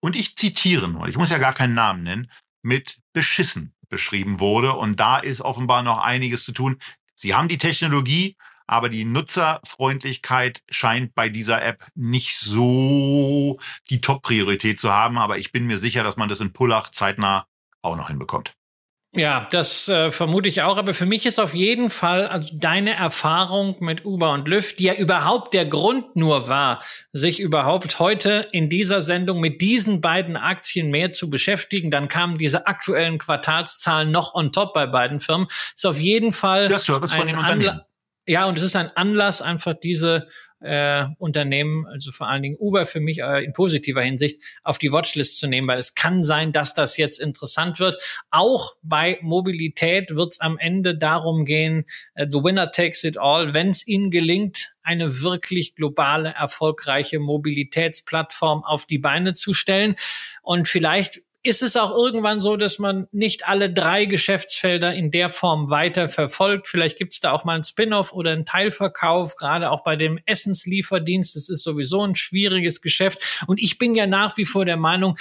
und 0.01 0.17
ich 0.17 0.37
zitiere 0.37 0.89
nur, 0.89 1.09
ich 1.09 1.17
muss 1.17 1.31
ja 1.31 1.39
gar 1.39 1.53
keinen 1.53 1.75
Namen 1.75 2.05
nennen, 2.05 2.31
mit 2.63 3.01
beschissen 3.13 3.75
beschrieben 3.89 4.41
wurde. 4.41 4.75
Und 4.75 5.01
da 5.01 5.19
ist 5.19 5.41
offenbar 5.41 5.83
noch 5.83 5.99
einiges 5.99 6.45
zu 6.45 6.53
tun. 6.53 6.79
Sie 7.15 7.35
haben 7.35 7.49
die 7.49 7.59
Technologie, 7.59 8.37
aber 8.67 8.89
die 8.89 9.05
Nutzerfreundlichkeit 9.05 10.63
scheint 10.71 11.15
bei 11.15 11.29
dieser 11.29 11.63
App 11.63 11.87
nicht 11.95 12.39
so 12.39 13.59
die 13.91 14.01
Top-Priorität 14.01 14.79
zu 14.79 14.93
haben. 14.93 15.19
Aber 15.19 15.39
ich 15.39 15.53
bin 15.53 15.67
mir 15.67 15.79
sicher, 15.79 16.05
dass 16.05 16.17
man 16.17 16.29
das 16.29 16.41
in 16.41 16.53
Pullach 16.53 16.91
zeitnah 16.91 17.47
auch 17.83 17.97
noch 17.97 18.09
hinbekommt. 18.09 18.58
Ja, 19.15 19.49
das 19.51 19.89
äh, 19.89 20.11
vermute 20.11 20.51
ich 20.51 20.63
auch. 20.63 20.77
Aber 20.77 20.93
für 20.93 21.07
mich 21.07 21.25
ist 21.25 21.39
auf 21.39 21.55
jeden 21.55 21.89
Fall 21.89 22.27
also 22.27 22.55
deine 22.55 22.95
Erfahrung 22.95 23.77
mit 23.81 24.05
Uber 24.05 24.33
und 24.33 24.47
Lyft, 24.49 24.79
die 24.79 24.85
ja 24.85 24.95
überhaupt 24.95 25.55
der 25.55 25.65
Grund 25.65 26.15
nur 26.15 26.49
war, 26.49 26.83
sich 27.11 27.41
überhaupt 27.41 27.99
heute 28.01 28.49
in 28.53 28.69
dieser 28.69 29.01
Sendung 29.01 29.41
mit 29.41 29.63
diesen 29.63 30.03
beiden 30.03 30.37
Aktien 30.37 30.91
mehr 30.91 31.13
zu 31.13 31.31
beschäftigen. 31.31 31.91
Dann 31.91 32.09
kamen 32.09 32.37
diese 32.37 32.67
aktuellen 32.67 33.17
Quartalszahlen 33.17 34.11
noch 34.11 34.35
on 34.35 34.53
top 34.53 34.75
bei 34.75 34.87
beiden 34.87 35.21
Firmen. 35.21 35.49
Ist 35.75 35.87
auf 35.87 35.99
jeden 35.99 36.33
Fall 36.33 36.69
der 36.69 36.79
Service 36.79 37.13
von 37.15 37.27
den 37.27 37.39
Unternehmen. 37.39 37.81
Ja, 38.27 38.45
und 38.45 38.59
es 38.59 38.63
ist 38.63 38.77
ein 38.77 38.95
Anlass, 38.95 39.41
einfach 39.41 39.73
diese 39.73 40.29
äh, 40.61 41.05
Unternehmen, 41.19 41.87
also 41.87 42.11
vor 42.11 42.29
allen 42.29 42.43
Dingen 42.43 42.57
Uber 42.59 42.85
für 42.87 43.01
mich 43.01 43.21
äh, 43.21 43.45
in 43.45 43.53
positiver 43.53 44.03
Hinsicht, 44.03 44.43
auf 44.63 44.79
die 44.79 44.93
Watchlist 44.93 45.39
zu 45.39 45.47
nehmen, 45.47 45.69
weil 45.69 45.79
es 45.79 45.95
kann 45.95 46.25
sein, 46.25 46.53
dass 46.53 46.75
das 46.75 46.97
jetzt 46.97 47.21
interessant 47.21 47.79
wird. 47.79 47.97
Auch 48.31 48.73
bei 48.83 49.19
Mobilität 49.23 50.17
wird 50.17 50.33
es 50.33 50.41
am 50.41 50.59
Ende 50.59 50.97
darum 50.97 51.45
gehen, 51.45 51.85
äh, 52.15 52.27
the 52.29 52.39
winner 52.39 52.71
takes 52.71 53.05
it 53.05 53.19
all, 53.19 53.55
wenn 53.55 53.69
es 53.69 53.87
ihnen 53.87 54.11
gelingt, 54.11 54.75
eine 54.83 55.21
wirklich 55.21 55.75
globale, 55.75 56.31
erfolgreiche 56.31 57.19
Mobilitätsplattform 57.19 58.65
auf 58.65 58.87
die 58.87 58.99
Beine 58.99 59.35
zu 59.35 59.53
stellen. 59.53 59.95
Und 60.43 60.67
vielleicht 60.67 61.21
ist 61.49 61.63
es 61.63 61.77
auch 61.77 61.91
irgendwann 61.95 62.41
so, 62.41 62.57
dass 62.57 62.79
man 62.79 63.09
nicht 63.11 63.49
alle 63.49 63.73
drei 63.73 64.05
Geschäftsfelder 64.05 64.95
in 64.95 65.11
der 65.11 65.31
Form 65.31 65.71
weiter 65.71 66.09
verfolgt. 66.09 66.69
Vielleicht 66.69 66.99
gibt 66.99 67.15
es 67.15 67.21
da 67.21 67.33
auch 67.33 67.45
mal 67.45 67.55
einen 67.55 67.65
Spin-off 67.65 68.13
oder 68.13 68.33
einen 68.33 68.45
Teilverkauf, 68.45 69.37
gerade 69.37 69.71
auch 69.71 69.83
bei 69.83 69.97
dem 69.97 70.19
Essenslieferdienst. 70.27 71.35
Das 71.35 71.49
ist 71.49 71.65
sowieso 71.65 72.03
ein 72.03 72.15
schwieriges 72.15 72.83
Geschäft. 72.83 73.43
Und 73.47 73.59
ich 73.61 73.79
bin 73.79 73.95
ja 73.95 74.07
nach 74.07 74.37
wie 74.37 74.45
vor 74.45 74.67
der 74.67 74.77
Meinung, 74.77 75.17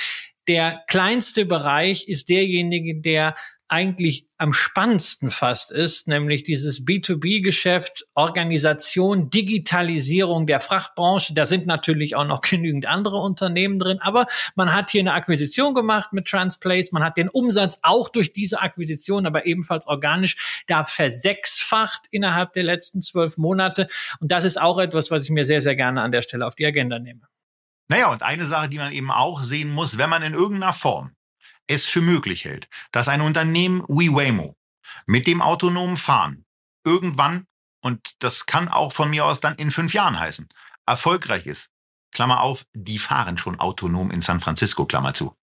der 0.47 0.84
kleinste 0.88 1.45
Bereich 1.45 2.07
ist 2.07 2.30
derjenige, 2.30 2.99
der 2.99 3.36
eigentlich 3.70 4.28
am 4.38 4.53
spannendsten 4.53 5.30
fast 5.30 5.72
ist, 5.72 6.07
nämlich 6.07 6.43
dieses 6.43 6.86
B2B-Geschäft, 6.86 8.05
Organisation, 8.13 9.30
Digitalisierung 9.30 10.47
der 10.47 10.59
Frachtbranche. 10.59 11.34
Da 11.34 11.45
sind 11.45 11.65
natürlich 11.65 12.15
auch 12.15 12.26
noch 12.26 12.41
genügend 12.49 12.86
andere 12.86 13.18
Unternehmen 13.18 13.80
drin, 13.80 13.99
aber 13.99 14.28
man 14.55 14.74
hat 14.74 14.91
hier 14.91 15.01
eine 15.01 15.13
Akquisition 15.13 15.74
gemacht 15.74 16.13
mit 16.13 16.28
Transplace, 16.28 16.91
man 16.91 17.03
hat 17.03 17.18
den 17.18 17.30
Umsatz 17.30 17.80
auch 17.82 18.09
durch 18.09 18.32
diese 18.32 18.61
Akquisition, 18.61 19.26
aber 19.26 19.45
ebenfalls 19.45 19.88
organisch, 19.88 20.63
da 20.68 20.84
versechsfacht 20.84 22.03
innerhalb 22.11 22.53
der 22.53 22.63
letzten 22.63 23.01
zwölf 23.01 23.38
Monate. 23.38 23.88
Und 24.20 24.32
das 24.32 24.43
ist 24.43 24.61
auch 24.61 24.80
etwas, 24.80 25.11
was 25.11 25.26
ich 25.26 25.30
mir 25.32 25.43
sehr, 25.43 25.61
sehr 25.61 25.76
gerne 25.76 26.01
an 26.01 26.11
der 26.11 26.22
Stelle 26.22 26.45
auf 26.45 26.55
die 26.55 26.65
Agenda 26.65 26.99
nehme. 26.99 27.22
Naja, 27.89 28.11
und 28.11 28.22
eine 28.22 28.45
Sache, 28.45 28.70
die 28.70 28.78
man 28.78 28.91
eben 28.91 29.11
auch 29.11 29.43
sehen 29.43 29.70
muss, 29.70 29.97
wenn 29.97 30.09
man 30.09 30.22
in 30.22 30.34
irgendeiner 30.34 30.74
Form 30.74 31.11
es 31.68 31.86
für 31.86 32.01
möglich 32.01 32.45
hält, 32.45 32.70
dass 32.91 33.07
ein 33.07 33.22
Unternehmen 33.22 33.84
wie 33.88 34.11
Waymo 34.11 34.55
mit 35.05 35.28
dem 35.28 35.41
autonomen 35.41 35.97
Fahren 35.97 36.45
irgendwann, 36.86 37.45
und 37.82 38.15
das 38.20 38.45
kann 38.45 38.68
auch 38.68 38.93
von 38.93 39.09
mir 39.09 39.26
aus 39.26 39.39
dann 39.39 39.55
in 39.55 39.72
fünf 39.72 39.93
Jahren 39.93 40.20
heißen, 40.20 40.47
erfolgreich 40.86 41.45
ist, 41.45 41.70
Klammer 42.11 42.41
auf, 42.41 42.65
die 42.74 42.99
fahren 42.99 43.38
schon 43.38 43.59
autonom 43.59 44.11
in 44.11 44.22
San 44.22 44.39
Francisco, 44.39 44.86
Klammer 44.86 45.13
zu, 45.13 45.36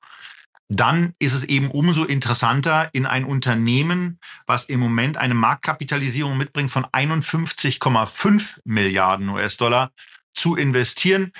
dann 0.68 1.14
ist 1.18 1.34
es 1.34 1.44
eben 1.44 1.70
umso 1.70 2.04
interessanter, 2.04 2.88
in 2.92 3.06
ein 3.06 3.24
Unternehmen, 3.24 4.18
was 4.46 4.64
im 4.64 4.80
Moment 4.80 5.18
eine 5.18 5.34
Marktkapitalisierung 5.34 6.36
mitbringt 6.36 6.70
von 6.70 6.86
51,5 6.86 8.60
Milliarden 8.64 9.28
US-Dollar, 9.28 9.92
zu 10.32 10.56
investieren. 10.56 11.32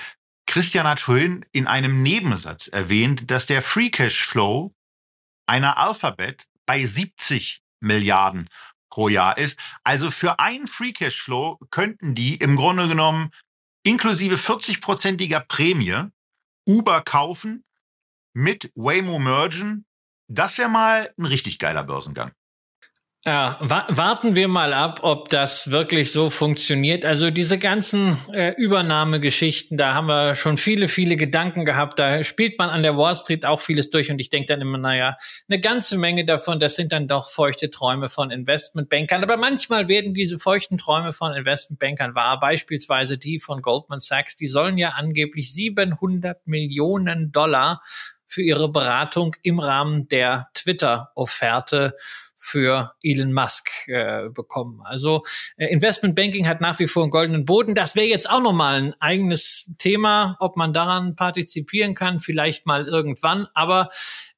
Christian 0.47 0.87
hat 0.87 0.99
vorhin 0.99 1.43
in 1.51 1.65
einem 1.65 2.03
Nebensatz 2.03 2.67
erwähnt, 2.67 3.29
dass 3.31 3.47
der 3.47 3.61
Free 3.61 3.89
Cash 3.89 4.23
Flow 4.23 4.74
einer 5.47 5.77
Alphabet 5.77 6.47
bei 6.65 6.85
70 6.85 7.61
Milliarden 7.79 8.49
pro 8.89 9.09
Jahr 9.09 9.37
ist. 9.37 9.59
Also 9.83 10.11
für 10.11 10.39
einen 10.39 10.67
Free 10.67 10.93
Cash 10.93 11.21
Flow 11.21 11.57
könnten 11.69 12.15
die 12.15 12.35
im 12.35 12.55
Grunde 12.55 12.87
genommen 12.87 13.31
inklusive 13.83 14.35
40-prozentiger 14.35 15.41
Prämie 15.41 16.09
Uber 16.67 17.01
kaufen, 17.01 17.63
mit 18.33 18.71
Waymo 18.75 19.19
mergen 19.19 19.85
das 20.27 20.57
wäre 20.57 20.69
mal 20.69 21.13
ein 21.17 21.25
richtig 21.25 21.59
geiler 21.59 21.83
Börsengang. 21.83 22.31
Ja, 23.27 23.57
wa 23.59 23.87
warten 23.89 24.35
wir 24.35 24.47
mal 24.47 24.71
ab, 24.71 24.99
ob 25.01 25.29
das 25.29 25.71
wirklich 25.71 26.11
so 26.11 26.29
funktioniert. 26.29 27.05
Also 27.05 27.31
diese 27.31 27.57
ganzen 27.57 28.15
äh, 28.31 28.53
Übernahmegeschichten, 28.55 29.79
da 29.79 29.95
haben 29.95 30.05
wir 30.05 30.35
schon 30.35 30.57
viele, 30.57 30.87
viele 30.87 31.15
Gedanken 31.15 31.65
gehabt. 31.65 31.97
Da 31.97 32.23
spielt 32.23 32.59
man 32.59 32.69
an 32.69 32.83
der 32.83 32.97
Wall 32.97 33.15
Street 33.15 33.43
auch 33.43 33.59
vieles 33.59 33.89
durch 33.89 34.11
und 34.11 34.19
ich 34.19 34.29
denke 34.29 34.45
dann 34.45 34.61
immer, 34.61 34.77
naja, 34.77 35.17
eine 35.49 35.59
ganze 35.59 35.97
Menge 35.97 36.23
davon, 36.23 36.59
das 36.59 36.75
sind 36.75 36.91
dann 36.91 37.07
doch 37.07 37.27
feuchte 37.27 37.71
Träume 37.71 38.09
von 38.09 38.29
Investmentbankern. 38.29 39.23
Aber 39.23 39.37
manchmal 39.37 39.87
werden 39.87 40.13
diese 40.13 40.37
feuchten 40.37 40.77
Träume 40.77 41.11
von 41.11 41.33
Investmentbankern 41.33 42.13
wahr. 42.13 42.39
Beispielsweise 42.39 43.17
die 43.17 43.39
von 43.39 43.63
Goldman 43.63 44.01
Sachs, 44.01 44.35
die 44.35 44.45
sollen 44.45 44.77
ja 44.77 44.89
angeblich 44.89 45.51
700 45.51 46.45
Millionen 46.45 47.31
Dollar 47.31 47.81
für 48.27 48.43
ihre 48.43 48.71
Beratung 48.71 49.35
im 49.41 49.59
Rahmen 49.59 50.07
der 50.09 50.45
Twitter-Offerte 50.53 51.95
für 52.35 52.93
Elon 53.01 53.33
Musk 53.33 53.87
äh, 53.87 54.29
bekommen. 54.29 54.81
Also 54.83 55.23
äh, 55.57 55.67
Investment 55.67 56.15
Banking 56.15 56.47
hat 56.47 56.61
nach 56.61 56.79
wie 56.79 56.87
vor 56.87 57.03
einen 57.03 57.11
goldenen 57.11 57.45
Boden. 57.45 57.75
Das 57.75 57.95
wäre 57.95 58.07
jetzt 58.07 58.29
auch 58.29 58.41
nochmal 58.41 58.75
ein 58.75 58.95
eigenes 58.99 59.73
Thema, 59.77 60.35
ob 60.39 60.57
man 60.57 60.73
daran 60.73 61.15
partizipieren 61.15 61.95
kann, 61.95 62.19
vielleicht 62.19 62.65
mal 62.65 62.87
irgendwann. 62.87 63.47
Aber 63.53 63.89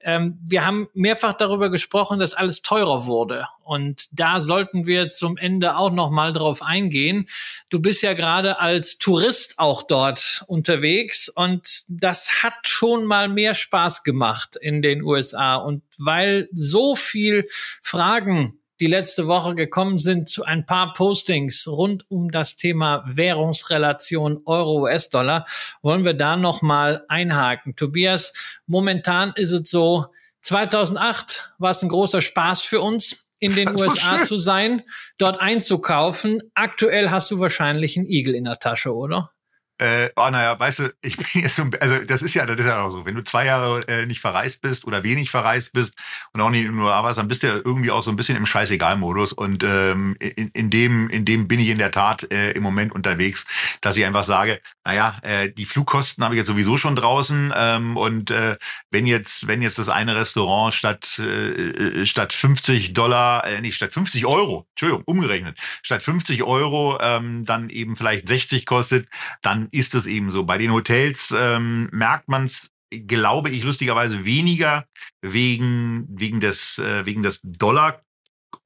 ähm, 0.07 0.39
wir 0.41 0.65
haben 0.65 0.87
mehrfach 0.93 1.33
darüber 1.33 1.69
gesprochen, 1.69 2.17
dass 2.17 2.33
alles 2.33 2.61
teurer 2.61 3.05
wurde. 3.05 3.49
Und 3.65 4.07
da 4.13 4.39
sollten 4.39 4.85
wir 4.85 5.09
zum 5.09 5.35
Ende 5.35 5.75
auch 5.75 5.91
noch 5.91 6.11
mal 6.11 6.31
drauf 6.31 6.61
eingehen. 6.61 7.25
Du 7.69 7.81
bist 7.81 8.03
ja 8.03 8.13
gerade 8.13 8.61
als 8.61 8.97
Tourist 8.99 9.59
auch 9.59 9.83
dort 9.83 10.45
unterwegs 10.47 11.27
und 11.27 11.83
das 11.89 12.41
hat 12.41 12.53
schon 12.63 13.05
mal 13.05 13.27
mehr 13.27 13.53
Spaß 13.53 14.03
gemacht 14.03 14.55
in 14.55 14.81
den 14.81 15.03
USA. 15.03 15.55
Und 15.57 15.83
weil 15.97 16.47
so 16.53 16.95
viel 16.95 17.45
Fragen 17.81 18.56
die 18.79 18.87
letzte 18.87 19.27
Woche 19.27 19.55
gekommen 19.55 19.97
sind 19.97 20.29
zu 20.29 20.43
ein 20.43 20.65
paar 20.65 20.93
Postings 20.93 21.67
rund 21.67 22.05
um 22.09 22.29
das 22.29 22.55
Thema 22.55 23.03
Währungsrelation 23.07 24.41
Euro-US-Dollar, 24.45 25.45
wollen 25.81 26.05
wir 26.05 26.13
da 26.13 26.35
nochmal 26.35 27.03
einhaken. 27.07 27.75
Tobias, 27.75 28.33
momentan 28.67 29.33
ist 29.35 29.51
es 29.51 29.69
so, 29.69 30.07
2008 30.41 31.55
war 31.57 31.71
es 31.71 31.81
ein 31.81 31.89
großer 31.89 32.21
Spaß 32.21 32.61
für 32.61 32.81
uns, 32.81 33.27
in 33.39 33.55
den 33.55 33.69
USA 33.79 34.21
zu 34.21 34.37
sein, 34.37 34.83
dort 35.17 35.39
einzukaufen. 35.39 36.41
Aktuell 36.53 37.09
hast 37.09 37.31
du 37.31 37.39
wahrscheinlich 37.39 37.97
einen 37.97 38.07
Igel 38.07 38.35
in 38.35 38.45
der 38.45 38.57
Tasche, 38.57 38.95
oder? 38.95 39.31
Äh, 39.79 40.09
oh, 40.15 40.29
naja, 40.31 40.59
weißt 40.59 40.79
du, 40.79 40.93
ich 41.01 41.17
bin 41.33 41.43
jetzt 41.43 41.55
so, 41.55 41.63
also 41.79 41.99
das 41.99 42.21
ist 42.21 42.33
ja, 42.33 42.45
das 42.45 42.59
ist 42.59 42.65
ja 42.65 42.81
auch 42.81 42.89
so. 42.89 43.05
Wenn 43.05 43.15
du 43.15 43.23
zwei 43.23 43.45
Jahre 43.45 43.87
äh, 43.87 44.05
nicht 44.05 44.19
verreist 44.19 44.61
bist 44.61 44.85
oder 44.85 45.03
wenig 45.03 45.29
verreist 45.29 45.73
bist 45.73 45.95
und 46.33 46.41
auch 46.41 46.49
nicht 46.49 46.69
nur 46.69 46.93
arbeitest, 46.93 47.19
dann 47.19 47.27
bist 47.27 47.43
du 47.43 47.47
ja 47.47 47.55
irgendwie 47.55 47.91
auch 47.91 48.01
so 48.01 48.09
ein 48.09 48.15
bisschen 48.15 48.37
im 48.37 48.45
Scheißegal-Modus. 48.45 49.33
Und 49.33 49.63
ähm, 49.63 50.15
in, 50.19 50.49
in 50.49 50.69
dem, 50.69 51.09
in 51.09 51.25
dem 51.25 51.47
bin 51.47 51.59
ich 51.59 51.69
in 51.69 51.77
der 51.77 51.91
Tat 51.91 52.31
äh, 52.31 52.51
im 52.51 52.63
Moment 52.63 52.93
unterwegs, 52.93 53.45
dass 53.81 53.97
ich 53.97 54.05
einfach 54.05 54.23
sage, 54.23 54.59
naja, 54.87 55.17
äh, 55.21 55.49
die 55.49 55.65
Flugkosten 55.65 56.23
habe 56.23 56.35
ich 56.35 56.37
jetzt 56.37 56.47
sowieso 56.47 56.77
schon 56.77 56.95
draußen. 56.95 57.53
Ähm, 57.53 57.97
und 57.97 58.31
äh, 58.31 58.55
wenn 58.89 59.05
jetzt, 59.05 59.45
wenn 59.45 59.61
jetzt 59.61 59.79
das 59.79 59.89
eine 59.89 60.15
Restaurant 60.15 60.73
statt 60.73 61.19
äh, 61.19 62.05
statt 62.05 62.31
50 62.31 62.93
Dollar, 62.93 63.45
äh, 63.45 63.59
nicht 63.59 63.75
statt 63.75 63.91
50 63.91 64.25
Euro, 64.25 64.65
Entschuldigung, 64.69 65.03
umgerechnet, 65.05 65.59
statt 65.83 66.01
50 66.01 66.43
Euro 66.43 66.97
ähm, 67.01 67.43
dann 67.43 67.69
eben 67.69 67.97
vielleicht 67.97 68.29
60 68.29 68.65
kostet, 68.65 69.09
dann 69.41 69.67
ist 69.71 69.93
es 69.93 70.05
eben 70.05 70.31
so. 70.31 70.45
Bei 70.45 70.57
den 70.57 70.71
Hotels 70.71 71.35
ähm, 71.37 71.89
merkt 71.91 72.29
man 72.29 72.45
es, 72.45 72.69
glaube 73.07 73.49
ich, 73.49 73.63
lustigerweise 73.63 74.23
weniger 74.23 74.85
wegen, 75.21 76.07
wegen 76.09 76.39
des, 76.39 76.79
äh, 76.79 77.05
wegen 77.05 77.23
des 77.23 77.41
Dollar 77.43 78.06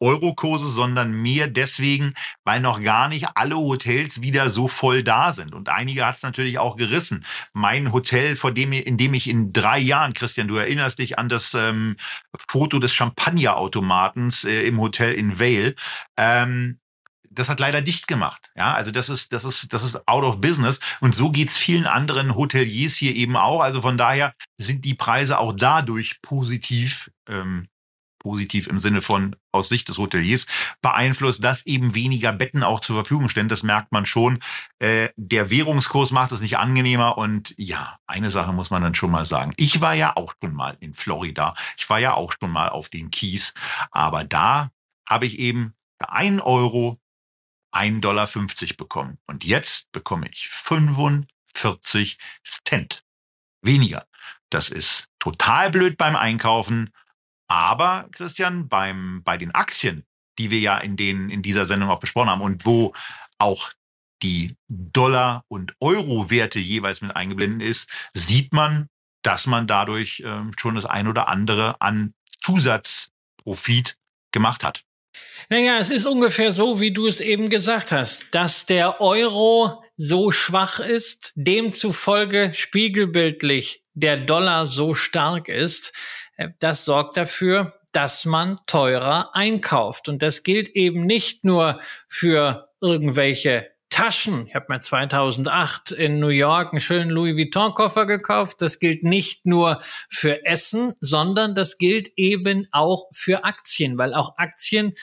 Euro-Kurses, 0.02 0.74
sondern 0.74 1.14
mehr 1.14 1.48
deswegen, 1.48 2.14
weil 2.44 2.60
noch 2.60 2.82
gar 2.82 3.08
nicht 3.08 3.30
alle 3.36 3.56
Hotels 3.56 4.22
wieder 4.22 4.50
so 4.50 4.68
voll 4.68 5.04
da 5.04 5.32
sind. 5.32 5.54
Und 5.54 5.70
einige 5.70 6.06
hat 6.06 6.18
es 6.18 6.24
natürlich 6.24 6.60
auch 6.60 6.76
gerissen. 6.76 7.26
Mein 7.54 7.94
Hotel, 7.94 8.36
vor 8.36 8.52
dem, 8.52 8.74
in 8.74 8.98
dem 8.98 9.14
ich 9.14 9.30
in 9.30 9.54
drei 9.54 9.80
Jahren, 9.80 10.14
Christian, 10.14 10.48
du 10.48 10.56
erinnerst 10.56 11.00
dich 11.00 11.18
an 11.18 11.30
das 11.30 11.54
ähm, 11.54 11.96
Foto 12.50 12.80
des 12.80 12.94
Champagnerautomatens 12.94 14.44
äh, 14.46 14.64
im 14.64 14.80
Hotel 14.82 15.14
in 15.14 15.40
Vale. 15.40 15.76
Ähm, 16.18 16.80
das 17.32 17.50
hat 17.50 17.60
leider 17.60 17.82
dicht 17.82 18.08
gemacht. 18.08 18.52
Ja, 18.56 18.74
also 18.74 18.92
das 18.92 19.10
ist, 19.10 19.34
das 19.34 19.46
ist, 19.46 19.74
das 19.74 19.84
ist 19.84 20.08
out 20.08 20.24
of 20.24 20.42
business. 20.42 20.80
Und 21.00 21.16
so 21.16 21.32
geht's 21.32 21.58
vielen 21.58 21.88
anderen 21.88 22.36
Hoteliers 22.36 22.96
hier 22.96 23.16
eben 23.16 23.38
auch. 23.38 23.62
Also 23.62 23.82
von 23.82 23.98
daher 23.98 24.36
sind 24.58 24.86
die 24.86 24.96
Preise 24.96 25.40
auch 25.40 25.54
dadurch 25.56 26.22
positiv, 26.22 27.10
ähm, 27.28 27.68
positiv 28.22 28.68
im 28.68 28.80
Sinne 28.80 29.02
von 29.02 29.36
aus 29.52 29.70
Sicht 29.70 29.90
des 29.90 29.98
Hoteliers 29.98 30.46
beeinflusst, 30.82 31.44
dass 31.44 31.66
eben 31.66 31.96
weniger 31.96 32.32
Betten 32.32 32.64
auch 32.64 32.80
zur 32.80 32.96
Verfügung 32.96 33.30
stehen. 33.30 33.50
Das 33.50 33.64
merkt 33.64 33.92
man 33.92 34.06
schon. 34.06 34.40
Äh, 34.80 35.10
der 35.16 35.50
Währungskurs 35.50 36.12
macht 36.12 36.32
es 36.32 36.42
nicht 36.42 36.58
angenehmer. 36.58 37.18
Und 37.18 37.54
ja, 37.58 37.98
eine 38.06 38.32
Sache 38.32 38.54
muss 38.54 38.70
man 38.70 38.84
dann 38.84 38.96
schon 38.96 39.12
mal 39.12 39.26
sagen. 39.26 39.54
Ich 39.58 39.82
war 39.82 39.94
ja 39.94 40.16
auch 40.16 40.34
schon 40.42 40.54
mal 40.54 40.78
in 40.80 40.94
Florida. 40.94 41.56
Ich 41.78 41.90
war 41.90 42.00
ja 42.00 42.14
auch 42.14 42.34
schon 42.40 42.52
mal 42.52 42.70
auf 42.70 42.90
den 42.90 43.10
Keys. 43.10 43.54
Aber 43.92 44.24
da 44.24 44.72
habe 45.10 45.26
ich 45.26 45.40
eben 45.40 45.74
für 46.00 46.12
einen 46.12 46.40
Euro 46.40 47.00
1,50 47.74 48.00
Dollar 48.02 48.28
bekommen. 48.78 49.18
Und 49.28 49.44
jetzt 49.44 49.92
bekomme 49.92 50.28
ich 50.30 50.48
45 50.48 52.18
Cent 52.44 53.04
weniger. 53.62 54.06
Das 54.50 54.70
ist 54.70 55.08
total 55.20 55.72
blöd 55.72 55.98
beim 55.98 56.16
Einkaufen. 56.16 56.92
Aber, 57.52 58.08
Christian, 58.14 58.70
beim, 58.70 59.24
bei 59.26 59.36
den 59.36 59.54
Aktien, 59.54 60.06
die 60.40 60.52
wir 60.52 60.60
ja 60.60 60.78
in, 60.78 60.96
den, 60.96 61.30
in 61.30 61.42
dieser 61.42 61.66
Sendung 61.66 61.90
auch 61.90 62.00
besprochen 62.00 62.30
haben 62.30 62.40
und 62.40 62.66
wo 62.66 62.94
auch 63.40 63.74
die 64.24 64.56
Dollar- 64.70 65.44
und 65.50 65.74
Euro-Werte 65.82 66.60
jeweils 66.60 67.02
mit 67.02 67.14
eingeblendet 67.14 67.68
ist, 67.68 67.90
sieht 68.14 68.54
man, 68.54 68.88
dass 69.22 69.48
man 69.48 69.68
dadurch 69.68 70.22
äh, 70.22 70.44
schon 70.58 70.76
das 70.76 70.86
ein 70.86 71.10
oder 71.10 71.28
andere 71.28 71.76
an 71.82 72.14
Zusatzprofit 72.40 73.98
gemacht 74.32 74.64
hat. 74.64 74.86
Naja, 75.50 75.78
es 75.80 75.90
ist 75.90 76.06
ungefähr 76.06 76.54
so, 76.54 76.80
wie 76.80 76.94
du 76.94 77.06
es 77.06 77.20
eben 77.20 77.50
gesagt 77.50 77.92
hast, 77.92 78.34
dass 78.34 78.66
der 78.66 79.02
Euro 79.02 79.84
so 79.98 80.32
schwach 80.32 80.80
ist, 80.80 81.34
demzufolge 81.36 82.54
spiegelbildlich 82.54 83.84
der 83.94 84.18
Dollar 84.18 84.68
so 84.68 84.94
stark 84.94 85.50
ist. 85.50 85.94
Äh, 86.42 86.50
das 86.60 86.86
sorgt 86.86 87.18
dafür, 87.18 87.74
dass 87.92 88.26
man 88.26 88.60
teurer 88.68 89.36
einkauft. 89.36 90.08
Und 90.08 90.22
das 90.22 90.44
gilt 90.44 90.70
eben 90.70 91.02
nicht 91.02 91.44
nur 91.44 91.80
für 92.08 92.70
irgendwelche 92.80 93.70
Taschen. 93.90 94.48
Ich 94.48 94.56
habe 94.56 94.68
mir 94.70 94.80
2008 94.80 95.92
in 95.92 96.20
New 96.20 96.30
York 96.30 96.72
einen 96.72 96.80
schönen 96.80 97.10
Louis 97.10 97.36
Vuitton 97.36 97.74
Koffer 97.74 98.06
gekauft. 98.06 98.62
Das 98.62 98.80
gilt 98.80 99.04
nicht 99.04 99.46
nur 99.46 99.82
für 100.10 100.46
Essen, 100.46 100.94
sondern 101.02 101.56
das 101.56 101.78
gilt 101.78 102.08
eben 102.16 102.68
auch 102.72 103.08
für 103.12 103.44
Aktien, 103.44 103.98
weil 103.98 104.14
auch 104.14 104.38
Aktien 104.38 104.94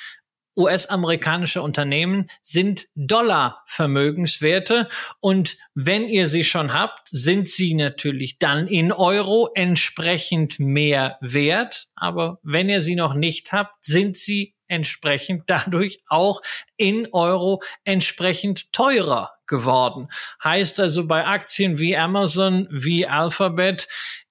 US-amerikanische 0.58 1.62
Unternehmen 1.62 2.28
sind 2.42 2.88
Dollar-Vermögenswerte. 2.96 4.88
Und 5.20 5.56
wenn 5.74 6.08
ihr 6.08 6.26
sie 6.26 6.44
schon 6.44 6.74
habt, 6.74 7.08
sind 7.08 7.48
sie 7.48 7.74
natürlich 7.74 8.38
dann 8.38 8.66
in 8.66 8.92
Euro 8.92 9.50
entsprechend 9.54 10.58
mehr 10.58 11.16
wert. 11.20 11.88
Aber 11.94 12.40
wenn 12.42 12.68
ihr 12.68 12.80
sie 12.80 12.96
noch 12.96 13.14
nicht 13.14 13.52
habt, 13.52 13.84
sind 13.84 14.16
sie 14.16 14.54
entsprechend 14.66 15.44
dadurch 15.46 16.02
auch 16.08 16.42
in 16.76 17.08
Euro 17.12 17.62
entsprechend 17.84 18.72
teurer 18.72 19.32
geworden. 19.46 20.08
Heißt 20.44 20.78
also 20.78 21.06
bei 21.06 21.24
Aktien 21.24 21.78
wie 21.78 21.96
Amazon, 21.96 22.68
wie 22.70 23.06
Alphabet, 23.06 23.88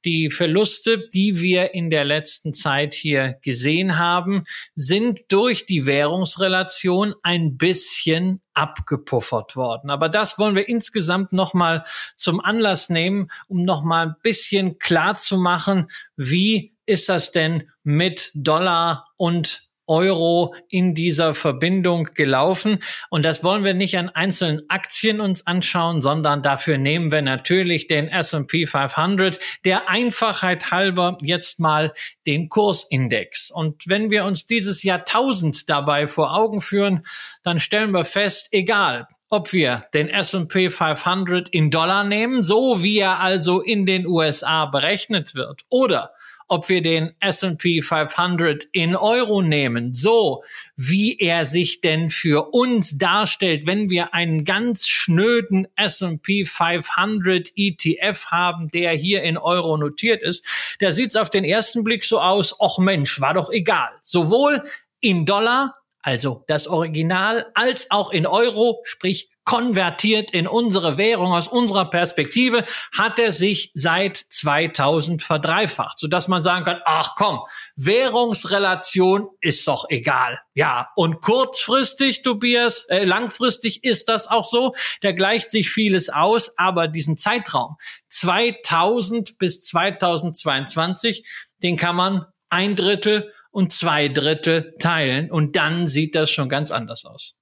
die 0.08 0.30
Verluste, 0.30 1.06
die 1.14 1.42
wir 1.42 1.74
in 1.74 1.90
der 1.90 2.06
letzten 2.06 2.54
Zeit 2.54 2.94
hier 2.94 3.36
gesehen 3.42 3.98
haben, 3.98 4.46
sind 4.74 5.20
durch 5.28 5.66
die 5.66 5.86
Währungsrelation 5.86 7.14
ein 7.24 7.58
bisschen 7.58 8.42
abgepuffert 8.54 9.58
worden. 9.58 9.90
Aber 9.90 10.08
das 10.08 10.40
wollen 10.40 10.56
wir 10.56 10.70
insgesamt 10.70 11.34
nochmal 11.34 11.84
zum 12.16 12.40
Anlass 12.40 12.88
nehmen, 12.88 13.28
um 13.50 13.66
nochmal 13.66 14.08
ein 14.08 14.16
bisschen 14.24 14.80
klar 14.80 15.18
zu 15.18 15.36
machen, 15.36 15.88
wie 16.16 16.74
ist 16.86 17.10
das 17.10 17.32
denn 17.32 17.70
mit 17.84 18.32
Dollar 18.34 19.08
und 19.18 19.67
Euro 19.88 20.54
in 20.70 20.94
dieser 20.94 21.34
Verbindung 21.34 22.10
gelaufen. 22.14 22.80
Und 23.10 23.26
das 23.26 23.44
wollen 23.44 23.64
wir 23.64 23.74
nicht 23.74 23.98
an 23.98 24.10
einzelnen 24.10 24.62
Aktien 24.70 25.22
uns 25.22 25.48
anschauen, 25.48 26.02
sondern 26.02 26.44
dafür 26.44 26.78
nehmen 26.78 27.12
wir 27.12 27.22
natürlich 27.22 27.88
den 27.88 28.08
S&P 28.08 28.66
500, 28.66 29.40
der 29.66 29.90
Einfachheit 29.90 30.72
halber 30.72 31.18
jetzt 31.22 31.60
mal 31.60 31.94
den 32.26 32.50
Kursindex. 32.50 33.52
Und 33.52 33.88
wenn 33.88 34.12
wir 34.12 34.26
uns 34.26 34.46
dieses 34.46 34.84
Jahrtausend 34.84 35.70
dabei 35.70 36.08
vor 36.08 36.36
Augen 36.36 36.62
führen, 36.62 37.04
dann 37.44 37.60
stellen 37.60 37.92
wir 37.92 38.04
fest, 38.04 38.50
egal, 38.52 39.08
ob 39.30 39.52
wir 39.52 39.86
den 39.94 40.10
S&P 40.10 40.70
500 40.70 41.50
in 41.50 41.70
Dollar 41.70 42.04
nehmen, 42.04 42.44
so 42.44 42.82
wie 42.84 43.00
er 43.00 43.20
also 43.20 43.62
in 43.62 43.86
den 43.86 44.08
USA 44.08 44.66
berechnet 44.66 45.36
wird, 45.36 45.64
oder 45.70 46.12
ob 46.48 46.70
wir 46.70 46.82
den 46.82 47.14
S&P 47.20 47.82
500 47.82 48.66
in 48.72 48.96
Euro 48.96 49.42
nehmen, 49.42 49.94
so 49.94 50.44
wie 50.76 51.18
er 51.18 51.46
sich 51.46 51.82
denn 51.82 52.10
für 52.10 52.54
uns 52.54 52.98
darstellt, 52.98 53.68
wenn 53.68 53.90
wir 53.90 54.14
einen 54.14 54.46
ganz 54.46 54.88
schnöden 54.88 55.68
S&P 55.76 56.46
500 56.46 57.50
ETF 57.56 58.28
haben, 58.28 58.70
der 58.70 58.92
hier 58.92 59.24
in 59.24 59.38
Euro 59.38 59.78
notiert 59.78 60.24
ist, 60.24 60.46
da 60.80 60.92
sieht 60.92 61.12
es 61.12 61.16
auf 61.16 61.30
den 61.30 61.44
ersten 61.44 61.84
Blick 61.84 62.04
so 62.04 62.20
aus, 62.20 62.56
ach 62.60 62.78
Mensch, 62.78 63.20
war 63.20 63.34
doch 63.34 63.50
egal. 63.50 63.90
Sowohl 64.02 64.64
in 65.00 65.26
Dollar, 65.26 65.76
also 66.02 66.44
das 66.48 66.68
Original, 66.68 67.52
als 67.54 67.92
auch 67.92 68.12
in 68.12 68.26
Euro, 68.26 68.80
sprich 68.84 69.30
konvertiert 69.48 70.32
in 70.32 70.46
unsere 70.46 70.98
Währung 70.98 71.32
aus 71.32 71.48
unserer 71.48 71.90
Perspektive, 71.90 72.66
hat 72.96 73.18
er 73.18 73.32
sich 73.32 73.72
seit 73.74 74.18
2000 74.18 75.22
verdreifacht, 75.24 75.98
sodass 75.98 76.28
man 76.28 76.44
sagen 76.44 76.66
kann, 76.66 76.82
ach 76.84 77.16
komm, 77.16 77.40
Währungsrelation 77.78 79.30
ist 79.40 79.66
doch 79.66 79.86
egal. 79.88 80.38
Ja, 80.54 80.90
und 80.98 81.22
kurzfristig, 81.22 82.24
Tobias, 82.24 82.88
äh, 82.90 83.06
langfristig 83.06 83.86
ist 83.86 84.10
das 84.10 84.28
auch 84.28 84.44
so, 84.44 84.74
da 85.00 85.14
gleicht 85.14 85.50
sich 85.50 85.70
vieles 85.70 86.10
aus, 86.10 86.52
aber 86.58 86.90
diesen 86.90 87.18
Zeitraum 87.18 87.78
2000 88.10 89.38
bis 89.38 89.62
2022, 89.62 91.26
den 91.64 91.78
kann 91.78 91.96
man 91.96 92.26
ein 92.50 92.76
Drittel 92.76 93.32
und 93.52 93.72
zwei 93.72 94.10
Drittel 94.10 94.74
teilen 94.78 95.32
und 95.32 95.56
dann 95.56 95.88
sieht 95.88 96.16
das 96.16 96.30
schon 96.30 96.50
ganz 96.50 96.72
anders 96.72 97.06
aus. 97.06 97.37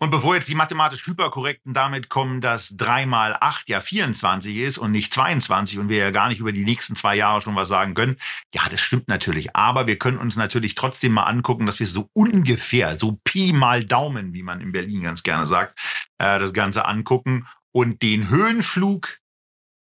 Und 0.00 0.10
bevor 0.10 0.34
jetzt 0.34 0.48
die 0.48 0.54
mathematisch 0.54 1.06
Hyperkorrekten 1.06 1.72
damit 1.72 2.08
kommen, 2.08 2.40
dass 2.40 2.76
drei 2.76 3.06
mal 3.06 3.36
acht 3.40 3.68
ja 3.68 3.80
24 3.80 4.56
ist 4.56 4.76
und 4.76 4.90
nicht 4.90 5.14
22 5.14 5.78
und 5.78 5.88
wir 5.88 5.98
ja 5.98 6.10
gar 6.10 6.28
nicht 6.28 6.40
über 6.40 6.52
die 6.52 6.64
nächsten 6.64 6.96
zwei 6.96 7.14
Jahre 7.14 7.40
schon 7.40 7.56
was 7.56 7.68
sagen 7.68 7.94
können, 7.94 8.16
ja, 8.54 8.68
das 8.68 8.80
stimmt 8.80 9.08
natürlich. 9.08 9.54
Aber 9.56 9.86
wir 9.86 9.96
können 9.96 10.18
uns 10.18 10.36
natürlich 10.36 10.74
trotzdem 10.74 11.12
mal 11.12 11.24
angucken, 11.24 11.64
dass 11.64 11.80
wir 11.80 11.86
so 11.86 12.08
ungefähr, 12.12 12.98
so 12.98 13.18
Pi 13.24 13.52
mal 13.52 13.84
Daumen, 13.84 14.34
wie 14.34 14.42
man 14.42 14.60
in 14.60 14.72
Berlin 14.72 15.04
ganz 15.04 15.22
gerne 15.22 15.46
sagt, 15.46 15.78
äh, 16.18 16.38
das 16.38 16.52
Ganze 16.52 16.86
angucken 16.86 17.46
und 17.72 18.02
den 18.02 18.28
Höhenflug 18.28 19.20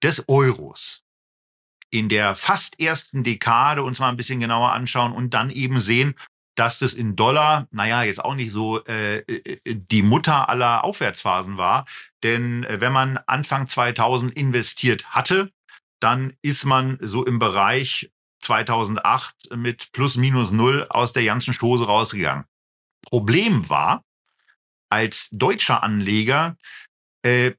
des 0.03 0.25
Euros 0.27 1.03
in 1.91 2.07
der 2.09 2.35
fast 2.35 2.79
ersten 2.79 3.23
Dekade 3.23 3.83
uns 3.83 3.99
mal 3.99 4.09
ein 4.09 4.17
bisschen 4.17 4.39
genauer 4.39 4.71
anschauen 4.71 5.11
und 5.11 5.33
dann 5.33 5.49
eben 5.49 5.79
sehen, 5.79 6.15
dass 6.61 6.77
das 6.77 6.93
in 6.93 7.15
Dollar, 7.15 7.67
naja, 7.71 8.03
jetzt 8.03 8.23
auch 8.23 8.35
nicht 8.35 8.51
so 8.51 8.85
äh, 8.85 9.17
äh, 9.21 9.59
die 9.65 10.03
Mutter 10.03 10.47
aller 10.47 10.83
Aufwärtsphasen 10.83 11.57
war. 11.57 11.85
Denn 12.21 12.63
äh, 12.65 12.79
wenn 12.79 12.93
man 12.93 13.17
Anfang 13.25 13.67
2000 13.67 14.31
investiert 14.37 15.07
hatte, 15.07 15.51
dann 15.99 16.37
ist 16.43 16.65
man 16.65 16.99
so 17.01 17.25
im 17.25 17.39
Bereich 17.39 18.11
2008 18.41 19.55
mit 19.55 19.91
plus 19.91 20.17
minus 20.17 20.51
null 20.51 20.85
aus 20.91 21.13
der 21.13 21.23
ganzen 21.23 21.55
Stoße 21.55 21.83
rausgegangen. 21.87 22.45
Problem 23.09 23.67
war, 23.67 24.03
als 24.91 25.29
deutscher 25.31 25.81
Anleger 25.81 26.57
äh, 27.23 27.53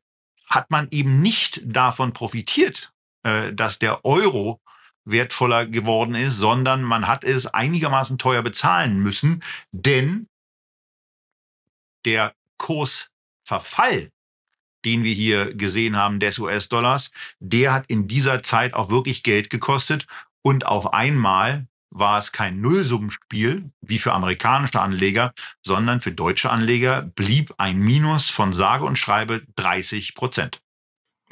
hat 0.47 0.71
man 0.71 0.87
eben 0.93 1.21
nicht 1.21 1.61
davon 1.65 2.13
profitiert, 2.13 2.93
äh, 3.25 3.53
dass 3.53 3.81
der 3.81 4.05
Euro 4.05 4.61
wertvoller 5.05 5.67
geworden 5.67 6.15
ist, 6.15 6.39
sondern 6.39 6.83
man 6.83 7.09
hat 7.09 7.25
es 7.25 7.47
einigermaßen 7.47 8.19
teuer 8.19 8.43
bezahlen 8.43 8.99
müssen, 8.99 9.43
denn 9.73 10.29
der 12.05 12.35
Kursverfall, 12.59 14.11
den 14.85 15.05
wir 15.05 15.15
hier 15.15 15.55
gesehen 15.55 15.97
haben 15.97 16.21
des 16.21 16.39
US-Dollars, 16.39 17.11
der 17.41 17.73
hat 17.73 17.87
in 17.89 18.09
dieser 18.09 18.43
Zeit 18.43 18.75
auch 18.75 18.91
wirklich 18.91 19.23
Geld 19.23 19.51
gekostet 19.51 20.07
und 20.43 20.67
auf 20.67 20.93
einmal 20.93 21.67
war 21.95 22.19
es 22.19 22.33
kein 22.33 22.61
Nullsummenspiel 22.61 23.71
wie 23.83 23.99
für 23.99 24.13
amerikanische 24.13 24.81
Anleger, 24.81 25.35
sondern 25.63 26.01
für 26.01 26.13
deutsche 26.13 26.51
Anleger 26.51 27.03
blieb 27.03 27.55
ein 27.59 27.79
Minus 27.79 28.31
von 28.31 28.53
sage 28.53 28.85
und 28.85 28.99
schreibe 28.99 29.43
30 29.57 30.15
Prozent. 30.15 30.63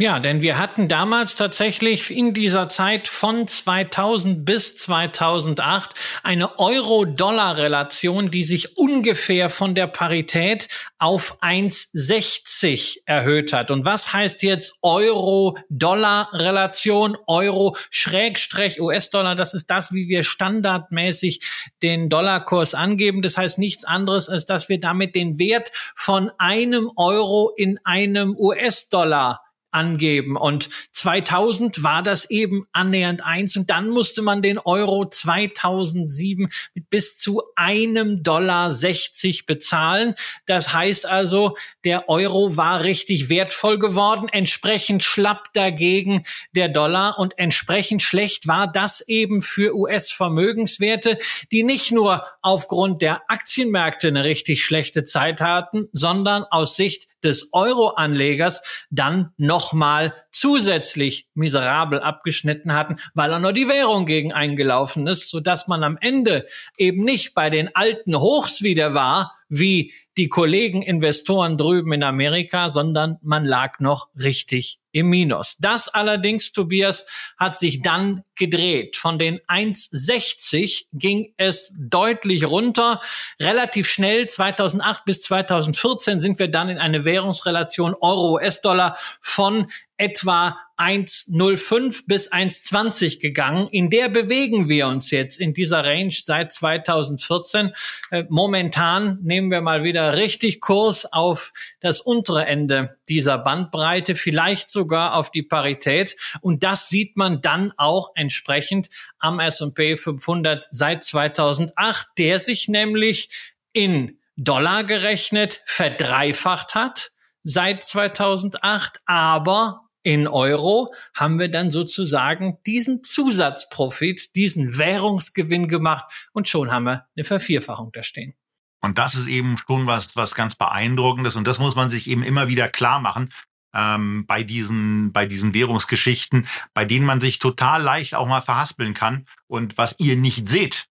Ja, 0.01 0.19
denn 0.19 0.41
wir 0.41 0.57
hatten 0.57 0.89
damals 0.89 1.37
tatsächlich 1.37 2.11
in 2.11 2.33
dieser 2.33 2.71
Zeit 2.71 3.07
von 3.07 3.47
2000 3.47 4.47
bis 4.47 4.79
2008 4.79 5.91
eine 6.23 6.59
Euro-Dollar-Relation, 6.59 8.31
die 8.31 8.45
sich 8.45 8.79
ungefähr 8.79 9.51
von 9.51 9.75
der 9.75 9.89
Parität 9.89 10.69
auf 10.99 11.43
1,60 11.43 13.01
erhöht 13.05 13.53
hat. 13.53 13.71
Und 13.71 13.85
was 13.85 14.15
heißt 14.15 14.43
jetzt 14.43 14.79
Euro-Dollar-Relation? 14.81 17.19
Euro-US-Dollar, 17.27 19.37
das 19.37 19.53
ist 19.53 19.69
das, 19.69 19.93
wie 19.93 20.09
wir 20.09 20.23
standardmäßig 20.23 21.43
den 21.83 22.09
Dollarkurs 22.09 22.73
angeben. 22.73 23.21
Das 23.21 23.37
heißt 23.37 23.59
nichts 23.59 23.85
anderes, 23.85 24.31
als 24.31 24.47
dass 24.47 24.71
wir 24.71 24.81
damit 24.81 25.15
den 25.15 25.39
Wert 25.39 25.71
von 25.75 26.31
einem 26.39 26.91
Euro 26.97 27.53
in 27.55 27.79
einem 27.85 28.35
US-Dollar 28.35 29.43
angeben. 29.71 30.37
Und 30.37 30.69
2000 30.93 31.83
war 31.83 32.03
das 32.03 32.31
eben 32.31 32.67
annähernd 32.73 33.25
eins 33.25 33.57
und 33.57 33.71
dann 33.71 33.91
musste 33.91 34.23
man 34.23 34.43
den 34.43 34.59
Euro 34.59 35.09
2007 35.09 36.49
mit 36.75 36.91
bis 36.91 37.17
zu 37.19 37.43
einem 37.57 38.23
Dollar 38.23 38.71
60 38.71 39.47
bezahlen. 39.47 40.15
Das 40.47 40.73
heißt 40.73 41.07
also, 41.07 41.57
der 41.85 42.09
Euro 42.09 42.57
war 42.57 42.85
richtig 42.85 43.29
wertvoll 43.29 43.79
geworden. 43.79 44.29
Entsprechend 44.29 45.03
schlapp 45.03 45.53
dagegen 45.53 46.23
der 46.53 46.69
Dollar 46.69 47.19
und 47.19 47.39
entsprechend 47.39 48.03
schlecht 48.03 48.47
war 48.47 48.71
das 48.71 49.01
eben 49.01 49.43
für 49.43 49.75
US-Vermögenswerte, 49.75 51.19
die 51.53 51.63
nicht 51.63 51.93
nur 51.93 52.25
aufgrund 52.43 53.03
der 53.03 53.23
Aktienmärkte 53.31 54.09
eine 54.09 54.25
richtig 54.25 54.65
schlechte 54.65 55.05
Zeit 55.05 55.41
hatten, 55.41 55.89
sondern 55.93 56.45
aus 56.45 56.77
Sicht 56.77 57.09
des 57.25 57.53
Euro-Anlegers 57.53 58.87
dann 58.91 59.33
nochmal 59.37 60.15
zusätzlich 60.31 61.29
miserabel 61.35 62.01
abgeschnitten 62.01 62.75
hatten, 62.75 62.97
weil 63.15 63.33
er 63.33 63.39
nur 63.39 63.53
die 63.53 63.69
Währung 63.69 64.07
gegen 64.07 64.33
eingelaufen 64.33 65.07
ist, 65.07 65.31
so 65.31 65.41
dass 65.41 65.69
man 65.69 65.83
am 65.85 65.99
Ende 66.01 66.47
eben 66.77 67.05
nicht 67.05 67.35
bei 67.35 67.51
den 67.51 67.75
alten 67.75 68.19
Hochs 68.19 68.63
wieder 68.63 68.95
war, 68.95 69.40
wie 69.51 69.93
die 70.17 70.29
Kollegen 70.29 70.83
Investoren 70.83 71.59
drüben 71.59 71.93
in 71.93 72.03
Amerika, 72.03 72.71
sondern 72.71 73.19
man 73.21 73.45
lag 73.45 73.81
noch 73.81 74.09
richtig 74.15 74.81
im 74.93 75.09
Minus. 75.09 75.59
Das 75.59 75.89
allerdings, 75.89 76.53
Tobias, 76.53 77.07
hat 77.37 77.57
sich 77.57 77.83
dann 77.83 78.23
gedreht. 78.37 78.97
Von 78.97 79.19
den 79.19 79.39
1,60 79.41 80.87
ging 80.93 81.33
es 81.37 81.75
deutlich 81.79 82.45
runter. 82.45 83.01
Relativ 83.39 83.89
schnell, 83.89 84.29
2008 84.29 85.05
bis 85.05 85.23
2014 85.23 86.21
sind 86.21 86.39
wir 86.39 86.49
dann 86.49 86.69
in 86.69 86.79
eine 86.79 87.05
Währungsrelation 87.05 87.95
Euro-US-Dollar 88.01 88.97
von 89.21 89.67
etwa 90.01 90.59
1,05 90.79 92.05
bis 92.07 92.33
1,20 92.33 93.21
gegangen. 93.21 93.69
In 93.71 93.91
der 93.91 94.09
bewegen 94.09 94.71
wir 94.71 94.87
uns 94.87 95.11
jetzt 95.11 95.39
in 95.39 95.53
dieser 95.53 95.85
Range 95.85 96.11
seit 96.11 96.53
2014. 96.53 97.73
Äh, 98.11 98.25
momentan 98.31 99.19
nehmen 99.23 99.51
wir 99.51 99.61
mal 99.61 99.85
wieder 99.85 100.17
richtig 100.17 100.63
Kurs 100.63 101.05
auf 101.13 101.53
das 101.81 102.01
untere 102.01 102.47
Ende 102.47 102.97
dieser 103.11 103.37
Bandbreite, 103.37 104.15
vielleicht 104.15 104.71
sogar 104.71 105.15
auf 105.15 105.31
die 105.31 105.43
Parität. 105.43 106.17
Und 106.41 106.63
das 106.63 106.89
sieht 106.89 107.19
man 107.19 107.43
dann 107.43 107.73
auch 107.77 108.13
entsprechend 108.15 108.89
am 109.19 109.39
S&P 109.39 109.99
500 109.99 110.67
seit 110.71 111.05
2008, 111.05 112.07
der 112.17 112.41
sich 112.41 112.69
nämlich 112.69 113.29
in 113.75 114.19
Dollar 114.37 114.85
gerechnet 114.85 115.61
verdreifacht 115.67 116.75
hat 116.75 117.13
seit 117.43 117.83
2008, 117.83 119.01
aber 119.07 119.90
in 120.03 120.27
Euro 120.27 120.93
haben 121.15 121.39
wir 121.39 121.51
dann 121.51 121.71
sozusagen 121.71 122.59
diesen 122.67 123.03
Zusatzprofit, 123.03 124.35
diesen 124.35 124.79
Währungsgewinn 124.79 125.69
gemacht 125.69 126.29
und 126.33 126.49
schon 126.49 126.71
haben 126.71 126.85
wir 126.85 127.07
eine 127.17 127.25
Vervierfachung 127.25 127.91
da 127.93 128.03
stehen. 128.03 128.35
Und 128.83 128.99
das 128.99 129.15
ist 129.15 129.27
eben 129.27 129.57
schon 129.59 129.87
was, 129.87 130.17
was 130.17 130.35
ganz 130.35 130.55
beeindruckendes 130.55 131.37
und 131.37 131.47
das 131.47 131.59
muss 131.59 131.77
man 131.77 131.91
sich 131.91 132.09
eben 132.09 132.23
immer 132.23 132.49
wieder 132.49 132.69
klar 132.69 133.01
machen. 133.01 133.31
Ähm, 133.73 134.25
bei 134.27 134.43
diesen, 134.43 135.13
bei 135.13 135.27
diesen 135.27 135.55
Währungsgeschichten, 135.55 136.49
bei 136.75 136.85
denen 136.85 137.07
man 137.07 137.21
sich 137.21 137.39
total 137.39 137.83
leicht 137.83 138.15
auch 138.15 138.27
mal 138.27 138.41
verhaspeln 138.41 138.95
kann. 138.95 139.27
Und 139.47 139.79
was 139.79 139.95
ihr 139.99 140.17
nicht 140.17 140.49
seht, 140.49 140.87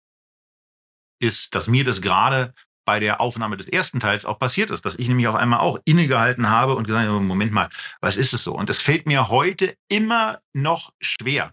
ist, 1.19 1.55
dass 1.55 1.67
mir 1.67 1.83
das 1.83 2.01
gerade 2.01 2.53
bei 2.85 2.99
der 2.99 3.21
Aufnahme 3.21 3.57
des 3.57 3.67
ersten 3.67 3.99
Teils 3.99 4.25
auch 4.25 4.39
passiert 4.39 4.71
ist, 4.71 4.85
dass 4.85 4.95
ich 4.95 5.07
nämlich 5.07 5.27
auf 5.27 5.35
einmal 5.35 5.59
auch 5.59 5.79
innegehalten 5.85 6.49
habe 6.49 6.75
und 6.75 6.87
gesagt 6.87 7.07
habe, 7.07 7.19
Moment 7.19 7.51
mal, 7.51 7.69
was 8.01 8.17
ist 8.17 8.33
es 8.33 8.43
so? 8.43 8.55
Und 8.55 8.69
es 8.69 8.79
fällt 8.79 9.05
mir 9.05 9.29
heute 9.29 9.75
immer 9.89 10.39
noch 10.53 10.91
schwer, 10.99 11.51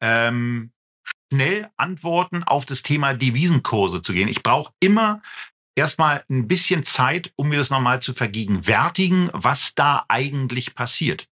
ähm, 0.00 0.70
schnell 1.32 1.68
Antworten 1.76 2.44
auf 2.44 2.66
das 2.66 2.82
Thema 2.82 3.14
Devisenkurse 3.14 4.02
zu 4.02 4.12
gehen. 4.12 4.28
Ich 4.28 4.42
brauche 4.42 4.72
immer 4.80 5.22
erstmal 5.74 6.24
ein 6.30 6.48
bisschen 6.48 6.84
Zeit, 6.84 7.32
um 7.36 7.48
mir 7.48 7.58
das 7.58 7.70
nochmal 7.70 8.00
zu 8.00 8.14
vergegenwärtigen, 8.14 9.30
was 9.32 9.74
da 9.74 10.04
eigentlich 10.08 10.74
passiert. 10.74 11.28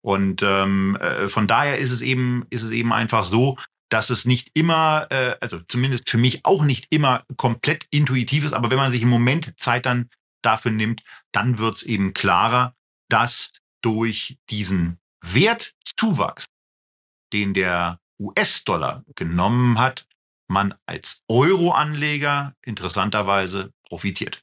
Und 0.00 0.42
ähm, 0.42 0.96
äh, 0.96 1.28
von 1.28 1.46
daher 1.46 1.78
ist 1.78 1.92
es 1.92 2.00
eben, 2.00 2.44
ist 2.50 2.62
es 2.62 2.72
eben 2.72 2.92
einfach 2.92 3.24
so, 3.24 3.56
dass 3.92 4.08
es 4.08 4.24
nicht 4.24 4.50
immer, 4.54 5.06
äh, 5.10 5.36
also 5.40 5.58
zumindest 5.68 6.08
für 6.08 6.16
mich 6.16 6.46
auch 6.46 6.64
nicht 6.64 6.86
immer 6.88 7.24
komplett 7.36 7.86
intuitiv 7.90 8.44
ist, 8.44 8.54
aber 8.54 8.70
wenn 8.70 8.78
man 8.78 8.90
sich 8.90 9.02
im 9.02 9.10
Moment 9.10 9.52
Zeit 9.60 9.84
dann 9.84 10.08
dafür 10.40 10.70
nimmt, 10.70 11.02
dann 11.30 11.58
wird 11.58 11.76
es 11.76 11.82
eben 11.82 12.14
klarer, 12.14 12.74
dass 13.10 13.52
durch 13.82 14.38
diesen 14.48 14.98
Wertzuwachs, 15.20 16.46
den 17.34 17.52
der 17.52 18.00
US-Dollar 18.18 19.04
genommen 19.14 19.78
hat, 19.78 20.06
man 20.48 20.74
als 20.86 21.22
Euro-Anleger 21.28 22.54
interessanterweise 22.62 23.72
profitiert. 23.82 24.42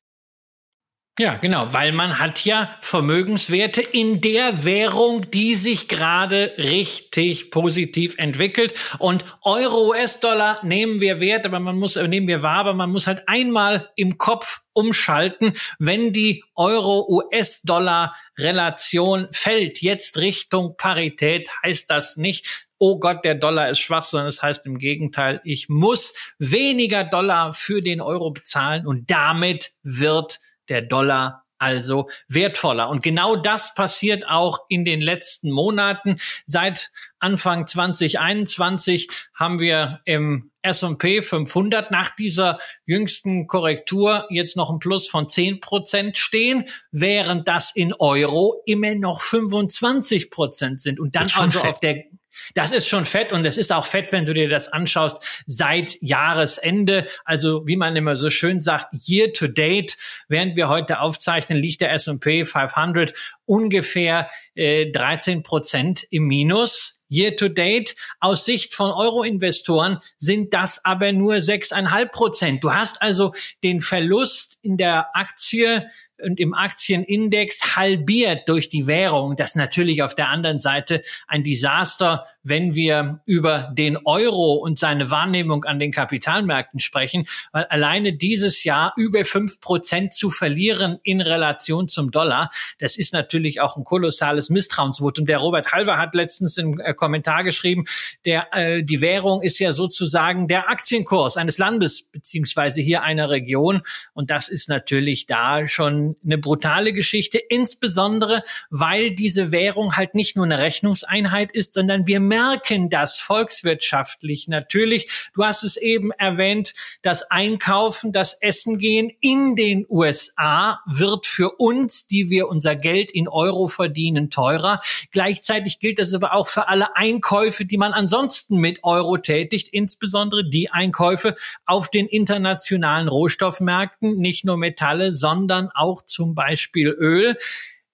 Ja, 1.20 1.36
genau, 1.36 1.68
weil 1.74 1.92
man 1.92 2.18
hat 2.18 2.46
ja 2.46 2.78
Vermögenswerte 2.80 3.82
in 3.82 4.22
der 4.22 4.64
Währung, 4.64 5.30
die 5.32 5.56
sich 5.56 5.90
gerade 5.90 6.54
richtig 6.58 7.52
positiv 7.52 8.16
entwickelt. 8.18 8.74
Und 9.00 9.26
Euro, 9.42 9.90
US-Dollar 9.90 10.64
nehmen 10.64 11.02
wir 11.02 11.20
Wert, 11.20 11.46
aber 11.46 11.60
man 11.60 11.78
muss, 11.78 11.98
nehmen 11.98 12.30
wir 12.30 12.42
wahr, 12.42 12.60
aber 12.60 12.74
man 12.74 12.90
muss 12.90 13.06
halt 13.06 13.28
einmal 13.28 13.90
im 13.98 14.18
Kopf 14.18 14.62
umschalten, 14.72 15.52
wenn 15.78 16.14
die 16.14 16.42
Euro-US-Dollar-Relation 16.56 19.28
fällt, 19.34 19.82
jetzt 19.82 20.16
Richtung 20.16 20.78
Parität, 20.78 21.50
heißt 21.66 21.90
das 21.90 22.16
nicht, 22.16 22.70
oh 22.78 22.98
Gott, 22.98 23.26
der 23.26 23.36
Dollar 23.36 23.70
ist 23.70 23.80
schwach, 23.80 24.06
sondern 24.06 24.30
es 24.30 24.38
das 24.38 24.44
heißt 24.44 24.66
im 24.68 24.78
Gegenteil, 24.78 25.42
ich 25.44 25.68
muss 25.68 26.14
weniger 26.40 27.04
Dollar 27.04 27.52
für 27.52 27.82
den 27.82 28.00
Euro 28.00 28.32
bezahlen 28.32 28.88
und 28.88 29.12
damit 29.12 29.74
wird 29.84 30.40
der 30.70 30.82
Dollar 30.82 31.46
also 31.60 32.10
wertvoller. 32.28 32.90
Und 32.90 33.04
genau 33.04 33.36
das 33.36 33.74
passiert 33.76 34.28
auch 34.28 34.60
in 34.70 34.86
den 34.86 35.02
letzten 35.02 35.52
Monaten. 35.52 36.18
Seit 36.46 36.90
Anfang 37.20 37.68
2021 37.68 39.10
haben 39.36 39.60
wir 39.60 40.00
im 40.06 40.52
S&P 40.62 41.22
500 41.22 41.92
nach 41.92 42.16
dieser 42.16 42.60
jüngsten 42.86 43.48
Korrektur 43.48 44.26
jetzt 44.30 44.58
noch 44.58 44.70
ein 44.70 44.80
Plus 44.80 45.08
von 45.08 45.28
10 45.28 45.62
Prozent 45.62 46.18
stehen, 46.18 46.66
während 46.92 47.48
das 47.48 47.76
in 47.76 47.94
Euro 47.94 48.62
immer 48.66 48.96
noch 48.96 49.22
25 49.22 50.32
Prozent 50.32 50.82
sind. 50.82 51.00
Und 51.00 51.16
dann 51.16 51.30
also 51.36 51.60
auf 51.62 51.80
der 51.80 52.06
das 52.54 52.72
ist 52.72 52.88
schon 52.88 53.06
fett 53.06 53.34
und 53.34 53.46
es 53.46 53.58
ist 53.58 53.72
auch 53.72 53.86
fett, 53.86 54.12
wenn 54.12 54.26
du 54.26 54.34
dir 54.34 54.50
das 54.50 54.68
anschaust, 54.68 55.44
seit 55.46 55.98
Jahresende. 56.02 57.06
Also 57.26 57.66
wie 57.68 57.78
man 57.78 57.96
immer 57.96 58.16
so 58.16 58.30
schön 58.30 58.62
sagt, 58.62 58.94
year 59.08 59.32
to 59.34 59.48
date, 59.48 59.98
während 60.28 60.56
wir 60.56 60.70
heute 60.70 61.00
aufzeichnen, 61.00 61.58
liegt 61.58 61.82
der 61.82 61.94
S&P 61.94 62.46
500 62.46 63.14
ungefähr 63.46 64.30
äh, 64.56 64.92
13 64.92 65.44
Prozent 65.44 66.06
im 66.10 66.28
Minus. 66.28 66.96
Year 67.12 67.36
to 67.36 67.50
date. 67.50 67.96
Aus 68.20 68.46
Sicht 68.46 68.76
von 68.76 68.92
Euro-Investoren 68.92 69.98
sind 70.18 70.54
das 70.54 70.86
aber 70.86 71.12
nur 71.12 71.36
6,5 71.36 72.12
Prozent. 72.12 72.64
Du 72.64 72.74
hast 72.74 73.02
also 73.02 73.34
den 73.64 73.82
Verlust 73.82 74.60
in 74.62 74.78
der 74.78 75.16
Aktie 75.16 75.88
und 76.22 76.40
im 76.40 76.54
Aktienindex 76.54 77.76
halbiert 77.76 78.48
durch 78.48 78.70
die 78.70 78.88
Währung. 78.88 79.36
Das 79.36 79.56
natürlich 79.56 80.04
auf 80.04 80.16
der 80.16 80.30
anderen 80.30 80.60
Seite 80.60 81.02
ein 81.28 81.44
Desaster, 81.44 82.24
wenn 82.44 82.76
wir 82.76 83.22
über 83.26 83.72
den 83.74 83.98
Euro 83.98 84.56
und 84.56 84.80
seine 84.80 85.12
Wahrnehmung 85.12 85.66
an 85.66 85.80
den 85.80 85.92
Kapitalmärkten 85.92 86.80
sprechen, 86.80 87.26
weil 87.52 87.66
alleine 87.66 88.14
dieses 88.14 88.64
Jahr 88.64 88.94
über 88.98 89.24
fünf 89.26 89.62
Prozent 89.62 90.14
zu 90.14 90.30
verlieren 90.30 91.00
in 91.04 91.22
Relation 91.22 91.88
zum 91.88 92.12
Dollar, 92.12 92.50
das 92.80 92.98
ist 92.98 93.14
natürlich 93.14 93.62
auch 93.62 93.78
ein 93.78 93.84
kolossales 93.84 94.50
Misstrauensvotum. 94.50 95.26
Der 95.26 95.38
Robert 95.38 95.72
Halver 95.72 95.98
hat 95.98 96.16
letztens 96.16 96.58
im 96.58 96.80
äh, 96.80 96.94
Kommentar 96.94 97.44
geschrieben, 97.44 97.86
der, 98.26 98.48
äh, 98.54 98.84
die 98.84 99.02
Währung 99.02 99.42
ist 99.42 99.60
ja 99.60 99.72
sozusagen 99.72 100.48
der 100.48 100.70
Aktienkurs 100.70 101.38
eines 101.38 101.58
Landes 101.58 102.04
beziehungsweise 102.04 102.82
hier 102.82 103.04
einer 103.04 103.30
Region 103.30 103.82
und 104.14 104.30
das 104.30 104.50
ist 104.50 104.70
natürlich 104.70 105.26
da 105.26 105.68
schon 105.68 106.09
eine 106.24 106.38
brutale 106.38 106.94
Geschichte, 106.94 107.38
insbesondere 107.38 108.44
weil 108.70 109.12
diese 109.12 109.52
Währung 109.52 109.96
halt 109.96 110.16
nicht 110.16 110.36
nur 110.36 110.46
eine 110.46 110.60
Rechnungseinheit 110.60 111.52
ist, 111.52 111.74
sondern 111.74 112.08
wir 112.08 112.20
merken 112.20 112.90
das 112.90 113.20
volkswirtschaftlich 113.20 114.48
natürlich. 114.48 115.30
Du 115.34 115.44
hast 115.44 115.64
es 115.64 115.78
eben 115.78 116.12
erwähnt, 116.12 116.74
das 117.02 117.30
Einkaufen, 117.30 118.12
das 118.12 118.34
Essen 118.42 118.78
gehen 118.78 119.12
in 119.22 119.56
den 119.56 119.86
USA 119.90 120.80
wird 120.86 121.26
für 121.26 121.52
uns, 121.58 122.08
die 122.08 122.30
wir 122.30 122.48
unser 122.48 122.76
Geld 122.76 123.12
in 123.12 123.28
Euro 123.28 123.68
verdienen, 123.68 124.30
teurer. 124.30 124.82
Gleichzeitig 125.12 125.80
gilt 125.80 126.00
das 126.00 126.14
aber 126.14 126.34
auch 126.34 126.48
für 126.48 126.68
alle 126.68 126.96
Einkäufe, 126.96 127.66
die 127.66 127.78
man 127.78 127.94
ansonsten 127.94 128.58
mit 128.58 128.84
Euro 128.84 129.18
tätigt, 129.18 129.70
insbesondere 129.70 130.48
die 130.48 130.70
Einkäufe 130.72 131.36
auf 131.66 131.90
den 131.90 132.08
internationalen 132.08 133.08
Rohstoffmärkten, 133.08 134.18
nicht 134.18 134.46
nur 134.46 134.58
Metalle, 134.58 135.12
sondern 135.12 135.70
auch 135.74 135.99
auch 136.00 136.06
zum 136.06 136.36
Beispiel 136.36 136.90
Öl. 136.90 137.38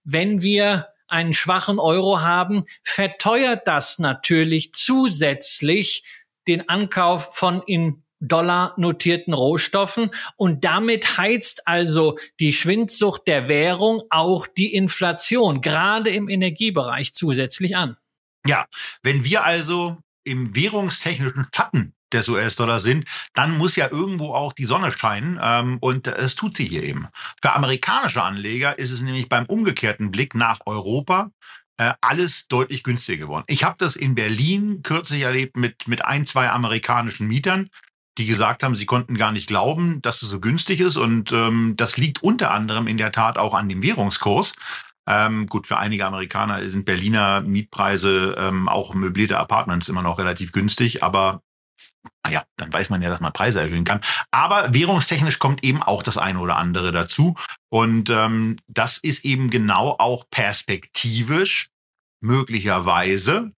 Wenn 0.03 0.41
wir 0.41 0.87
einen 1.07 1.33
schwachen 1.33 1.79
Euro 1.79 2.21
haben, 2.21 2.65
verteuert 2.83 3.67
das 3.67 3.99
natürlich 3.99 4.73
zusätzlich 4.73 6.03
den 6.47 6.67
Ankauf 6.69 7.35
von 7.35 7.61
in 7.65 8.03
Dollar 8.21 8.73
notierten 8.77 9.33
Rohstoffen 9.33 10.09
und 10.35 10.63
damit 10.63 11.17
heizt 11.17 11.67
also 11.67 12.17
die 12.39 12.53
Schwindsucht 12.53 13.27
der 13.27 13.47
Währung 13.47 14.03
auch 14.09 14.47
die 14.47 14.73
Inflation, 14.73 15.61
gerade 15.61 16.09
im 16.09 16.29
Energiebereich 16.29 17.13
zusätzlich 17.13 17.75
an. 17.75 17.97
Ja, 18.47 18.65
wenn 19.03 19.25
wir 19.25 19.43
also 19.43 19.97
im 20.23 20.55
währungstechnischen 20.55 21.45
Schatten 21.53 21.93
des 22.13 22.27
US-Dollar 22.29 22.79
sind, 22.79 23.05
dann 23.33 23.57
muss 23.57 23.75
ja 23.75 23.89
irgendwo 23.91 24.33
auch 24.33 24.53
die 24.53 24.65
Sonne 24.65 24.91
scheinen 24.91 25.39
ähm, 25.41 25.77
und 25.79 26.07
es 26.07 26.35
tut 26.35 26.55
sie 26.55 26.65
hier 26.65 26.83
eben. 26.83 27.07
Für 27.41 27.53
amerikanische 27.53 28.21
Anleger 28.21 28.77
ist 28.77 28.91
es 28.91 29.01
nämlich 29.01 29.29
beim 29.29 29.45
umgekehrten 29.45 30.11
Blick 30.11 30.35
nach 30.35 30.59
Europa 30.65 31.31
äh, 31.77 31.93
alles 32.01 32.47
deutlich 32.47 32.83
günstiger 32.83 33.25
geworden. 33.25 33.43
Ich 33.47 33.63
habe 33.63 33.75
das 33.77 33.95
in 33.95 34.15
Berlin 34.15 34.81
kürzlich 34.83 35.23
erlebt 35.23 35.57
mit, 35.57 35.87
mit 35.87 36.05
ein, 36.05 36.25
zwei 36.25 36.49
amerikanischen 36.49 37.27
Mietern, 37.27 37.69
die 38.17 38.25
gesagt 38.25 38.63
haben, 38.63 38.75
sie 38.75 38.85
konnten 38.85 39.17
gar 39.17 39.31
nicht 39.31 39.47
glauben, 39.47 40.01
dass 40.01 40.21
es 40.21 40.29
so 40.29 40.39
günstig 40.39 40.79
ist. 40.79 40.95
Und 40.95 41.33
ähm, 41.33 41.73
das 41.75 41.97
liegt 41.97 42.23
unter 42.23 42.51
anderem 42.51 42.87
in 42.87 42.97
der 42.97 43.11
Tat 43.11 43.37
auch 43.37 43.53
an 43.53 43.67
dem 43.67 43.83
Währungskurs. 43.83 44.53
Ähm, 45.07 45.47
gut, 45.47 45.67
für 45.67 45.77
einige 45.77 46.05
Amerikaner 46.05 46.67
sind 46.69 46.85
Berliner 46.85 47.41
Mietpreise, 47.41 48.35
ähm, 48.39 48.67
auch 48.67 48.93
möblierte 48.93 49.37
Apartments 49.37 49.89
immer 49.89 50.01
noch 50.01 50.17
relativ 50.17 50.51
günstig, 50.51 51.03
aber 51.03 51.41
naja, 52.25 52.43
dann 52.57 52.73
weiß 52.73 52.89
man 52.89 53.01
ja, 53.01 53.09
dass 53.09 53.19
man 53.19 53.33
Preise 53.33 53.61
erhöhen 53.61 53.83
kann. 53.83 54.01
Aber 54.31 54.73
währungstechnisch 54.73 55.39
kommt 55.39 55.63
eben 55.63 55.83
auch 55.83 56.03
das 56.03 56.17
eine 56.17 56.39
oder 56.39 56.57
andere 56.57 56.91
dazu. 56.91 57.35
Und 57.69 58.09
ähm, 58.09 58.57
das 58.67 58.97
ist 58.97 59.25
eben 59.25 59.49
genau 59.49 59.95
auch 59.99 60.25
perspektivisch 60.29 61.69
möglicherweise 62.21 63.51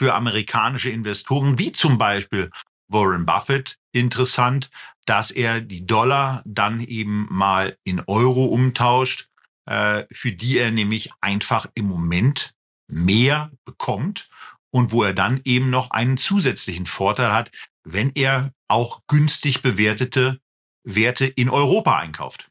für 0.00 0.14
amerikanische 0.14 0.90
Investoren, 0.90 1.58
wie 1.58 1.72
zum 1.72 1.98
Beispiel 1.98 2.50
Warren 2.88 3.26
Buffett, 3.26 3.78
interessant, 3.92 4.70
dass 5.04 5.30
er 5.30 5.60
die 5.60 5.86
Dollar 5.86 6.42
dann 6.44 6.80
eben 6.80 7.26
mal 7.30 7.76
in 7.84 8.02
Euro 8.06 8.44
umtauscht, 8.46 9.28
äh, 9.66 10.04
für 10.10 10.32
die 10.32 10.58
er 10.58 10.70
nämlich 10.70 11.10
einfach 11.20 11.66
im 11.74 11.86
Moment 11.86 12.54
mehr 12.88 13.50
bekommt 13.64 14.28
und 14.70 14.92
wo 14.92 15.02
er 15.02 15.12
dann 15.12 15.40
eben 15.44 15.70
noch 15.70 15.90
einen 15.90 16.16
zusätzlichen 16.16 16.86
Vorteil 16.86 17.32
hat, 17.32 17.50
wenn 17.84 18.12
er 18.14 18.52
auch 18.68 19.02
günstig 19.06 19.62
bewertete 19.62 20.40
Werte 20.84 21.26
in 21.26 21.48
Europa 21.48 21.96
einkauft. 21.98 22.48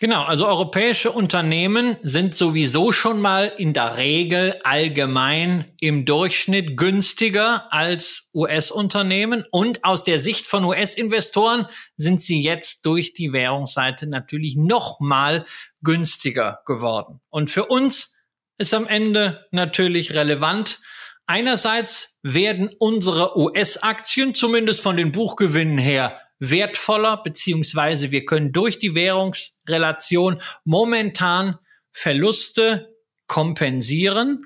Genau, 0.00 0.24
also 0.24 0.46
europäische 0.48 1.12
Unternehmen 1.12 1.96
sind 2.02 2.34
sowieso 2.34 2.90
schon 2.90 3.20
mal 3.20 3.52
in 3.56 3.72
der 3.72 3.96
Regel 3.96 4.58
allgemein 4.64 5.66
im 5.78 6.04
Durchschnitt 6.04 6.76
günstiger 6.76 7.72
als 7.72 8.28
US-Unternehmen 8.34 9.44
und 9.52 9.84
aus 9.84 10.02
der 10.02 10.18
Sicht 10.18 10.48
von 10.48 10.64
US-Investoren 10.64 11.66
sind 11.96 12.20
sie 12.20 12.42
jetzt 12.42 12.84
durch 12.86 13.14
die 13.14 13.32
Währungsseite 13.32 14.08
natürlich 14.08 14.56
noch 14.56 14.98
mal 14.98 15.44
günstiger 15.80 16.60
geworden. 16.66 17.20
Und 17.30 17.50
für 17.50 17.66
uns 17.66 18.16
ist 18.58 18.74
am 18.74 18.88
Ende 18.88 19.46
natürlich 19.52 20.12
relevant, 20.12 20.80
Einerseits 21.26 22.18
werden 22.22 22.70
unsere 22.78 23.38
US-Aktien 23.38 24.34
zumindest 24.34 24.82
von 24.82 24.96
den 24.96 25.12
Buchgewinnen 25.12 25.78
her 25.78 26.18
wertvoller, 26.38 27.22
beziehungsweise 27.22 28.10
wir 28.10 28.24
können 28.24 28.52
durch 28.52 28.78
die 28.78 28.94
Währungsrelation 28.94 30.40
momentan 30.64 31.58
Verluste 31.92 32.94
kompensieren. 33.26 34.42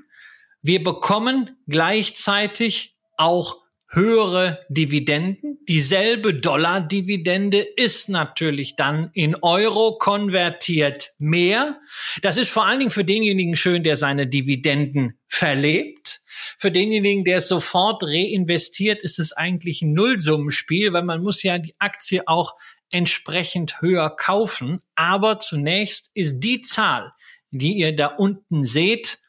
Wir 0.62 0.82
bekommen 0.82 1.56
gleichzeitig 1.66 2.96
auch 3.16 3.56
höhere 3.90 4.66
Dividenden. 4.68 5.58
Dieselbe 5.66 6.34
Dollar-Dividende 6.34 7.58
ist 7.58 8.08
natürlich 8.08 8.76
dann 8.76 9.10
in 9.14 9.34
Euro 9.36 9.96
konvertiert 9.98 11.12
mehr. 11.18 11.80
Das 12.22 12.36
ist 12.36 12.50
vor 12.50 12.66
allen 12.66 12.80
Dingen 12.80 12.90
für 12.90 13.04
denjenigen 13.04 13.56
schön, 13.56 13.82
der 13.82 13.96
seine 13.96 14.26
Dividenden 14.26 15.18
verlebt. 15.26 16.17
Für 16.60 16.72
denjenigen, 16.72 17.24
der 17.24 17.38
es 17.38 17.46
sofort 17.46 18.02
reinvestiert, 18.02 19.04
ist 19.04 19.20
es 19.20 19.32
eigentlich 19.32 19.80
ein 19.80 19.92
Nullsummenspiel, 19.92 20.92
weil 20.92 21.04
man 21.04 21.22
muss 21.22 21.44
ja 21.44 21.56
die 21.58 21.76
Aktie 21.78 22.26
auch 22.26 22.56
entsprechend 22.90 23.80
höher 23.80 24.10
kaufen. 24.10 24.80
Aber 24.96 25.38
zunächst 25.38 26.10
ist 26.14 26.40
die 26.40 26.60
Zahl, 26.60 27.12
die 27.52 27.74
ihr 27.74 27.94
da 27.94 28.08
unten 28.08 28.64
seht, 28.64 29.20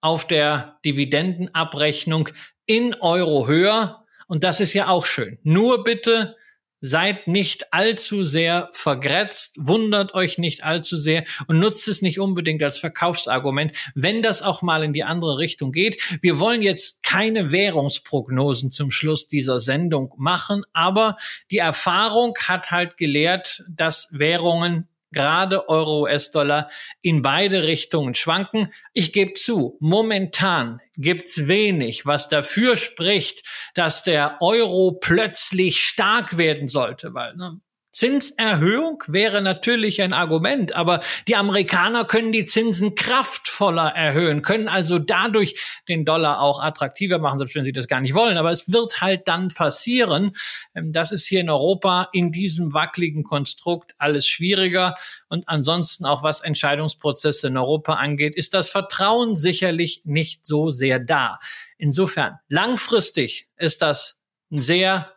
auf 0.00 0.26
der 0.26 0.80
Dividendenabrechnung 0.84 2.30
in 2.66 2.94
Euro 2.94 3.46
höher. 3.46 4.04
Und 4.26 4.42
das 4.42 4.58
ist 4.58 4.74
ja 4.74 4.88
auch 4.88 5.06
schön. 5.06 5.38
Nur 5.44 5.84
bitte 5.84 6.34
seid 6.82 7.28
nicht 7.28 7.72
allzu 7.72 8.24
sehr 8.24 8.68
vergrätzt, 8.72 9.56
wundert 9.60 10.14
euch 10.14 10.36
nicht 10.36 10.64
allzu 10.64 10.98
sehr 10.98 11.24
und 11.46 11.60
nutzt 11.60 11.88
es 11.88 12.02
nicht 12.02 12.18
unbedingt 12.18 12.62
als 12.62 12.80
Verkaufsargument, 12.80 13.72
wenn 13.94 14.20
das 14.20 14.42
auch 14.42 14.60
mal 14.60 14.82
in 14.82 14.92
die 14.92 15.04
andere 15.04 15.38
Richtung 15.38 15.72
geht. 15.72 16.18
Wir 16.20 16.38
wollen 16.40 16.60
jetzt 16.60 17.04
keine 17.04 17.52
Währungsprognosen 17.52 18.72
zum 18.72 18.90
Schluss 18.90 19.28
dieser 19.28 19.60
Sendung 19.60 20.12
machen, 20.18 20.64
aber 20.72 21.16
die 21.50 21.58
Erfahrung 21.58 22.34
hat 22.46 22.72
halt 22.72 22.96
gelehrt, 22.96 23.64
dass 23.70 24.08
Währungen 24.10 24.88
gerade 25.12 25.68
Euro, 25.68 26.02
US-Dollar 26.02 26.68
in 27.00 27.22
beide 27.22 27.64
Richtungen 27.64 28.14
schwanken. 28.14 28.72
Ich 28.92 29.12
gebe 29.12 29.34
zu, 29.34 29.76
momentan 29.80 30.80
gibt's 30.96 31.46
wenig, 31.48 32.06
was 32.06 32.28
dafür 32.28 32.76
spricht, 32.76 33.46
dass 33.74 34.02
der 34.04 34.38
Euro 34.40 34.92
plötzlich 34.92 35.80
stark 35.80 36.36
werden 36.36 36.68
sollte, 36.68 37.14
weil 37.14 37.36
ne, 37.36 37.60
Zinserhöhung 37.92 39.02
wäre 39.06 39.42
natürlich 39.42 40.00
ein 40.00 40.14
Argument, 40.14 40.74
aber 40.74 41.00
die 41.28 41.36
Amerikaner 41.36 42.06
können 42.06 42.32
die 42.32 42.46
Zinsen 42.46 42.94
kraftvoller 42.94 43.88
erhöhen, 43.94 44.40
können 44.40 44.66
also 44.66 44.98
dadurch 44.98 45.60
den 45.88 46.06
Dollar 46.06 46.40
auch 46.40 46.62
attraktiver 46.62 47.18
machen, 47.18 47.38
selbst 47.38 47.54
wenn 47.54 47.64
sie 47.64 47.72
das 47.72 47.88
gar 47.88 48.00
nicht 48.00 48.14
wollen. 48.14 48.38
Aber 48.38 48.50
es 48.50 48.72
wird 48.72 49.02
halt 49.02 49.28
dann 49.28 49.48
passieren. 49.48 50.32
Ähm, 50.74 50.92
das 50.92 51.12
ist 51.12 51.26
hier 51.26 51.40
in 51.40 51.50
Europa 51.50 52.08
in 52.12 52.32
diesem 52.32 52.72
wackeligen 52.72 53.24
Konstrukt 53.24 53.92
alles 53.98 54.26
schwieriger. 54.26 54.94
Und 55.28 55.46
ansonsten 55.46 56.06
auch 56.06 56.22
was 56.22 56.40
Entscheidungsprozesse 56.40 57.48
in 57.48 57.58
Europa 57.58 57.94
angeht, 57.94 58.34
ist 58.36 58.54
das 58.54 58.70
Vertrauen 58.70 59.36
sicherlich 59.36 60.00
nicht 60.04 60.46
so 60.46 60.70
sehr 60.70 60.98
da. 60.98 61.38
Insofern, 61.76 62.38
langfristig 62.48 63.48
ist 63.58 63.82
das 63.82 64.22
ein 64.50 64.60
sehr 64.62 65.12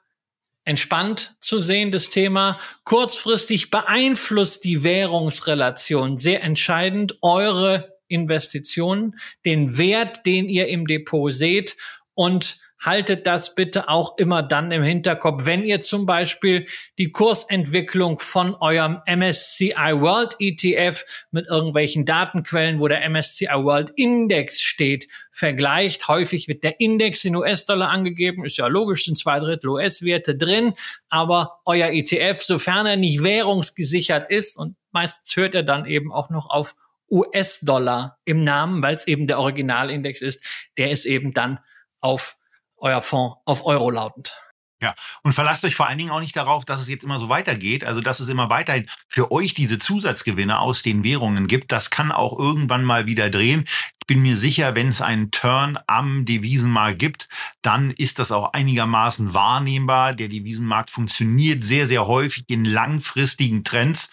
entspannt 0.66 1.38
zu 1.40 1.60
sehen, 1.60 1.92
das 1.92 2.10
Thema. 2.10 2.60
Kurzfristig 2.84 3.70
beeinflusst 3.70 4.66
die 4.66 4.84
Währungsrelation 4.84 6.18
sehr 6.18 6.44
entscheidend 6.44 7.20
eure 7.22 7.96
Investitionen, 8.08 9.16
den 9.46 9.78
Wert, 9.78 10.26
den 10.26 10.50
ihr 10.50 10.68
im 10.68 10.86
Depot 10.86 11.34
seht 11.34 11.78
und 12.14 12.58
haltet 12.80 13.26
das 13.26 13.56
bitte 13.56 13.90
auch 13.90 14.18
immer 14.18 14.44
dann 14.44 14.72
im 14.72 14.84
Hinterkopf, 14.84 15.46
wenn 15.46 15.64
ihr 15.64 15.82
zum 15.82 16.06
Beispiel 16.06 16.66
die 16.98 17.12
Kursentwicklung 17.12 18.20
von 18.20 18.56
eurem 18.56 19.02
MSCI 19.08 19.74
World 19.94 20.36
ETF 20.40 21.28
mit 21.32 21.48
irgendwelchen 21.48 22.06
Datenquellen, 22.06 22.80
wo 22.80 22.88
der 22.88 23.08
MSCI 23.10 23.48
World 23.48 23.92
Index 23.96 24.62
steht, 24.62 25.08
vergleicht. 25.32 26.08
Häufig 26.08 26.48
wird 26.48 26.64
der 26.64 26.80
Index 26.80 27.26
in 27.26 27.36
US-Dollar 27.36 27.90
angegeben, 27.90 28.46
ist 28.46 28.58
ja 28.58 28.68
logisch, 28.68 29.06
sind 29.06 29.18
zwei 29.18 29.40
Drittel 29.40 29.70
US-Werte 29.70 30.36
drin, 30.36 30.74
aber 31.10 31.60
euer 31.66 31.90
ETF, 31.90 32.42
sofern 32.42 32.86
er 32.86 32.98
nicht 32.98 33.24
währungsgesichert 33.24 34.30
ist 34.30 34.58
und 34.58 34.76
meistens 34.92 35.36
hört 35.36 35.56
er 35.56 35.64
dann 35.64 35.86
eben 35.86 36.12
auch 36.12 36.30
noch 36.30 36.50
auf 36.50 36.76
US-Dollar 37.10 38.18
im 38.26 38.44
Namen, 38.44 38.82
weil 38.82 38.96
es 38.96 39.08
eben 39.08 39.28
der 39.28 39.40
Originalindex 39.40 40.22
ist, 40.22 40.44
der 40.78 40.92
ist 40.92 41.06
eben 41.06 41.34
dann 41.34 41.60
auf 42.02 42.38
euer 42.86 43.02
Fonds 43.02 43.38
auf 43.46 43.66
Euro 43.66 43.90
lautend. 43.90 44.38
Ja, 44.82 44.94
und 45.24 45.32
verlasst 45.32 45.64
euch 45.64 45.74
vor 45.74 45.88
allen 45.88 45.98
Dingen 45.98 46.12
auch 46.12 46.20
nicht 46.20 46.36
darauf, 46.36 46.66
dass 46.66 46.82
es 46.82 46.90
jetzt 46.90 47.04
immer 47.04 47.18
so 47.18 47.30
weitergeht, 47.30 47.86
also 47.86 48.02
dass 48.02 48.20
es 48.20 48.28
immer 48.28 48.50
weiterhin 48.50 48.88
für 49.08 49.32
euch 49.32 49.54
diese 49.54 49.80
Zusatzgewinne 49.80 50.60
aus 50.60 50.84
den 50.84 51.04
Währungen 51.04 51.48
gibt. 51.48 51.72
Das 51.72 51.90
kann 51.90 52.12
auch 52.12 52.38
irgendwann 52.38 52.84
mal 52.84 53.08
wieder 53.08 53.30
drehen. 53.30 53.64
Ich 54.00 54.06
bin 54.06 54.22
mir 54.22 54.38
sicher, 54.38 54.76
wenn 54.76 54.90
es 54.90 55.02
einen 55.02 55.32
Turn 55.32 55.80
am 55.88 56.26
Devisenmarkt 56.26 57.00
gibt, 57.00 57.30
dann 57.64 57.90
ist 57.90 58.20
das 58.20 58.32
auch 58.32 58.54
einigermaßen 58.54 59.34
wahrnehmbar. 59.34 60.14
Der 60.14 60.28
Devisenmarkt 60.28 60.92
funktioniert 60.92 61.64
sehr, 61.64 61.88
sehr 61.88 62.06
häufig 62.06 62.44
in 62.48 62.66
langfristigen 62.66 63.64
Trends. 63.64 64.12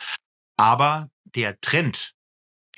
Aber 0.57 1.11
der 1.35 1.61
Trend, 1.61 2.15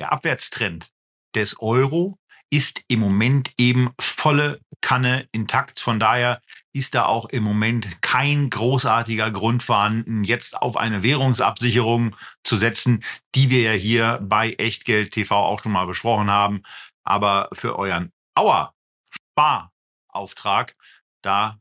der 0.00 0.10
Abwärtstrend 0.10 0.90
des 1.34 1.60
Euro 1.60 2.18
ist 2.50 2.82
im 2.88 3.00
Moment 3.00 3.52
eben 3.58 3.90
volle 4.00 4.60
Kanne 4.80 5.28
intakt. 5.32 5.80
Von 5.80 5.98
daher 5.98 6.40
ist 6.72 6.94
da 6.94 7.06
auch 7.06 7.26
im 7.26 7.42
Moment 7.42 8.02
kein 8.02 8.50
großartiger 8.50 9.30
Grund 9.30 9.62
vorhanden, 9.62 10.24
jetzt 10.24 10.60
auf 10.60 10.76
eine 10.76 11.02
Währungsabsicherung 11.02 12.16
zu 12.42 12.56
setzen, 12.56 13.02
die 13.34 13.50
wir 13.50 13.62
ja 13.62 13.72
hier 13.72 14.18
bei 14.22 14.52
Echtgeld 14.52 15.12
TV 15.12 15.34
auch 15.34 15.62
schon 15.62 15.72
mal 15.72 15.86
besprochen 15.86 16.30
haben. 16.30 16.62
Aber 17.04 17.48
für 17.52 17.78
euren 17.78 18.12
Auer 18.34 18.74
Sparauftrag, 19.10 20.74
da 21.22 21.58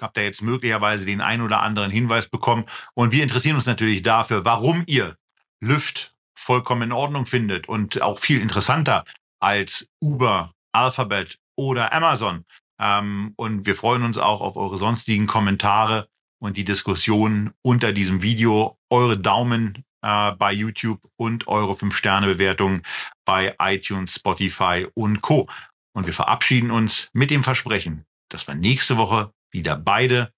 habt 0.00 0.16
ihr 0.18 0.24
jetzt 0.24 0.42
möglicherweise 0.42 1.06
den 1.06 1.20
ein 1.20 1.40
oder 1.40 1.62
anderen 1.62 1.90
Hinweis 1.90 2.28
bekommen. 2.28 2.64
Und 2.94 3.12
wir 3.12 3.22
interessieren 3.22 3.56
uns 3.56 3.66
natürlich 3.66 4.02
dafür, 4.02 4.44
warum 4.44 4.84
ihr 4.86 5.16
Lüft 5.60 6.14
vollkommen 6.34 6.82
in 6.82 6.92
Ordnung 6.92 7.26
findet 7.26 7.68
und 7.68 8.00
auch 8.00 8.18
viel 8.18 8.40
interessanter 8.40 9.04
als 9.40 9.88
Uber, 10.00 10.52
Alphabet 10.72 11.38
oder 11.56 11.92
Amazon. 11.92 12.44
Ähm, 12.78 13.32
und 13.36 13.66
wir 13.66 13.74
freuen 13.74 14.02
uns 14.02 14.18
auch 14.18 14.40
auf 14.40 14.56
eure 14.56 14.76
sonstigen 14.76 15.26
Kommentare 15.26 16.08
und 16.40 16.56
die 16.56 16.64
Diskussion 16.64 17.52
unter 17.62 17.92
diesem 17.92 18.22
Video. 18.22 18.78
Eure 18.88 19.18
Daumen 19.18 19.84
äh, 20.02 20.32
bei 20.32 20.52
YouTube 20.52 21.00
und 21.16 21.46
eure 21.48 21.72
5-Sterne-Bewertung 21.72 22.82
bei 23.24 23.54
iTunes, 23.58 24.14
Spotify 24.14 24.86
und 24.94 25.20
Co. 25.20 25.48
Und 25.92 26.06
wir 26.06 26.14
verabschieden 26.14 26.70
uns 26.70 27.10
mit 27.12 27.30
dem 27.30 27.42
Versprechen, 27.42 28.06
dass 28.28 28.46
wir 28.46 28.54
nächste 28.54 28.96
Woche 28.96 29.32
wieder 29.50 29.76
beide 29.76 30.32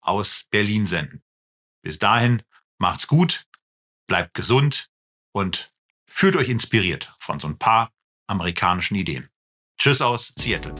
aus 0.00 0.44
Berlin 0.50 0.86
senden. 0.86 1.22
Bis 1.82 1.98
dahin, 1.98 2.42
macht's 2.78 3.06
gut, 3.06 3.44
bleibt 4.06 4.34
gesund 4.34 4.88
und 5.32 5.72
fühlt 6.06 6.36
euch 6.36 6.48
inspiriert 6.48 7.14
von 7.18 7.38
so 7.38 7.48
ein 7.48 7.58
paar 7.58 7.93
amerikanischen 8.26 8.96
Ideen. 8.96 9.28
Tschüss 9.78 10.00
aus 10.00 10.32
Seattle. 10.36 10.74